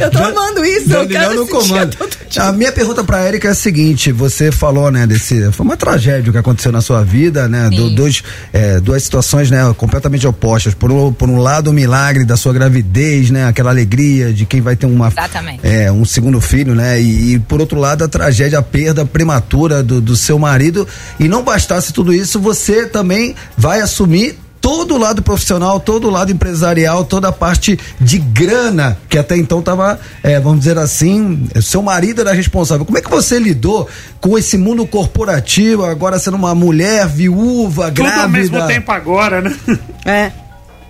eu 0.00 0.10
tô 0.10 0.18
amando 0.18 0.64
isso, 0.64 0.92
eu 0.92 1.06
Daniel 1.06 1.30
quero 1.30 1.34
no 1.36 1.46
comando. 1.46 1.96
A 2.38 2.52
minha 2.52 2.72
pergunta 2.72 3.04
pra 3.04 3.26
Erika 3.26 3.48
é 3.48 3.52
a 3.52 3.54
seguinte: 3.54 4.10
você 4.12 4.50
falou, 4.50 4.90
né, 4.90 5.06
desse. 5.06 5.52
Foi 5.52 5.64
uma 5.64 5.76
tragédia 5.76 6.32
que 6.32 6.38
aconteceu 6.38 6.72
na 6.72 6.80
sua 6.80 7.04
vida, 7.04 7.48
né? 7.48 7.70
Do, 7.70 7.88
dois, 7.90 8.22
é, 8.52 8.80
duas 8.80 9.02
situações, 9.02 9.50
né, 9.50 9.72
completamente 9.76 10.26
opostas. 10.26 10.74
Por 10.74 10.90
um, 10.90 11.12
por 11.12 11.28
um 11.28 11.38
lado, 11.38 11.70
o 11.70 11.72
milagre 11.72 12.24
da 12.24 12.36
sua 12.36 12.52
gravidez, 12.52 13.30
né? 13.30 13.46
Aquela 13.46 13.70
alegria 13.70 14.32
de 14.32 14.44
quem 14.44 14.60
vai 14.60 14.74
ter 14.76 14.86
uma. 14.86 15.08
Exatamente. 15.08 15.60
É, 15.62 15.90
um 15.90 16.04
segundo 16.04 16.40
filho, 16.40 16.74
né? 16.74 17.00
E, 17.00 17.34
e, 17.34 17.38
por 17.38 17.60
outro 17.60 17.78
lado, 17.78 18.04
a 18.04 18.08
tragédia, 18.08 18.58
a 18.58 18.62
perda 18.62 19.06
prematura 19.06 19.82
do, 19.82 20.00
do 20.00 20.16
seu 20.16 20.38
marido. 20.38 20.86
E 21.18 21.28
não 21.28 21.42
bastasse 21.42 21.92
tudo 21.92 22.12
isso, 22.12 22.40
você 22.40 22.86
também 22.86 23.34
vai 23.56 23.80
assumir 23.80 24.38
todo 24.60 24.96
o 24.96 24.98
lado 24.98 25.22
profissional, 25.22 25.78
todo 25.78 26.08
o 26.08 26.10
lado 26.10 26.32
empresarial, 26.32 27.04
toda 27.04 27.28
a 27.28 27.32
parte 27.32 27.78
de 28.00 28.18
grana, 28.18 28.98
que 29.08 29.16
até 29.16 29.36
então 29.36 29.60
estava, 29.60 30.00
é, 30.24 30.40
vamos 30.40 30.58
dizer 30.58 30.76
assim, 30.76 31.48
seu 31.62 31.80
marido 31.82 32.20
era 32.20 32.32
responsável. 32.32 32.84
Como 32.84 32.98
é 32.98 33.00
que 33.00 33.08
você 33.08 33.38
lidou 33.38 33.88
com 34.20 34.36
esse 34.36 34.58
mundo 34.58 34.84
corporativo, 34.84 35.84
agora 35.84 36.18
sendo 36.18 36.36
uma 36.36 36.52
mulher 36.52 37.06
viúva, 37.06 37.92
Tudo 37.92 38.02
grávida? 38.02 38.22
ao 38.22 38.28
mesmo 38.28 38.66
tempo 38.66 38.90
agora, 38.90 39.40
né? 39.40 39.56
É. 40.04 40.32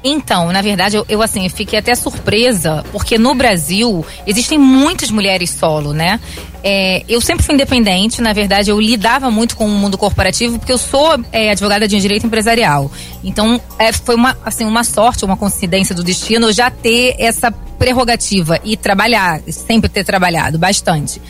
Então, 0.03 0.53
na 0.53 0.63
verdade, 0.63 0.97
eu, 0.97 1.05
eu 1.09 1.21
assim, 1.23 1.49
fiquei 1.49 1.79
até 1.79 1.95
surpresa, 1.95 2.85
porque 2.93 3.19
no 3.19 3.35
Brasil 3.35 4.05
existem 4.27 4.59
muitas 4.59 5.11
mulheres 5.11 5.51
solo, 5.51 5.93
né? 5.93 6.21
É, 6.63 7.05
eu 7.09 7.21
sempre 7.21 7.45
fui 7.45 7.55
independente, 7.55 8.21
na 8.21 8.33
verdade, 8.33 8.71
eu 8.71 8.81
lidava 8.81 9.31
muito 9.31 9.57
com 9.57 9.67
o 9.67 9.69
mundo 9.69 9.97
corporativo, 9.97 10.59
porque 10.59 10.73
eu 10.73 10.79
sou 10.79 11.19
é, 11.33 11.51
advogada 11.51 11.87
de 11.87 12.01
direito 12.01 12.27
empresarial. 12.27 12.91
Então, 13.23 13.61
é, 13.79 13.93
foi 13.93 14.15
uma, 14.15 14.37
assim, 14.45 14.65
uma 14.65 14.85
sorte, 14.85 15.25
uma 15.25 15.37
coincidência 15.37 15.95
do 15.95 16.03
destino 16.03 16.49
eu 16.49 16.53
já 16.53 16.71
ter 16.71 17.17
essa 17.19 17.51
prerrogativa 17.51 18.59
e 18.65 18.77
trabalhar, 18.77 19.41
sempre 19.49 19.89
ter 19.89 20.05
trabalhado 20.05 20.59
bastante. 20.59 21.21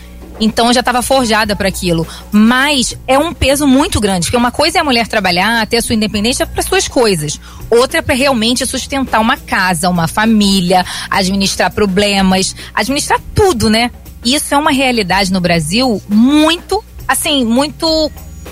Então 0.40 0.68
eu 0.68 0.74
já 0.74 0.80
estava 0.80 1.02
forjada 1.02 1.56
para 1.56 1.68
aquilo. 1.68 2.06
Mas 2.30 2.96
é 3.06 3.18
um 3.18 3.32
peso 3.32 3.66
muito 3.66 4.00
grande, 4.00 4.26
porque 4.26 4.36
uma 4.36 4.50
coisa 4.50 4.78
é 4.78 4.80
a 4.80 4.84
mulher 4.84 5.06
trabalhar, 5.06 5.66
ter 5.66 5.78
a 5.78 5.82
sua 5.82 5.94
independência 5.94 6.46
para 6.46 6.62
suas 6.62 6.88
coisas. 6.88 7.40
Outra 7.70 7.98
é 7.98 8.02
para 8.02 8.14
realmente 8.14 8.66
sustentar 8.66 9.20
uma 9.20 9.36
casa, 9.36 9.88
uma 9.88 10.08
família, 10.08 10.84
administrar 11.10 11.70
problemas, 11.72 12.54
administrar 12.74 13.20
tudo, 13.34 13.70
né? 13.70 13.90
Isso 14.24 14.54
é 14.54 14.58
uma 14.58 14.72
realidade 14.72 15.32
no 15.32 15.40
Brasil 15.40 16.02
muito, 16.08 16.82
assim, 17.06 17.44
muito, 17.44 17.86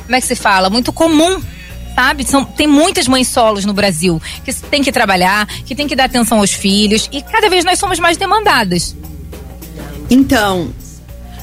como 0.04 0.16
é 0.16 0.20
que 0.20 0.26
se 0.26 0.36
fala? 0.36 0.70
Muito 0.70 0.92
comum 0.92 1.40
sabe? 1.94 2.24
São, 2.24 2.44
tem 2.44 2.66
muitas 2.66 3.06
mães 3.06 3.28
solos 3.28 3.64
no 3.64 3.72
Brasil 3.72 4.20
que 4.44 4.52
tem 4.52 4.82
que 4.82 4.90
trabalhar, 4.90 5.46
que 5.64 5.76
tem 5.76 5.86
que 5.86 5.94
dar 5.94 6.06
atenção 6.06 6.38
aos 6.38 6.52
filhos 6.52 7.08
e 7.12 7.22
cada 7.22 7.48
vez 7.48 7.64
nós 7.64 7.78
somos 7.78 8.00
mais 8.00 8.16
demandadas. 8.16 8.96
Então, 10.10 10.72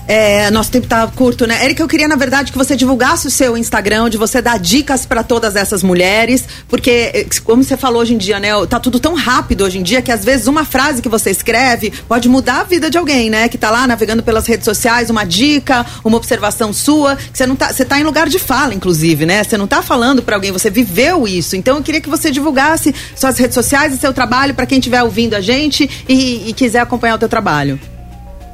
é, 0.07 0.49
nosso 0.51 0.71
tempo 0.71 0.87
tá 0.87 1.07
curto, 1.07 1.45
né? 1.45 1.63
Érica, 1.63 1.81
eu 1.81 1.87
queria, 1.87 2.07
na 2.07 2.15
verdade, 2.15 2.51
que 2.51 2.57
você 2.57 2.75
divulgasse 2.75 3.27
o 3.27 3.31
seu 3.31 3.57
Instagram, 3.57 4.03
onde 4.03 4.17
você 4.17 4.41
dá 4.41 4.57
dicas 4.57 5.05
para 5.05 5.23
todas 5.23 5.55
essas 5.55 5.83
mulheres, 5.83 6.45
porque, 6.67 7.11
eh, 7.13 7.27
como 7.43 7.63
você 7.63 7.77
falou 7.77 8.01
hoje 8.01 8.13
em 8.13 8.17
dia, 8.17 8.39
né? 8.39 8.49
Tá 8.65 8.79
tudo 8.79 8.99
tão 8.99 9.13
rápido 9.13 9.63
hoje 9.63 9.77
em 9.77 9.83
dia 9.83 10.01
que 10.01 10.11
às 10.11 10.25
vezes 10.25 10.47
uma 10.47 10.65
frase 10.65 11.01
que 11.01 11.09
você 11.09 11.29
escreve 11.29 11.91
pode 12.07 12.27
mudar 12.27 12.61
a 12.61 12.63
vida 12.63 12.89
de 12.89 12.97
alguém, 12.97 13.29
né? 13.29 13.47
Que 13.47 13.57
tá 13.57 13.69
lá 13.69 13.87
navegando 13.87 14.23
pelas 14.23 14.47
redes 14.47 14.65
sociais, 14.65 15.09
uma 15.09 15.23
dica, 15.23 15.85
uma 16.03 16.17
observação 16.17 16.73
sua, 16.73 17.15
que 17.15 17.37
você 17.37 17.45
não 17.45 17.55
tá, 17.55 17.71
você 17.71 17.85
tá 17.85 17.99
em 17.99 18.03
lugar 18.03 18.27
de 18.27 18.39
fala, 18.39 18.73
inclusive, 18.73 19.25
né? 19.25 19.43
Você 19.43 19.57
não 19.57 19.67
tá 19.67 19.81
falando 19.81 20.21
para 20.21 20.35
alguém, 20.35 20.51
você 20.51 20.69
viveu 20.69 21.27
isso. 21.27 21.55
Então 21.55 21.77
eu 21.77 21.83
queria 21.83 22.01
que 22.01 22.09
você 22.09 22.31
divulgasse 22.31 22.93
suas 23.15 23.37
redes 23.37 23.53
sociais 23.53 23.93
e 23.93 23.97
seu 23.97 24.13
trabalho 24.13 24.53
para 24.53 24.65
quem 24.65 24.79
estiver 24.79 25.03
ouvindo 25.03 25.35
a 25.35 25.41
gente 25.41 25.89
e, 26.09 26.49
e 26.49 26.53
quiser 26.53 26.79
acompanhar 26.79 27.15
o 27.15 27.19
teu 27.19 27.29
trabalho. 27.29 27.79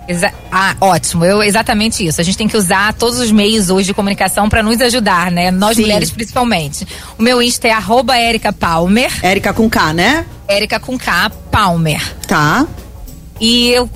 Exa 0.07 0.33
ah, 0.51 0.75
ótimo. 0.79 1.25
Eu, 1.25 1.43
exatamente 1.43 2.05
isso. 2.05 2.21
A 2.21 2.23
gente 2.23 2.37
tem 2.37 2.47
que 2.47 2.55
usar 2.55 2.93
todos 2.93 3.19
os 3.19 3.31
meios 3.31 3.69
hoje 3.69 3.87
de 3.87 3.93
comunicação 3.93 4.47
para 4.47 4.63
nos 4.63 4.79
ajudar, 4.79 5.29
né? 5.29 5.51
Nós 5.51 5.75
Sim. 5.75 5.83
mulheres 5.83 6.09
principalmente. 6.09 6.87
O 7.17 7.23
meu 7.23 7.41
Insta 7.41 7.67
é 7.67 7.71
arroba 7.71 8.17
Erika 8.17 8.53
Palmer. 8.53 9.11
Érica 9.21 9.53
com 9.53 9.69
K, 9.69 9.93
né? 9.93 10.25
Erika 10.47 10.79
com 10.79 10.97
K, 10.97 11.29
Palmer. 11.51 12.01
Tá. 12.25 12.65
E 13.39 13.69
eu 13.69 13.87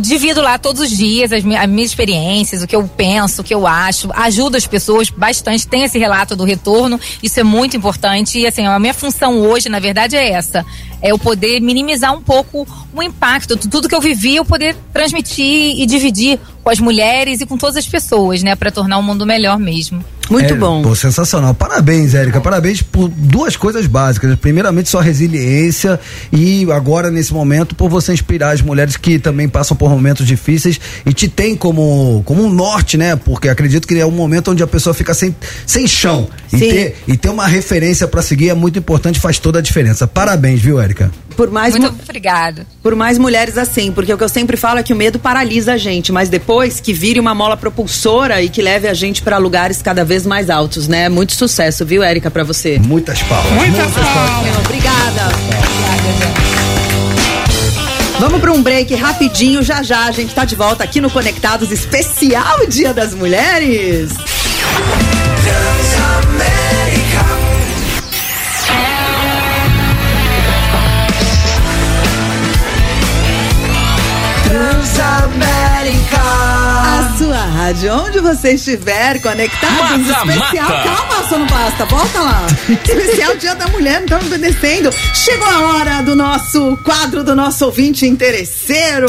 divido 0.00 0.40
lá 0.40 0.58
todos 0.58 0.80
os 0.82 0.90
dias 0.90 1.32
as, 1.32 1.44
mi- 1.44 1.56
as 1.56 1.68
minhas 1.68 1.90
experiências, 1.90 2.62
o 2.62 2.66
que 2.66 2.74
eu 2.74 2.82
penso, 2.96 3.40
o 3.40 3.44
que 3.44 3.54
eu 3.54 3.66
acho. 3.66 4.08
Ajudo 4.12 4.56
as 4.56 4.66
pessoas 4.66 5.10
bastante. 5.10 5.66
Tem 5.66 5.84
esse 5.84 5.98
relato 5.98 6.34
do 6.34 6.42
retorno. 6.44 6.98
Isso 7.22 7.38
é 7.38 7.44
muito 7.44 7.76
importante. 7.76 8.38
E 8.40 8.46
assim, 8.46 8.66
a 8.66 8.78
minha 8.78 8.94
função 8.94 9.38
hoje, 9.40 9.68
na 9.68 9.78
verdade, 9.78 10.16
é 10.16 10.30
essa. 10.30 10.66
É 11.00 11.12
eu 11.12 11.18
poder 11.18 11.60
minimizar 11.60 12.12
um 12.12 12.20
pouco 12.20 12.66
o 12.92 13.02
impacto. 13.02 13.56
Tudo 13.56 13.88
que 13.88 13.94
eu 13.94 14.00
vivi, 14.00 14.36
eu 14.36 14.44
poder 14.44 14.76
transmitir 14.92 15.78
e 15.80 15.86
dividir 15.86 16.38
com 16.62 16.70
as 16.70 16.80
mulheres 16.80 17.40
e 17.40 17.46
com 17.46 17.56
todas 17.56 17.76
as 17.76 17.86
pessoas, 17.86 18.42
né? 18.42 18.56
Pra 18.56 18.70
tornar 18.70 18.98
o 18.98 19.02
mundo 19.02 19.24
melhor 19.24 19.58
mesmo. 19.58 20.04
Muito 20.30 20.54
É, 20.54 20.56
bom. 20.56 20.80
Pô, 20.82 20.94
sensacional. 20.94 21.52
Parabéns, 21.54 22.14
Érica. 22.14 22.40
Parabéns 22.40 22.80
por 22.80 23.08
duas 23.08 23.56
coisas 23.56 23.86
básicas. 23.86 24.34
Primeiramente, 24.36 24.88
sua 24.88 25.02
resiliência 25.02 25.98
e 26.32 26.70
agora, 26.70 27.10
nesse 27.10 27.34
momento, 27.34 27.74
por 27.74 27.90
você 27.90 28.12
inspirar 28.12 28.52
as 28.52 28.62
mulheres 28.62 28.96
que 28.96 29.18
também 29.18 29.48
passam 29.48 29.76
por 29.76 29.90
momentos 29.90 30.26
difíceis 30.26 30.78
e 31.04 31.12
te 31.12 31.28
tem 31.28 31.56
como, 31.56 32.22
como 32.24 32.44
um 32.44 32.50
norte, 32.50 32.96
né? 32.96 33.16
Porque 33.16 33.48
acredito 33.48 33.88
que 33.88 33.98
é 33.98 34.06
um 34.06 34.10
momento 34.12 34.52
onde 34.52 34.62
a 34.62 34.66
pessoa 34.66 34.94
fica 34.94 35.12
sem, 35.12 35.34
sem 35.66 35.88
chão. 35.88 36.28
E 36.52 36.58
Sim. 36.58 36.68
ter, 36.70 36.96
e 37.08 37.16
ter 37.16 37.28
uma 37.28 37.46
referência 37.46 38.06
pra 38.06 38.22
seguir 38.22 38.50
é 38.50 38.54
muito 38.54 38.78
importante, 38.78 39.18
faz 39.18 39.38
toda 39.38 39.58
a 39.58 39.62
diferença. 39.62 40.06
Parabéns, 40.06 40.60
viu, 40.60 40.80
Érica? 40.80 41.10
Por 41.40 41.50
mais 41.50 41.74
Muito 41.74 41.90
mu- 41.94 41.98
obrigada. 42.02 42.66
por 42.82 42.94
mais 42.94 43.16
mulheres 43.16 43.56
assim, 43.56 43.90
porque 43.92 44.12
o 44.12 44.18
que 44.18 44.22
eu 44.22 44.28
sempre 44.28 44.58
falo 44.58 44.78
é 44.78 44.82
que 44.82 44.92
o 44.92 44.96
medo 44.96 45.18
paralisa 45.18 45.72
a 45.72 45.76
gente, 45.78 46.12
mas 46.12 46.28
depois 46.28 46.80
que 46.80 46.92
vire 46.92 47.18
uma 47.18 47.34
mola 47.34 47.56
propulsora 47.56 48.42
e 48.42 48.50
que 48.50 48.60
leve 48.60 48.86
a 48.86 48.92
gente 48.92 49.22
para 49.22 49.38
lugares 49.38 49.80
cada 49.80 50.04
vez 50.04 50.26
mais 50.26 50.50
altos, 50.50 50.86
né? 50.86 51.08
Muito 51.08 51.32
sucesso, 51.32 51.86
viu, 51.86 52.02
Érica, 52.02 52.30
para 52.30 52.44
você. 52.44 52.78
Muitas 52.78 53.22
palmas. 53.22 53.52
Muitas 53.54 53.90
palmas. 53.90 54.58
Obrigada. 54.66 55.32
Vamos 58.18 58.38
para 58.38 58.52
um 58.52 58.62
break 58.62 58.94
rapidinho, 58.94 59.62
já 59.62 59.82
já 59.82 60.04
a 60.04 60.10
gente 60.10 60.34
tá 60.34 60.44
de 60.44 60.54
volta 60.54 60.84
aqui 60.84 61.00
no 61.00 61.08
Conectados 61.08 61.72
especial 61.72 62.66
Dia 62.68 62.92
das 62.92 63.14
Mulheres. 63.14 64.10
A 76.12 77.14
sua 77.16 77.36
rádio, 77.36 77.92
onde 77.94 78.20
você 78.20 78.52
estiver 78.52 79.20
conectado, 79.20 79.72
Mata, 79.72 79.96
especial. 80.30 80.68
mata. 80.68 80.82
Calma, 80.88 81.28
só 81.28 81.38
não 81.38 81.46
basta, 81.46 81.84
volta 81.86 82.20
lá. 82.20 82.46
especial 82.68 83.36
Dia 83.36 83.54
da 83.54 83.66
Mulher, 83.68 84.00
não 84.00 84.04
estamos 84.04 84.26
obedecendo. 84.26 84.92
Chegou 85.14 85.48
a 85.48 85.60
hora 85.72 86.02
do 86.02 86.14
nosso 86.14 86.76
quadro 86.84 87.24
do 87.24 87.34
nosso 87.34 87.64
ouvinte 87.64 88.06
interesseiro. 88.06 89.06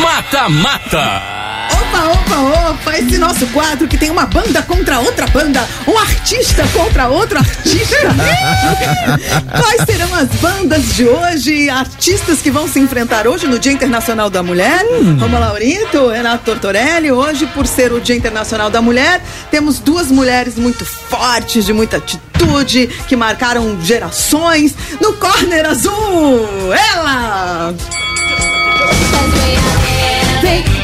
Mata, 0.00 0.48
mata. 0.48 1.39
Opa, 1.90 2.12
opa, 2.12 2.70
opa, 2.70 2.98
esse 2.98 3.18
nosso 3.18 3.46
quadro 3.48 3.88
que 3.88 3.98
tem 3.98 4.10
uma 4.10 4.24
banda 4.24 4.62
contra 4.62 5.00
outra 5.00 5.26
banda, 5.26 5.66
um 5.88 5.98
artista 5.98 6.64
contra 6.72 7.08
outro 7.08 7.38
artista. 7.38 7.96
Quais 9.58 9.82
serão 9.84 10.14
as 10.14 10.28
bandas 10.40 10.94
de 10.94 11.04
hoje, 11.04 11.68
artistas 11.68 12.40
que 12.40 12.50
vão 12.50 12.68
se 12.68 12.78
enfrentar 12.78 13.26
hoje 13.26 13.46
no 13.46 13.58
Dia 13.58 13.72
Internacional 13.72 14.30
da 14.30 14.42
Mulher? 14.42 14.84
Roma 15.18 15.38
Laurito, 15.38 16.08
Renato 16.08 16.44
Tortorelli, 16.44 17.10
hoje 17.10 17.46
por 17.46 17.66
ser 17.66 17.92
o 17.92 18.00
Dia 18.00 18.14
Internacional 18.14 18.70
da 18.70 18.80
Mulher, 18.80 19.20
temos 19.50 19.80
duas 19.80 20.10
mulheres 20.10 20.54
muito 20.56 20.84
fortes, 20.84 21.66
de 21.66 21.72
muita 21.72 21.96
atitude, 21.96 22.86
que 23.08 23.16
marcaram 23.16 23.78
gerações. 23.82 24.74
No 25.00 25.14
corner 25.14 25.66
azul, 25.66 26.72
ela! 26.72 27.74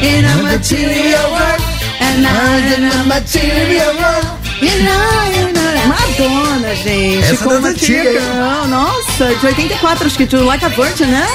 In 0.01 0.25
a 0.25 0.35
material 0.41 1.29
world, 1.31 1.61
and 1.99 2.25
I'm 2.25 2.73
in 2.73 2.91
a 2.91 3.03
material 3.05 3.93
world. 3.95 4.27
You 4.61 4.83
know, 4.83 5.23
you 5.35 5.53
know. 5.53 5.67
Madonna, 5.87 6.75
gente. 6.75 7.23
Essa 7.23 7.43
com 7.43 7.49
das 7.49 7.65
antigas. 7.65 8.23
Nossa, 8.69 9.35
de 9.35 9.45
84, 9.45 10.07
acho 10.07 10.17
que 10.17 10.25
tu 10.25 10.43
Like 10.43 10.65
a 10.65 10.69
Virgin, 10.69 11.05
né? 11.05 11.27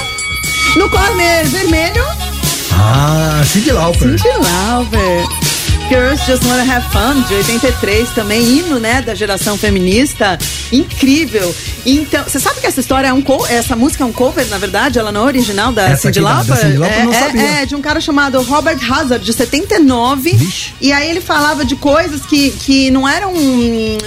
No 0.75 0.89
corner 0.89 1.45
vermelho, 1.45 2.03
Ah, 2.73 3.41
Cindy 3.45 3.71
Lauper. 3.71 4.17
Cindy 4.19 4.37
Lauper. 4.39 5.42
Girls 5.89 6.23
Just 6.25 6.43
Wanna 6.45 6.63
Have 6.63 6.85
Fun, 6.91 7.21
de 7.27 7.33
83, 7.35 8.09
também 8.11 8.41
hino, 8.41 8.79
né, 8.79 9.01
da 9.01 9.13
geração 9.13 9.57
feminista. 9.57 10.37
Incrível. 10.71 11.53
Então, 11.85 12.23
você 12.23 12.39
sabe 12.39 12.59
que 12.61 12.65
essa 12.67 12.79
história 12.79 13.07
é 13.07 13.13
um 13.13 13.21
co 13.21 13.45
essa 13.47 13.75
música 13.75 14.03
é 14.03 14.07
um 14.07 14.11
cover, 14.11 14.47
na 14.47 14.57
verdade, 14.57 14.97
ela 14.97 15.11
não 15.11 15.21
é 15.21 15.25
original 15.25 15.71
da 15.71 15.89
Essa 15.89 16.11
da 16.11 16.21
Lauper? 16.21 16.55
É, 16.57 17.59
é- 17.59 17.61
é 17.61 17.65
de 17.65 17.75
um 17.75 17.81
cara 17.81 17.99
chamado 18.01 18.41
Robert 18.41 18.79
Hazard, 18.91 19.23
de 19.23 19.33
79. 19.33 20.35
E 20.81 20.91
aí 20.91 21.09
ele 21.09 21.21
falava 21.21 21.63
de 21.63 21.75
coisas 21.75 22.25
que, 22.25 22.51
que 22.51 22.89
não 22.89 23.07
eram. 23.07 23.33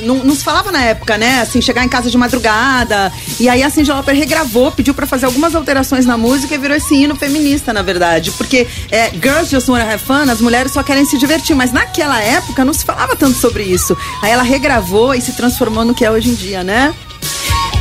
Não, 0.02 0.16
não 0.24 0.34
se 0.34 0.42
falava 0.42 0.72
na 0.72 0.82
época, 0.82 1.16
né? 1.18 1.40
Assim, 1.42 1.60
chegar 1.60 1.84
em 1.84 1.88
casa 1.88 2.10
de 2.10 2.16
madrugada. 2.18 3.12
E 3.38 3.48
aí 3.48 3.62
a 3.62 3.70
Cyndi 3.70 3.90
Lauper 3.90 4.14
regravou, 4.14 4.72
pediu 4.72 4.94
pra 4.94 5.06
fazer 5.06 5.26
algumas 5.26 5.54
alterações 5.54 6.04
na 6.06 6.16
música 6.16 6.54
e 6.54 6.58
virou 6.58 6.76
esse 6.76 6.94
hino 6.94 7.14
feminista, 7.14 7.72
na 7.72 7.82
verdade. 7.82 8.30
Porque 8.32 8.66
é, 8.90 9.10
Girls 9.10 9.50
Just 9.50 9.68
Wanna 9.68 9.84
Have 9.84 10.02
Fun, 10.02 10.30
as 10.30 10.40
mulheres 10.40 10.72
só 10.72 10.82
querem 10.82 11.04
se 11.04 11.16
divertir. 11.18 11.54
Mas 11.54 11.72
naquela 11.76 12.22
época 12.22 12.64
não 12.64 12.72
se 12.72 12.86
falava 12.86 13.14
tanto 13.14 13.38
sobre 13.38 13.62
isso. 13.62 13.94
Aí 14.22 14.30
ela 14.30 14.42
regravou 14.42 15.14
e 15.14 15.20
se 15.20 15.36
transformou 15.36 15.84
no 15.84 15.94
que 15.94 16.06
é 16.06 16.10
hoje 16.10 16.30
em 16.30 16.34
dia, 16.34 16.64
né? 16.64 16.94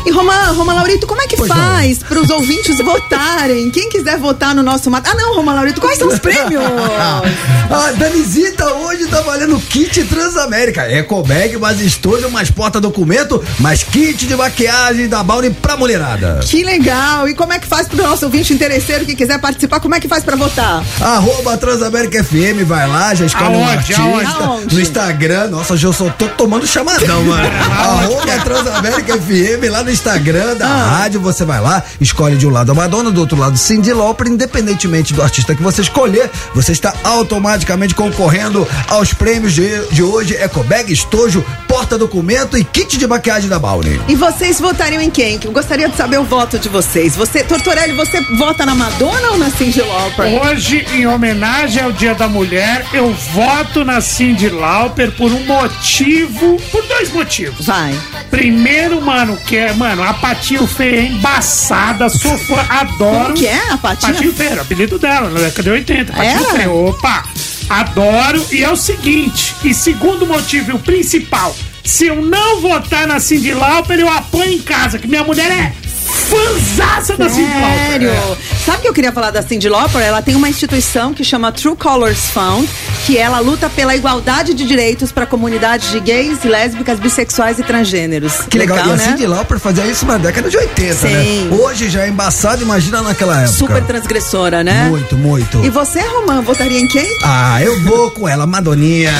E 0.05 0.11
Romã, 0.11 0.51
Roma 0.51 0.71
Laurito, 0.73 1.07
como 1.07 1.21
é 1.21 1.27
que 1.27 1.35
faz 1.47 1.97
para 1.99 2.19
os 2.19 2.29
ouvintes 2.29 2.77
votarem? 2.77 3.71
Quem 3.71 3.89
quiser 3.89 4.19
votar 4.19 4.53
no 4.53 4.61
nosso 4.61 4.89
mata. 4.91 5.09
Ah, 5.11 5.15
não, 5.15 5.35
Roma 5.35 5.53
Laurito, 5.53 5.81
quais 5.81 5.97
são 5.97 6.07
os 6.07 6.19
prêmios? 6.19 6.61
A 7.71 7.91
Danizita 7.93 8.71
hoje 8.75 9.07
tá 9.07 9.21
valendo 9.21 9.59
kit 9.59 10.03
Transamérica. 10.03 10.87
Ecobag, 10.91 11.57
mais 11.57 11.81
estojo, 11.81 12.29
mais 12.29 12.51
porta-documento, 12.51 13.43
mais 13.59 13.81
kit 13.83 14.27
de 14.27 14.35
maquiagem 14.35 15.09
da 15.09 15.23
Bounty 15.23 15.49
pra 15.49 15.75
mulherada. 15.75 16.39
Que 16.43 16.63
legal! 16.63 17.27
E 17.27 17.33
como 17.33 17.53
é 17.53 17.59
que 17.59 17.65
faz 17.65 17.87
pro 17.87 17.97
nosso 18.03 18.25
ouvinte 18.25 18.53
interesseiro 18.53 19.05
que 19.05 19.15
quiser 19.15 19.39
participar? 19.39 19.79
Como 19.79 19.95
é 19.95 19.99
que 19.99 20.07
faz 20.07 20.23
para 20.23 20.35
votar? 20.35 20.83
Arroba 21.01 21.57
Transamérica 21.57 22.23
FM, 22.23 22.63
vai 22.65 22.87
lá, 22.87 23.15
já 23.15 23.25
escolhe 23.25 23.55
um 23.55 23.67
artista. 23.67 24.01
Aonde? 24.03 24.75
No 24.75 24.81
Instagram, 24.81 25.47
nossa, 25.47 25.73
hoje 25.73 25.87
eu 25.87 25.93
só 25.93 26.09
tô 26.11 26.27
tomando 26.27 26.67
chamadão, 26.67 27.23
mano. 27.23 27.49
Arroba 27.75 28.39
Transamérica 28.43 29.17
FM, 29.17 29.71
lá 29.71 29.83
no 29.83 29.94
Instagram 29.95 30.55
da 30.57 30.67
Ah. 30.67 30.97
rádio, 30.99 31.21
você 31.21 31.45
vai 31.45 31.61
lá, 31.61 31.81
escolhe 32.01 32.35
de 32.35 32.45
um 32.45 32.49
lado 32.49 32.71
a 32.71 32.75
Madonna, 32.75 33.11
do 33.11 33.21
outro 33.21 33.37
lado 33.37 33.57
Cindy 33.57 33.93
Lauper, 33.93 34.27
independentemente 34.27 35.13
do 35.13 35.23
artista 35.23 35.55
que 35.55 35.63
você 35.63 35.81
escolher, 35.81 36.29
você 36.53 36.73
está 36.73 36.93
automaticamente 37.03 37.95
concorrendo 37.95 38.67
aos 38.89 39.13
prêmios 39.13 39.53
de, 39.53 39.87
de 39.87 40.03
hoje, 40.03 40.35
Ecobag, 40.35 40.91
estojo, 40.91 41.43
porta-documento 41.75 42.57
e 42.57 42.63
kit 42.63 42.97
de 42.97 43.05
maquiagem 43.05 43.49
da 43.49 43.59
Bounty. 43.59 43.99
E 44.07 44.15
vocês 44.15 44.61
votariam 44.61 45.01
em 45.01 45.09
quem? 45.09 45.37
Que 45.37 45.45
Eu 45.45 45.51
gostaria 45.51 45.89
de 45.89 45.97
saber 45.97 46.17
o 46.17 46.23
voto 46.23 46.57
de 46.57 46.69
vocês. 46.69 47.17
Você, 47.17 47.43
Tortorelli, 47.43 47.91
você 47.91 48.21
vota 48.37 48.65
na 48.65 48.73
Madonna 48.73 49.31
ou 49.31 49.37
na 49.37 49.49
Cindy 49.49 49.81
Lauper? 49.81 50.25
Hoje, 50.41 50.87
em 50.93 51.05
homenagem 51.05 51.83
ao 51.83 51.91
Dia 51.91 52.15
da 52.15 52.29
Mulher, 52.29 52.85
eu 52.93 53.13
voto 53.33 53.83
na 53.83 53.99
Cindy 53.99 54.47
Lauper 54.47 55.11
por 55.11 55.29
um 55.33 55.43
motivo, 55.43 56.55
por 56.71 56.81
dois 56.87 57.11
motivos. 57.11 57.65
Vai. 57.65 57.93
Primeiro, 58.31 59.01
mano, 59.01 59.35
que 59.35 59.57
é, 59.57 59.73
mano, 59.73 60.01
a 60.01 60.13
Patinho 60.13 60.65
Feia 60.65 61.01
é 61.01 61.05
embaçada, 61.07 62.07
sou 62.07 62.37
fã, 62.37 62.65
adoro. 62.69 63.23
Como 63.23 63.33
que 63.33 63.47
é 63.47 63.71
a 63.71 63.77
Patinha? 63.77 64.13
Patinho 64.13 64.33
Feia, 64.33 64.61
apelido 64.61 64.97
dela, 64.97 65.29
na 65.29 65.41
década 65.41 65.63
de 65.63 65.69
80. 65.71 66.13
Patinho? 66.13 66.45
Feia, 66.51 66.71
opa, 66.71 67.25
adoro. 67.69 68.45
E 68.51 68.63
é 68.63 68.71
o 68.71 68.75
seguinte, 68.75 69.55
e 69.63 69.73
segundo 69.73 70.25
motivo, 70.25 70.75
o 70.75 70.79
principal, 70.79 71.55
se 71.83 72.07
eu 72.07 72.21
não 72.21 72.61
votar 72.61 73.07
na 73.07 73.19
Cindy 73.19 73.53
Lauper, 73.53 73.99
eu 73.99 74.09
apanho 74.09 74.53
em 74.53 74.61
casa, 74.61 74.97
que 74.97 75.07
minha 75.07 75.23
mulher 75.23 75.51
é 75.51 75.84
fãzaça 76.05 77.17
da 77.17 77.27
Cindy 77.29 77.51
Lauper. 77.51 77.89
Sério? 77.89 78.09
É. 78.09 78.37
Sabe 78.65 78.77
o 78.77 78.81
que 78.81 78.87
eu 78.87 78.93
queria 78.93 79.11
falar 79.11 79.31
da 79.31 79.41
Cindy 79.41 79.69
Lauper? 79.69 80.01
Ela 80.01 80.21
tem 80.21 80.35
uma 80.35 80.47
instituição 80.47 81.13
que 81.13 81.23
chama 81.23 81.51
True 81.51 81.75
Colors 81.75 82.29
Fund, 82.29 82.67
que 83.05 83.17
ela 83.17 83.39
luta 83.39 83.69
pela 83.69 83.95
igualdade 83.95 84.53
de 84.53 84.65
direitos 84.65 85.11
para 85.11 85.25
comunidades 85.25 85.91
de 85.91 85.99
gays, 85.99 86.43
lésbicas, 86.43 86.99
bissexuais 86.99 87.59
e 87.59 87.63
transgêneros. 87.63 88.33
Que 88.49 88.57
legal, 88.57 88.77
e 88.77 88.81
a 88.81 88.95
né? 88.95 88.97
Cindy 88.97 89.25
Lauper 89.25 89.59
fazia 89.59 89.85
isso 89.85 90.05
na 90.05 90.17
década 90.17 90.49
de 90.49 90.57
80, 90.57 90.93
Sim. 90.95 91.07
né? 91.07 91.55
Hoje 91.55 91.89
já 91.89 92.03
é 92.03 92.09
embaçado, 92.09 92.61
imagina 92.61 93.01
naquela 93.01 93.41
época. 93.41 93.57
Super 93.57 93.83
transgressora, 93.83 94.63
né? 94.63 94.87
Muito, 94.89 95.15
muito. 95.15 95.63
E 95.63 95.69
você, 95.69 96.01
Romã, 96.01 96.41
votaria 96.41 96.79
em 96.79 96.87
quem? 96.87 97.17
Ah, 97.23 97.61
eu 97.61 97.79
vou 97.81 98.11
com 98.11 98.27
ela, 98.27 98.45
Madoninha. 98.45 99.11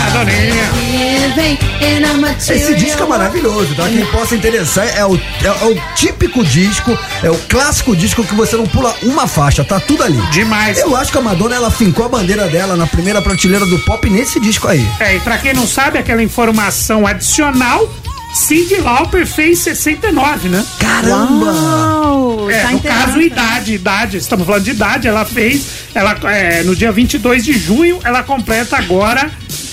Esse 2.39 2.75
disco 2.75 3.03
é 3.03 3.05
maravilhoso, 3.05 3.75
tá? 3.75 3.87
Quem 3.87 4.05
possa 4.07 4.35
interessar 4.35 4.85
é 4.97 5.05
o, 5.05 5.15
é, 5.15 5.47
é 5.47 5.65
o 5.65 5.95
típico 5.95 6.43
disco, 6.43 6.74
é 7.23 7.29
o 7.29 7.37
clássico 7.49 7.95
disco 7.95 8.23
que 8.23 8.35
você 8.35 8.55
não 8.55 8.65
pula 8.65 8.93
uma 9.03 9.27
faixa, 9.27 9.63
tá 9.63 9.79
tudo 9.79 10.03
ali. 10.03 10.19
Demais. 10.31 10.79
Eu 10.79 10.95
acho 10.95 11.11
que 11.11 11.17
a 11.17 11.21
Madonna, 11.21 11.55
ela 11.55 11.71
fincou 11.71 12.05
a 12.05 12.09
bandeira 12.09 12.47
dela 12.47 12.75
na 12.75 12.87
primeira 12.87 13.21
prateleira 13.21 13.65
do 13.65 13.79
pop 13.79 14.09
nesse 14.09 14.39
disco 14.39 14.67
aí. 14.67 14.85
É, 14.99 15.15
e 15.15 15.19
pra 15.19 15.37
quem 15.37 15.53
não 15.53 15.67
sabe, 15.67 15.97
aquela 15.97 16.23
informação 16.23 17.05
adicional, 17.05 17.89
Cindy 18.33 18.75
Lauper 18.75 19.25
fez 19.25 19.59
69, 19.59 20.49
né? 20.49 20.65
Caramba! 20.79 21.53
Uau, 21.53 22.49
É, 22.51 22.61
tá 22.63 22.71
no 22.71 22.79
caso, 22.81 23.21
idade, 23.21 23.73
idade, 23.73 24.17
estamos 24.17 24.45
falando 24.45 24.63
de 24.63 24.71
idade, 24.71 25.07
ela 25.07 25.23
fez, 25.25 25.65
ela, 25.93 26.17
é, 26.25 26.63
no 26.63 26.75
dia 26.75 26.91
22 26.91 27.43
de 27.45 27.53
junho, 27.57 27.99
ela 28.03 28.23
completa 28.23 28.77
agora 28.77 29.31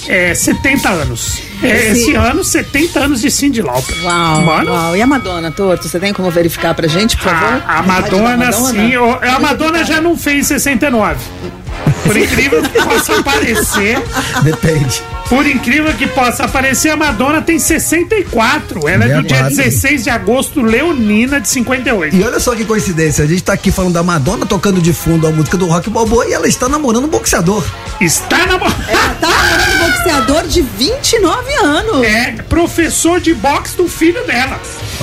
é, 0.08 0.34
70 0.34 0.88
anos. 0.88 1.38
É, 1.62 1.68
Esse- 1.90 2.00
esse 2.02 2.14
ano, 2.14 2.42
70 2.42 3.00
anos 3.00 3.20
de 3.20 3.30
Cindy 3.30 3.62
Lauper. 3.62 3.94
Uau, 4.04 4.42
Mano, 4.42 4.72
uau. 4.72 4.96
E 4.96 5.02
a 5.02 5.06
Madonna, 5.06 5.50
Torto, 5.50 5.88
você 5.88 5.98
tem 6.00 6.12
como 6.12 6.30
verificar 6.30 6.74
pra 6.74 6.88
gente, 6.88 7.16
por 7.16 7.24
favor? 7.30 7.62
a, 7.66 7.78
a 7.78 7.82
da 7.82 7.82
Madonna, 7.82 8.52
sim, 8.52 8.96
o- 8.96 9.18
a 9.22 9.38
Madonna 9.38 9.84
já 9.84 10.00
não 10.00 10.16
fez 10.16 10.46
69. 10.48 11.16
Por 12.04 12.16
incrível 12.16 12.62
que 12.62 12.82
possa 12.82 13.22
parecer, 13.22 14.02
Depende. 14.42 15.02
Por 15.32 15.46
incrível 15.46 15.90
que 15.94 16.06
possa 16.06 16.46
parecer, 16.46 16.90
a 16.90 16.96
Madonna 16.96 17.40
tem 17.40 17.58
64. 17.58 18.86
Ela 18.86 19.06
é 19.06 19.16
do 19.16 19.22
dia 19.22 19.48
64. 19.48 19.56
16 19.56 20.04
de 20.04 20.10
agosto, 20.10 20.60
leonina 20.60 21.40
de 21.40 21.48
58. 21.48 22.14
E 22.14 22.22
olha 22.22 22.38
só 22.38 22.54
que 22.54 22.66
coincidência, 22.66 23.24
a 23.24 23.26
gente 23.26 23.42
tá 23.42 23.54
aqui 23.54 23.72
falando 23.72 23.94
da 23.94 24.02
Madonna 24.02 24.44
tocando 24.44 24.78
de 24.78 24.92
fundo 24.92 25.26
a 25.26 25.30
música 25.30 25.56
do 25.56 25.66
Rock 25.66 25.88
Balboa 25.88 26.26
e 26.26 26.34
ela 26.34 26.46
está 26.46 26.68
namorando 26.68 27.06
um 27.06 27.08
boxeador. 27.08 27.64
Está 27.98 28.44
na. 28.44 28.56
Ela 28.56 29.14
tá 29.18 29.30
namorando 29.30 29.74
um 29.74 29.90
boxeador 29.90 30.46
de 30.48 30.60
29 30.60 31.54
anos. 31.64 32.02
É 32.04 32.32
professor 32.46 33.18
de 33.18 33.32
boxe 33.32 33.74
do 33.74 33.88
filho 33.88 34.22
dela. 34.26 34.60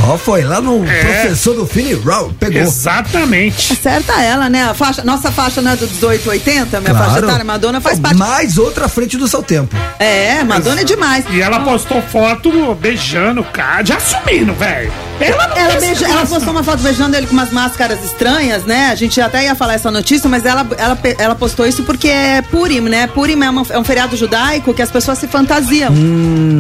Ó, 0.08 0.18
foi 0.18 0.44
lá 0.44 0.60
no 0.62 0.84
É. 0.88 1.02
professor 1.02 1.54
do 1.56 1.66
Fini 1.68 1.94
Raw, 1.94 2.32
pegou. 2.40 2.62
Exatamente. 2.62 3.74
Acerta 3.74 4.14
ela, 4.22 4.50
né? 4.50 4.64
A 4.64 4.74
faixa, 4.74 5.04
nossa 5.04 5.32
faixa 5.32 5.62
não 5.62 5.72
é 5.72 5.76
do 5.76 5.86
1880, 5.88 6.80
minha 6.82 6.96
faixa 6.96 7.20
etária, 7.20 7.44
Madonna 7.44 7.80
faz 7.82 8.00
parte. 8.00 8.18
Mais 8.18 8.58
outra 8.58 8.86
à 8.86 8.90
frente 8.90 9.18
do 9.18 9.28
seu 9.28 9.44
tempo. 9.44 9.76
É, 10.00 10.44
Madonna 10.44 10.82
é 10.82 10.84
demais. 10.84 11.26
E 11.32 11.42
ela 11.42 11.60
postou 11.62 12.02
foto 12.02 12.74
beijando 12.76 13.42
o 13.42 13.46
cara, 13.46 13.84
já 13.86 13.98
assumindo, 13.98 14.54
velho. 14.54 14.92
Ela 15.20 15.48
não 15.48 15.58
Ela, 15.58 15.80
beija- 15.80 16.08
ela 16.08 16.26
postou 16.26 16.52
uma 16.52 16.64
foto 16.64 16.82
beijando 16.82 17.16
ele 17.16 17.28
com 17.28 17.34
umas 17.34 17.52
máscaras 17.52 18.04
estranhas, 18.04 18.64
né? 18.64 18.90
A 18.92 18.96
gente 18.96 19.20
até 19.20 19.44
ia 19.44 19.56
falar 19.56 19.74
essa 19.74 19.92
notícia, 19.92 20.30
mas 20.30 20.46
ela, 20.46 20.66
ela, 20.78 20.98
ela 21.18 21.36
postou 21.36 21.66
isso 21.68 21.84
porque 21.84 22.08
é 22.08 22.42
Purim, 22.42 22.82
né? 22.82 23.08
Purim 23.08 23.42
é, 23.44 23.50
uma- 23.50 23.66
é 23.70 23.78
um 23.78 23.84
feriado 23.84 24.16
judaico 24.16 24.74
que 24.74 24.82
as 24.82 24.90
pessoas 24.92 25.18
se 25.18 25.28
fantasiam. 25.28 25.94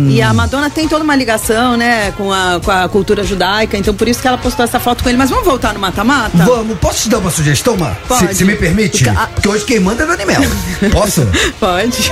E 0.09 0.21
a 0.21 0.33
Madonna 0.33 0.69
tem 0.69 0.87
toda 0.87 1.03
uma 1.03 1.15
ligação, 1.15 1.77
né, 1.77 2.11
com 2.17 2.31
a, 2.33 2.59
com 2.63 2.71
a 2.71 2.89
cultura 2.89 3.23
judaica, 3.23 3.77
então 3.77 3.93
por 3.93 4.07
isso 4.07 4.21
que 4.21 4.27
ela 4.27 4.37
postou 4.37 4.65
essa 4.65 4.79
foto 4.79 5.03
com 5.03 5.09
ele. 5.09 5.17
Mas 5.17 5.29
vamos 5.29 5.45
voltar 5.45 5.73
no 5.73 5.79
mata-mata? 5.79 6.37
Vamos, 6.45 6.77
posso 6.79 7.03
te 7.03 7.09
dar 7.09 7.19
uma 7.19 7.31
sugestão, 7.31 7.77
Mar? 7.77 7.97
Pode. 8.07 8.27
Se, 8.29 8.35
se 8.35 8.45
me 8.45 8.55
permite? 8.55 9.03
Ca- 9.03 9.29
Porque 9.33 9.47
hoje 9.47 9.65
quem 9.65 9.79
manda 9.79 10.03
é 10.03 10.07
Dani 10.07 10.25
Mel. 10.25 10.41
Posso? 10.91 11.27
Pode. 11.59 12.09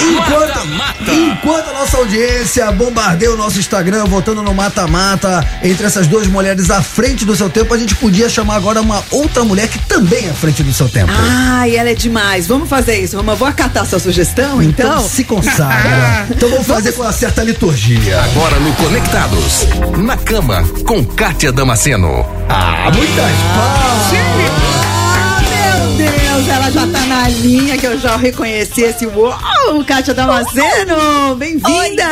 Enquanto, 0.00 1.12
enquanto 1.12 1.68
a 1.70 1.72
nossa 1.72 1.96
audiência 1.98 2.70
bombardeia 2.72 3.32
o 3.32 3.36
nosso 3.36 3.58
Instagram, 3.58 4.04
votando 4.06 4.42
no 4.42 4.54
mata-mata, 4.54 5.46
entre 5.62 5.86
essas 5.90 6.06
duas 6.06 6.28
mulheres 6.28 6.70
à 6.70 6.80
frente 6.80 7.24
do 7.24 7.34
seu 7.34 7.50
tempo, 7.50 7.74
a 7.74 7.76
gente 7.76 7.96
podia 7.96 8.28
chamar 8.28 8.54
agora 8.54 8.80
uma 8.80 9.02
outra 9.10 9.42
mulher 9.42 9.66
que 9.66 9.78
também 9.80 10.26
é 10.26 10.30
à 10.30 10.34
frente 10.34 10.62
do 10.62 10.72
seu 10.72 10.88
tempo. 10.88 11.10
Ai, 11.12 11.74
ela 11.74 11.90
é 11.90 11.94
demais. 11.94 12.46
Vamos 12.46 12.68
fazer 12.68 13.00
isso. 13.00 13.16
Vamos, 13.16 13.32
eu 13.32 13.36
vou 13.36 13.48
acatar 13.48 13.84
sua 13.84 13.98
sugestão, 13.98 14.62
então. 14.62 14.86
Então 14.86 15.08
se 15.08 15.24
consagra. 15.24 16.28
então 16.30 16.48
vamos 16.48 16.66
fazer 16.66 16.92
com 16.92 17.02
uma 17.02 17.12
certa 17.12 17.42
liturgia. 17.42 18.22
Agora 18.22 18.60
no 18.60 18.72
Conectados. 18.74 19.66
Na 19.98 20.16
cama, 20.16 20.62
com 20.86 21.04
Kátia 21.04 21.50
Damasceno. 21.50 22.24
Ah, 22.48 22.88
muitas 22.94 23.32
Ah, 23.56 24.10
meu 24.12 24.39
Deus, 26.40 26.48
ela 26.48 26.70
já 26.70 26.86
tá 26.86 27.06
na 27.06 27.28
linha 27.28 27.76
que 27.76 27.86
eu 27.86 27.98
já 27.98 28.16
reconheci 28.16 28.82
esse 28.82 29.06
uau, 29.06 29.84
Kátia 29.86 30.14
Damasceno, 30.14 31.34
bem-vinda! 31.36 32.04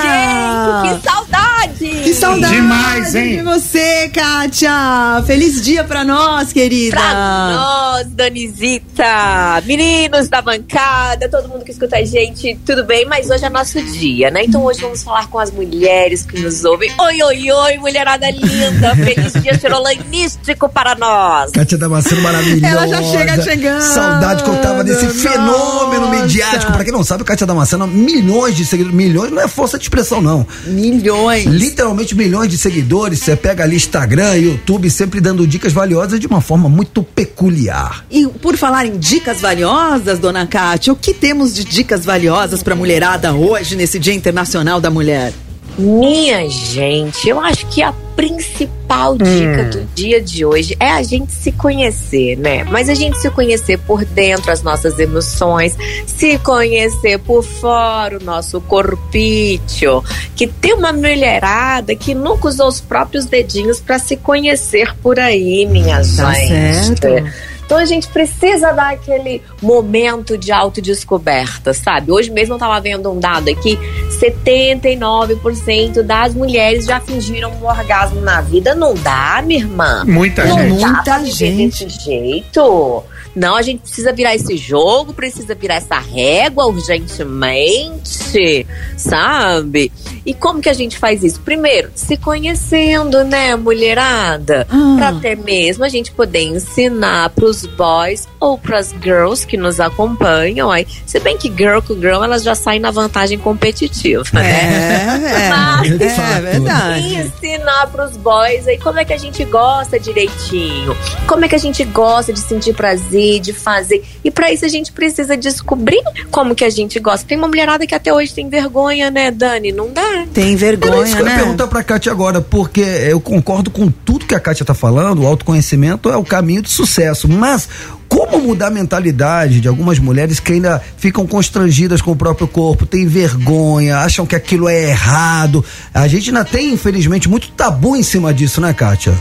Que 0.83 1.09
saudade! 1.09 2.03
Que 2.03 2.15
saudade 2.15 2.55
Demais, 2.55 3.15
hein? 3.15 3.39
de 3.39 3.43
você, 3.43 4.11
Kátia! 4.13 5.23
Feliz 5.27 5.63
dia 5.63 5.83
pra 5.83 6.05
nós, 6.05 6.53
querida! 6.53 6.97
Pra 6.97 7.51
nós, 7.55 8.07
Danizita, 8.09 9.63
meninos 9.65 10.29
da 10.29 10.43
bancada, 10.43 11.29
todo 11.31 11.49
mundo 11.49 11.65
que 11.65 11.71
escuta 11.71 11.97
a 11.97 12.05
gente, 12.05 12.59
tudo 12.67 12.85
bem? 12.85 13.07
Mas 13.07 13.31
hoje 13.31 13.47
é 13.47 13.49
nosso 13.49 13.81
dia, 13.81 14.31
né? 14.31 14.45
Então 14.45 14.63
hoje 14.63 14.81
vamos 14.83 15.03
falar 15.03 15.27
com 15.29 15.39
as 15.39 15.51
mulheres 15.51 16.27
que 16.27 16.39
nos 16.41 16.65
ouvem. 16.65 16.93
Oi, 16.99 17.23
oi, 17.23 17.51
oi, 17.51 17.77
mulherada 17.79 18.31
linda! 18.31 18.95
Feliz 18.95 19.33
dia 19.43 19.59
chirolanístico 19.59 20.69
para 20.69 20.95
nós! 20.97 21.51
Kátia 21.53 21.79
Damasceno 21.79 22.21
maravilhosa. 22.21 22.67
Ela 22.67 22.89
já 22.89 23.03
chega 23.03 23.43
chegando. 23.43 23.81
Saudade 23.81 24.18
que 24.43 24.51
eu 24.51 24.61
tava 24.61 24.85
desse 24.85 25.07
Nossa. 25.07 25.29
fenômeno 25.29 26.11
midiático. 26.11 26.73
Pra 26.73 26.85
quem 26.85 26.93
não 26.93 27.05
sabe, 27.05 27.25
Kátia 27.25 27.47
Damasceno, 27.47 27.87
milhões 27.87 28.57
de 28.57 28.65
seguidores. 28.65 28.97
Milhões 28.97 29.31
não 29.31 29.41
é 29.41 29.49
força 29.49 29.79
de 29.79 29.85
expressão, 29.85 30.21
não. 30.21 30.47
Milhões. 30.67 31.45
Literalmente 31.47 32.15
milhões 32.15 32.51
de 32.51 32.59
seguidores. 32.59 33.21
Você 33.21 33.37
pega 33.37 33.65
ali 33.65 33.77
Instagram, 33.77 34.35
YouTube, 34.37 34.91
sempre 34.91 35.21
dando 35.21 35.47
dicas 35.47 35.73
valiosas 35.73 36.21
de 36.21 36.27
uma 36.27 36.41
forma 36.41 36.69
muito 36.69 37.03
peculiar. 37.03 38.05
E 38.11 38.27
por 38.27 38.57
falar 38.57 38.87
em 38.87 38.99
dicas 38.99 39.41
valiosas, 39.41 40.19
dona 40.19 40.47
Kátia, 40.47 40.93
o 40.93 40.97
que 40.97 41.15
temos 41.15 41.55
de 41.55 41.65
dicas 41.65 42.05
valiosas 42.05 42.63
pra 42.63 42.75
mulherada 42.75 43.33
hoje, 43.33 43.77
nesse 43.77 43.99
Dia 43.99 44.15
Internacional 44.15 44.81
da 44.81 44.91
Mulher? 44.91 45.33
Minha 45.79 46.49
gente, 46.49 47.29
eu 47.29 47.39
acho 47.39 47.65
que 47.67 47.83
a 47.83 47.93
principal 48.17 49.17
dica 49.17 49.65
do 49.71 49.85
dia 49.95 50.21
de 50.21 50.45
hoje 50.45 50.77
é 50.81 50.91
a 50.91 51.03
gente 51.05 51.33
se 51.33 51.53
conhecer, 51.53 52.37
né? 52.37 52.65
Mas 52.65 52.89
a 52.89 52.95
gente 52.95 53.17
se 53.19 53.31
conhecer 53.31 53.79
por 53.79 54.05
dentro, 54.05 54.51
as 54.51 54.61
nossas 54.61 54.99
emoções, 54.99 55.77
se 56.05 56.37
conhecer 56.39 57.19
por 57.21 57.45
fora, 57.45 58.19
o 58.19 58.25
nosso 58.25 58.61
corpício. 58.63 60.03
Que 60.35 60.49
tem 60.49 60.75
uma 60.75 60.93
mulherada 60.93 61.95
que 61.95 62.13
nunca 62.13 62.49
usou 62.49 62.67
os 62.67 62.81
próprios 62.81 63.27
dedinhos 63.27 63.81
para 63.81 64.01
se 64.01 64.17
conhecer 64.17 64.93
por 64.97 65.21
aí, 65.21 65.65
minha 65.67 65.99
Tá 65.99 66.33
gente. 66.35 66.99
certo. 66.99 67.33
Então 67.69 67.77
a 67.77 67.85
gente 67.85 68.09
precisa 68.09 68.73
dar 68.73 68.95
aquele 68.95 69.43
momento 69.61 70.39
de 70.39 70.51
autodescoberta, 70.51 71.75
sabe? 71.75 72.11
Hoje 72.11 72.31
mesmo 72.31 72.55
eu 72.55 72.59
tava 72.59 72.81
vendo 72.81 73.13
um 73.13 73.21
dado 73.21 73.51
aqui: 73.51 73.79
79% 74.19 76.01
das 76.03 76.35
mulheres 76.35 76.87
já 76.87 76.99
fingiram 76.99 77.53
um 77.53 77.67
orgasmo 77.67 78.23
na 78.23 78.41
vida. 78.41 78.75
Não 78.75 78.95
dá, 78.95 79.43
minha 79.45 79.61
irmã. 79.61 80.03
Muita 80.07 80.47
não 80.47 80.57
gente. 80.57 80.81
dá 80.81 80.89
Muita 80.89 81.25
gente. 81.27 81.85
desse 81.85 82.05
jeito. 82.05 83.05
Não, 83.35 83.57
a 83.57 83.63
gente 83.63 83.81
precisa 83.81 84.13
virar 84.13 84.35
esse 84.35 84.57
jogo, 84.57 85.13
precisa 85.13 85.55
virar 85.55 85.77
essa 85.77 85.99
régua 85.99 86.67
urgentemente, 86.67 88.67
sabe? 88.97 89.91
E 90.25 90.35
como 90.35 90.61
que 90.61 90.69
a 90.69 90.75
gente 90.75 90.99
faz 90.99 91.25
isso? 91.25 91.41
Primeiro, 91.41 91.91
se 91.95 92.17
conhecendo, 92.17 93.25
né, 93.25 93.57
mulherada? 93.57 94.67
Ah. 94.71 94.95
Pra 94.99 95.09
até 95.09 95.35
mesmo 95.35 95.85
a 95.85 95.89
gente 95.89 96.13
poder 96.13 96.43
ensinar 96.43 97.31
pros 97.31 97.65
boys 97.65 98.29
ou 98.39 98.59
pras 98.59 98.95
girls 99.03 99.47
que 99.47 99.57
nos 99.57 99.81
acompanham. 99.81 100.71
Aí, 100.71 100.87
se 101.07 101.19
bem 101.21 101.37
que 101.37 101.49
girl 101.49 101.81
com 101.81 101.95
girl, 101.95 102.23
elas 102.23 102.43
já 102.43 102.55
saem 102.55 102.81
na 102.81 102.91
vantagem 102.91 103.39
competitiva, 103.39 104.25
né? 104.35 105.23
É, 105.23 105.45
é, 105.45 105.49
fato. 105.49 105.87
é 105.87 106.41
verdade. 106.41 107.15
ensinar 107.15 107.87
pros 107.87 108.17
boys 108.17 108.67
aí 108.67 108.79
como 108.79 108.99
é 108.99 109.05
que 109.05 109.13
a 109.13 109.19
gente 109.19 109.45
gosta 109.45 109.99
direitinho, 109.99 110.97
como 111.27 111.45
é 111.45 111.49
que 111.49 111.55
a 111.55 111.59
gente 111.59 111.85
gosta 111.85 112.33
de 112.33 112.41
sentir 112.41 112.75
prazer, 112.75 113.18
de 113.41 113.53
fazer. 113.53 114.05
E 114.23 114.31
pra 114.31 114.53
isso 114.53 114.65
a 114.65 114.69
gente 114.69 114.93
precisa 114.93 115.37
descobrir 115.37 116.03
como 116.31 116.55
que 116.55 116.65
a 116.65 116.71
gente 116.71 116.99
gosta. 117.01 117.27
Tem 117.27 117.37
uma 117.37 117.49
mulherada 117.49 117.87
que 117.87 117.95
até 117.95 118.13
hoje 118.13 118.33
tem 118.33 118.49
vergonha, 118.49 119.11
né, 119.11 119.31
Dani? 119.31 119.73
Não 119.73 119.93
dá. 119.93 120.25
Tem 120.33 120.45
Era 120.45 120.53
isso 120.53 120.59
vergonha, 120.59 121.17
que 121.17 121.23
eu 121.23 121.27
ia 121.27 121.33
né? 121.33 121.37
perguntar 121.37 121.67
pra 121.67 121.83
Kátia 121.83 122.13
agora, 122.13 122.41
porque 122.41 122.81
eu 122.81 123.21
concordo 123.21 123.71
com 123.71 123.91
tudo 123.91 124.27
que 124.27 124.35
a 124.35 124.41
Kátia 124.41 124.65
tá 124.65 124.75
falando, 124.75 125.23
o 125.23 125.27
autoconhecimento 125.27 126.11
é 126.11 126.17
o 126.17 126.25
caminho 126.25 126.63
do 126.63 126.69
sucesso, 126.69 127.29
mas 127.29 127.69
como 128.09 128.39
mudar 128.39 128.69
a 128.69 128.71
mentalidade 128.71 129.61
de 129.61 129.69
algumas 129.69 129.99
mulheres 129.99 130.41
que 130.41 130.53
ainda 130.53 130.83
ficam 130.97 131.27
constrangidas 131.27 132.01
com 132.01 132.13
o 132.13 132.17
próprio 132.17 132.49
corpo, 132.49 132.87
têm 132.87 133.07
vergonha, 133.07 133.99
acham 133.99 134.27
que 134.27 134.35
aquilo 134.35 134.69
é 134.69 134.91
errado? 134.91 135.65
A 135.93 136.09
gente 136.09 136.31
ainda 136.31 136.45
tem, 136.45 136.73
infelizmente, 136.73 137.29
muito 137.29 137.51
tabu 137.51 137.97
em 137.97 138.03
cima 138.03 138.33
disso, 138.33 138.61
né, 138.61 138.73
Kátia? 138.73 139.15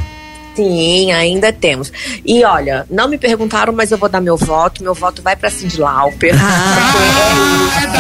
Sim, 0.58 1.12
ainda 1.12 1.54
temos. 1.54 1.94
E 2.26 2.44
olha, 2.44 2.84
não 2.90 3.08
me 3.08 3.20
perguntaram, 3.20 3.72
mas 3.72 3.92
eu 3.92 3.98
vou 3.98 4.10
dar 4.10 4.20
meu 4.20 4.36
voto. 4.36 4.82
Meu 4.82 4.96
voto 4.96 5.22
vai 5.22 5.36
pra 5.36 5.52
Cindy 5.52 5.80
Lauper. 5.80 6.34
Ah, 6.34 7.14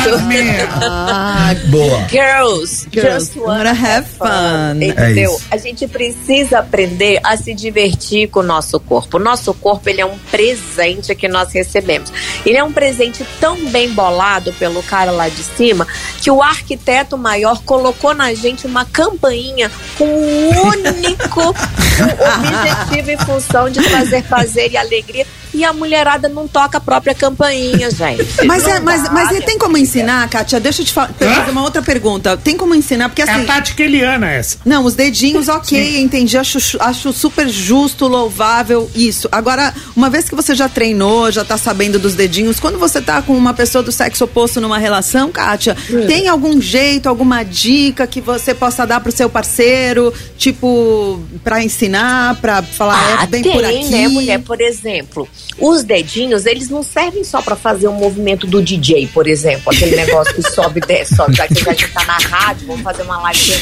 é. 0.33 0.67
Ah, 0.83 1.55
Boa. 1.67 2.07
Girls, 2.09 2.87
Girls, 2.91 3.27
just 3.27 3.37
wanna 3.37 3.69
have 3.69 4.07
fun. 4.07 4.81
Entendeu? 4.81 5.39
É 5.51 5.55
a 5.55 5.57
gente 5.57 5.87
precisa 5.87 6.59
aprender 6.59 7.19
a 7.23 7.37
se 7.37 7.53
divertir 7.53 8.27
com 8.27 8.39
o 8.39 8.43
nosso 8.43 8.79
corpo. 8.79 9.17
O 9.17 9.19
nosso 9.19 9.53
corpo, 9.53 9.87
ele 9.87 10.01
é 10.01 10.05
um 10.05 10.17
presente 10.31 11.13
que 11.13 11.27
nós 11.27 11.53
recebemos. 11.53 12.11
Ele 12.43 12.57
é 12.57 12.63
um 12.63 12.73
presente 12.73 13.23
tão 13.39 13.69
bem 13.69 13.91
bolado 13.91 14.51
pelo 14.53 14.81
cara 14.81 15.11
lá 15.11 15.29
de 15.29 15.43
cima 15.43 15.85
que 16.21 16.31
o 16.31 16.41
arquiteto 16.41 17.17
maior 17.19 17.61
colocou 17.63 18.15
na 18.15 18.33
gente 18.33 18.65
uma 18.65 18.83
campainha 18.83 19.69
com 19.95 20.05
um 20.05 20.67
único 20.67 21.53
objetivo 22.47 23.11
e 23.11 23.17
função 23.17 23.69
de 23.69 23.81
trazer 23.81 24.23
prazer 24.23 24.71
e 24.71 24.77
alegria. 24.77 25.25
E 25.57 25.63
a 25.65 25.73
mulherada 25.73 26.29
não 26.29 26.47
toca 26.47 26.77
a 26.77 26.81
própria 26.81 27.15
campainha, 27.15 27.89
gente. 27.89 28.27
Mas, 28.45 28.67
é, 28.67 28.79
mas, 28.79 29.09
mas 29.11 29.43
tem 29.43 29.57
como 29.57 29.75
ensinar, 29.77 30.29
Kátia? 30.29 30.59
Deixa 30.59 30.81
eu 30.81 30.85
te 30.85 30.93
fa- 30.93 31.09
fazer 31.17 31.49
uma 31.51 31.63
outra 31.63 31.81
pergunta. 31.81 32.37
Tem 32.37 32.55
como 32.55 32.75
ensinar? 32.75 33.09
Porque 33.09 33.23
É 33.23 33.29
a 33.29 33.35
assim. 33.37 33.45
tática 33.45 33.81
Eliana 33.83 34.29
essa. 34.29 34.57
Não, 34.63 34.85
os 34.85 34.93
dedinhos, 34.93 35.47
ok, 35.47 35.99
entendi. 36.01 36.37
Acho, 36.37 36.59
acho 36.79 37.11
super 37.11 37.49
justo, 37.49 38.07
louvável 38.07 38.89
isso. 38.93 39.27
Agora, 39.31 39.73
uma 39.95 40.09
vez 40.09 40.29
que 40.29 40.35
você 40.35 40.53
já 40.53 40.69
treinou, 40.69 41.31
já 41.31 41.43
tá 41.43 41.57
sabendo 41.57 41.97
dos 41.97 42.13
dedinhos, 42.13 42.59
quando 42.59 42.77
você 42.77 43.01
tá 43.01 43.21
com 43.21 43.35
uma 43.35 43.53
pessoa 43.53 43.83
do 43.83 43.91
sexo 43.91 44.25
oposto 44.25 44.61
numa 44.61 44.77
relação, 44.77 45.31
Kátia, 45.31 45.75
tem 46.07 46.27
algum 46.27 46.61
jeito, 46.61 47.09
alguma 47.09 47.43
dica 47.43 48.05
que 48.05 48.21
você 48.21 48.53
possa 48.53 48.85
dar 48.85 48.99
pro 48.99 49.11
seu 49.11 49.29
parceiro, 49.29 50.13
tipo, 50.37 51.19
pra 51.43 51.63
ensinar, 51.63 52.35
pra 52.41 52.61
falar, 52.61 53.17
Ah, 53.19 53.23
é 53.23 53.27
bem 53.27 53.41
tem, 53.41 53.51
por 53.53 53.65
aqui? 53.65 53.85
né, 53.85 54.07
mulher? 54.07 54.39
Por 54.41 54.61
exemplo, 54.61 55.27
os 55.59 55.83
dedinhos, 55.83 56.45
eles 56.45 56.69
não 56.69 56.83
servem 56.83 57.23
só 57.23 57.41
pra 57.41 57.55
fazer 57.55 57.87
um 57.87 57.93
movimento 57.93 58.45
do 58.45 58.61
DJ, 58.61 59.07
por 59.07 59.27
exemplo. 59.27 59.71
Aquele 59.73 59.95
negócio 59.95 60.33
que 60.33 60.41
sobe 60.49 60.79
e 60.83 60.87
desce, 60.87 61.15
sobe. 61.15 61.35
Já 61.35 61.47
que 61.47 61.69
a 61.69 61.73
gente 61.73 61.91
tá 61.91 62.05
na 62.05 62.17
rádio, 62.17 62.67
vamos 62.67 62.83
fazer 62.83 63.03
uma 63.03 63.21
live. 63.21 63.53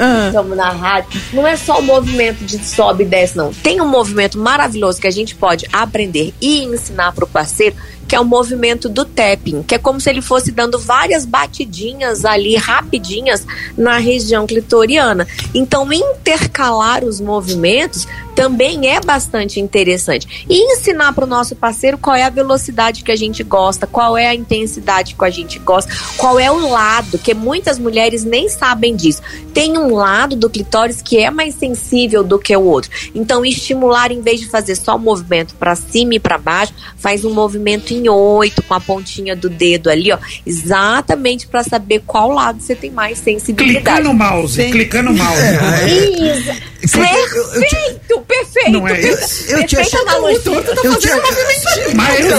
Ah. 0.00 0.28
Estamos 0.28 0.56
na 0.56 0.70
rádio. 0.70 1.20
Não 1.32 1.46
é 1.46 1.56
só 1.56 1.80
o 1.80 1.82
movimento 1.82 2.44
de 2.44 2.64
sobe 2.64 3.04
e 3.04 3.06
desce, 3.06 3.36
não. 3.36 3.52
Tem 3.52 3.80
um 3.80 3.88
movimento 3.88 4.38
maravilhoso 4.38 5.00
que 5.00 5.06
a 5.06 5.10
gente 5.10 5.34
pode 5.34 5.66
aprender 5.72 6.32
e 6.40 6.64
ensinar 6.64 7.12
pro 7.12 7.26
parceiro, 7.26 7.74
que 8.08 8.16
é 8.16 8.20
o 8.20 8.24
movimento 8.24 8.88
do 8.88 9.04
tapping, 9.04 9.62
que 9.62 9.74
é 9.74 9.78
como 9.78 10.00
se 10.00 10.08
ele 10.08 10.22
fosse 10.22 10.50
dando 10.50 10.78
várias 10.78 11.26
batidinhas 11.26 12.24
ali, 12.24 12.56
rapidinhas, 12.56 13.46
na 13.76 13.98
região 13.98 14.46
clitoriana. 14.46 15.28
Então, 15.54 15.86
intercalar 15.92 17.04
os 17.04 17.20
movimentos 17.20 18.08
também 18.38 18.88
é 18.88 19.00
bastante 19.00 19.58
interessante. 19.58 20.46
E 20.48 20.72
ensinar 20.72 21.12
para 21.12 21.24
o 21.24 21.26
nosso 21.26 21.56
parceiro 21.56 21.98
qual 21.98 22.14
é 22.14 22.22
a 22.22 22.30
velocidade 22.30 23.02
que 23.02 23.10
a 23.10 23.16
gente 23.16 23.42
gosta, 23.42 23.84
qual 23.84 24.16
é 24.16 24.28
a 24.28 24.34
intensidade 24.34 25.16
que 25.16 25.24
a 25.24 25.28
gente 25.28 25.58
gosta, 25.58 25.92
qual 26.16 26.38
é 26.38 26.48
o 26.48 26.70
lado, 26.70 27.18
que 27.18 27.34
muitas 27.34 27.80
mulheres 27.80 28.22
nem 28.22 28.48
sabem 28.48 28.94
disso. 28.94 29.20
Tem 29.52 29.76
um 29.76 29.92
lado 29.92 30.36
do 30.36 30.48
clitóris 30.48 31.02
que 31.02 31.18
é 31.18 31.32
mais 31.32 31.56
sensível 31.56 32.22
do 32.22 32.38
que 32.38 32.56
o 32.56 32.62
outro. 32.62 32.92
Então, 33.12 33.44
estimular, 33.44 34.12
em 34.12 34.20
vez 34.20 34.38
de 34.38 34.46
fazer 34.46 34.76
só 34.76 34.94
o 34.94 35.00
movimento 35.00 35.56
para 35.56 35.74
cima 35.74 36.14
e 36.14 36.20
para 36.20 36.38
baixo, 36.38 36.72
faz 36.96 37.24
um 37.24 37.34
movimento 37.34 37.92
em 37.98 38.08
oito 38.08 38.62
com 38.62 38.74
a 38.74 38.80
pontinha 38.80 39.34
do 39.36 39.48
dedo 39.48 39.90
ali, 39.90 40.12
ó, 40.12 40.18
exatamente 40.46 41.46
para 41.46 41.62
saber 41.62 42.02
qual 42.06 42.30
lado 42.30 42.60
você 42.60 42.74
tem 42.74 42.90
mais 42.90 43.18
sensibilidade. 43.18 43.84
Clicando 43.84 44.10
o 44.10 44.14
mouse, 44.14 44.54
Sim. 44.62 44.70
clicando 44.70 45.10
o 45.10 45.14
mouse. 45.14 45.42
Isso. 46.82 46.98
Perfeito, 46.98 48.20
perfeito. 48.26 48.70
Não 48.70 48.86
é 48.88 48.94
perfeito. 48.94 49.24
isso? 49.24 49.50
Eu 49.52 49.66
tinha 49.66 49.80
achado 49.80 50.08
analogia. 50.08 50.52
Eu 50.84 50.98
tinha, 50.98 51.16
Mas 51.94 52.20
eu 52.20 52.30
eu. 52.30 52.38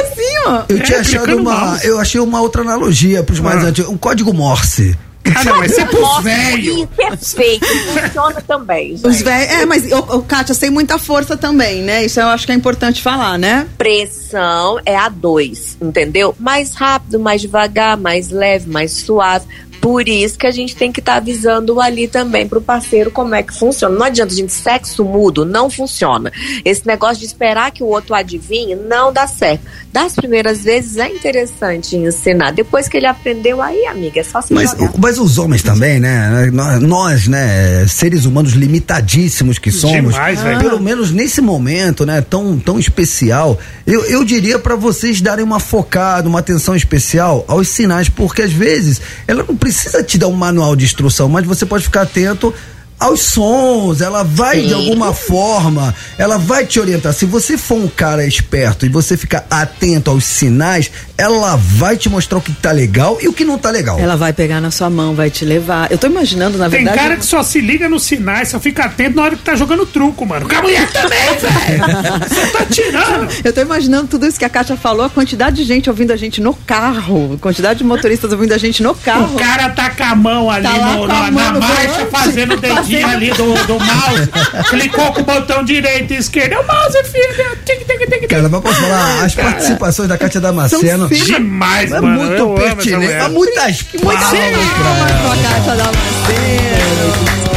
Assim, 0.00 0.38
ó. 0.46 0.62
eu 0.68 0.82
tinha 0.82 0.98
É, 0.98 1.00
achado 1.00 1.36
uma. 1.36 1.54
mouse. 1.54 1.86
Eu 1.86 1.98
achei 2.00 2.20
uma 2.20 2.40
outra 2.40 2.62
analogia 2.62 3.22
pros 3.22 3.40
mais 3.40 3.62
Ah. 3.64 3.68
antigos. 3.68 3.90
Um 3.90 3.96
código 3.96 4.32
Morse. 4.34 4.96
Ah, 5.34 5.44
não, 5.44 5.62
é 5.62 5.68
pros 5.68 6.00
Nossa, 6.00 6.22
velhos. 6.22 6.76
ih, 6.82 6.86
Perfeito, 6.86 7.66
funciona 7.66 8.40
também. 8.42 8.94
Os 8.94 9.00
gente. 9.00 9.24
velhos. 9.24 9.52
É, 9.52 9.66
mas, 9.66 9.90
ô, 9.90 9.98
ô, 10.16 10.22
Kátia, 10.22 10.54
sem 10.54 10.70
muita 10.70 10.98
força 10.98 11.36
também, 11.36 11.82
né? 11.82 12.04
Isso 12.04 12.20
eu 12.20 12.26
acho 12.28 12.44
que 12.44 12.52
é 12.52 12.54
importante 12.54 13.02
falar, 13.02 13.38
né? 13.38 13.66
Pressão 13.78 14.78
é 14.84 14.96
a 14.96 15.08
2, 15.08 15.78
entendeu? 15.80 16.34
Mais 16.38 16.74
rápido, 16.74 17.18
mais 17.18 17.40
devagar, 17.40 17.96
mais 17.96 18.30
leve, 18.30 18.68
mais 18.68 18.92
suave. 18.92 19.46
Por 19.84 20.08
isso 20.08 20.38
que 20.38 20.46
a 20.46 20.50
gente 20.50 20.74
tem 20.74 20.90
que 20.90 21.00
estar 21.00 21.16
avisando 21.16 21.78
ali 21.78 22.08
também 22.08 22.48
pro 22.48 22.58
parceiro 22.58 23.10
como 23.10 23.34
é 23.34 23.42
que 23.42 23.52
funciona. 23.52 23.94
Não 23.94 24.06
adianta, 24.06 24.32
gente, 24.34 24.50
sexo 24.50 25.04
mudo 25.04 25.44
não 25.44 25.68
funciona. 25.68 26.32
Esse 26.64 26.86
negócio 26.86 27.18
de 27.18 27.26
esperar 27.26 27.70
que 27.70 27.82
o 27.82 27.86
outro 27.88 28.14
adivinhe 28.14 28.74
não 28.74 29.12
dá 29.12 29.26
certo. 29.26 29.62
Das 29.92 30.14
primeiras 30.14 30.64
vezes 30.64 30.96
é 30.96 31.06
interessante 31.08 31.96
ensinar. 31.96 32.50
Depois 32.52 32.88
que 32.88 32.96
ele 32.96 33.06
aprendeu, 33.06 33.60
aí, 33.60 33.84
amiga, 33.84 34.20
é 34.20 34.24
só 34.24 34.40
se 34.40 34.54
Mas, 34.54 34.70
jogar. 34.70 34.92
mas 34.96 35.18
os 35.18 35.36
homens 35.36 35.62
também, 35.62 36.00
né? 36.00 36.50
Nós, 36.80 37.28
né, 37.28 37.86
seres 37.86 38.24
humanos 38.24 38.54
limitadíssimos 38.54 39.58
que 39.58 39.70
somos, 39.70 40.14
Demais, 40.14 40.40
velho. 40.40 40.60
pelo 40.60 40.80
menos 40.80 41.10
nesse 41.10 41.42
momento, 41.42 42.06
né, 42.06 42.22
tão, 42.22 42.58
tão 42.58 42.78
especial, 42.78 43.58
eu, 43.86 44.02
eu 44.06 44.24
diria 44.24 44.58
pra 44.58 44.76
vocês 44.76 45.20
darem 45.20 45.44
uma 45.44 45.60
focada, 45.60 46.26
uma 46.26 46.38
atenção 46.38 46.74
especial 46.74 47.44
aos 47.46 47.68
sinais, 47.68 48.08
porque 48.08 48.40
às 48.40 48.52
vezes 48.52 48.98
ela 49.28 49.44
não 49.46 49.54
precisa 49.54 49.73
te 50.06 50.18
dar 50.18 50.28
um 50.28 50.32
manual 50.32 50.74
de 50.76 50.84
instrução, 50.84 51.28
mas 51.28 51.46
você 51.46 51.66
pode 51.66 51.84
ficar 51.84 52.02
atento 52.02 52.54
aos 52.98 53.20
sons, 53.20 54.00
ela 54.00 54.22
vai 54.22 54.62
de 54.62 54.72
alguma 54.72 55.12
forma, 55.12 55.94
ela 56.16 56.38
vai 56.38 56.64
te 56.64 56.78
orientar. 56.80 57.12
Se 57.12 57.24
você 57.26 57.58
for 57.58 57.76
um 57.76 57.88
cara 57.88 58.24
esperto 58.26 58.86
e 58.86 58.88
você 58.88 59.16
ficar 59.16 59.44
atento 59.50 60.10
aos 60.10 60.24
sinais, 60.24 60.90
ela 61.18 61.56
vai 61.56 61.96
te 61.96 62.08
mostrar 62.08 62.38
o 62.38 62.40
que 62.40 62.52
tá 62.52 62.72
legal 62.72 63.18
e 63.20 63.28
o 63.28 63.32
que 63.32 63.44
não 63.44 63.58
tá 63.58 63.70
legal. 63.70 63.98
Ela 63.98 64.16
vai 64.16 64.32
pegar 64.32 64.60
na 64.60 64.70
sua 64.70 64.88
mão, 64.88 65.14
vai 65.14 65.28
te 65.30 65.44
levar. 65.44 65.90
Eu 65.90 65.98
tô 65.98 66.06
imaginando, 66.06 66.56
na 66.56 66.68
Tem 66.70 66.78
verdade. 66.84 66.98
cara 66.98 67.16
que 67.16 67.26
só 67.26 67.42
se 67.42 67.60
liga 67.60 67.88
nos 67.88 68.02
sinais, 68.04 68.48
só 68.48 68.58
fica 68.60 68.84
atento 68.84 69.16
na 69.16 69.22
hora 69.22 69.36
que 69.36 69.42
tá 69.42 69.54
jogando 69.54 69.84
truco, 69.86 70.24
mano. 70.24 70.48
Com 70.48 70.54
a 70.56 70.62
mulher 70.62 70.90
também, 70.90 71.18
velho. 71.38 72.28
Você 72.28 72.46
tá 72.46 72.64
tirando. 72.70 73.28
Eu 73.44 73.52
tô 73.52 73.60
imaginando 73.60 74.08
tudo 74.08 74.26
isso 74.26 74.38
que 74.38 74.44
a 74.44 74.48
Kátia 74.48 74.76
falou, 74.76 75.04
a 75.06 75.10
quantidade 75.10 75.56
de 75.56 75.64
gente 75.64 75.90
ouvindo 75.90 76.12
a 76.12 76.16
gente 76.16 76.40
no 76.40 76.54
carro, 76.54 77.34
a 77.34 77.38
quantidade 77.38 77.78
de 77.78 77.84
motoristas 77.84 78.32
ouvindo 78.32 78.52
a 78.52 78.58
gente 78.58 78.82
no 78.82 78.94
carro. 78.94 79.34
O 79.34 79.38
cara 79.38 79.68
tá 79.70 79.90
com 79.90 80.02
a 80.04 80.14
mão 80.14 80.50
ali 80.50 80.64
Tá 80.66 80.72
no- 80.78 81.04
a 81.04 81.06
na, 81.08 81.30
mão 81.30 81.30
na 81.32 81.50
no 81.52 81.60
marcha, 81.60 82.06
fazendo 82.10 82.56
Fazendo- 82.92 83.06
ali 83.14 83.30
do, 83.32 83.54
do 83.66 83.78
mouse. 83.80 84.28
Clicou 84.70 85.12
com 85.12 85.20
o 85.20 85.24
botão 85.24 85.64
direito 85.64 86.12
e 86.12 86.16
esquerdo. 86.16 86.52
É 86.52 86.58
o 86.60 86.66
mouse, 86.66 87.02
filho. 87.04 87.56
Tic, 87.64 87.78
tic, 87.86 87.98
tic, 87.98 88.20
tic. 88.20 88.28
Cara, 88.28 88.48
mas 88.48 88.60
posso 88.62 88.80
falar, 88.80 89.24
as 89.24 89.34
participações 89.34 90.08
da 90.08 90.18
Kátia 90.18 90.40
Damasceno. 90.40 91.08
Demais, 91.08 91.92
é 91.92 92.00
mano. 92.00 92.18
muito 92.24 92.42
amo 92.42 92.58
essa 92.58 92.76
pertinente. 92.76 93.12
Há 93.14 93.28
muitas 93.28 93.82
palmas 93.82 94.28
pra 94.28 94.38
ela. 94.38 95.22
Com 95.22 95.32
a 95.32 95.36
Kátia 95.36 95.76
Damasceno. 95.76 97.53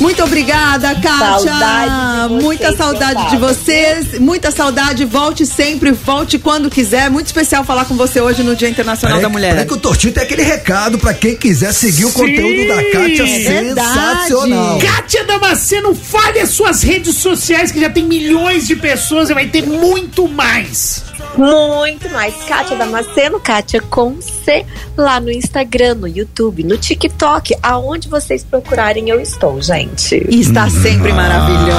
Muito 0.00 0.22
obrigada, 0.22 0.94
Kátia. 0.94 1.52
Saudade 1.52 2.28
vocês, 2.28 2.42
Muita 2.42 2.76
saudade 2.76 3.30
de 3.30 3.36
vocês. 3.36 4.18
Muita 4.18 4.50
saudade. 4.50 5.04
Volte 5.04 5.46
sempre, 5.46 5.92
volte 5.92 6.38
quando 6.38 6.68
quiser. 6.68 7.10
Muito 7.10 7.26
especial 7.26 7.64
falar 7.64 7.84
com 7.86 7.96
você 7.96 8.20
hoje 8.20 8.42
no 8.42 8.54
Dia 8.54 8.68
Internacional 8.68 9.20
da 9.20 9.28
Mulher. 9.28 9.50
Peraí 9.50 9.66
que 9.66 9.74
o 9.74 9.78
Tortinho 9.78 10.12
tem 10.12 10.22
aquele 10.22 10.42
recado 10.42 10.98
pra 10.98 11.14
quem 11.14 11.34
quiser 11.34 11.72
seguir 11.72 12.04
o 12.04 12.10
Sim. 12.10 12.14
conteúdo 12.14 12.68
da 12.68 12.76
Kátia 12.90 13.22
É 13.22 13.74
sensacional. 13.74 14.78
Kátia 14.78 15.24
Damasceno, 15.24 15.94
fale 15.94 16.40
as 16.40 16.50
suas 16.50 16.82
redes 16.82 17.16
sociais 17.16 17.70
que 17.72 17.80
já 17.80 17.88
tem 17.88 18.04
milhões 18.04 18.66
de 18.66 18.76
pessoas 18.76 19.30
e 19.30 19.34
vai 19.34 19.46
ter 19.46 19.66
muito 19.66 20.28
mais. 20.28 21.02
Muito 21.36 22.08
mais. 22.10 22.34
Kátia 22.48 22.76
Damasceno, 22.76 23.38
Kátia 23.40 23.80
com 23.80 24.20
C, 24.20 24.64
lá 24.96 25.20
no 25.20 25.30
Instagram, 25.30 25.94
no 25.96 26.06
YouTube, 26.08 26.64
no 26.64 26.76
TikTok, 26.78 27.54
aonde 27.62 28.08
vocês 28.08 28.42
procurarem 28.44 29.10
eu 29.10 29.20
estou, 29.20 29.60
gente. 29.60 30.26
E 30.30 30.40
está 30.40 30.68
sempre 30.70 31.12
maravilhosa. 31.12 31.76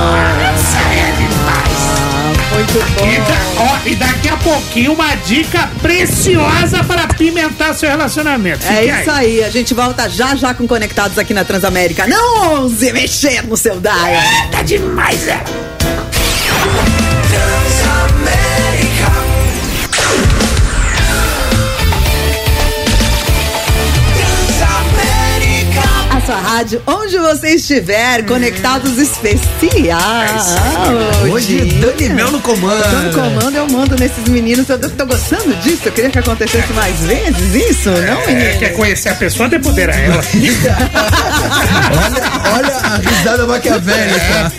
Muito 2.53 2.77
E, 2.77 3.19
bom. 3.19 3.23
da- 3.27 3.63
ó, 3.63 3.77
e 3.87 3.95
daqui 3.95 4.29
a 4.29 4.37
pouquinho 4.37 4.93
uma 4.93 5.13
dica 5.15 5.69
preciosa 5.81 6.83
para 6.83 7.03
apimentar 7.03 7.73
seu 7.75 7.89
relacionamento. 7.89 8.65
É 8.65 8.81
Fique 8.81 9.01
isso 9.01 9.11
aí, 9.11 9.43
a 9.43 9.49
gente 9.49 9.73
volta 9.73 10.09
já 10.09 10.35
já 10.35 10.53
com 10.53 10.67
Conectados 10.67 11.17
aqui 11.19 11.33
na 11.35 11.43
Transamérica. 11.43 12.07
Não 12.07 12.55
ouse 12.61 12.91
mexer 12.91 13.45
no 13.45 13.55
seu 13.55 13.79
dial. 13.79 13.95
Tá 14.51 14.63
demais, 14.63 15.27
é. 15.27 15.43
Sua 26.27 26.35
rádio, 26.35 26.81
onde 26.85 27.17
você 27.17 27.55
estiver, 27.55 28.25
Conectados 28.25 28.97
Especiais. 28.97 30.43
Hoje, 31.31 31.57
Dani 31.79 32.09
Mel 32.09 32.31
no 32.31 32.41
comando. 32.41 32.83
Tô 32.83 32.97
no 32.97 33.13
comando, 33.13 33.55
eu 33.55 33.67
mando 33.69 33.95
nesses 33.97 34.25
meninos. 34.27 34.67
Eu 34.67 34.77
tô 34.77 35.05
gostando 35.05 35.55
disso. 35.61 35.83
Eu 35.85 35.91
queria 35.93 36.09
que 36.09 36.19
acontecesse 36.19 36.73
mais 36.73 36.95
vezes 36.99 37.55
isso, 37.69 37.89
não, 37.89 38.21
É, 38.23 38.27
menino? 38.27 38.59
quer 38.59 38.73
conhecer 38.73 39.07
a 39.09 39.15
pessoa, 39.15 39.47
depodera 39.47 39.93
ela. 39.95 40.21
Olha, 41.87 42.57
olha 42.57 42.75
a 42.75 42.97
risada 42.97 43.45
maquiavélica. 43.45 44.51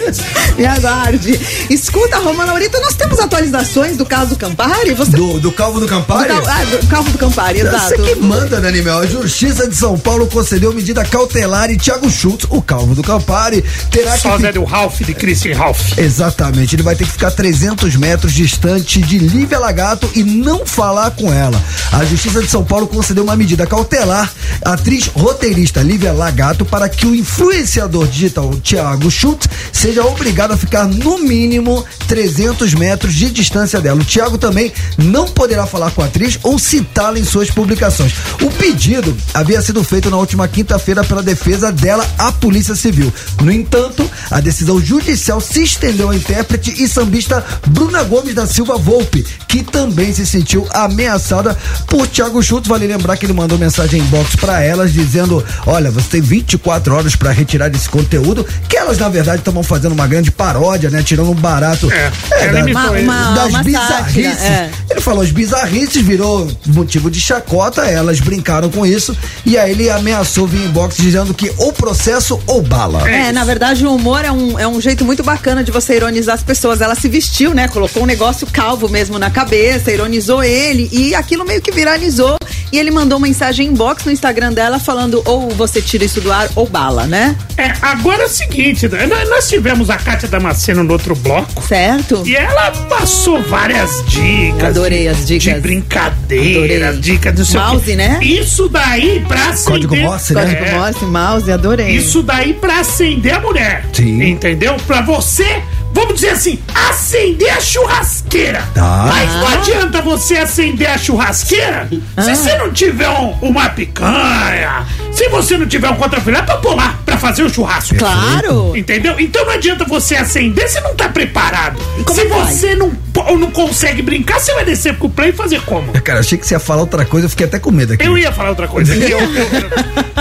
Me 0.56 0.64
aguarde. 0.66 1.38
Escuta, 1.68 2.18
Romana 2.18 2.52
Laurita, 2.52 2.80
nós 2.80 2.94
temos 2.94 3.18
atualizações 3.20 3.96
do 3.96 4.06
caso 4.06 4.36
Campari? 4.36 4.94
Você... 4.94 5.10
Do, 5.12 5.38
do 5.38 5.52
Calvo 5.52 5.80
do 5.80 5.86
do 5.86 5.90
Campari? 5.90 6.28
cal- 6.28 6.46
ah, 6.46 6.64
do 6.64 6.86
Calvo 6.86 7.10
do 7.10 7.18
Campari, 7.18 7.60
Você 7.60 7.66
exato. 7.68 8.02
que 8.02 8.14
manda, 8.16 8.60
Dani 8.60 8.82
Mel. 8.82 8.98
A 9.00 9.06
Justiça 9.06 9.68
de 9.68 9.76
São 9.76 9.98
Paulo 9.98 10.26
concedeu 10.26 10.72
medida 10.72 11.04
cautelar 11.04 11.57
e 11.70 11.76
Thiago 11.76 12.08
Schultz, 12.10 12.46
o 12.50 12.62
calvo 12.62 12.94
do 12.94 13.02
Campari, 13.02 13.62
terá 13.90 14.12
que. 14.12 14.20
Sósia 14.20 14.48
fi- 14.52 14.58
do 14.58 14.64
Ralph, 14.64 15.00
de 15.00 15.14
Christian 15.14 15.56
Ralph. 15.56 15.98
Exatamente, 15.98 16.74
ele 16.76 16.82
vai 16.82 16.94
ter 16.94 17.04
que 17.04 17.12
ficar 17.12 17.30
300 17.30 17.96
metros 17.96 18.32
distante 18.32 19.00
de 19.02 19.18
Lívia 19.18 19.58
Lagato 19.58 20.08
e 20.14 20.22
não 20.22 20.64
falar 20.64 21.10
com 21.12 21.32
ela. 21.32 21.60
A 21.92 22.04
Justiça 22.04 22.40
de 22.42 22.48
São 22.48 22.64
Paulo 22.64 22.86
concedeu 22.86 23.24
uma 23.24 23.36
medida 23.36 23.66
cautelar 23.66 24.30
à 24.64 24.72
atriz 24.74 25.06
roteirista 25.08 25.82
Lívia 25.82 26.12
Lagato 26.12 26.64
para 26.64 26.88
que 26.88 27.06
o 27.06 27.14
influenciador 27.14 28.06
digital 28.06 28.54
Thiago 28.62 29.10
Schultz 29.10 29.48
seja 29.72 30.04
obrigado 30.04 30.52
a 30.52 30.56
ficar 30.56 30.84
no 30.86 31.18
mínimo 31.18 31.84
300 32.06 32.74
metros 32.74 33.14
de 33.14 33.30
distância 33.30 33.80
dela. 33.80 34.00
O 34.00 34.04
Thiago 34.04 34.38
também 34.38 34.72
não 34.96 35.26
poderá 35.26 35.66
falar 35.66 35.90
com 35.90 36.02
a 36.02 36.06
atriz 36.06 36.38
ou 36.42 36.58
citá-la 36.58 37.18
em 37.18 37.24
suas 37.24 37.50
publicações. 37.50 38.12
O 38.42 38.50
pedido 38.50 39.16
havia 39.34 39.60
sido 39.62 39.82
feito 39.82 40.10
na 40.10 40.16
última 40.18 40.46
quinta-feira 40.46 41.02
pela 41.04 41.22
defesa 41.22 41.47
dela 41.56 42.06
à 42.18 42.30
Polícia 42.30 42.74
Civil. 42.74 43.12
No 43.42 43.50
entanto, 43.50 44.08
a 44.30 44.40
decisão 44.40 44.80
judicial 44.80 45.40
se 45.40 45.62
estendeu 45.62 46.10
à 46.10 46.14
intérprete 46.16 46.74
e 46.82 46.86
sambista 46.86 47.44
Bruna 47.68 48.02
Gomes 48.02 48.34
da 48.34 48.46
Silva 48.46 48.76
Volpe, 48.76 49.24
que 49.48 49.62
também 49.62 50.12
se 50.12 50.26
sentiu 50.26 50.66
ameaçada 50.72 51.56
por 51.86 52.06
Thiago 52.06 52.42
Schultz. 52.42 52.68
Vale 52.68 52.86
lembrar 52.86 53.16
que 53.16 53.24
ele 53.26 53.32
mandou 53.32 53.56
mensagem 53.58 54.00
inbox 54.00 54.36
para 54.36 54.60
elas 54.62 54.92
dizendo: 54.92 55.42
Olha, 55.66 55.90
você 55.90 56.08
tem 56.10 56.20
24 56.20 56.94
horas 56.94 57.16
para 57.16 57.30
retirar 57.30 57.74
esse 57.74 57.88
conteúdo, 57.88 58.46
que 58.68 58.76
elas 58.76 58.98
na 58.98 59.08
verdade 59.08 59.38
estavam 59.38 59.62
fazendo 59.62 59.92
uma 59.92 60.06
grande 60.06 60.30
paródia, 60.30 60.90
né? 60.90 61.02
Tirando 61.02 61.30
um 61.30 61.34
barato 61.34 61.90
É, 61.90 62.12
é, 62.32 62.52
da- 62.52 62.60
ele. 62.60 62.72
Uma- 63.04 63.32
das 63.34 63.48
uma 63.50 63.62
bizarrices. 63.62 63.88
sátira, 63.88 64.28
é. 64.28 64.70
Ele 64.90 65.00
falou 65.00 65.22
as 65.22 65.30
bizarrices, 65.30 66.02
virou 66.02 66.50
motivo 66.66 67.10
de 67.10 67.20
chacota, 67.20 67.82
elas 67.86 68.20
brincaram 68.20 68.68
com 68.70 68.84
isso 68.84 69.16
e 69.46 69.56
aí 69.56 69.70
ele 69.70 69.88
ameaçou 69.90 70.46
vir 70.46 70.64
inbox 70.66 70.96
dizendo 70.96 71.32
que 71.38 71.52
ou 71.56 71.72
processo 71.72 72.40
ou 72.48 72.60
bala. 72.60 73.08
É, 73.08 73.30
na 73.30 73.44
verdade, 73.44 73.86
o 73.86 73.94
humor 73.94 74.24
é 74.24 74.32
um, 74.32 74.58
é 74.58 74.66
um 74.66 74.80
jeito 74.80 75.04
muito 75.04 75.22
bacana 75.22 75.62
de 75.62 75.70
você 75.70 75.94
ironizar 75.94 76.34
as 76.34 76.42
pessoas. 76.42 76.80
Ela 76.80 76.96
se 76.96 77.08
vestiu, 77.08 77.54
né? 77.54 77.68
Colocou 77.68 78.02
um 78.02 78.06
negócio 78.06 78.44
calvo 78.52 78.88
mesmo 78.88 79.18
na 79.20 79.30
cabeça, 79.30 79.92
ironizou 79.92 80.42
ele 80.42 80.88
e 80.92 81.14
aquilo 81.14 81.44
meio 81.44 81.62
que 81.62 81.70
viralizou. 81.70 82.36
E 82.72 82.78
ele 82.78 82.90
mandou 82.90 83.18
uma 83.18 83.26
mensagem 83.28 83.68
inbox 83.68 84.04
no 84.04 84.10
Instagram 84.10 84.52
dela 84.52 84.78
falando 84.80 85.22
ou 85.24 85.48
você 85.50 85.80
tira 85.80 86.04
isso 86.04 86.20
do 86.20 86.32
ar 86.32 86.50
ou 86.56 86.66
bala, 86.66 87.06
né? 87.06 87.36
É, 87.56 87.72
agora 87.80 88.24
é 88.24 88.26
o 88.26 88.28
seguinte, 88.28 88.88
né, 88.88 89.06
nós, 89.06 89.48
tivemos 89.48 89.88
a 89.90 89.96
Kátia 89.96 90.28
Damasceno 90.28 90.82
no 90.82 90.92
outro 90.92 91.14
bloco. 91.14 91.62
Certo? 91.66 92.22
E 92.26 92.34
ela 92.34 92.70
passou 92.88 93.40
várias 93.44 93.90
dicas. 94.08 94.64
Adorei 94.70 95.02
de- 95.02 95.08
as 95.08 95.26
dicas. 95.26 95.54
De 95.54 95.60
brincadeira, 95.60 96.88
Adorei. 96.88 97.00
dicas 97.00 97.34
do 97.34 97.44
seu 97.44 97.60
Mouse, 97.60 97.94
né? 97.96 98.18
Isso 98.22 98.68
daí 98.68 99.24
pra. 99.26 99.54
Código 99.64 99.96
Morse, 99.96 100.34
né? 100.34 100.42
Código 100.42 100.64
É. 100.64 100.72
Morse, 100.78 101.04
mouse, 101.18 101.50
adorei. 101.50 101.96
Isso 101.96 102.22
daí 102.22 102.54
pra 102.54 102.80
acender 102.80 103.34
a 103.34 103.40
mulher. 103.40 103.84
Sim. 103.92 104.22
Entendeu? 104.22 104.76
Pra 104.86 105.00
você, 105.02 105.62
vamos 105.92 106.14
dizer 106.14 106.30
assim, 106.30 106.58
acender 106.88 107.50
a 107.56 107.60
churrasqueira. 107.60 108.62
Tá. 108.74 109.06
Mas 109.08 109.32
não 109.34 109.48
adianta 109.48 110.00
você 110.02 110.36
acender 110.36 110.88
a 110.88 110.96
churrasqueira 110.98 111.88
Ah. 112.16 112.22
se 112.22 112.36
você 112.36 112.56
não 112.56 112.72
tiver 112.72 113.08
um- 113.08 113.32
uma 113.42 113.68
picanha, 113.70 114.86
se 115.18 115.28
você 115.30 115.58
não 115.58 115.66
tiver 115.66 115.90
um 115.90 115.96
contrafilé 115.96 116.40
pra 116.42 116.58
pôr 116.58 116.76
lá 116.76 116.96
pra 117.04 117.18
fazer 117.18 117.42
o 117.42 117.50
churrasco. 117.50 117.96
Claro. 117.96 118.76
Entendeu? 118.76 119.18
Então 119.18 119.44
não 119.44 119.52
adianta 119.54 119.84
você 119.84 120.14
acender 120.14 120.68
se 120.68 120.80
não 120.80 120.94
tá 120.94 121.08
preparado. 121.08 121.76
como 122.04 122.14
Se 122.14 122.20
é 122.24 122.28
você 122.28 122.74
não, 122.76 122.92
não 123.36 123.50
consegue 123.50 124.00
brincar, 124.00 124.38
você 124.38 124.54
vai 124.54 124.64
descer 124.64 124.94
pro 124.94 125.08
play 125.10 125.30
e 125.30 125.32
fazer 125.32 125.60
como? 125.62 125.90
Cara, 126.02 126.20
achei 126.20 126.38
que 126.38 126.46
você 126.46 126.54
ia 126.54 126.60
falar 126.60 126.82
outra 126.82 127.04
coisa, 127.04 127.26
eu 127.26 127.30
fiquei 127.30 127.46
até 127.46 127.58
com 127.58 127.72
medo 127.72 127.94
aqui. 127.94 128.06
Eu 128.06 128.16
ia 128.16 128.30
falar 128.30 128.50
outra 128.50 128.68
coisa. 128.68 128.94
Eu- 128.94 129.18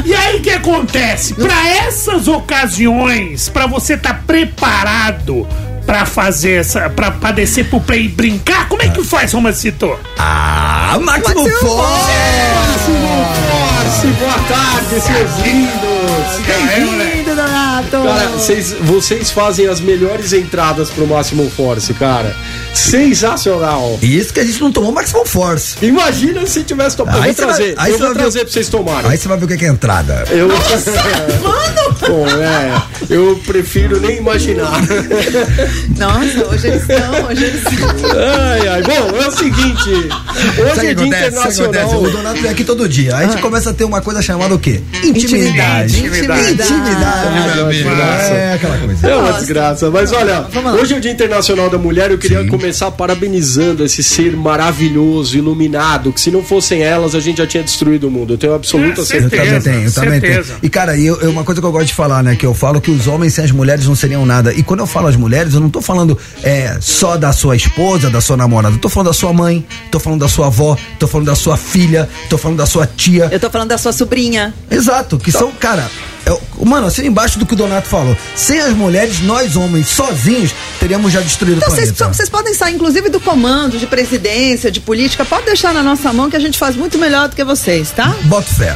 e 0.04 0.16
aí 0.16 0.38
o 0.38 0.42
que 0.42 0.50
acontece? 0.50 1.36
Pra 1.36 1.68
essas 1.70 2.28
ocasiões, 2.28 3.50
pra 3.50 3.68
você 3.68 3.94
estar 3.94 4.24
preparado 4.26 5.48
pra 5.86 6.06
fazer 6.08 6.62
essa. 6.62 6.90
Pra, 6.90 7.12
pra 7.12 7.32
descer 7.32 7.70
pro 7.70 7.80
play 7.80 8.06
e 8.06 8.08
brincar, 8.08 8.68
como 8.68 8.82
é 8.82 8.90
que 8.90 9.04
faz, 9.04 9.32
Romancito? 9.32 9.96
Ah, 10.18 10.98
Máximo 11.00 11.44
Máximo 11.44 11.60
Forte! 11.60 12.08
Boa 13.88 14.34
tarde, 14.50 15.00
seus 15.00 15.38
lindos! 15.38 16.42
É, 16.50 17.17
Donato. 17.84 18.08
Cara, 18.18 18.28
vocês, 18.30 18.76
vocês 18.82 19.32
fazem 19.32 19.68
as 19.68 19.80
melhores 19.80 20.34
entradas 20.34 20.90
pro 20.90 21.06
Máximo 21.08 21.50
Force, 21.50 21.94
cara. 21.94 22.36
Sensacional. 22.74 23.98
E 24.02 24.18
isso 24.18 24.34
que 24.34 24.40
a 24.40 24.44
gente 24.46 24.60
não 24.62 24.72
tomou 24.72 24.92
Maximum 24.92 25.26
Force. 25.26 25.78
Imagina 25.82 26.46
se 26.46 26.64
tivesse 26.64 26.96
tomado. 26.98 27.16
Eu 27.18 27.24
vou 27.24 27.34
vai- 27.34 27.36
trazer, 27.36 27.74
aí 27.78 27.92
eu 27.92 27.98
você 27.98 28.04
vou 28.04 28.08
vai 28.08 28.14
ver- 28.16 28.20
trazer 28.22 28.40
pra 28.42 28.50
vocês 28.54 28.70
tomarem. 28.70 29.12
Aí 29.12 29.18
você 29.18 29.28
vai 29.28 29.38
ver 29.38 29.46
o 29.46 29.48
que 29.48 29.58
que 29.58 29.66
é 29.66 29.70
entrada. 29.70 30.24
Eu... 30.30 30.48
Bom, 32.08 32.26
é, 32.28 32.82
eu 33.10 33.42
prefiro 33.46 34.00
nem 34.00 34.18
imaginar. 34.18 34.80
Nossa, 35.98 36.46
hoje 36.48 36.68
eles 36.68 36.82
estão, 36.82 37.26
hoje 37.28 37.44
eles 37.44 37.62
estão. 37.64 37.90
Ai, 38.52 38.68
ai. 38.68 38.82
Bom, 38.84 39.18
é 39.18 39.28
o 39.28 39.32
seguinte. 39.32 39.90
Hoje 39.90 40.76
Sabe 40.76 40.88
é 40.88 40.94
dia 40.94 41.06
acontece? 41.06 41.26
Acontece? 41.38 41.62
internacional. 41.64 42.04
O 42.04 42.10
Donato 42.10 42.42
vem 42.42 42.52
aqui 42.52 42.64
todo 42.64 42.88
dia. 42.88 43.16
Aí 43.18 43.26
a 43.26 43.30
gente 43.30 43.42
começa 43.42 43.72
a 43.72 43.74
ter 43.74 43.84
uma 43.84 44.02
coisa 44.02 44.22
chamada 44.22 44.54
o 44.54 44.60
quê? 44.60 44.82
Intimidade. 45.04 45.98
Intimidade. 46.00 46.52
Intimidade. 46.52 47.06
Ah, 47.67 47.67
uma 47.68 47.74
desgraça. 47.74 48.34
É 48.34 48.54
aquela 48.54 48.78
coisa. 48.78 49.08
É 49.08 49.16
uma 49.16 49.34
desgraça. 49.34 49.92
Mas 49.92 50.12
olha, 50.12 50.46
hoje 50.82 50.94
é 50.94 50.98
o 50.98 51.02
Dia 51.02 51.12
Internacional 51.12 51.70
da 51.70 51.78
Mulher. 51.78 52.12
Eu 52.12 52.18
queria 52.18 52.46
começar 52.48 52.92
parabenizando 52.92 53.84
esse 53.84 54.04
ser 54.04 54.36
maravilhoso, 54.36 55.38
iluminado, 55.38 56.12
que 56.12 56.20
se 56.22 56.32
não 56.32 56.44
fossem 56.44 56.82
elas, 56.84 57.16
a 57.16 57.20
gente 57.20 57.38
já 57.38 57.48
tinha 57.48 57.64
destruído 57.64 58.08
o 58.08 58.12
mundo. 58.12 58.34
Eu 58.34 58.38
tenho 58.38 58.54
absoluta 58.54 59.02
Eu 59.02 59.06
certeza. 59.06 59.30
também 59.44 59.62
tenho, 59.62 59.84
eu 59.86 59.92
também 59.94 60.20
tenho. 60.22 60.46
E 60.64 60.70
cara, 60.70 60.98
eu, 60.98 61.20
eu- 61.22 61.32
uma 61.32 61.44
coisa 61.44 61.62
que 61.62 61.68
eu 61.68 61.72
gosto 61.72 61.88
de 61.88 61.94
falar, 61.94 62.24
né? 62.24 62.36
Que 62.36 62.46
eu 62.46 62.54
falo 62.54 62.80
que 62.82 62.92
os 62.92 63.08
homens 63.08 63.34
sem 63.34 63.44
as 63.46 63.52
mulheres 63.52 63.86
não 63.88 63.96
seriam 63.96 64.26
nada. 64.26 64.54
E 64.54 64.64
quando 64.64 64.80
eu 64.82 64.88
falo 64.88 65.08
as 65.08 65.16
mulheres, 65.16 65.54
eu 65.54 65.60
não 65.60 65.70
tô 65.70 65.82
falando 65.82 66.18
é, 66.44 66.78
só 66.82 67.18
da 67.18 67.32
sua 67.32 67.56
esposa, 67.56 68.10
da 68.10 68.22
sua 68.22 68.38
namorada. 68.38 68.76
Eu 68.76 68.80
tô 68.80 68.90
falando 68.90 69.08
da 69.08 69.14
sua 69.14 69.34
mãe, 69.34 69.66
tô 69.92 70.00
falando 70.00 70.20
da 70.22 70.28
sua 70.28 70.48
avó, 70.48 70.78
tô 71.00 71.08
falando 71.08 71.28
da 71.28 71.36
sua 71.36 71.58
filha, 71.58 72.10
tô 72.30 72.38
falando 72.38 72.58
da 72.58 72.66
sua 72.66 72.88
tia. 72.88 73.30
Eu 73.32 73.40
tô 73.40 73.50
falando 73.50 73.70
da 73.70 73.78
sua 73.78 73.92
sobrinha. 73.94 74.54
Exato, 74.70 75.18
que 75.18 75.32
são, 75.32 75.52
cara. 75.52 75.90
É 76.26 76.66
mano, 76.66 76.88
assim 76.88 77.06
embaixo 77.06 77.40
do 77.40 77.46
que 77.46 77.54
o 77.54 77.56
Donato 77.56 77.88
falou. 77.88 78.16
Sem 78.36 78.60
as 78.60 78.74
mulheres, 78.74 79.20
nós 79.22 79.56
homens, 79.56 79.88
sozinhos, 79.88 80.54
teríamos 80.80 81.12
já 81.12 81.22
destruído 81.22 81.58
Então 81.58 81.70
o 81.70 81.72
vocês, 81.72 81.92
planeta. 81.92 82.14
vocês 82.14 82.30
podem 82.30 82.54
sair, 82.54 82.76
inclusive, 82.76 83.10
do 83.10 83.20
comando, 83.20 83.78
de 83.78 83.88
presidência, 83.88 84.72
de 84.72 84.80
política. 84.80 85.24
Pode 85.26 85.46
deixar 85.46 85.74
na 85.74 85.84
nossa 85.84 86.12
mão 86.12 86.30
que 86.30 86.36
a 86.36 86.40
gente 86.40 86.58
faz 86.58 86.76
muito 86.76 86.98
melhor 86.98 87.30
do 87.30 87.36
que 87.36 87.44
vocês, 87.44 87.92
tá? 87.92 88.16
Bota 88.24 88.54
fé. 88.54 88.76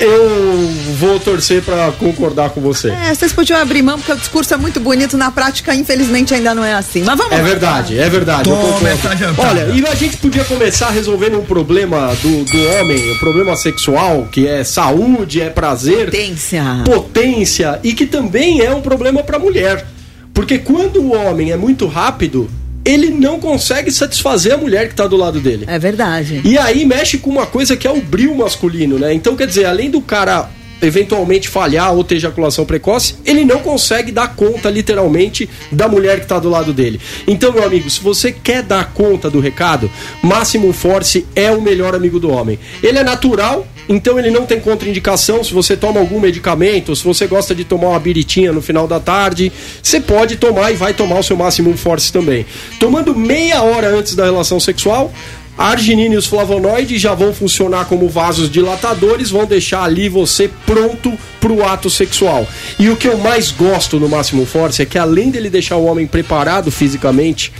Eu 0.00 0.68
vou 0.98 1.18
torcer 1.20 1.62
pra 1.62 1.90
concordar 1.92 2.50
com 2.50 2.60
você. 2.60 2.90
É, 2.90 3.14
vocês 3.14 3.32
podiam 3.32 3.58
abrir 3.60 3.82
mão 3.82 3.98
porque 3.98 4.12
o 4.12 4.16
discurso 4.16 4.52
é 4.54 4.56
muito 4.56 4.78
bonito, 4.80 5.16
na 5.16 5.30
prática, 5.30 5.74
infelizmente, 5.74 6.34
ainda 6.34 6.54
não 6.54 6.64
é 6.64 6.74
assim. 6.74 7.02
Mas 7.04 7.16
vamos 7.16 7.32
É 7.32 7.36
lá. 7.36 7.42
verdade, 7.42 7.98
é 7.98 8.08
verdade. 8.08 8.48
eu 8.48 8.56
Toma 8.56 8.68
concordo. 8.72 8.86
essa 8.88 9.16
jantada. 9.16 9.48
Olha, 9.48 9.60
e 9.74 9.86
a 9.86 9.94
gente 9.94 10.16
podia 10.18 10.44
começar 10.44 10.90
resolvendo 10.90 11.38
um 11.38 11.44
problema 11.44 12.14
do, 12.22 12.44
do 12.44 12.68
homem, 12.80 13.12
um 13.12 13.18
problema 13.18 13.56
sexual, 13.56 14.28
que 14.30 14.46
é 14.46 14.62
saúde, 14.64 15.40
é 15.40 15.50
prazer, 15.50 16.06
Potência. 16.06 16.64
potência, 16.84 17.80
e 17.82 17.92
que 17.92 18.06
também 18.06 18.60
é 18.60 18.70
um 18.74 18.80
problema 18.80 19.22
pra 19.22 19.38
mulher. 19.38 19.86
Porque 20.34 20.58
quando 20.58 21.00
o 21.00 21.12
homem 21.14 21.50
é 21.52 21.56
muito 21.56 21.86
rápido, 21.86 22.48
ele 22.86 23.10
não 23.10 23.40
consegue 23.40 23.90
satisfazer 23.90 24.54
a 24.54 24.56
mulher 24.56 24.88
que 24.88 24.94
tá 24.94 25.08
do 25.08 25.16
lado 25.16 25.40
dele. 25.40 25.64
É 25.66 25.76
verdade. 25.76 26.40
E 26.44 26.56
aí 26.56 26.86
mexe 26.86 27.18
com 27.18 27.28
uma 27.28 27.44
coisa 27.44 27.76
que 27.76 27.86
é 27.86 27.90
o 27.90 28.00
brilho 28.00 28.34
masculino, 28.36 28.96
né? 28.96 29.12
Então, 29.12 29.34
quer 29.34 29.48
dizer, 29.48 29.64
além 29.64 29.90
do 29.90 30.00
cara 30.00 30.48
eventualmente 30.82 31.48
falhar 31.48 31.94
ou 31.94 32.04
ter 32.04 32.16
ejaculação 32.16 32.64
precoce, 32.64 33.16
ele 33.24 33.44
não 33.44 33.60
consegue 33.60 34.12
dar 34.12 34.34
conta, 34.34 34.70
literalmente, 34.70 35.48
da 35.72 35.88
mulher 35.88 36.20
que 36.20 36.26
tá 36.26 36.38
do 36.38 36.48
lado 36.48 36.72
dele. 36.72 37.00
Então, 37.26 37.52
meu 37.52 37.64
amigo, 37.64 37.88
se 37.88 38.00
você 38.00 38.32
quer 38.32 38.62
dar 38.62 38.92
conta 38.92 39.30
do 39.30 39.40
recado, 39.40 39.90
Máximo 40.22 40.72
Force 40.72 41.26
é 41.34 41.50
o 41.50 41.60
melhor 41.60 41.94
amigo 41.94 42.20
do 42.20 42.30
homem. 42.30 42.58
Ele 42.82 42.98
é 42.98 43.04
natural, 43.04 43.66
então 43.88 44.18
ele 44.18 44.30
não 44.30 44.44
tem 44.44 44.60
contraindicação. 44.60 45.42
Se 45.42 45.52
você 45.52 45.76
toma 45.76 46.00
algum 46.00 46.20
medicamento, 46.20 46.94
se 46.94 47.04
você 47.04 47.26
gosta 47.26 47.54
de 47.54 47.64
tomar 47.64 47.88
uma 47.88 48.00
biritinha 48.00 48.52
no 48.52 48.60
final 48.60 48.86
da 48.86 49.00
tarde, 49.00 49.52
você 49.82 50.00
pode 50.00 50.36
tomar 50.36 50.72
e 50.72 50.76
vai 50.76 50.92
tomar 50.92 51.18
o 51.18 51.22
seu 51.22 51.36
Máximo 51.36 51.76
Force 51.76 52.12
também. 52.12 52.44
Tomando 52.78 53.14
meia 53.14 53.62
hora 53.62 53.88
antes 53.88 54.14
da 54.14 54.24
relação 54.24 54.60
sexual, 54.60 55.12
arginina 55.56 56.14
e 56.14 56.18
os 56.18 56.26
flavonoides 56.26 57.00
já 57.00 57.14
vão 57.14 57.32
funcionar 57.32 57.86
como 57.86 58.08
vasos 58.08 58.50
dilatadores, 58.50 59.30
vão 59.30 59.46
deixar 59.46 59.84
ali 59.84 60.08
você 60.08 60.50
pronto 60.66 61.12
para 61.40 61.52
o 61.52 61.64
ato 61.64 61.88
sexual. 61.88 62.46
E 62.78 62.90
o 62.90 62.96
que 62.96 63.08
eu 63.08 63.16
mais 63.18 63.50
gosto 63.50 63.98
no 63.98 64.08
Máximo 64.08 64.44
Force 64.44 64.82
é 64.82 64.86
que 64.86 64.98
além 64.98 65.30
dele 65.30 65.48
deixar 65.48 65.76
o 65.76 65.84
homem 65.84 66.06
preparado 66.06 66.70
fisicamente, 66.70 67.52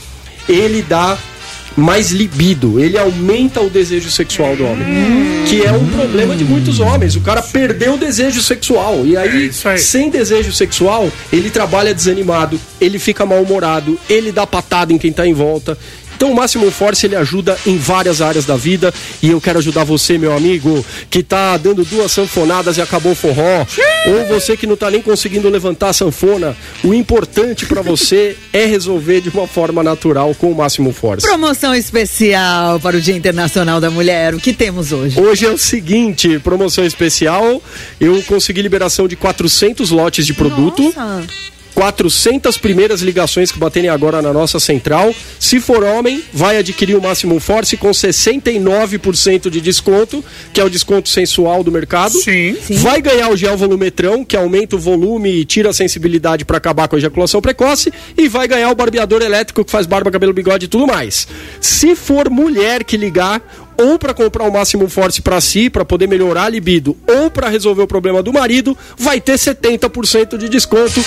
ele 0.49 0.82
dá 0.82 1.18
mais 1.76 2.11
libido, 2.11 2.80
ele 2.80 2.97
aumenta 2.97 3.61
o 3.61 3.68
desejo 3.68 4.11
sexual 4.11 4.57
do 4.57 4.64
homem, 4.64 4.86
que 5.47 5.62
é 5.62 5.70
um 5.70 5.86
problema 5.88 6.34
de 6.34 6.42
muitos 6.42 6.80
homens. 6.80 7.14
O 7.16 7.20
cara 7.20 7.42
perdeu 7.42 7.94
o 7.94 7.99
desejo 7.99 8.40
sexual 8.42 9.05
e 9.05 9.16
aí, 9.16 9.51
sem 9.76 10.09
desejo 10.09 10.53
sexual, 10.53 11.11
ele 11.30 11.51
trabalha 11.51 11.92
desanimado, 11.92 12.59
ele 12.80 12.99
fica 12.99 13.26
mal-humorado, 13.26 13.99
ele 14.09 14.32
dá 14.32 14.47
patada 14.47 14.92
em 14.92 14.99
quem 14.99 15.12
tá 15.12 15.26
em 15.26 15.34
volta. 15.34 15.76
Então 16.16 16.32
o 16.32 16.34
Máximo 16.34 16.70
Force 16.70 17.04
ele 17.04 17.14
ajuda 17.14 17.58
em 17.66 17.76
várias 17.76 18.22
áreas 18.22 18.46
da 18.46 18.56
vida 18.56 18.92
e 19.22 19.30
eu 19.30 19.40
quero 19.40 19.58
ajudar 19.58 19.84
você, 19.84 20.16
meu 20.16 20.34
amigo, 20.34 20.84
que 21.10 21.22
tá 21.22 21.58
dando 21.58 21.84
duas 21.84 22.10
sanfonadas 22.10 22.78
e 22.78 22.80
acabou 22.80 23.12
o 23.12 23.14
forró, 23.14 23.66
ou 24.06 24.24
você 24.26 24.56
que 24.56 24.66
não 24.66 24.76
tá 24.76 24.90
nem 24.90 25.02
conseguindo 25.02 25.48
levantar 25.50 25.90
a 25.90 25.92
sanfona. 25.92 26.56
O 26.82 26.94
importante 26.94 27.66
pra 27.66 27.82
você 27.82 28.36
é 28.52 28.64
resolver 28.64 29.20
de 29.20 29.28
uma 29.28 29.46
forma 29.46 29.82
natural 29.82 30.34
com 30.34 30.50
o 30.50 30.54
Máximo 30.54 30.90
Force. 30.90 31.26
Promoção 31.26 31.74
especial 31.74 32.80
para 32.80 32.96
o 32.96 33.00
Dia 33.00 33.14
Internacional 33.14 33.78
da 33.78 33.90
Mulher. 33.90 34.34
O 34.34 34.40
que 34.40 34.54
temos 34.54 34.92
hoje? 34.92 35.20
Hoje 35.20 35.44
é 35.44 35.50
o 35.50 35.58
seguinte, 35.58 36.38
promoção 36.38 36.84
especial. 36.84 37.62
Eu 38.00 38.22
consegui 38.22 38.62
liberação 38.62 39.06
de 39.06 39.16
400 39.16 39.90
lotes 39.90 40.24
de 40.24 40.32
produto. 40.32 40.82
Nossa. 40.82 41.46
400 41.77 42.57
primeiras 42.57 43.03
ligações 43.03 43.53
que 43.53 43.59
baterem 43.59 43.91
agora 43.91 44.22
na 44.22 44.33
nossa 44.33 44.59
central. 44.59 45.14
Se 45.39 45.61
for 45.61 45.85
homem, 45.85 46.24
vai 46.33 46.57
adquirir 46.57 46.97
o 46.97 47.03
Máximo 47.03 47.39
Force 47.39 47.77
com 47.77 47.91
69% 47.91 49.51
de 49.51 49.61
desconto, 49.61 50.24
que 50.55 50.61
é 50.61 50.64
o 50.64 50.70
desconto 50.70 51.11
sensual 51.11 51.62
do 51.62 51.70
mercado. 51.70 52.18
Sim. 52.18 52.57
Vai 52.79 53.03
ganhar 53.03 53.29
o 53.29 53.37
gel 53.37 53.59
volumetrão, 53.59 54.24
que 54.24 54.35
aumenta 54.35 54.74
o 54.74 54.79
volume 54.79 55.31
e 55.31 55.45
tira 55.45 55.68
a 55.68 55.72
sensibilidade 55.74 56.47
para 56.47 56.57
acabar 56.57 56.89
com 56.89 56.97
a 56.97 56.99
ejaculação 56.99 57.43
precoce. 57.43 57.93
E 58.16 58.27
vai 58.27 58.49
ganhar 58.49 58.70
o 58.70 58.74
barbeador 58.74 59.20
elétrico, 59.20 59.62
que 59.62 59.70
faz 59.70 59.85
barba, 59.85 60.11
cabelo, 60.11 60.33
bigode 60.33 60.64
e 60.64 60.68
tudo 60.68 60.87
mais. 60.87 61.29
Se 61.61 61.95
for 61.95 62.31
mulher 62.31 62.85
que 62.85 62.97
ligar, 62.97 63.43
ou 63.77 63.99
para 63.99 64.14
comprar 64.14 64.45
o 64.45 64.53
máximo 64.53 64.89
force 64.89 65.22
para 65.22 65.41
si, 65.41 65.68
para 65.70 65.85
poder 65.85 66.09
melhorar 66.09 66.45
a 66.45 66.49
libido, 66.49 66.97
ou 67.07 67.31
para 67.31 67.49
resolver 67.49 67.83
o 67.83 67.87
problema 67.87 68.22
do 68.22 68.33
marido, 68.33 68.77
vai 68.97 69.20
ter 69.20 69.35
70% 69.35 70.37
de 70.37 70.49
desconto. 70.49 71.05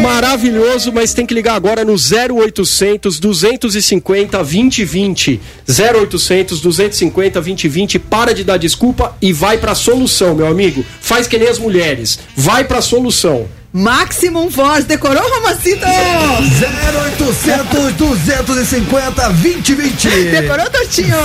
Maravilhoso, 0.00 0.92
mas 0.92 1.14
tem 1.14 1.24
que 1.24 1.34
ligar 1.34 1.54
agora 1.54 1.84
no 1.84 1.94
0800 1.94 3.18
250 3.18 4.38
2020. 4.38 5.40
0800 5.68 6.60
250 6.60 7.40
2020. 7.40 7.98
Para 7.98 8.34
de 8.34 8.44
dar 8.44 8.56
desculpa 8.56 9.16
e 9.22 9.32
vai 9.32 9.58
pra 9.58 9.74
solução, 9.74 10.34
meu 10.34 10.46
amigo. 10.46 10.84
Faz 11.00 11.26
que 11.26 11.38
nem 11.38 11.48
as 11.48 11.58
mulheres. 11.58 12.18
Vai 12.36 12.64
pra 12.64 12.80
solução. 12.80 13.46
Maximum 13.76 14.48
Force, 14.52 14.84
decorou, 14.86 15.20
Romacito? 15.20 15.84
0800 15.84 17.92
250 17.96 19.28
2020. 19.30 20.08
Decorou, 20.30 20.70
Tortinho? 20.70 21.16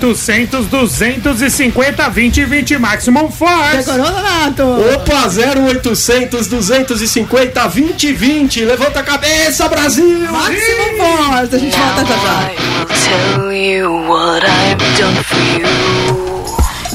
0800 0.00 0.64
250 0.66 2.08
2020 2.08 2.78
Maximum 2.78 3.30
Force. 3.30 3.76
Decorou, 3.76 4.06
Donato? 4.06 4.62
Opa, 4.94 5.28
0800 5.28 6.46
250 6.46 7.60
2020. 7.68 8.64
Levanta 8.64 9.00
a 9.00 9.02
cabeça, 9.02 9.68
Brasil! 9.68 10.20
Maximum 10.32 10.96
Force, 10.96 11.54
a 11.54 11.58
gente 11.58 11.76
volta 11.76 12.02
já 12.06 12.16
já. 12.16 12.50
tell 13.34 13.52
you 13.52 13.92
what 14.08 14.42
I've 14.42 14.78
done 14.96 15.22
for 15.24 15.38
you. 15.58 16.13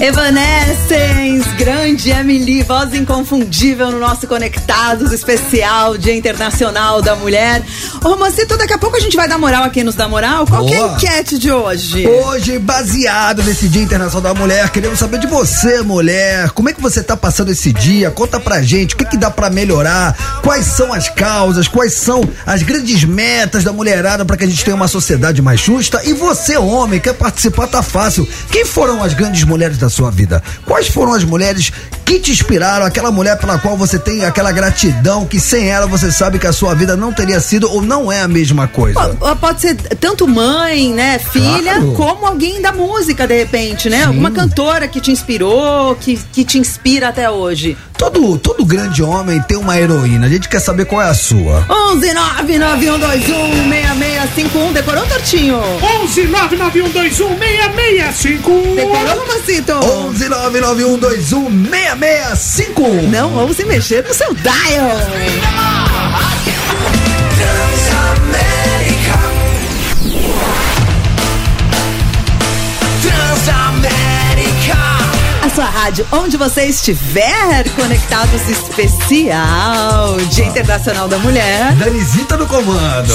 Evanescence, 0.02 1.50
grande 1.58 2.10
Emily, 2.10 2.64
voz 2.64 2.94
inconfundível 2.94 3.92
no 3.92 4.00
nosso 4.00 4.26
Conectados 4.28 5.12
especial 5.12 5.98
Dia 5.98 6.16
Internacional 6.16 7.02
da 7.02 7.18
Mulher. 7.18 7.62
Ô, 8.02 8.12
Romancito, 8.12 8.56
daqui 8.58 8.72
a 8.72 8.78
pouco 8.78 8.96
a 8.96 9.00
gente 9.02 9.18
vai 9.18 9.28
dar 9.28 9.38
moral 9.38 9.66
aqui 9.66 9.84
nos 9.84 9.96
Dá 9.96 10.08
Moral. 10.08 10.48
Qual 10.48 10.66
que 10.66 10.74
é 10.74 10.82
a 10.82 10.88
enquete 10.88 11.38
de 11.38 11.52
hoje? 11.52 12.08
Hoje, 12.08 12.58
baseado 12.60 13.44
nesse 13.44 13.68
Dia 13.68 13.84
Internacional 13.84 14.34
da 14.34 14.40
Mulher, 14.40 14.70
queremos 14.70 14.98
saber 14.98 15.20
de 15.20 15.28
você, 15.28 15.82
mulher. 15.82 16.52
Como 16.52 16.70
é 16.70 16.74
que 16.74 16.82
você 16.82 17.04
tá 17.04 17.18
passando 17.18 17.52
esse 17.52 17.74
dia? 17.74 18.10
Conta 18.10 18.40
pra 18.40 18.62
gente 18.62 18.96
o 18.96 18.98
que, 18.98 19.04
que 19.04 19.18
dá 19.18 19.30
pra 19.30 19.50
melhorar, 19.50 20.16
quais 20.42 20.66
são 20.66 20.94
as 20.94 21.10
causas, 21.10 21.68
quais 21.68 21.96
são 21.96 22.24
as 22.46 22.64
grandes 22.64 23.04
metas 23.04 23.66
da 23.66 23.74
mulherada 23.74 24.24
para 24.24 24.38
que 24.38 24.46
a 24.46 24.48
gente 24.48 24.64
tenha 24.64 24.78
uma 24.78 24.88
sociedade 24.88 25.42
mais 25.42 25.60
justa. 25.60 26.02
E 26.06 26.14
você, 26.14 26.58
homem, 26.58 27.02
quer 27.02 27.16
participar, 27.16 27.68
tá 27.68 27.84
fácil. 27.84 28.26
Quem 28.50 28.64
foram 28.64 29.04
as 29.04 29.14
grandes 29.14 29.44
mulheres 29.44 29.78
da 29.78 29.89
sua 29.90 30.12
vida? 30.12 30.42
Quais 30.66 30.88
foram 30.88 31.14
as 31.14 31.24
mulheres 31.24 31.72
que 32.06 32.20
te 32.20 32.32
inspiraram? 32.32 32.86
Aquela 32.86 33.12
mulher 33.12 33.38
pela 33.38 33.58
qual 33.60 33.76
você 33.78 33.98
tem 34.00 34.24
aquela 34.26 34.52
gratidão 34.52 35.26
que 35.26 35.40
sem 35.40 35.70
ela 35.70 35.86
você 35.88 36.12
sabe 36.12 36.40
que 36.40 36.48
a 36.48 36.54
sua 36.54 36.74
vida 36.76 36.96
não 36.98 37.12
teria 37.14 37.40
sido 37.40 37.70
ou 37.72 37.82
não 37.82 38.12
é 38.12 38.22
a 38.22 38.28
mesma 38.28 38.68
coisa. 38.68 39.00
Pô, 39.20 39.36
Pode 39.36 39.62
ser 39.62 39.76
tanto 39.76 40.28
mãe, 40.28 40.94
né, 40.94 41.18
filha, 41.20 41.76
Claro. 41.76 41.94
como 41.94 42.26
alguém 42.26 42.62
da 42.62 42.72
música, 42.72 43.26
de 43.28 43.38
repente, 43.38 43.90
né? 43.90 44.04
Alguma 44.06 44.32
cantora 44.32 44.88
que 44.88 45.00
te 45.00 45.12
inspirou, 45.12 45.96
que, 45.96 46.18
que 46.32 46.44
te 46.44 46.58
inspira 46.60 47.10
até 47.10 47.30
hoje. 47.30 47.78
Todo, 48.00 48.38
todo 48.38 48.64
grande 48.64 49.04
homem 49.04 49.42
tem 49.42 49.58
uma 49.58 49.78
heroína. 49.78 50.26
A 50.26 50.30
gente 50.30 50.48
quer 50.48 50.62
saber 50.62 50.86
qual 50.86 51.02
é 51.02 51.10
a 51.10 51.14
sua. 51.14 51.66
11 51.70 52.14
99121 52.14 53.70
6651. 53.70 54.72
Decorou, 54.72 55.06
Tortinho? 55.06 55.58
11 56.04 56.28
99121 56.28 57.38
6651. 57.38 58.76
Decorou, 58.76 59.28
Mamacito? 59.28 59.74
11 59.74 60.30
99121 60.30 61.70
6651. 61.70 63.10
Não 63.10 63.36
ouse 63.36 63.66
mexer 63.66 64.02
no 64.08 64.14
seu 64.14 64.34
dial. 64.34 64.98
Sua 75.60 75.66
rádio, 75.66 76.08
onde 76.14 76.38
você 76.38 76.64
estiver, 76.68 77.70
conectados 77.76 78.48
especial, 78.48 80.16
Dia 80.30 80.46
Internacional 80.46 81.10
da 81.10 81.18
Mulher. 81.18 81.74
Danizita 81.76 82.38
no 82.38 82.48
comando. 82.48 83.14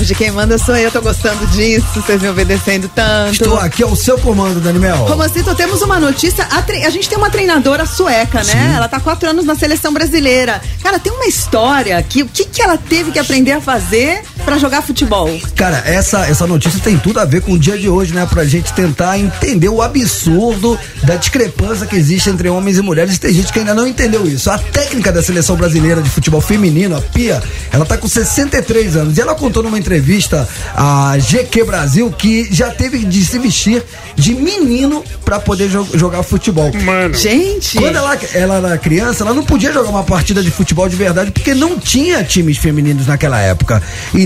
Hoje 0.00 0.14
quem 0.14 0.30
manda 0.30 0.56
sou 0.56 0.74
eu, 0.74 0.90
tô 0.90 1.02
gostando 1.02 1.46
disso, 1.48 1.86
vocês 1.94 2.22
me 2.22 2.30
obedecendo 2.30 2.90
tanto. 2.94 3.32
Estou 3.32 3.58
aqui 3.58 3.82
ao 3.82 3.94
seu 3.94 4.16
comando, 4.16 4.58
Daniel. 4.58 5.04
Romancito, 5.04 5.54
temos 5.54 5.82
uma 5.82 6.00
notícia. 6.00 6.48
A, 6.50 6.60
a 6.60 6.90
gente 6.90 7.10
tem 7.10 7.18
uma 7.18 7.28
treinadora 7.28 7.84
sueca, 7.84 8.38
né? 8.38 8.52
Sim. 8.52 8.74
Ela 8.74 8.88
tá 8.88 8.98
quatro 8.98 9.28
anos 9.28 9.44
na 9.44 9.54
seleção 9.54 9.92
brasileira. 9.92 10.62
Cara, 10.82 10.98
tem 10.98 11.12
uma 11.12 11.26
história 11.26 12.02
que 12.02 12.22
o 12.22 12.26
que, 12.26 12.46
que 12.46 12.62
ela 12.62 12.78
teve 12.78 13.10
que 13.12 13.18
aprender 13.18 13.52
a 13.52 13.60
fazer 13.60 14.22
pra 14.44 14.58
jogar 14.58 14.82
futebol? 14.82 15.30
Cara, 15.56 15.82
essa, 15.86 16.26
essa 16.26 16.46
notícia 16.46 16.80
tem 16.80 16.96
tudo 16.98 17.20
a 17.20 17.24
ver 17.24 17.42
com 17.42 17.52
o 17.52 17.58
dia 17.58 17.78
de 17.78 17.88
hoje, 17.88 18.12
né? 18.12 18.26
Pra 18.28 18.44
gente 18.44 18.72
tentar 18.72 19.18
entender 19.18 19.68
o 19.68 19.80
absurdo 19.82 20.78
da 21.04 21.16
discrepância 21.16 21.86
que 21.86 21.96
existe 21.96 22.28
entre 22.30 22.48
homens 22.48 22.78
e 22.78 22.82
mulheres. 22.82 23.18
Tem 23.18 23.32
gente 23.32 23.52
que 23.52 23.58
ainda 23.58 23.74
não 23.74 23.86
entendeu 23.86 24.26
isso. 24.26 24.50
A 24.50 24.58
técnica 24.58 25.10
da 25.12 25.22
seleção 25.22 25.56
brasileira 25.56 26.02
de 26.02 26.10
futebol 26.10 26.40
feminino, 26.40 26.96
a 26.96 27.00
Pia, 27.00 27.42
ela 27.70 27.84
tá 27.84 27.96
com 27.96 28.08
63 28.08 28.96
anos. 28.96 29.16
E 29.18 29.20
ela 29.20 29.34
contou 29.34 29.62
numa 29.62 29.78
entrevista 29.78 30.48
à 30.74 31.16
GQ 31.18 31.64
Brasil 31.64 32.10
que 32.10 32.48
já 32.52 32.70
teve 32.70 32.98
de 32.98 33.24
se 33.24 33.38
vestir 33.38 33.82
de 34.16 34.34
menino 34.34 35.02
pra 35.24 35.38
poder 35.40 35.68
jo- 35.68 35.88
jogar 35.94 36.22
futebol. 36.22 36.70
Mano. 36.84 37.14
Gente! 37.14 37.78
Quando 37.78 37.96
ela, 37.96 38.18
ela 38.34 38.56
era 38.56 38.78
criança, 38.78 39.24
ela 39.24 39.32
não 39.34 39.42
podia 39.44 39.72
jogar 39.72 39.88
uma 39.88 40.02
partida 40.04 40.42
de 40.42 40.50
futebol 40.50 40.88
de 40.88 40.96
verdade 40.96 41.30
porque 41.30 41.54
não 41.54 41.78
tinha 41.78 42.22
times 42.24 42.58
femininos 42.58 43.06
naquela 43.06 43.40
época. 43.40 43.82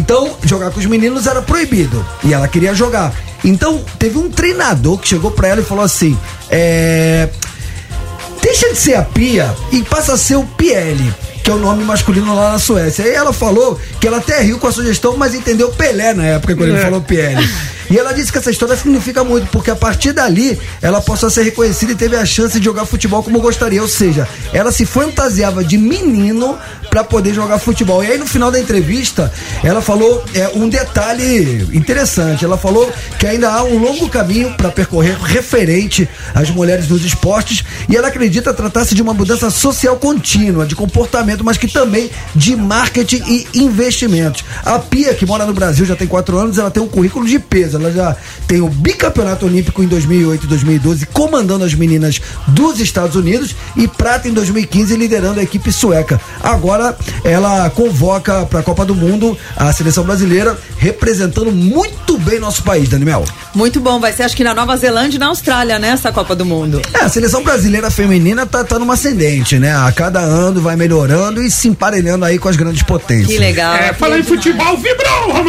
Então, 0.06 0.36
jogar 0.44 0.70
com 0.70 0.78
os 0.78 0.86
meninos 0.86 1.26
era 1.26 1.42
proibido. 1.42 2.06
E 2.22 2.32
ela 2.32 2.46
queria 2.46 2.72
jogar. 2.72 3.12
Então, 3.44 3.84
teve 3.98 4.16
um 4.16 4.30
treinador 4.30 4.98
que 4.98 5.08
chegou 5.08 5.32
pra 5.32 5.48
ela 5.48 5.60
e 5.60 5.64
falou 5.64 5.82
assim: 5.82 6.16
é. 6.48 7.28
Deixa 8.40 8.70
de 8.72 8.76
ser 8.78 8.94
a 8.94 9.02
Pia 9.02 9.52
e 9.72 9.82
passa 9.82 10.12
a 10.12 10.16
ser 10.16 10.36
o 10.36 10.44
Piele. 10.44 11.12
Que 11.42 11.50
é 11.50 11.54
o 11.54 11.58
nome 11.58 11.82
masculino 11.82 12.34
lá 12.36 12.52
na 12.52 12.58
Suécia. 12.60 13.04
Aí 13.04 13.14
ela 13.14 13.32
falou 13.32 13.80
que 14.00 14.06
ela 14.06 14.18
até 14.18 14.40
riu 14.42 14.58
com 14.58 14.68
a 14.68 14.72
sugestão, 14.72 15.16
mas 15.16 15.34
entendeu 15.34 15.70
Pelé 15.70 16.14
na 16.14 16.24
época 16.24 16.54
quando 16.54 16.68
ele 16.68 16.78
É. 16.78 16.82
falou 16.82 17.00
Piele. 17.00 17.48
E 17.90 17.98
ela 17.98 18.12
disse 18.12 18.32
que 18.32 18.38
essa 18.38 18.50
história 18.50 18.76
significa 18.76 19.22
muito, 19.22 19.48
porque 19.48 19.70
a 19.70 19.76
partir 19.76 20.12
dali 20.12 20.58
ela 20.82 21.00
passou 21.00 21.28
a 21.28 21.30
ser 21.30 21.42
reconhecida 21.42 21.92
e 21.92 21.94
teve 21.94 22.16
a 22.16 22.24
chance 22.24 22.58
de 22.58 22.64
jogar 22.64 22.84
futebol 22.86 23.22
como 23.22 23.40
gostaria. 23.40 23.80
Ou 23.80 23.88
seja, 23.88 24.28
ela 24.52 24.72
se 24.72 24.84
fantasiava 24.84 25.64
de 25.64 25.78
menino 25.78 26.58
pra 26.90 27.04
poder 27.04 27.34
jogar 27.34 27.58
futebol. 27.58 28.02
E 28.02 28.08
aí 28.08 28.18
no 28.18 28.26
final 28.26 28.50
da 28.50 28.58
entrevista, 28.58 29.32
ela 29.62 29.80
falou 29.80 30.24
é, 30.34 30.50
um 30.54 30.68
detalhe 30.68 31.68
interessante. 31.72 32.44
Ela 32.44 32.56
falou 32.56 32.90
que 33.18 33.26
ainda 33.26 33.50
há 33.50 33.62
um 33.62 33.78
longo 33.78 34.08
caminho 34.08 34.54
para 34.54 34.70
percorrer 34.70 35.16
referente 35.20 36.08
às 36.34 36.50
mulheres 36.50 36.88
nos 36.88 37.04
esportes 37.04 37.64
e 37.88 37.96
ela 37.96 38.08
acredita 38.08 38.52
tratar-se 38.52 38.94
de 38.94 39.02
uma 39.02 39.14
mudança 39.14 39.50
social 39.50 39.96
contínua, 39.96 40.66
de 40.66 40.74
comportamento, 40.74 41.44
mas 41.44 41.56
que 41.56 41.68
também 41.68 42.10
de 42.34 42.56
marketing 42.56 43.22
e 43.26 43.46
investimentos. 43.54 44.44
A 44.64 44.78
Pia, 44.78 45.14
que 45.14 45.26
mora 45.26 45.46
no 45.46 45.52
Brasil 45.52 45.84
já 45.84 45.96
tem 45.96 46.06
quatro 46.06 46.38
anos, 46.38 46.58
ela 46.58 46.70
tem 46.70 46.82
um 46.82 46.88
currículo 46.88 47.26
de 47.26 47.38
peso. 47.38 47.75
Ela 47.76 47.92
já 47.92 48.16
tem 48.46 48.60
o 48.60 48.68
bicampeonato 48.68 49.46
olímpico 49.46 49.82
em 49.82 49.86
2008 49.86 50.44
e 50.44 50.46
2012, 50.46 51.06
comandando 51.06 51.64
as 51.64 51.74
meninas 51.74 52.20
dos 52.48 52.80
Estados 52.80 53.16
Unidos 53.16 53.54
e 53.76 53.86
prata 53.88 54.28
em 54.28 54.32
2015, 54.32 54.96
liderando 54.96 55.40
a 55.40 55.42
equipe 55.42 55.70
sueca. 55.72 56.20
Agora 56.42 56.96
ela 57.24 57.68
convoca 57.70 58.46
para 58.46 58.60
a 58.60 58.62
Copa 58.62 58.84
do 58.84 58.94
Mundo 58.94 59.36
a 59.56 59.72
seleção 59.72 60.04
brasileira, 60.04 60.56
representando 60.78 61.50
muito 61.50 62.18
bem 62.18 62.38
nosso 62.38 62.62
país, 62.62 62.88
Daniel. 62.88 63.24
Muito 63.54 63.80
bom, 63.80 63.98
vai 63.98 64.12
ser 64.12 64.24
acho 64.24 64.36
que 64.36 64.44
na 64.44 64.54
Nova 64.54 64.76
Zelândia 64.76 65.16
e 65.16 65.20
na 65.20 65.26
Austrália, 65.26 65.78
né? 65.78 65.88
Essa 65.88 66.12
Copa 66.12 66.34
do 66.34 66.44
Mundo. 66.44 66.80
É, 66.92 67.04
a 67.04 67.08
seleção 67.08 67.42
brasileira 67.42 67.90
feminina 67.90 68.46
tá, 68.46 68.64
tá 68.64 68.78
numa 68.78 68.94
ascendente, 68.94 69.58
né? 69.58 69.74
A 69.74 69.92
cada 69.92 70.20
ano 70.20 70.60
vai 70.60 70.76
melhorando 70.76 71.42
e 71.42 71.50
se 71.50 71.68
emparelhando 71.68 72.24
aí 72.24 72.38
com 72.38 72.48
as 72.48 72.56
grandes 72.56 72.82
potências. 72.82 73.28
Que 73.28 73.38
legal. 73.38 73.74
É, 73.76 73.92
falar 73.92 74.18
em 74.18 74.22
futebol, 74.22 74.76
vibrou! 74.76 75.44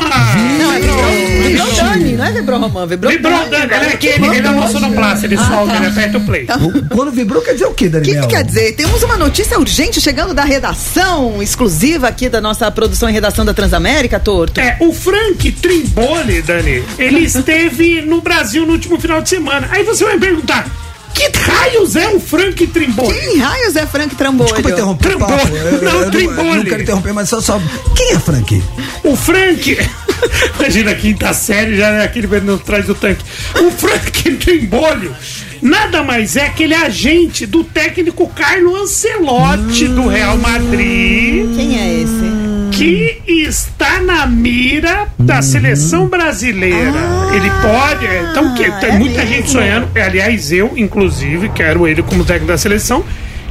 Não, 0.59 0.73
é 0.73 0.79
vibrou, 0.79 1.47
vibrou 1.47 1.73
Dani, 1.73 2.16
não 2.17 2.25
é 2.25 2.31
vibrou 2.31 2.59
Romã, 2.59 2.85
vibrou 2.85 3.11
Vibrou, 3.11 3.47
Dani. 3.49 3.63
Ele 3.65 3.73
é 3.73 3.87
aquele, 3.93 4.27
ele 4.37 4.47
é 4.47 4.49
uma 4.49 4.67
sonoplasta, 4.67 5.25
ele 5.25 5.37
solta, 5.37 5.75
ele 5.75 5.85
aperta 5.87 6.17
o 6.17 6.21
play. 6.25 6.47
Quando 6.93 7.11
vibrou, 7.11 7.41
quer 7.41 7.53
dizer 7.53 7.65
o 7.65 7.73
quê, 7.73 7.85
O 7.85 7.87
que, 7.87 7.99
Daniel? 7.99 8.21
que 8.27 8.35
quer 8.35 8.43
dizer? 8.43 8.75
Temos 8.75 9.01
uma 9.03 9.17
notícia 9.17 9.57
urgente 9.59 10.01
chegando 10.01 10.33
da 10.33 10.43
redação 10.43 11.41
exclusiva 11.41 12.07
aqui 12.07 12.27
da 12.29 12.41
nossa 12.41 12.69
produção 12.71 13.09
e 13.09 13.13
redação 13.13 13.45
da 13.45 13.53
Transamérica, 13.53 14.19
Torto. 14.19 14.59
É, 14.59 14.77
o 14.79 14.91
Frank 14.91 15.51
Trimboli, 15.53 16.41
Dani, 16.41 16.83
ele 16.97 17.19
esteve 17.25 18.01
no 18.01 18.21
Brasil 18.21 18.65
no 18.65 18.73
último 18.73 18.99
final 18.99 19.21
de 19.21 19.29
semana. 19.29 19.67
Aí 19.71 19.83
você 19.83 20.03
vai 20.03 20.15
me 20.15 20.19
perguntar, 20.19 20.67
que 21.13 21.31
raios 21.39 21.95
é 21.95 22.07
o 22.09 22.19
Frank 22.19 22.67
Trimboli? 22.67 23.13
Quem 23.19 23.37
raios 23.39 23.75
é 23.75 23.85
Frank 23.87 24.15
Trambolho? 24.15 24.49
Desculpa 24.49 24.71
interromper 24.71 25.15
o 25.15 25.19
papo. 25.19 25.33
Trambole. 25.33 25.57
Eu- 25.57 25.65
eu- 25.65 25.81
Não, 25.81 25.91
eu 26.01 26.21
eu 26.21 26.55
não 26.55 26.63
quero 26.63 26.81
interromper, 26.83 27.13
mas 27.13 27.29
só, 27.29 27.41
só. 27.41 27.59
Quem 27.95 28.11
é 28.11 28.19
Frank? 28.19 28.63
O 29.03 29.15
Frank. 29.15 29.77
Imagina 30.59 30.91
a 30.91 30.95
quinta 30.95 31.33
série, 31.33 31.75
já 31.77 31.89
é 31.89 32.03
aquele 32.03 32.27
vendo 32.27 32.53
atrás 32.53 32.85
do 32.85 32.95
tanque. 32.95 33.23
O 33.59 33.71
Frank 33.71 34.31
Trimbolho 34.37 35.15
nada 35.61 36.03
mais 36.03 36.35
é 36.35 36.45
aquele 36.45 36.73
agente 36.75 37.45
do 37.45 37.63
técnico 37.63 38.27
Carlo 38.29 38.75
Ancelotti 38.75 39.87
do 39.87 40.07
Real 40.07 40.37
Madrid. 40.37 41.55
Quem 41.55 41.79
é 41.79 42.01
esse? 42.01 42.47
Que 42.71 43.21
está 43.27 43.99
na 43.99 44.27
mira 44.27 45.07
da 45.17 45.41
seleção 45.41 46.07
brasileira. 46.07 46.99
Ele 47.33 47.49
pode. 47.61 48.05
é, 48.05 48.27
Então, 48.31 48.53
que, 48.53 48.69
tem 48.79 48.89
é 48.89 48.99
muita 48.99 49.21
gente 49.21 49.31
mesmo? 49.39 49.51
sonhando. 49.51 49.87
é, 49.95 50.01
Aliás, 50.03 50.51
eu, 50.51 50.73
inclusive, 50.77 51.49
quero 51.49 51.87
ele 51.87 52.03
como 52.03 52.23
técnico 52.23 52.51
da 52.51 52.57
seleção. 52.57 53.03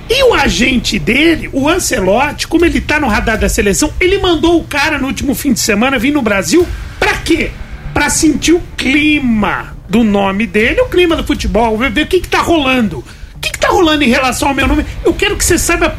E 0.08 0.22
o 0.24 0.34
agente 0.34 0.98
dele, 0.98 1.50
o 1.52 1.68
Ancelotti, 1.68 2.46
como 2.46 2.64
ele 2.64 2.80
tá 2.80 3.00
no 3.00 3.08
radar 3.08 3.38
da 3.38 3.48
seleção, 3.48 3.92
ele 4.00 4.18
mandou 4.18 4.60
o 4.60 4.64
cara 4.64 4.98
no 4.98 5.08
último 5.08 5.34
fim 5.34 5.52
de 5.52 5.60
semana 5.60 5.98
vir 5.98 6.12
no 6.12 6.22
Brasil 6.22 6.66
pra 6.98 7.14
quê? 7.14 7.50
Pra 7.92 8.08
sentir 8.08 8.52
o 8.52 8.62
clima 8.76 9.76
do 9.88 10.04
nome 10.04 10.46
dele, 10.46 10.80
o 10.80 10.88
clima 10.88 11.16
do 11.16 11.24
futebol, 11.24 11.76
ver, 11.76 12.02
o 12.02 12.06
que 12.06 12.20
que 12.20 12.28
tá 12.28 12.40
rolando. 12.40 12.98
O 13.34 13.38
que 13.40 13.50
que 13.50 13.58
tá 13.58 13.68
rolando 13.68 14.04
em 14.04 14.08
relação 14.08 14.48
ao 14.48 14.54
meu 14.54 14.68
nome? 14.68 14.84
Eu 15.04 15.12
quero 15.12 15.36
que 15.36 15.44
você 15.44 15.58
saiba 15.58 15.96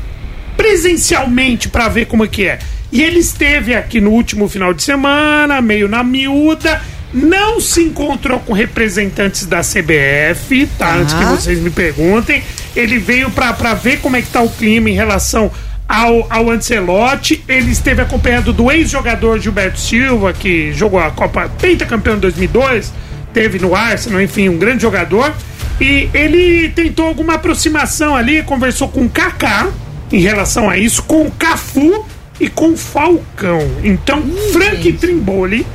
presencialmente 0.56 1.70
pra 1.70 1.90
ver 1.90 2.06
como 2.06 2.24
é 2.24 2.28
que 2.28 2.48
é. 2.48 2.60
E 2.92 3.04
ele 3.04 3.20
esteve 3.20 3.76
aqui 3.76 4.00
no 4.00 4.12
último 4.12 4.48
final 4.48 4.74
de 4.74 4.84
semana, 4.84 5.62
meio 5.62 5.88
na 5.90 6.04
miúda, 6.04 6.82
não 7.14 7.60
se 7.60 7.84
encontrou 7.84 8.40
com 8.40 8.54
representantes 8.54 9.46
da 9.46 9.62
CBF, 9.62 10.68
tá? 10.78 10.96
Antes 10.96 11.14
que 11.14 11.26
vocês 11.26 11.60
me 11.60 11.70
perguntem. 11.70 12.44
Ele 12.76 13.00
veio 13.00 13.30
pra, 13.32 13.54
pra 13.54 13.74
ver 13.74 14.00
como 14.00 14.16
é 14.16 14.22
que 14.22 14.28
tá 14.28 14.42
o 14.42 14.50
clima 14.50 14.90
em 14.90 14.94
relação 14.94 15.52
ao, 15.88 16.28
ao 16.30 16.50
Ancelotti. 16.50 17.44
Ele 17.48 17.72
esteve 17.72 18.02
acompanhado 18.02 18.52
do 18.52 18.72
ex-jogador 18.72 19.40
Gilberto 19.40 19.80
Silva, 19.80 20.34
que 20.34 20.74
jogou 20.74 21.00
a 21.00 21.10
Copa 21.12 21.50
Pentacampeão 21.60 22.18
em 22.18 22.20
2002, 22.20 22.94
teve 23.34 23.60
no 23.60 23.74
Arsenal, 23.74 24.22
enfim, 24.22 24.50
um 24.50 24.58
grande 24.58 24.82
jogador. 24.82 25.34
E 25.80 26.10
ele 26.14 26.70
tentou 26.70 27.08
alguma 27.08 27.36
aproximação 27.36 28.16
ali, 28.16 28.42
conversou 28.44 28.90
com 28.90 29.06
o 29.06 29.10
Kaká 29.10 29.70
em 30.12 30.20
relação 30.20 30.70
a 30.70 30.78
isso, 30.78 31.04
com 31.04 31.28
o 31.28 31.32
Cafu 31.32 32.06
e 32.40 32.50
com 32.50 32.72
o 32.72 32.78
Falcão. 32.78 33.60
Então, 33.84 34.22
Frank 34.52 34.92
Trimboli, 34.94 35.66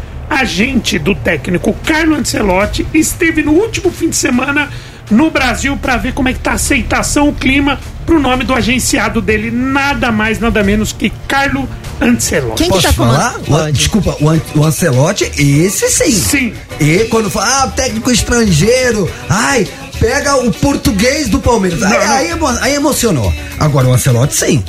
agente 0.41 0.99
do 0.99 1.14
técnico 1.14 1.74
Carlo 1.85 2.14
Ancelotti, 2.14 2.87
esteve 2.95 3.43
no 3.43 3.53
último 3.53 3.91
fim 3.91 4.09
de 4.09 4.16
semana 4.16 4.68
no 5.11 5.30
Brasil 5.30 5.76
para 5.76 5.97
ver 5.97 6.14
como 6.14 6.28
é 6.28 6.33
que 6.33 6.39
tá 6.39 6.53
a 6.53 6.55
aceitação, 6.55 7.28
o 7.28 7.33
clima 7.35 7.78
pro 8.07 8.18
nome 8.18 8.45
do 8.45 8.55
agenciado 8.55 9.20
dele, 9.20 9.51
nada 9.51 10.11
mais, 10.11 10.39
nada 10.39 10.62
menos 10.62 10.93
que 10.93 11.11
Carlo 11.28 11.68
Ancelotti. 12.01 12.68
Posso 12.68 12.93
falar? 12.95 13.37
O 13.47 13.72
desculpa, 13.72 14.16
o, 14.20 14.28
An- 14.28 14.41
o 14.55 14.64
Ancelotti, 14.64 15.24
esse 15.39 15.89
sim. 15.91 16.11
Sim. 16.11 16.55
E 16.80 17.05
quando 17.11 17.30
fala, 17.30 17.64
ah, 17.64 17.68
técnico 17.68 18.11
estrangeiro, 18.11 19.09
ai, 19.28 19.68
pega 20.01 20.37
o 20.37 20.51
português 20.51 21.28
do 21.28 21.39
Palmeiras. 21.39 21.83
Aí, 21.83 21.97
aí 21.97 22.39
aí 22.62 22.74
emocionou. 22.74 23.33
Agora 23.59 23.87
o 23.87 23.93
Ancelotti, 23.93 24.35
sim. 24.35 24.64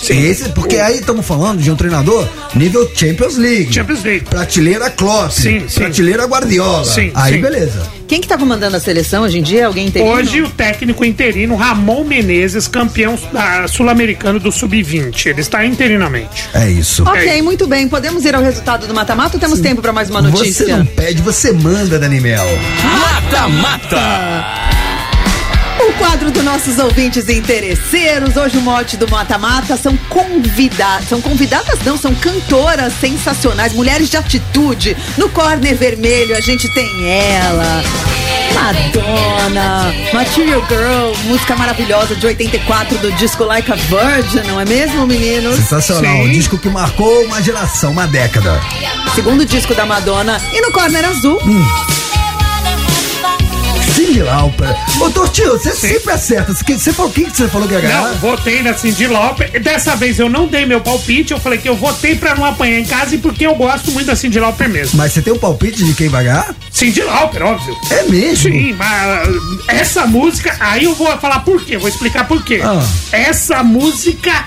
Esse, 0.00 0.48
porque 0.50 0.76
aí 0.76 0.98
estamos 1.00 1.26
falando 1.26 1.60
de 1.60 1.70
um 1.70 1.76
treinador 1.76 2.26
nível 2.54 2.88
Champions 2.94 3.36
League. 3.36 3.72
Champions 3.72 4.02
League. 4.04 4.24
Prateleira 4.24 4.90
Klopp. 4.90 5.30
Sim, 5.32 5.64
sim. 5.68 5.80
Prateleira 5.80 6.24
Guardiola. 6.24 6.84
Sim, 6.84 7.10
aí 7.14 7.34
sim. 7.34 7.40
beleza. 7.40 7.82
Quem 8.06 8.20
que 8.22 8.28
tá 8.28 8.38
comandando 8.38 8.74
a 8.76 8.80
seleção 8.80 9.24
hoje 9.24 9.38
em 9.38 9.42
dia? 9.42 9.66
Alguém 9.66 9.88
interino? 9.88 10.10
Hoje 10.12 10.40
o 10.42 10.48
técnico 10.48 11.04
interino 11.04 11.56
Ramon 11.56 12.04
Menezes, 12.04 12.66
campeão 12.66 13.18
da- 13.32 13.68
sul-americano 13.68 14.40
do 14.40 14.50
Sub-20. 14.50 15.26
Ele 15.26 15.40
está 15.42 15.64
interinamente. 15.66 16.48
É 16.54 16.70
isso. 16.70 17.02
Ok, 17.02 17.42
muito 17.42 17.66
bem. 17.66 17.86
Podemos 17.88 18.24
ir 18.24 18.34
ao 18.34 18.42
resultado 18.42 18.86
do 18.86 18.94
mata-mata 18.94 19.36
ou 19.36 19.40
temos 19.40 19.60
tempo 19.60 19.82
para 19.82 19.92
mais 19.92 20.08
uma 20.08 20.22
notícia? 20.22 20.64
Você 20.64 20.72
não 20.72 20.86
pede, 20.86 21.20
você 21.20 21.52
manda, 21.52 21.98
Danimel. 21.98 22.46
Mata 22.98 23.48
Mata. 23.48 24.77
O 25.88 25.92
quadro 25.94 26.30
dos 26.30 26.44
nossos 26.44 26.78
ouvintes 26.78 27.30
interesseiros, 27.30 28.36
hoje 28.36 28.58
o 28.58 28.60
mote 28.60 28.96
do 28.98 29.08
Mata 29.08 29.38
Mata 29.38 29.74
são 29.74 29.96
convidadas, 30.10 31.08
são 31.08 31.18
convidadas 31.18 31.78
não, 31.82 31.96
são 31.96 32.14
cantoras 32.14 32.92
sensacionais, 33.00 33.72
mulheres 33.72 34.10
de 34.10 34.18
atitude. 34.18 34.94
No 35.16 35.30
corner 35.30 35.74
vermelho 35.74 36.36
a 36.36 36.40
gente 36.40 36.68
tem 36.74 37.10
ela, 37.10 37.82
Madonna, 38.52 39.94
Material 40.12 40.62
Girl, 40.68 41.12
música 41.24 41.56
maravilhosa 41.56 42.14
de 42.14 42.26
84 42.26 42.98
do 42.98 43.10
disco 43.12 43.44
Like 43.44 43.72
a 43.72 43.76
Virgin, 43.76 44.46
não 44.46 44.60
é 44.60 44.66
mesmo, 44.66 45.06
meninos? 45.06 45.56
Sensacional. 45.56 46.18
Um 46.18 46.30
disco 46.30 46.58
que 46.58 46.68
marcou 46.68 47.24
uma 47.24 47.42
geração, 47.42 47.92
uma 47.92 48.06
década. 48.06 48.60
Segundo 49.14 49.42
disco 49.46 49.74
da 49.74 49.86
Madonna. 49.86 50.38
E 50.52 50.60
no 50.60 50.70
corner 50.70 51.04
azul, 51.06 51.40
Cindy 54.08 54.22
Lauper. 54.22 54.74
Ô, 55.02 55.10
Tortinho, 55.10 55.50
você 55.50 55.70
sempre 55.70 56.12
acerta. 56.12 56.54
Você, 56.54 56.92
falou 56.94 57.12
quem 57.12 57.26
que 57.26 57.36
você 57.36 57.46
falou 57.46 57.68
que 57.68 57.74
ia 57.74 57.80
ganhar? 57.80 58.08
Não, 58.08 58.14
votei 58.14 58.62
na 58.62 58.72
Cindy 58.72 59.06
Lauper. 59.06 59.60
Dessa 59.60 59.94
vez 59.96 60.18
eu 60.18 60.30
não 60.30 60.46
dei 60.46 60.64
meu 60.64 60.80
palpite. 60.80 61.32
Eu 61.32 61.38
falei 61.38 61.58
que 61.58 61.68
eu 61.68 61.76
votei 61.76 62.14
pra 62.14 62.34
não 62.34 62.46
apanhar 62.46 62.78
em 62.78 62.86
casa 62.86 63.14
e 63.14 63.18
porque 63.18 63.46
eu 63.46 63.54
gosto 63.54 63.92
muito 63.92 64.06
da 64.06 64.16
Cindy 64.16 64.40
Lauper 64.40 64.66
mesmo. 64.70 64.96
Mas 64.96 65.12
você 65.12 65.20
tem 65.20 65.30
um 65.30 65.38
palpite 65.38 65.84
de 65.84 65.92
quem 65.92 66.08
vai 66.08 66.24
ganhar? 66.24 66.54
Cindy 66.70 67.02
Lauper, 67.02 67.42
óbvio. 67.42 67.76
É 67.90 68.04
mesmo? 68.04 68.50
Sim, 68.50 68.72
mas 68.72 69.28
essa 69.68 70.06
música, 70.06 70.56
aí 70.58 70.84
eu 70.84 70.94
vou 70.94 71.06
falar 71.18 71.40
por 71.40 71.62
quê, 71.62 71.76
vou 71.76 71.88
explicar 71.88 72.26
por 72.26 72.42
quê. 72.42 72.62
Ah. 72.64 72.82
Essa 73.12 73.62
música, 73.62 74.46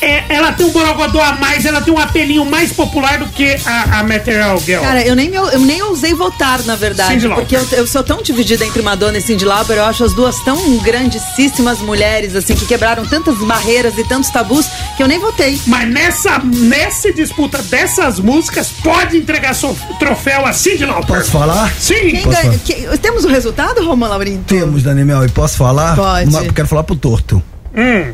é, 0.00 0.24
ela 0.28 0.52
tem 0.52 0.66
um 0.66 0.70
borogodó 0.70 1.20
a 1.22 1.32
mais, 1.36 1.64
ela 1.64 1.80
tem 1.80 1.92
um 1.92 1.98
apelinho 1.98 2.44
mais 2.44 2.72
popular 2.72 3.18
do 3.18 3.26
que 3.28 3.56
a, 3.64 4.00
a 4.00 4.02
Material 4.02 4.58
Girl. 4.60 4.82
Cara, 4.82 5.02
eu 5.06 5.14
nem, 5.16 5.30
me- 5.30 5.36
eu 5.36 5.58
nem 5.60 5.82
ousei 5.82 6.12
votar, 6.14 6.62
na 6.64 6.76
verdade. 6.76 7.26
Lauper. 7.26 7.44
Porque 7.46 7.56
eu, 7.56 7.78
eu 7.78 7.86
sou 7.86 8.02
tão 8.02 8.22
dividida 8.22 8.64
entre 8.64 8.82
Madonna 8.82 9.18
e 9.18 9.22
Cindy 9.22 9.44
Lauper. 9.44 9.76
Eu 9.76 9.84
acho 9.84 10.04
as 10.04 10.12
duas 10.12 10.38
tão 10.40 10.78
grandíssimas 10.78 11.80
mulheres, 11.80 12.34
assim, 12.36 12.54
que 12.54 12.66
quebraram 12.66 13.04
tantas 13.06 13.36
barreiras 13.38 13.96
e 13.98 14.04
tantos 14.04 14.30
tabus, 14.30 14.66
que 14.96 15.02
eu 15.02 15.08
nem 15.08 15.18
votei. 15.18 15.60
Mas 15.66 15.88
nessa, 15.88 16.38
nessa 16.38 17.12
disputa 17.12 17.58
dessas 17.62 18.18
músicas, 18.20 18.68
pode 18.82 19.16
entregar 19.16 19.54
seu 19.54 19.76
troféu 19.98 20.44
a 20.46 20.52
Cindy 20.52 20.84
Lauper. 20.84 21.16
Posso 21.18 21.30
falar? 21.30 21.72
Sim. 21.78 21.94
Quem 22.10 22.22
Posso 22.22 22.36
ganha- 22.36 22.52
falar? 22.52 22.58
que- 22.64 22.98
temos 22.98 23.24
o 23.24 23.28
resultado, 23.28 23.84
Roma 23.84 24.08
Laurinto? 24.08 24.44
Temos, 24.44 24.82
Danimel, 24.82 25.24
e 25.24 25.28
posso 25.28 25.56
falar? 25.56 25.96
Pode. 25.96 26.28
Uma- 26.28 26.44
quero 26.52 26.68
falar 26.68 26.82
pro 26.84 26.96
torto. 26.96 27.42
Hum. 27.74 28.12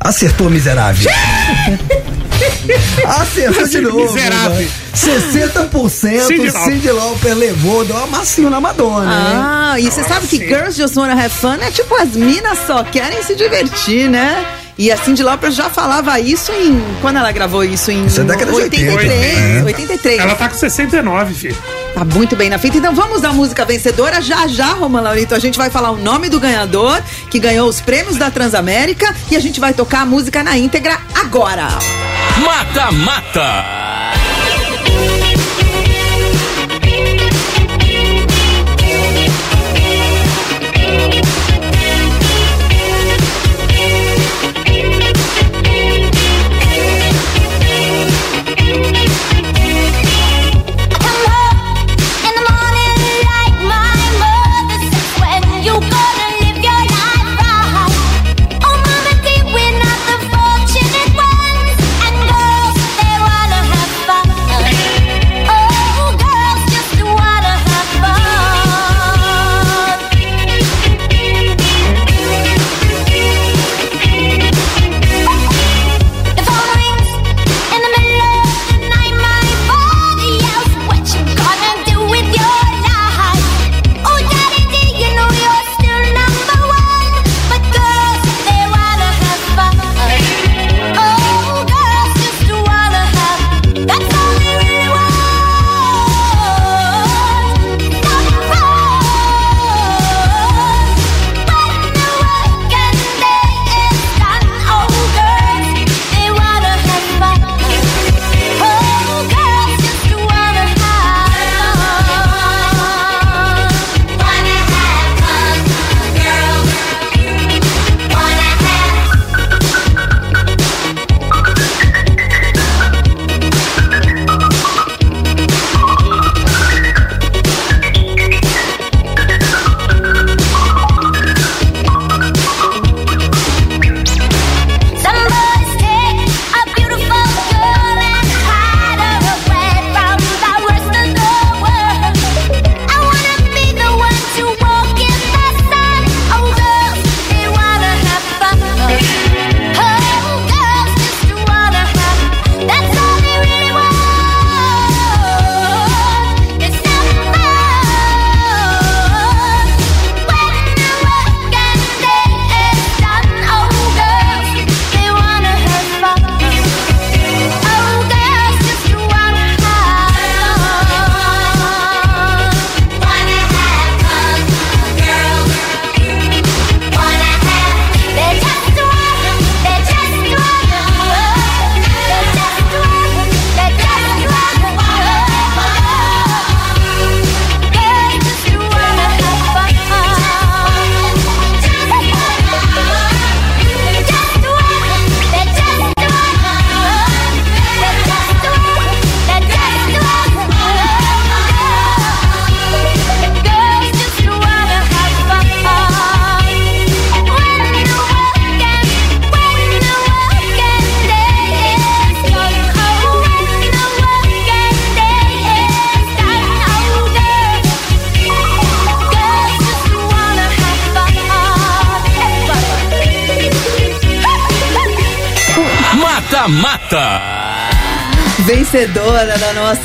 Acertou, 0.00 0.48
miserável. 0.48 1.10
Acertou 3.04 3.66
de 3.66 3.80
novo. 3.80 4.00
Miserável. 4.00 4.60
né? 4.60 4.70
60% 4.94 5.90
Cyndi 6.26 6.50
Cindy, 6.50 6.90
Lauper. 6.90 6.94
Lauper 6.94 7.34
levou, 7.34 7.84
deu 7.84 7.96
uma 7.96 8.06
massinha 8.06 8.50
na 8.50 8.60
Madonna, 8.60 9.04
hein? 9.12 9.36
Ah, 9.36 9.74
e 9.78 9.84
você 9.90 10.02
sabe 10.04 10.26
que 10.26 10.38
Girls 10.38 10.76
Just 10.76 10.96
Wanna 10.96 11.14
Have 11.14 11.30
Fun 11.30 11.54
é 11.60 11.70
tipo 11.70 11.94
as 11.94 12.10
minas 12.10 12.58
só 12.66 12.82
querem 12.84 13.22
se 13.22 13.34
divertir, 13.34 14.08
né? 14.10 14.44
E 14.78 14.92
a 14.92 14.96
Cindy 14.96 15.24
Lauper 15.24 15.50
já 15.50 15.68
falava 15.68 16.20
isso 16.20 16.52
em. 16.52 16.80
Quando 17.00 17.16
ela 17.16 17.32
gravou 17.32 17.64
isso? 17.64 17.90
Em 17.90 18.06
Isso 18.06 18.20
é 18.20 18.24
década 18.24 18.52
de 18.52 18.58
83. 18.58 19.10
80, 19.10 19.40
né? 19.40 19.62
83. 19.64 20.18
Ela 20.20 20.34
tá 20.36 20.48
com 20.48 20.54
69, 20.54 21.34
filho. 21.34 21.56
Tá 21.92 22.04
muito 22.04 22.36
bem 22.36 22.48
na 22.48 22.58
fita. 22.58 22.78
Então 22.78 22.94
vamos 22.94 23.24
à 23.24 23.32
música 23.32 23.64
vencedora. 23.64 24.20
Já 24.22 24.46
já, 24.46 24.74
Roma 24.74 25.00
Laurito, 25.00 25.34
a 25.34 25.38
gente 25.40 25.58
vai 25.58 25.68
falar 25.68 25.90
o 25.90 25.96
nome 25.96 26.28
do 26.28 26.38
ganhador 26.38 27.02
que 27.28 27.40
ganhou 27.40 27.68
os 27.68 27.80
prêmios 27.80 28.16
da 28.16 28.30
Transamérica 28.30 29.12
e 29.28 29.36
a 29.36 29.40
gente 29.40 29.58
vai 29.58 29.74
tocar 29.74 30.02
a 30.02 30.06
música 30.06 30.44
na 30.44 30.56
íntegra 30.56 30.96
agora. 31.12 31.66
Mata 32.40 32.92
Mata. 32.92 33.87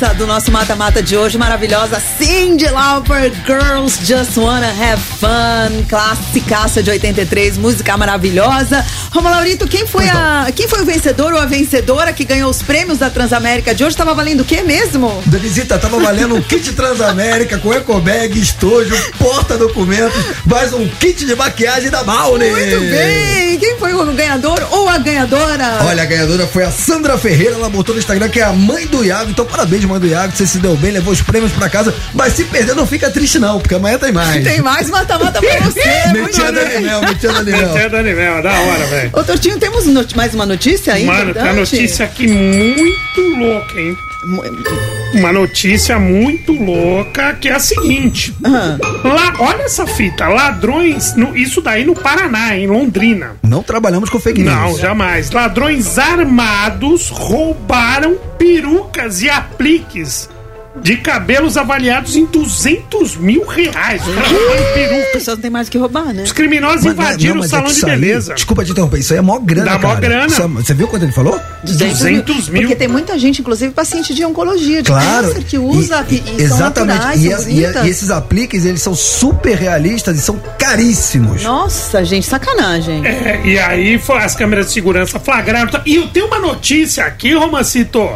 Nossa, 0.00 0.14
do 0.14 0.26
nosso 0.26 0.50
mata-mata 0.50 1.00
de 1.00 1.16
hoje, 1.16 1.38
maravilhosa 1.38 2.02
Cindy 2.18 2.66
Lauper, 2.66 3.30
Girls 3.46 4.04
Just 4.04 4.36
Wanna 4.36 4.70
Have 4.70 5.00
Fun, 5.20 5.84
classicaça 5.88 6.82
de 6.82 6.90
83, 6.90 7.56
música 7.58 7.96
maravilhosa. 7.96 8.84
Roma 9.12 9.30
Laurito, 9.30 9.68
quem 9.68 9.86
foi, 9.86 10.08
a, 10.08 10.50
quem 10.54 10.66
foi 10.66 10.82
o 10.82 10.84
vencedor 10.84 11.32
ou 11.32 11.38
a 11.38 11.46
vencedora 11.46 12.12
que 12.12 12.24
ganhou 12.24 12.50
os 12.50 12.60
prêmios 12.60 12.98
da 12.98 13.08
Transamérica 13.08 13.72
de 13.72 13.84
hoje? 13.84 13.96
Tava 13.96 14.14
valendo 14.14 14.40
o 14.40 14.44
quê 14.44 14.62
mesmo? 14.62 15.22
Da 15.26 15.38
visita 15.38 15.78
tava 15.78 16.00
valendo 16.00 16.34
um 16.34 16.42
kit 16.42 16.72
Transamérica 16.72 17.58
com 17.58 17.72
ecobag, 17.72 18.36
estojo, 18.36 18.96
porta-documentos, 19.16 20.20
mais 20.44 20.72
um 20.72 20.88
kit 20.88 21.24
de 21.24 21.36
maquiagem 21.36 21.90
da 21.90 22.02
Maune. 22.02 22.50
Muito 22.50 22.80
bem! 22.80 23.53
Foi 23.94 24.08
o 24.08 24.12
ganhador 24.12 24.60
ou 24.72 24.88
a 24.88 24.98
ganhadora? 24.98 25.78
Olha, 25.82 26.02
a 26.02 26.06
ganhadora 26.06 26.46
foi 26.48 26.64
a 26.64 26.70
Sandra 26.70 27.16
Ferreira, 27.16 27.54
ela 27.54 27.68
botou 27.68 27.94
no 27.94 28.00
Instagram 28.00 28.28
que 28.28 28.40
é 28.40 28.42
a 28.42 28.52
mãe 28.52 28.86
do 28.86 29.04
Iago. 29.04 29.30
Então, 29.30 29.46
parabéns, 29.46 29.84
mãe 29.84 30.00
do 30.00 30.06
Iago. 30.06 30.34
Você 30.36 30.46
se 30.46 30.58
deu 30.58 30.76
bem, 30.76 30.90
levou 30.90 31.12
os 31.12 31.22
prêmios 31.22 31.52
pra 31.52 31.68
casa. 31.68 31.94
Mas 32.12 32.32
se 32.32 32.44
perder, 32.44 32.74
não 32.74 32.86
fica 32.86 33.08
triste, 33.10 33.38
não, 33.38 33.60
porque 33.60 33.74
amanhã 33.74 33.96
tem 33.98 34.10
mais. 34.10 34.42
Tem 34.42 34.60
mais 34.60 34.90
mata-mata 34.90 35.40
pra 35.40 35.60
você. 35.62 35.80
Mentia 36.12 36.50
do 36.50 36.58
animal, 36.60 37.00
mentia 37.02 37.32
do 37.32 37.38
animal. 37.38 37.60
Mentia 37.68 37.88
do 37.90 37.96
animal, 37.96 38.42
da 38.42 38.52
hora, 38.52 38.86
velho. 38.86 39.10
Ô, 39.12 39.22
Tortinho, 39.24 39.58
temos 39.58 39.86
mais 40.14 40.34
uma 40.34 40.44
notícia 40.46 40.94
aí? 40.94 41.04
Mano, 41.04 41.32
tem 41.32 41.42
uma 41.42 41.52
notícia 41.52 42.04
aqui 42.04 42.26
muito 42.26 43.20
louca, 43.38 43.80
hein? 43.80 43.96
Uma 45.14 45.32
notícia 45.32 45.98
muito 45.98 46.52
louca 46.52 47.34
que 47.34 47.48
é 47.48 47.52
a 47.52 47.58
seguinte. 47.60 48.34
Lá, 48.42 49.34
olha 49.38 49.62
essa 49.62 49.86
fita, 49.86 50.28
ladrões, 50.28 51.14
no- 51.16 51.36
isso 51.36 51.60
daí 51.60 51.84
no 51.84 51.94
Paraná, 51.94 52.56
em 52.56 52.66
Londrina. 52.66 53.36
Não 53.42 53.62
trabalhamos 53.62 54.10
com 54.10 54.18
fake 54.18 54.42
news. 54.42 54.54
Não, 54.54 54.78
jamais. 54.78 55.30
Ladrões 55.30 55.98
armados 55.98 57.08
roubaram 57.10 58.16
perucas 58.38 59.22
e 59.22 59.30
apliques 59.30 60.28
de 60.82 60.96
cabelos 60.96 61.56
avaliados 61.56 62.16
em 62.16 62.26
200 62.26 63.16
mil 63.16 63.46
reais. 63.46 64.02
Roubaram 64.02 64.74
peruca. 64.74 65.06
pessoas 65.12 65.36
não 65.36 65.42
tem 65.42 65.50
mais 65.50 65.68
o 65.68 65.70
que 65.70 65.78
roubar, 65.78 66.12
né? 66.12 66.24
Os 66.24 66.32
criminosos 66.32 66.82
Mas- 66.84 66.92
invadiram 66.94 67.34
não, 67.36 67.42
o 67.42 67.44
é 67.44 67.48
salão 67.48 67.66
que 67.66 67.74
de 67.74 67.84
aí- 67.84 67.90
beleza. 68.00 68.34
desculpa 68.34 68.64
te 68.64 68.72
interromper, 68.72 68.98
isso 68.98 69.12
aí 69.12 69.18
é 69.18 69.22
mó 69.22 69.38
grana, 69.38 69.70
Dá 69.70 69.78
mó 69.78 69.88
cara. 69.94 70.00
grana. 70.00 70.26
Isso 70.26 70.42
é- 70.42 70.46
você 70.48 70.74
viu 70.74 70.88
quanto 70.88 71.04
ele 71.04 71.12
falou? 71.12 71.40
200 71.62 72.48
mil. 72.48 72.62
Porque 72.62 72.74
tem 72.76 72.88
muita 72.88 73.18
gente, 73.18 73.40
inclusive 73.40 73.72
paciente 73.72 74.12
de 74.14 74.24
oncologia, 74.24 74.82
de 74.82 74.88
Claro. 74.90 75.28
câncer, 75.28 75.44
que 75.44 75.58
usa 75.58 76.04
E- 76.10 76.14
e, 76.14 76.18
e- 76.18 76.48
são 76.48 76.56
exatamente. 76.56 76.96
naturais, 76.98 77.46
E, 77.46 77.50
e- 77.52 77.86
e 77.86 77.88
esses 77.88 78.10
apliques, 78.10 78.64
eles 78.64 78.82
são 78.82 78.94
super 78.94 79.56
realistas 79.56 80.18
e 80.18 80.20
são 80.20 80.38
caríssimos. 80.58 81.42
Nossa, 81.44 82.04
gente, 82.04 82.26
sacanagem. 82.26 83.06
É, 83.06 83.40
e 83.44 83.58
aí 83.58 84.00
as 84.20 84.34
câmeras 84.34 84.66
de 84.66 84.72
segurança 84.72 85.18
flagraram. 85.20 85.70
E 85.86 85.94
eu 85.96 86.08
tenho 86.08 86.26
uma 86.26 86.38
notícia 86.38 87.04
aqui, 87.04 87.32
Romancito, 87.34 88.08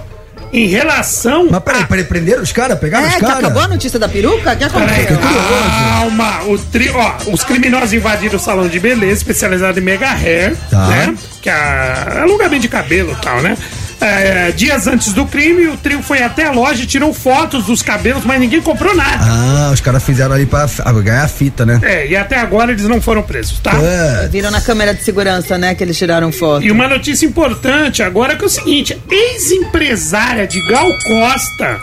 em 0.53 0.66
relação. 0.66 1.49
Mas 1.51 1.62
peraí, 1.62 1.85
peraí, 1.85 2.05
prenderam 2.05 2.43
os 2.43 2.53
caras? 2.53 2.79
Pegaram 2.79 3.05
É, 3.07 3.09
os 3.09 3.15
que 3.16 3.20
caras? 3.20 3.39
acabou 3.39 3.62
a 3.62 3.69
notícia 3.69 3.99
da 3.99 4.09
peruca? 4.09 4.53
O 4.53 4.57
que 4.57 4.65
aconteceu? 4.65 5.19
calma. 5.19 6.43
O 6.47 6.59
tri, 6.59 6.91
ó, 6.91 7.12
os 7.33 7.45
criminosos 7.45 7.93
invadiram 7.93 8.37
o 8.37 8.41
salão 8.41 8.69
de 8.69 8.79
beleza 8.81 9.12
especializado 9.15 9.79
em 9.79 9.83
mega 9.83 10.09
hair, 10.11 10.57
Tá. 10.70 10.87
né? 10.89 11.15
Que 11.43 11.51
é 11.51 12.19
alongamento 12.23 12.62
de 12.62 12.69
cabelo 12.69 13.12
e 13.19 13.23
tal, 13.23 13.41
né? 13.43 13.57
É, 14.01 14.53
dias 14.53 14.87
antes 14.87 15.12
do 15.12 15.27
crime, 15.27 15.66
o 15.66 15.77
trio 15.77 16.03
foi 16.03 16.23
até 16.23 16.47
a 16.47 16.53
loja 16.53 16.83
e 16.85 16.87
tirou 16.87 17.12
fotos 17.12 17.66
dos 17.66 17.83
cabelos, 17.83 18.25
mas 18.25 18.41
ninguém 18.41 18.62
comprou 18.62 18.95
nada. 18.95 19.19
Ah, 19.20 19.70
os 19.73 19.81
caras 19.81 20.03
fizeram 20.05 20.35
ali 20.35 20.47
pra 20.47 20.69
ah, 20.85 20.93
ganhar 20.93 21.25
a 21.25 21.29
fita, 21.29 21.66
né? 21.66 21.81
É, 21.83 22.07
e 22.07 22.16
até 22.16 22.37
agora 22.37 22.70
eles 22.70 22.85
não 22.85 23.01
foram 23.01 23.23
presos, 23.23 23.59
tá? 23.59 23.73
É. 23.73 24.29
Viram 24.29 24.51
na 24.51 24.61
câmera 24.61 24.95
de 24.95 25.03
segurança, 25.03 25.59
né, 25.59 25.75
que 25.75 25.83
eles 25.83 25.99
tiraram 25.99 26.31
foto. 26.31 26.65
E 26.65 26.70
uma 26.70 26.87
notícia 26.87 27.27
importante 27.27 28.03
agora 28.03 28.37
que 28.37 28.45
é 28.45 28.47
o 28.47 28.51
seguinte: 28.51 28.97
ex-empresária 29.11 30.47
de 30.47 30.61
Gal 30.69 30.89
Costa, 31.07 31.81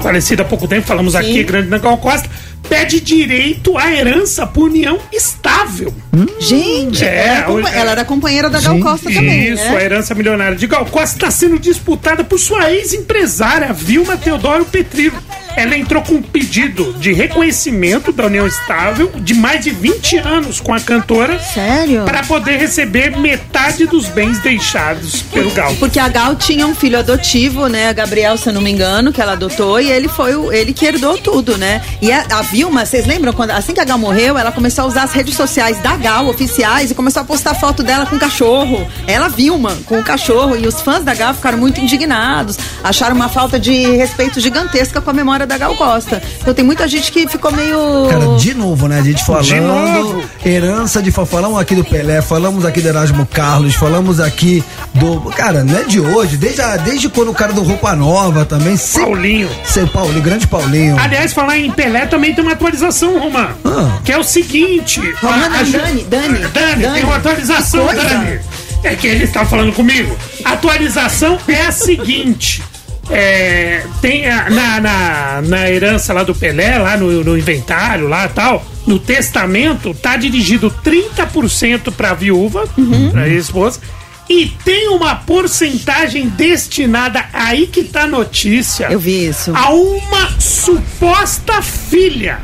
falecida 0.00 0.42
há 0.42 0.46
pouco 0.46 0.66
tempo, 0.66 0.86
falamos 0.86 1.14
aqui, 1.14 1.44
grande 1.44 1.68
na 1.68 1.78
Gal 1.78 1.98
Costa, 1.98 2.28
pede 2.68 3.00
direito 3.00 3.76
à 3.76 3.92
herança 3.92 4.46
por 4.46 4.64
união 4.68 4.98
estável. 5.12 5.92
Gente, 6.40 7.04
É, 7.04 7.44
ela, 7.46 7.60
era 7.68 7.78
ela 7.78 7.90
era 7.92 8.04
companheira 8.04 8.48
da 8.48 8.60
Gal 8.60 8.78
Costa 8.80 9.10
também, 9.10 9.52
Isso, 9.52 9.64
né? 9.64 9.76
a 9.76 9.82
herança 9.82 10.14
milionária 10.14 10.56
de 10.56 10.66
Gal 10.66 10.86
Costa 10.86 11.16
está 11.16 11.30
sendo 11.30 11.58
disputada 11.58 12.24
por 12.24 12.38
sua 12.38 12.72
ex-empresária, 12.72 13.72
Vilma 13.72 14.16
Teodoro 14.16 14.64
Petrilo. 14.64 15.16
Ela 15.56 15.76
entrou 15.76 16.02
com 16.02 16.14
um 16.14 16.22
pedido 16.22 16.92
de 16.94 17.12
reconhecimento 17.12 18.12
da 18.12 18.26
união 18.26 18.46
estável 18.46 19.10
de 19.16 19.34
mais 19.34 19.64
de 19.64 19.70
20 19.70 20.18
anos 20.18 20.60
com 20.60 20.74
a 20.74 20.80
cantora. 20.80 21.38
Sério? 21.38 22.04
Para 22.04 22.22
poder 22.22 22.58
receber 22.58 23.16
metade 23.18 23.86
dos 23.86 24.06
bens 24.06 24.38
deixados 24.40 25.22
pelo 25.22 25.50
Gal. 25.50 25.74
Porque 25.76 25.98
a 25.98 26.08
Gal 26.08 26.36
tinha 26.36 26.66
um 26.66 26.74
filho 26.74 26.98
adotivo, 26.98 27.66
né? 27.68 27.88
A 27.88 27.92
Gabriel, 27.92 28.36
se 28.36 28.48
eu 28.48 28.52
não 28.52 28.60
me 28.60 28.70
engano, 28.70 29.12
que 29.12 29.20
ela 29.20 29.32
adotou, 29.32 29.80
e 29.80 29.90
ele 29.90 30.08
foi 30.08 30.34
o, 30.34 30.52
ele 30.52 30.72
que 30.72 30.84
herdou 30.84 31.16
tudo, 31.18 31.56
né? 31.56 31.80
E 32.02 32.12
a, 32.12 32.26
a 32.30 32.42
Vilma, 32.42 32.84
vocês 32.84 33.06
lembram 33.06 33.32
quando 33.32 33.50
assim 33.50 33.72
que 33.72 33.80
a 33.80 33.84
Gal 33.84 33.98
morreu, 33.98 34.36
ela 34.36 34.52
começou 34.52 34.84
a 34.84 34.86
usar 34.88 35.02
as 35.04 35.12
redes 35.12 35.34
sociais 35.34 35.80
da 35.80 35.96
Gal 35.96 36.26
oficiais 36.26 36.90
e 36.90 36.94
começou 36.94 37.22
a 37.22 37.24
postar 37.24 37.54
foto 37.54 37.82
dela 37.82 38.04
com 38.04 38.16
o 38.16 38.18
cachorro. 38.18 38.86
Ela, 39.06 39.28
Vilma, 39.28 39.76
com 39.86 39.98
o 39.98 40.04
cachorro. 40.04 40.56
E 40.56 40.66
os 40.66 40.80
fãs 40.80 41.02
da 41.02 41.14
Gal 41.14 41.32
ficaram 41.34 41.56
muito 41.56 41.80
indignados, 41.80 42.58
acharam 42.84 43.16
uma 43.16 43.28
falta 43.28 43.58
de 43.58 43.72
respeito 43.96 44.40
gigantesca 44.40 45.00
com 45.00 45.10
a 45.10 45.12
memória 45.12 45.45
da 45.46 45.56
Gal 45.58 45.74
Costa. 45.76 46.22
Então 46.40 46.52
tem 46.52 46.64
muita 46.64 46.86
gente 46.88 47.10
que 47.12 47.26
ficou 47.28 47.52
meio. 47.52 48.08
Cara, 48.10 48.36
de 48.38 48.54
novo, 48.54 48.88
né? 48.88 48.98
A 48.98 49.02
gente 49.02 49.24
falando 49.24 49.62
novo. 49.62 50.24
herança 50.44 51.02
de 51.02 51.10
falamos 51.10 51.58
aqui 51.58 51.74
do 51.74 51.84
Pelé, 51.84 52.20
falamos 52.20 52.64
aqui 52.64 52.80
do 52.80 52.88
Erasmo 52.88 53.24
Carlos, 53.26 53.74
falamos 53.74 54.20
aqui 54.20 54.62
do. 54.94 55.20
Cara, 55.36 55.64
não 55.64 55.78
é 55.78 55.84
de 55.84 56.00
hoje, 56.00 56.36
desde, 56.36 56.60
a- 56.60 56.76
desde 56.76 57.08
quando 57.08 57.30
o 57.30 57.34
cara 57.34 57.52
do 57.52 57.62
Roupa 57.62 57.94
Nova 57.94 58.44
também. 58.44 58.76
Sempre, 58.76 59.06
Paulinho. 59.10 59.48
Seu 59.64 59.86
Paulinho, 59.88 60.22
grande 60.22 60.46
Paulinho. 60.46 60.96
Aliás, 60.98 61.32
falar 61.32 61.58
em 61.58 61.70
Pelé 61.70 62.06
também 62.06 62.34
tem 62.34 62.42
uma 62.44 62.52
atualização, 62.52 63.18
Romã. 63.18 63.48
Ah. 63.64 63.98
Que 64.04 64.12
é 64.12 64.18
o 64.18 64.24
seguinte. 64.24 65.00
Romã, 65.22 65.34
a- 65.36 65.60
a 65.60 65.62
Dani, 65.62 66.04
Dani, 66.04 66.04
Dani, 66.04 66.82
Dani. 66.82 66.94
tem 66.94 67.04
uma 67.04 67.16
atualização. 67.16 67.86
Dani. 67.86 68.40
É 68.82 68.94
que 68.94 69.06
ele 69.06 69.24
está 69.24 69.44
falando 69.44 69.72
comigo. 69.72 70.16
A 70.44 70.52
atualização 70.52 71.38
é 71.48 71.62
a 71.62 71.72
seguinte. 71.72 72.62
É, 73.10 73.84
tem 74.00 74.28
a- 74.28 74.50
na, 74.50 74.80
na, 74.80 75.42
na 75.42 75.70
herança 75.70 76.12
lá 76.12 76.22
do 76.24 76.34
Pelé, 76.34 76.76
lá 76.78 76.96
no, 76.96 77.22
no 77.22 77.38
inventário, 77.38 78.08
lá 78.08 78.26
tal, 78.28 78.64
no 78.86 78.98
testamento, 78.98 79.94
tá 79.94 80.16
dirigido 80.16 80.70
30% 80.84 81.92
pra 81.92 82.14
viúva, 82.14 82.64
Uhum. 82.76 83.10
pra 83.10 83.28
esposa, 83.28 83.80
e 84.28 84.46
tem 84.64 84.88
uma 84.88 85.14
porcentagem 85.14 86.28
destinada, 86.28 87.24
aí 87.32 87.68
que 87.68 87.84
tá 87.84 88.02
a 88.02 88.06
notícia. 88.08 88.88
Eu 88.90 88.98
vi 88.98 89.28
isso. 89.28 89.54
A 89.54 89.70
uma 89.70 90.30
suposta 90.40 91.62
filha. 91.62 92.38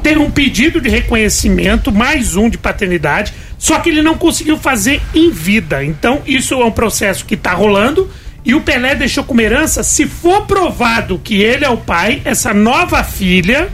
Tem 0.00 0.16
um 0.16 0.30
pedido 0.30 0.80
de 0.80 0.88
reconhecimento, 0.88 1.90
mais 1.92 2.36
um 2.36 2.48
de 2.48 2.56
paternidade, 2.58 3.32
só 3.58 3.78
que 3.80 3.88
ele 3.88 4.02
não 4.02 4.16
conseguiu 4.16 4.56
fazer 4.58 5.00
em 5.14 5.30
vida. 5.30 5.84
Então, 5.84 6.22
isso 6.26 6.54
é 6.54 6.64
um 6.64 6.70
processo 6.72 7.24
que 7.24 7.36
tá 7.36 7.52
rolando. 7.52 8.08
E 8.44 8.54
o 8.54 8.60
Pelé 8.60 8.94
deixou 8.94 9.22
como 9.22 9.40
herança, 9.40 9.82
se 9.82 10.06
for 10.06 10.46
provado 10.46 11.20
que 11.22 11.42
ele 11.42 11.64
é 11.64 11.70
o 11.70 11.76
pai, 11.76 12.20
essa 12.24 12.52
nova 12.52 13.04
filha 13.04 13.70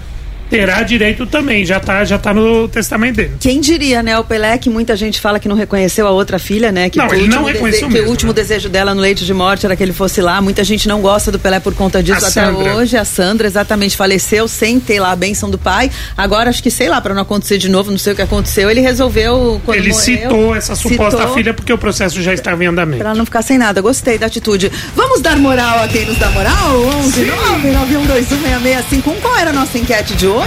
terá 0.50 0.82
direito 0.82 1.26
também. 1.26 1.64
Já 1.64 1.78
tá, 1.80 2.04
já 2.04 2.18
tá 2.18 2.32
no 2.34 2.68
testamento 2.68 3.16
dele. 3.16 3.32
Quem 3.40 3.60
diria, 3.60 4.02
né? 4.02 4.18
O 4.18 4.24
Pelé, 4.24 4.56
que 4.58 4.68
muita 4.70 4.96
gente 4.96 5.20
fala 5.20 5.38
que 5.38 5.48
não 5.48 5.56
reconheceu 5.56 6.06
a 6.06 6.10
outra 6.10 6.38
filha, 6.38 6.70
né? 6.72 6.88
Que, 6.90 6.98
Não, 6.98 7.06
ele 7.12 7.28
não 7.28 7.44
reconheceu 7.44 7.82
dese- 7.82 7.86
que 7.86 7.92
mesmo, 7.92 8.06
o 8.08 8.10
último 8.10 8.32
né? 8.32 8.36
desejo 8.36 8.68
dela 8.68 8.94
no 8.94 9.00
leito 9.00 9.24
de 9.24 9.34
morte 9.34 9.66
era 9.66 9.74
que 9.76 9.82
ele 9.82 9.92
fosse 9.92 10.20
lá. 10.20 10.40
Muita 10.40 10.62
gente 10.64 10.88
não 10.88 11.00
gosta 11.00 11.30
do 11.30 11.38
Pelé 11.38 11.60
por 11.60 11.74
conta 11.74 12.02
disso 12.02 12.24
A 12.24 12.28
até 12.28 12.44
Sandra. 12.46 12.74
hoje. 12.74 12.96
A 12.96 13.04
Sandra, 13.04 13.46
exatamente, 13.46 13.96
faleceu 13.96 14.46
sem 14.48 14.78
ter 14.80 15.00
lá 15.00 15.12
a 15.12 15.16
benção 15.16 15.50
do 15.50 15.58
pai. 15.58 15.90
Agora, 16.16 16.50
acho 16.50 16.62
que, 16.62 16.70
sei 16.70 16.88
lá, 16.88 17.00
pra 17.00 17.14
não 17.14 17.22
acontecer 17.22 17.58
de 17.58 17.68
novo, 17.68 17.90
não 17.90 17.98
sei 17.98 18.12
o 18.12 18.16
que 18.16 18.22
aconteceu, 18.22 18.70
ele 18.70 18.80
resolveu. 18.80 19.60
Quando 19.64 19.76
ele 19.78 19.88
morreu, 19.90 20.04
citou 20.04 20.54
essa 20.56 20.74
suposta 20.74 21.18
citou 21.18 21.34
filha 21.34 21.52
porque 21.54 21.72
o 21.72 21.78
processo 21.78 22.20
já 22.22 22.32
estava 22.32 22.62
em 22.64 22.66
andamento. 22.68 22.98
Pra 22.98 23.14
não 23.14 23.24
ficar 23.24 23.42
sem 23.42 23.58
nada. 23.58 23.80
Gostei 23.80 24.18
da 24.18 24.26
atitude. 24.26 24.70
Vamos 24.94 25.20
dar 25.20 25.36
moral 25.36 25.82
a 25.84 25.88
quem 25.88 26.04
nos 26.06 26.18
dá 26.18 26.28
moral? 26.30 26.80
11 27.02 27.24
991216651. 27.26 29.20
Qual 29.20 29.36
era 29.36 29.50
a 29.50 29.52
nossa 29.52 29.78
enquete 29.78 30.14
de 30.14 30.26
hoje, 30.26 30.37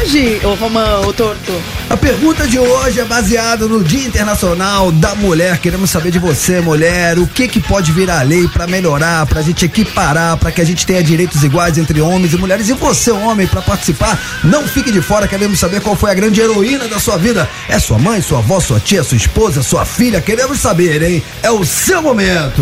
ô 0.46 0.54
Romão, 0.56 1.08
ô 1.08 1.14
Torto? 1.14 1.52
A 1.90 1.98
pergunta 1.98 2.48
de 2.48 2.58
hoje 2.58 3.02
é 3.02 3.04
baseada 3.04 3.68
no 3.68 3.84
Dia 3.84 4.08
Internacional 4.08 4.90
da 4.92 5.14
Mulher. 5.16 5.58
Queremos 5.58 5.90
saber 5.90 6.12
de 6.12 6.18
você, 6.18 6.62
mulher, 6.62 7.20
o 7.20 7.28
que 7.28 7.48
que 7.48 7.60
pode 7.60 7.92
virar 7.92 8.22
lei 8.22 8.48
pra 8.48 8.66
melhorar, 8.66 9.26
pra 9.26 9.42
gente 9.42 9.66
equiparar, 9.66 10.38
pra 10.38 10.52
que 10.52 10.62
a 10.62 10.64
gente 10.64 10.86
tenha 10.86 11.04
direitos 11.04 11.44
iguais 11.44 11.78
entre 11.78 12.00
homens 12.00 12.34
e 12.34 12.38
mulheres. 12.38 12.70
E 12.70 12.74
você, 12.74 13.12
homem, 13.12 13.46
pra 13.48 13.62
participar, 13.62 14.18
não 14.44 14.66
fique 14.66 14.92
de 14.92 15.02
fora. 15.02 15.28
Queremos 15.28 15.60
saber 15.60 15.82
qual 15.82 15.96
foi 15.96 16.12
a 16.12 16.14
grande 16.14 16.40
heroína 16.40 16.88
da 16.88 16.98
sua 16.98 17.18
vida. 17.18 17.48
É 17.68 17.78
sua 17.78 18.00
mãe, 18.00 18.22
sua 18.22 18.40
avó, 18.40 18.60
sua 18.62 18.80
tia, 18.80 19.04
sua 19.04 19.18
esposa, 19.18 19.62
sua 19.62 19.86
filha? 19.86 20.22
Queremos 20.22 20.60
saber, 20.60 21.04
hein? 21.04 21.22
É 21.44 21.52
o 21.52 21.66
seu 21.66 22.02
momento. 22.02 22.62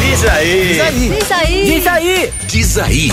Diz 0.00 0.24
aí. 0.24 0.68
Diz 0.68 1.30
aí. 1.30 1.64
Diz 1.64 1.86
aí. 1.86 2.32
Diz 2.48 2.78
aí. 2.78 3.12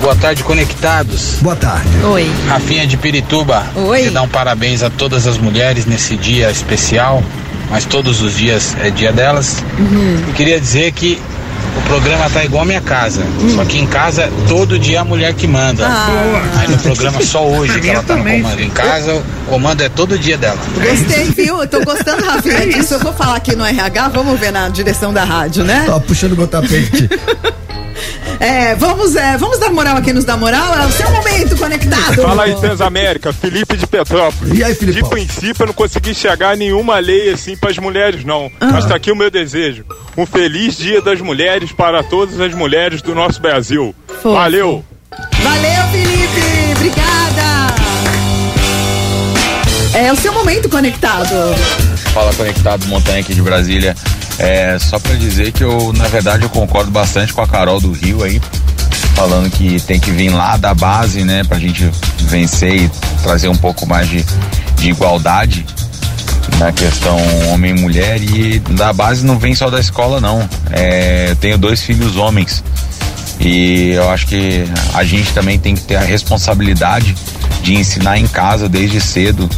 Boa 0.00 0.14
tarde, 0.14 0.42
conectados. 0.44 1.38
Boa 1.40 1.56
tarde. 1.56 1.88
Oi. 2.04 2.30
Rafinha 2.48 2.86
de 2.86 2.96
Pirituba. 2.96 3.66
Oi. 3.74 3.98
Queria 3.98 4.12
dar 4.12 4.22
um 4.22 4.28
parabéns 4.28 4.82
a 4.82 4.90
todas 4.90 5.26
as 5.26 5.38
mulheres 5.38 5.86
nesse 5.86 6.16
dia 6.16 6.50
especial. 6.50 7.22
mas 7.70 7.84
todos 7.84 8.20
os 8.22 8.36
dias 8.36 8.76
é 8.80 8.90
dia 8.90 9.12
delas. 9.12 9.64
Uhum. 9.78 10.22
Eu 10.28 10.34
queria 10.34 10.60
dizer 10.60 10.92
que 10.92 11.20
o 11.76 11.82
programa 11.82 12.28
tá 12.30 12.44
igual 12.44 12.62
a 12.62 12.66
minha 12.66 12.80
casa. 12.80 13.22
Só 13.54 13.64
que 13.64 13.78
em 13.78 13.86
casa, 13.86 14.30
todo 14.48 14.78
dia 14.78 14.98
é 14.98 15.00
a 15.00 15.04
mulher 15.04 15.34
que 15.34 15.46
manda. 15.46 15.86
Hum. 15.86 15.90
Ah. 15.90 16.60
Aí 16.60 16.68
no 16.68 16.78
programa 16.78 17.20
só 17.22 17.46
hoje 17.46 17.80
que 17.80 17.88
ela 17.88 18.02
tá 18.02 18.16
no 18.16 18.24
comando. 18.24 18.60
Em 18.60 18.70
casa, 18.70 19.14
o 19.14 19.22
comando 19.48 19.82
é 19.82 19.88
todo 19.88 20.18
dia 20.18 20.36
dela. 20.36 20.58
Gostei, 20.74 21.24
viu? 21.24 21.60
Eu 21.60 21.68
tô 21.68 21.80
gostando, 21.84 22.24
Rafinha, 22.26 22.66
disso. 22.66 22.94
Eu 22.94 23.00
vou 23.00 23.12
falar 23.12 23.36
aqui 23.36 23.54
no 23.54 23.64
RH, 23.64 24.08
vamos 24.08 24.38
ver 24.38 24.52
na 24.52 24.68
direção 24.68 25.12
da 25.12 25.24
rádio, 25.24 25.64
né? 25.64 25.86
Ó, 25.88 26.00
puxando 26.00 26.36
meu 26.36 26.46
tapete. 26.46 27.08
É, 28.38 28.74
vamos, 28.74 29.16
é, 29.16 29.36
vamos 29.38 29.58
dar 29.58 29.70
moral 29.70 29.96
aqui 29.96 30.12
nos 30.12 30.24
dar 30.24 30.36
moral. 30.36 30.74
É 30.74 30.86
o 30.86 30.92
seu 30.92 31.10
momento 31.10 31.56
conectado. 31.56 32.22
Fala 32.22 32.44
aí, 32.44 32.54
Transamérica, 32.56 33.32
Felipe 33.32 33.76
de 33.76 33.86
Petrópolis. 33.86 34.58
E 34.58 34.62
aí, 34.62 34.74
Felipe? 34.74 35.02
De 35.02 35.08
princípio, 35.08 35.62
eu 35.62 35.66
não 35.68 35.74
consegui 35.74 36.14
chegar 36.14 36.50
a 36.50 36.56
nenhuma 36.56 36.98
lei 36.98 37.30
assim 37.30 37.56
para 37.56 37.70
as 37.70 37.78
mulheres, 37.78 38.24
não. 38.24 38.50
Ah. 38.60 38.66
Mas 38.72 38.84
tá 38.84 38.94
aqui 38.94 39.10
o 39.10 39.16
meu 39.16 39.30
desejo. 39.30 39.84
Um 40.16 40.26
feliz 40.26 40.76
dia 40.76 41.00
das 41.00 41.20
mulheres 41.20 41.65
para 41.72 42.02
todas 42.02 42.40
as 42.40 42.54
mulheres 42.54 43.02
do 43.02 43.14
nosso 43.14 43.40
Brasil. 43.40 43.94
Fofo. 44.06 44.32
Valeu! 44.32 44.84
Valeu, 45.10 45.82
Felipe! 45.90 46.72
Obrigada! 46.76 47.74
É 49.94 50.12
o 50.12 50.16
seu 50.16 50.32
momento 50.32 50.68
conectado. 50.68 51.34
Fala 52.12 52.32
Conectado 52.34 52.86
Montanha 52.86 53.20
aqui 53.20 53.34
de 53.34 53.40
Brasília. 53.40 53.96
É, 54.38 54.78
só 54.78 54.98
pra 54.98 55.14
dizer 55.14 55.52
que 55.52 55.64
eu, 55.64 55.92
na 55.94 56.06
verdade, 56.08 56.42
eu 56.42 56.50
concordo 56.50 56.90
bastante 56.90 57.32
com 57.32 57.40
a 57.40 57.48
Carol 57.48 57.80
do 57.80 57.92
Rio 57.92 58.22
aí, 58.22 58.40
falando 59.14 59.50
que 59.50 59.80
tem 59.80 59.98
que 59.98 60.10
vir 60.10 60.28
lá 60.28 60.58
da 60.58 60.74
base, 60.74 61.24
né, 61.24 61.42
pra 61.44 61.58
gente 61.58 61.90
vencer 62.20 62.74
e 62.74 62.90
trazer 63.22 63.48
um 63.48 63.56
pouco 63.56 63.86
mais 63.86 64.06
de, 64.08 64.22
de 64.76 64.90
igualdade 64.90 65.64
na 66.58 66.72
questão 66.72 67.16
homem 67.52 67.74
e 67.76 67.80
mulher. 67.80 68.20
E 68.22 68.58
da 68.58 68.92
base 68.92 69.24
não 69.24 69.38
vem 69.38 69.54
só 69.54 69.68
da 69.70 69.80
escola, 69.80 70.20
não. 70.20 70.48
É, 70.70 71.26
eu 71.30 71.36
tenho 71.36 71.58
dois 71.58 71.82
filhos 71.82 72.16
homens. 72.16 72.62
E 73.38 73.90
eu 73.90 74.08
acho 74.10 74.26
que 74.26 74.64
a 74.94 75.04
gente 75.04 75.32
também 75.32 75.58
tem 75.58 75.74
que 75.74 75.82
ter 75.82 75.96
a 75.96 76.00
responsabilidade 76.00 77.14
de 77.62 77.74
ensinar 77.74 78.18
em 78.18 78.26
casa 78.26 78.68
desde 78.68 79.00
cedo 79.00 79.48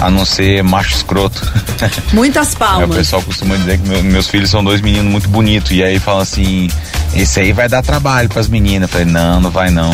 a 0.00 0.10
não 0.10 0.24
ser 0.24 0.62
macho 0.62 0.94
escroto. 0.94 1.40
Muitas 2.12 2.52
É, 2.52 2.54
o 2.54 2.58
palmas. 2.58 2.96
pessoal 2.96 3.20
costuma 3.22 3.56
dizer 3.56 3.78
que 3.78 3.88
meu- 3.88 4.02
meus 4.04 4.28
filhos 4.28 4.48
são 4.50 4.62
dois 4.64 4.80
meninos 4.80 5.10
muito 5.10 5.28
bonitos. 5.28 5.72
E 5.72 5.82
aí 5.82 5.98
fala 5.98 6.22
assim: 6.22 6.70
esse 7.14 7.40
aí 7.40 7.52
vai 7.52 7.68
dar 7.68 7.82
trabalho 7.82 8.28
pras 8.28 8.48
meninas. 8.48 8.88
Eu 8.88 8.92
falei: 8.92 9.12
não, 9.12 9.40
não 9.40 9.50
vai 9.50 9.70
não. 9.70 9.90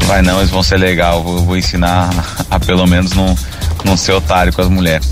Não 0.00 0.06
vai 0.06 0.22
não, 0.22 0.38
eles 0.38 0.50
vão 0.50 0.62
ser 0.62 0.78
legal. 0.78 1.18
Eu 1.18 1.22
vou, 1.24 1.44
vou 1.44 1.56
ensinar 1.56 2.08
a 2.50 2.58
pelo 2.60 2.86
menos 2.86 3.12
não, 3.12 3.36
não 3.86 3.96
ser 3.96 4.12
otário 4.12 4.52
com 4.52 4.60
as 4.62 4.68
mulheres. 4.68 5.06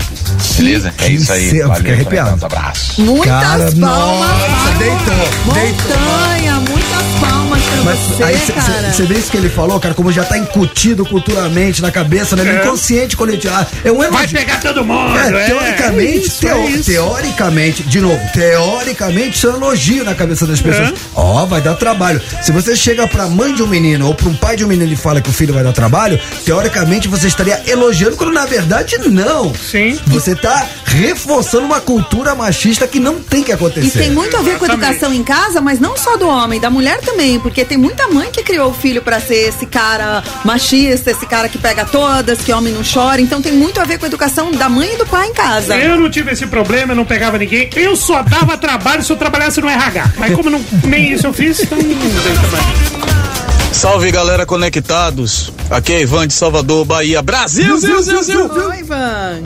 Beleza? 0.57 0.93
É 0.99 1.09
isso 1.09 1.31
aí. 1.31 1.49
Céu, 1.49 1.73
fiquei 1.75 1.93
Valeu, 1.93 1.93
arrepiado. 1.93 2.29
conectados, 2.29 2.43
abraço. 2.57 3.01
Muitas 3.01 3.27
Cara, 3.27 3.57
palmas. 3.57 3.79
nossa, 3.79 4.71
deitou, 4.77 5.53
deitou. 5.53 5.97
Montanha, 5.99 6.53
muitas 6.61 7.03
palmas 7.19 7.46
pra 7.61 7.83
Mas 7.83 7.99
você, 7.99 8.23
aí 8.23 8.37
cara. 8.53 8.91
você 8.93 9.03
vê 9.03 9.15
isso 9.15 9.31
que 9.31 9.37
ele 9.37 9.49
falou, 9.49 9.79
cara, 9.79 9.93
como 9.93 10.11
já 10.11 10.23
tá 10.23 10.37
incutido 10.37 11.05
culturalmente 11.05 11.81
na 11.81 11.91
cabeça, 11.91 12.35
né? 12.35 12.43
No 12.43 12.51
É. 12.51 12.61
inconsciente 12.63 13.15
coletivo. 13.17 13.53
Ah, 13.53 13.65
É 13.83 13.91
um 13.91 13.97
Vai 13.97 14.07
elogio. 14.07 14.37
pegar 14.39 14.59
todo 14.59 14.83
mundo. 14.83 15.17
É, 15.17 15.27
é. 15.43 15.45
teoricamente, 15.47 16.09
É 16.09 16.15
isso, 16.27 16.39
teo- 16.39 16.57
é 16.57 16.65
isso. 16.69 16.91
teoricamente, 16.91 17.83
de 17.83 17.99
novo, 18.01 18.19
teoricamente, 18.33 19.37
isso 19.37 19.47
é 19.47 19.51
um 19.51 19.55
elogio 19.57 20.03
na 20.03 20.13
cabeça 20.15 20.45
das 20.45 20.61
pessoas. 20.61 20.89
É. 20.89 20.93
Ó, 21.15 21.45
vai 21.45 21.61
dar 21.61 21.75
trabalho. 21.75 22.21
Se 22.41 22.51
você 22.51 22.75
chega 22.75 23.07
pra 23.07 23.27
mãe 23.27 23.53
de 23.53 23.63
um 23.63 23.67
menino 23.67 24.07
ou 24.07 24.13
pra 24.13 24.27
um 24.29 24.35
pai 24.35 24.55
de 24.55 24.63
um 24.65 24.67
menino 24.67 24.91
e 24.91 24.95
fala 24.95 25.21
que 25.21 25.29
o 25.29 25.33
filho 25.33 25.53
vai 25.53 25.63
dar 25.63 25.73
trabalho, 25.73 26.19
teoricamente 26.45 27.07
você 27.07 27.27
estaria 27.27 27.61
elogiando, 27.67 28.15
quando 28.15 28.33
na 28.33 28.45
verdade 28.45 28.97
não. 29.07 29.53
Sim. 29.55 29.99
Você 30.07 30.35
tá 30.35 30.65
reforçando 30.85 31.65
uma 31.65 31.79
cultura 31.79 32.33
machista 32.35 32.87
que 32.87 32.99
não 32.99 33.15
tem 33.21 33.43
que 33.43 33.51
acontecer. 33.51 33.87
E 33.87 33.91
tem 33.91 34.11
muito 34.11 34.35
a 34.35 34.41
ver 34.41 34.57
com 34.57 34.65
a 34.65 34.67
Exatamente. 34.67 34.91
educação 34.95 35.13
em 35.13 35.23
casa, 35.23 35.61
mas 35.61 35.79
não 35.79 35.95
só 35.97 36.17
do 36.17 36.27
homem, 36.27 36.59
da 36.59 36.69
mulher 36.69 36.99
também, 37.01 37.39
porque 37.47 37.63
tem 37.63 37.77
muita 37.77 38.09
mãe 38.09 38.29
que 38.29 38.43
criou 38.43 38.71
o 38.71 38.73
filho 38.73 39.01
pra 39.01 39.21
ser 39.21 39.47
esse 39.47 39.65
cara 39.65 40.21
machista, 40.43 41.11
esse 41.11 41.25
cara 41.25 41.47
que 41.47 41.57
pega 41.57 41.85
todas, 41.85 42.41
que 42.41 42.51
homem 42.51 42.73
não 42.73 42.81
chora. 42.83 43.21
Então 43.21 43.41
tem 43.41 43.53
muito 43.53 43.79
a 43.79 43.85
ver 43.85 43.97
com 43.97 44.03
a 44.03 44.07
educação 44.09 44.51
da 44.51 44.67
mãe 44.67 44.95
e 44.95 44.97
do 44.97 45.05
pai 45.05 45.29
em 45.29 45.33
casa. 45.33 45.77
Eu 45.77 45.97
não 45.97 46.09
tive 46.09 46.33
esse 46.33 46.45
problema, 46.45 46.91
eu 46.91 46.95
não 46.97 47.05
pegava 47.05 47.37
ninguém. 47.37 47.69
Eu 47.73 47.95
só 47.95 48.21
dava 48.21 48.57
trabalho 48.57 49.01
se 49.01 49.13
eu 49.13 49.15
trabalhasse 49.15 49.61
no 49.61 49.69
RH. 49.69 50.11
Mas 50.17 50.35
como 50.35 50.49
não, 50.49 50.61
nem 50.83 51.13
isso 51.13 51.25
eu 51.25 51.31
fiz, 51.31 51.61
então 51.61 51.77
não 51.77 51.85
dei 51.85 52.33
trabalho. 52.33 53.71
Salve 53.71 54.11
galera 54.11 54.45
conectados. 54.45 55.53
Aqui 55.69 55.93
é 55.93 56.01
Ivan 56.01 56.27
de 56.27 56.33
Salvador, 56.33 56.83
Bahia. 56.83 57.21
Brasil, 57.21 57.77
Zil, 57.77 58.01
Zil, 58.01 58.23
Zil. 58.23 58.51
Oi, 58.51 58.79
Ivan. 58.79 59.43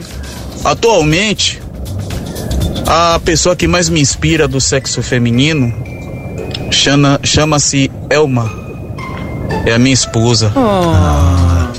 Atualmente, 0.66 1.62
a 2.88 3.20
pessoa 3.24 3.56
que 3.56 3.68
mais 3.68 3.90
me 3.90 4.02
inspira 4.02 4.48
do 4.48 4.60
sexo 4.60 5.04
feminino 5.04 6.01
chama-se 6.72 7.92
Elma. 8.10 8.52
É 9.66 9.74
a 9.74 9.80
minha 9.80 9.94
esposa. 9.94 10.52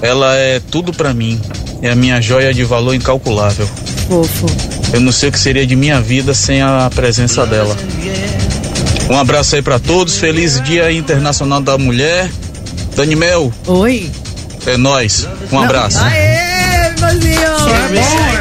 Ela 0.01 0.35
é 0.37 0.61
tudo 0.71 0.93
pra 0.93 1.13
mim. 1.13 1.41
É 1.81 1.91
a 1.91 1.97
minha 1.97 2.21
joia 2.21 2.53
de 2.55 2.63
valor 2.65 2.95
incalculável. 2.95 3.69
Fofo. 4.09 4.47
Eu 4.93 5.01
não 5.01 5.11
sei 5.11 5.31
o 5.31 5.33
que 5.33 5.39
seria 5.39 5.67
de 5.67 5.75
minha 5.75 6.01
vida 6.01 6.35
sem 6.35 6.61
a 6.63 6.91
presença 6.95 7.47
dela. 7.47 7.77
Um 9.11 9.19
abraço 9.19 9.57
aí 9.57 9.63
pra 9.63 9.79
todos. 9.79 10.17
Feliz 10.19 10.61
Dia 10.61 10.93
Internacional 10.93 11.61
da 11.61 11.77
Mulher. 11.79 12.31
Dani 12.95 13.17
Mel, 13.17 13.53
Oi. 13.67 14.11
é 14.67 14.77
nós. 14.77 15.27
Um 15.51 15.59
abraço. 15.59 15.99
Aê. 15.99 16.53
Só 17.03 17.09
é 17.09 17.89
bom, 17.89 18.32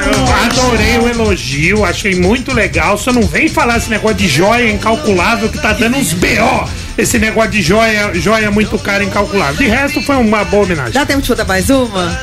adorei 0.45 0.97
o 0.99 1.07
elogio, 1.07 1.85
achei 1.85 2.15
muito 2.15 2.53
legal. 2.53 2.97
Só 2.97 3.11
não 3.11 3.23
vem 3.23 3.47
falar 3.47 3.77
esse 3.77 3.89
negócio 3.89 4.17
de 4.17 4.27
joia 4.27 4.69
incalculável 4.71 5.49
que 5.49 5.59
tá 5.59 5.73
dando 5.73 5.97
uns 5.97 6.13
BO. 6.13 6.69
Esse 6.97 7.17
negócio 7.17 7.51
de 7.51 7.61
joia, 7.61 8.11
joia 8.13 8.51
muito 8.51 8.77
cara 8.79 9.03
incalculável. 9.03 9.55
De 9.55 9.67
resto, 9.67 10.01
foi 10.01 10.15
uma 10.17 10.43
boa 10.43 10.63
homenagem. 10.63 10.93
Dá 10.93 11.05
tempo 11.05 11.21
de 11.21 11.27
botar 11.27 11.45
mais 11.45 11.69
uma? 11.69 12.19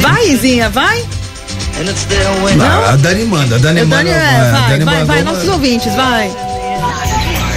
Vai, 0.00 0.28
Izinha, 0.28 0.68
vai. 0.70 1.04
Ah, 2.60 2.92
a 2.92 2.96
Dani 2.96 3.24
manda, 3.24 3.54
a 3.54 3.58
Dani 3.58 3.84
manda. 3.84 4.10
É, 4.10 4.14
a 4.14 4.50
vai, 4.50 4.70
Dani 4.70 4.84
vai, 4.84 4.94
mandou 4.94 5.06
vai, 5.06 5.22
nossos 5.22 5.48
ouvintes, 5.48 5.94
vai. 5.94 6.28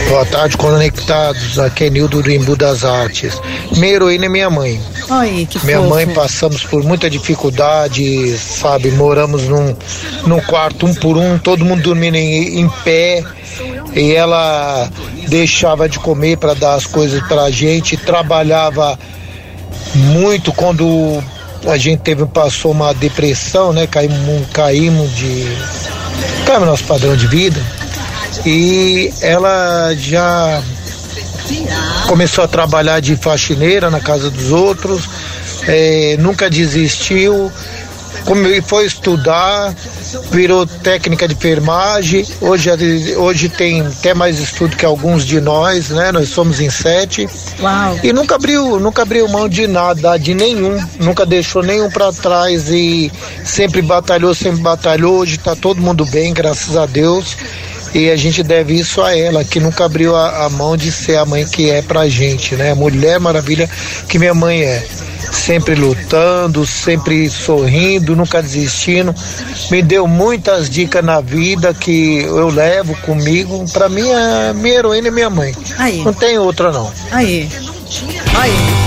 Boa 0.09 0.25
tarde, 0.25 0.57
conectados. 0.57 1.57
Aqui 1.57 1.85
é 1.85 1.89
Nildo 1.89 2.21
do 2.21 2.29
Imbu 2.31 2.55
das 2.55 2.83
Artes. 2.83 3.41
Minha 3.77 3.93
heroína 3.93 4.25
é 4.25 4.29
minha 4.29 4.49
mãe. 4.49 4.79
Oi, 5.11 5.45
que 5.49 5.65
Minha 5.65 5.79
fofo. 5.79 5.89
mãe 5.89 6.07
passamos 6.07 6.63
por 6.63 6.81
muita 6.83 7.09
dificuldade, 7.09 8.37
sabe? 8.37 8.91
Moramos 8.91 9.43
num, 9.43 9.75
num 10.25 10.39
quarto 10.39 10.85
um 10.85 10.93
por 10.93 11.17
um, 11.17 11.37
todo 11.37 11.65
mundo 11.65 11.83
dormindo 11.83 12.15
em, 12.15 12.61
em 12.61 12.69
pé. 12.85 13.21
E 13.93 14.13
ela 14.13 14.89
deixava 15.27 15.89
de 15.89 15.99
comer 15.99 16.37
para 16.37 16.53
dar 16.53 16.75
as 16.75 16.85
coisas 16.85 17.21
pra 17.27 17.51
gente, 17.51 17.97
trabalhava 17.97 18.97
muito 19.93 20.53
quando 20.53 21.21
a 21.67 21.77
gente 21.77 21.99
teve 21.99 22.25
passou 22.25 22.71
uma 22.71 22.93
depressão, 22.93 23.73
né? 23.73 23.87
Caímos, 23.87 24.47
caímos 24.53 25.13
de 25.13 25.45
caímos 26.45 26.65
no 26.65 26.71
nosso 26.71 26.85
padrão 26.85 27.17
de 27.17 27.27
vida. 27.27 27.61
E 28.45 29.13
ela 29.21 29.93
já 29.95 30.63
começou 32.07 32.43
a 32.43 32.47
trabalhar 32.47 32.99
de 32.99 33.15
faxineira 33.15 33.89
na 33.89 33.99
casa 33.99 34.29
dos 34.29 34.51
outros, 34.51 35.07
eh, 35.67 36.15
nunca 36.19 36.49
desistiu, 36.49 37.51
foi 38.65 38.85
estudar, 38.85 39.73
virou 40.31 40.65
técnica 40.65 41.27
de 41.27 41.33
enfermagem, 41.33 42.25
hoje, 42.39 42.69
hoje 43.15 43.49
tem 43.49 43.81
até 43.81 44.13
mais 44.13 44.39
estudo 44.39 44.75
que 44.75 44.85
alguns 44.85 45.25
de 45.25 45.41
nós, 45.41 45.89
né? 45.89 46.11
Nós 46.11 46.29
somos 46.29 46.59
em 46.59 46.69
sete. 46.69 47.27
Uau. 47.59 47.99
E 48.03 48.13
nunca 48.13 48.35
abriu, 48.35 48.79
nunca 48.79 49.01
abriu 49.01 49.27
mão 49.27 49.49
de 49.49 49.67
nada, 49.67 50.17
de 50.17 50.33
nenhum, 50.33 50.77
nunca 50.99 51.25
deixou 51.25 51.63
nenhum 51.63 51.89
para 51.89 52.11
trás 52.11 52.69
e 52.69 53.11
sempre 53.43 53.81
batalhou, 53.81 54.33
sempre 54.35 54.61
batalhou. 54.61 55.19
Hoje 55.19 55.37
tá 55.37 55.55
todo 55.55 55.81
mundo 55.81 56.05
bem, 56.05 56.33
graças 56.33 56.75
a 56.77 56.85
Deus. 56.85 57.35
E 57.93 58.09
a 58.09 58.15
gente 58.15 58.41
deve 58.41 58.75
isso 58.75 59.01
a 59.01 59.15
ela, 59.15 59.43
que 59.43 59.59
nunca 59.59 59.85
abriu 59.85 60.15
a, 60.15 60.45
a 60.45 60.49
mão 60.49 60.77
de 60.77 60.91
ser 60.91 61.17
a 61.17 61.25
mãe 61.25 61.45
que 61.45 61.69
é 61.69 61.81
pra 61.81 62.07
gente, 62.07 62.55
né? 62.55 62.71
A 62.71 62.75
mulher 62.75 63.19
maravilha 63.19 63.69
que 64.07 64.17
minha 64.17 64.33
mãe 64.33 64.63
é. 64.63 64.85
Sempre 65.31 65.75
lutando, 65.75 66.65
sempre 66.65 67.29
sorrindo, 67.29 68.15
nunca 68.15 68.41
desistindo. 68.41 69.15
Me 69.69 69.81
deu 69.81 70.05
muitas 70.05 70.69
dicas 70.69 71.03
na 71.03 71.21
vida 71.21 71.73
que 71.73 72.21
eu 72.23 72.49
levo 72.49 72.95
comigo. 72.97 73.63
Pra 73.71 73.87
mim, 73.87 74.11
a 74.11 74.53
minha 74.53 74.75
heroína 74.75 75.07
é 75.07 75.11
minha 75.11 75.29
mãe. 75.29 75.55
Aí. 75.77 76.03
Não 76.03 76.13
tem 76.13 76.37
outra, 76.37 76.71
não. 76.71 76.91
Aí. 77.11 77.49
Aí. 78.35 78.80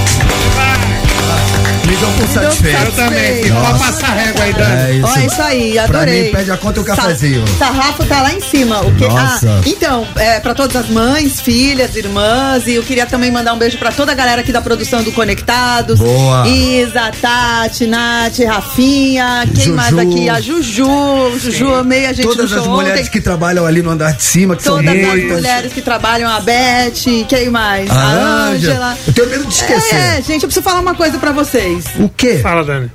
Satisfeito. 2.33 2.79
Eu 2.85 2.93
também. 2.93 3.53
Pode 3.53 3.79
passar 3.79 4.13
régua 4.15 4.45
aí, 4.45 4.53
Dani. 4.53 4.83
É 4.83 4.93
isso. 4.97 5.07
Ó, 5.07 5.19
isso 5.19 5.43
aí, 5.43 5.73
Pra 5.75 5.83
adorei. 5.85 6.25
mim, 6.25 6.31
pede 6.33 6.51
a 6.51 6.57
conta 6.57 6.79
e 6.79 6.83
o 6.83 6.85
cafezinho. 6.85 7.47
Sa- 7.49 7.67
Sarrafo 7.67 8.05
tá 8.05 8.23
lá 8.23 8.33
em 8.33 8.41
cima. 8.41 8.81
O 8.81 8.95
que? 8.95 9.07
Nossa. 9.07 9.49
Ah, 9.49 9.61
então, 9.67 10.07
é, 10.17 10.41
pra 10.41 10.55
todas 10.55 10.77
as 10.77 10.89
mães, 10.89 11.41
filhas, 11.41 11.95
irmãs, 11.97 12.67
e 12.67 12.75
eu 12.75 12.83
queria 12.83 13.07
também 13.07 13.31
mandar 13.31 13.53
um 13.55 13.59
beijo 13.59 13.79
pra 13.79 13.91
toda 13.93 14.13
a 14.13 14.15
galera 14.15 14.41
aqui 14.43 14.53
da 14.53 14.61
produção 14.61 15.03
do 15.03 15.13
Conectados. 15.13 15.99
Boa. 15.99 16.47
Isa, 16.49 17.11
Tati, 17.21 17.87
Nath, 17.87 18.39
Rafinha, 18.47 19.45
quem 19.55 19.65
Juju. 19.65 19.77
mais 19.77 19.99
aqui? 19.99 20.29
A 20.29 20.41
Juju. 20.41 21.39
Juju, 21.39 21.75
amei 21.75 22.07
a 22.07 22.13
gente 22.13 22.27
Todas 22.27 22.51
no 22.51 22.59
as 22.59 22.65
show 22.65 22.73
mulheres 22.75 23.01
ontem. 23.01 23.11
que 23.11 23.21
trabalham 23.21 23.65
ali 23.67 23.83
no 23.83 23.91
andar 23.91 24.13
de 24.13 24.23
cima, 24.23 24.57
que 24.57 24.65
Todas 24.65 24.85
são 24.85 24.95
as 24.95 25.07
muitas. 25.09 25.31
mulheres 25.33 25.73
que 25.73 25.81
trabalham, 25.83 26.31
a 26.31 26.41
Beth, 26.41 26.93
quem 27.29 27.51
mais? 27.51 27.91
A 27.91 27.95
A 27.95 28.07
Ângela. 28.51 28.55
Ângela. 28.55 28.99
Eu 29.07 29.13
tenho 29.13 29.29
medo 29.31 29.47
de 29.47 29.55
esquecer. 29.55 29.95
É, 29.95 30.17
gente, 30.23 30.43
eu 30.43 30.49
preciso 30.49 30.63
falar 30.63 30.81
uma 30.81 30.95
coisa 30.95 31.19
pra 31.19 31.33
vocês. 31.33 31.85
O 32.05 32.09
quê? 32.11 32.37
Fala, 32.37 32.63
Dani. 32.63 32.91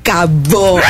Acabou. 0.00 0.80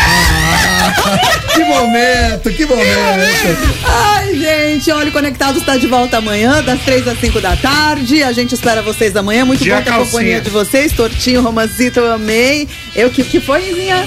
Que 1.54 1.62
momento, 1.62 2.50
que 2.50 2.66
momento. 2.66 3.78
Ai, 3.86 4.34
gente, 4.34 4.90
olha, 4.90 5.08
o 5.08 5.12
Conectados 5.12 5.60
está 5.60 5.76
de 5.76 5.86
volta 5.86 6.18
amanhã, 6.18 6.62
das 6.62 6.82
três 6.82 7.06
às 7.06 7.18
cinco 7.20 7.40
da 7.40 7.54
tarde. 7.56 8.24
A 8.24 8.32
gente 8.32 8.54
espera 8.54 8.82
vocês 8.82 9.16
amanhã. 9.16 9.44
Muito 9.44 9.62
Dia 9.62 9.76
bom 9.76 9.82
ter 9.82 9.90
a 9.90 9.98
companhia 9.98 10.40
de 10.40 10.50
vocês. 10.50 10.92
Tortinho, 10.92 11.40
romancito, 11.40 12.00
eu 12.00 12.12
amei. 12.12 12.68
Eu 12.94 13.08
que, 13.08 13.22
que 13.22 13.40
foi, 13.40 13.70
Izinha? 13.70 14.06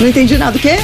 Não 0.00 0.08
entendi 0.08 0.36
nada. 0.36 0.56
O 0.56 0.60
quê? 0.60 0.78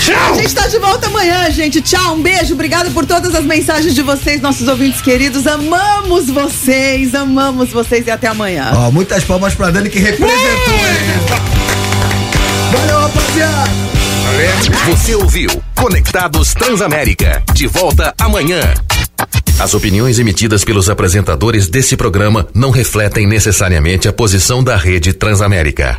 Tchau! 0.00 0.32
A 0.32 0.34
gente 0.34 0.54
tá 0.54 0.66
de 0.66 0.78
volta 0.78 1.06
amanhã, 1.06 1.50
gente. 1.50 1.80
Tchau, 1.80 2.14
um 2.14 2.22
beijo. 2.22 2.54
Obrigado 2.54 2.90
por 2.92 3.06
todas 3.06 3.34
as 3.34 3.44
mensagens 3.44 3.94
de 3.94 4.02
vocês, 4.02 4.40
nossos 4.40 4.66
ouvintes 4.68 5.00
queridos. 5.00 5.46
Amamos 5.46 6.28
vocês, 6.28 7.14
amamos 7.14 7.70
vocês 7.70 8.06
e 8.06 8.10
até 8.10 8.28
amanhã. 8.28 8.72
Ó, 8.74 8.90
muitas 8.90 9.24
palmas 9.24 9.54
pra 9.54 9.70
Dani 9.70 9.88
que 9.88 9.98
representou, 9.98 10.74
hein? 10.74 11.38
Valeu, 12.72 13.00
rapaziada. 13.00 13.88
Você 14.90 15.14
ouviu 15.14 15.50
Conectados 15.74 16.54
Transamérica. 16.54 17.42
De 17.52 17.66
volta 17.66 18.14
amanhã. 18.20 18.60
As 19.58 19.74
opiniões 19.74 20.18
emitidas 20.18 20.64
pelos 20.64 20.88
apresentadores 20.88 21.68
desse 21.68 21.96
programa 21.96 22.46
não 22.54 22.70
refletem 22.70 23.26
necessariamente 23.26 24.06
a 24.06 24.12
posição 24.12 24.62
da 24.62 24.76
rede 24.76 25.12
Transamérica. 25.12 25.98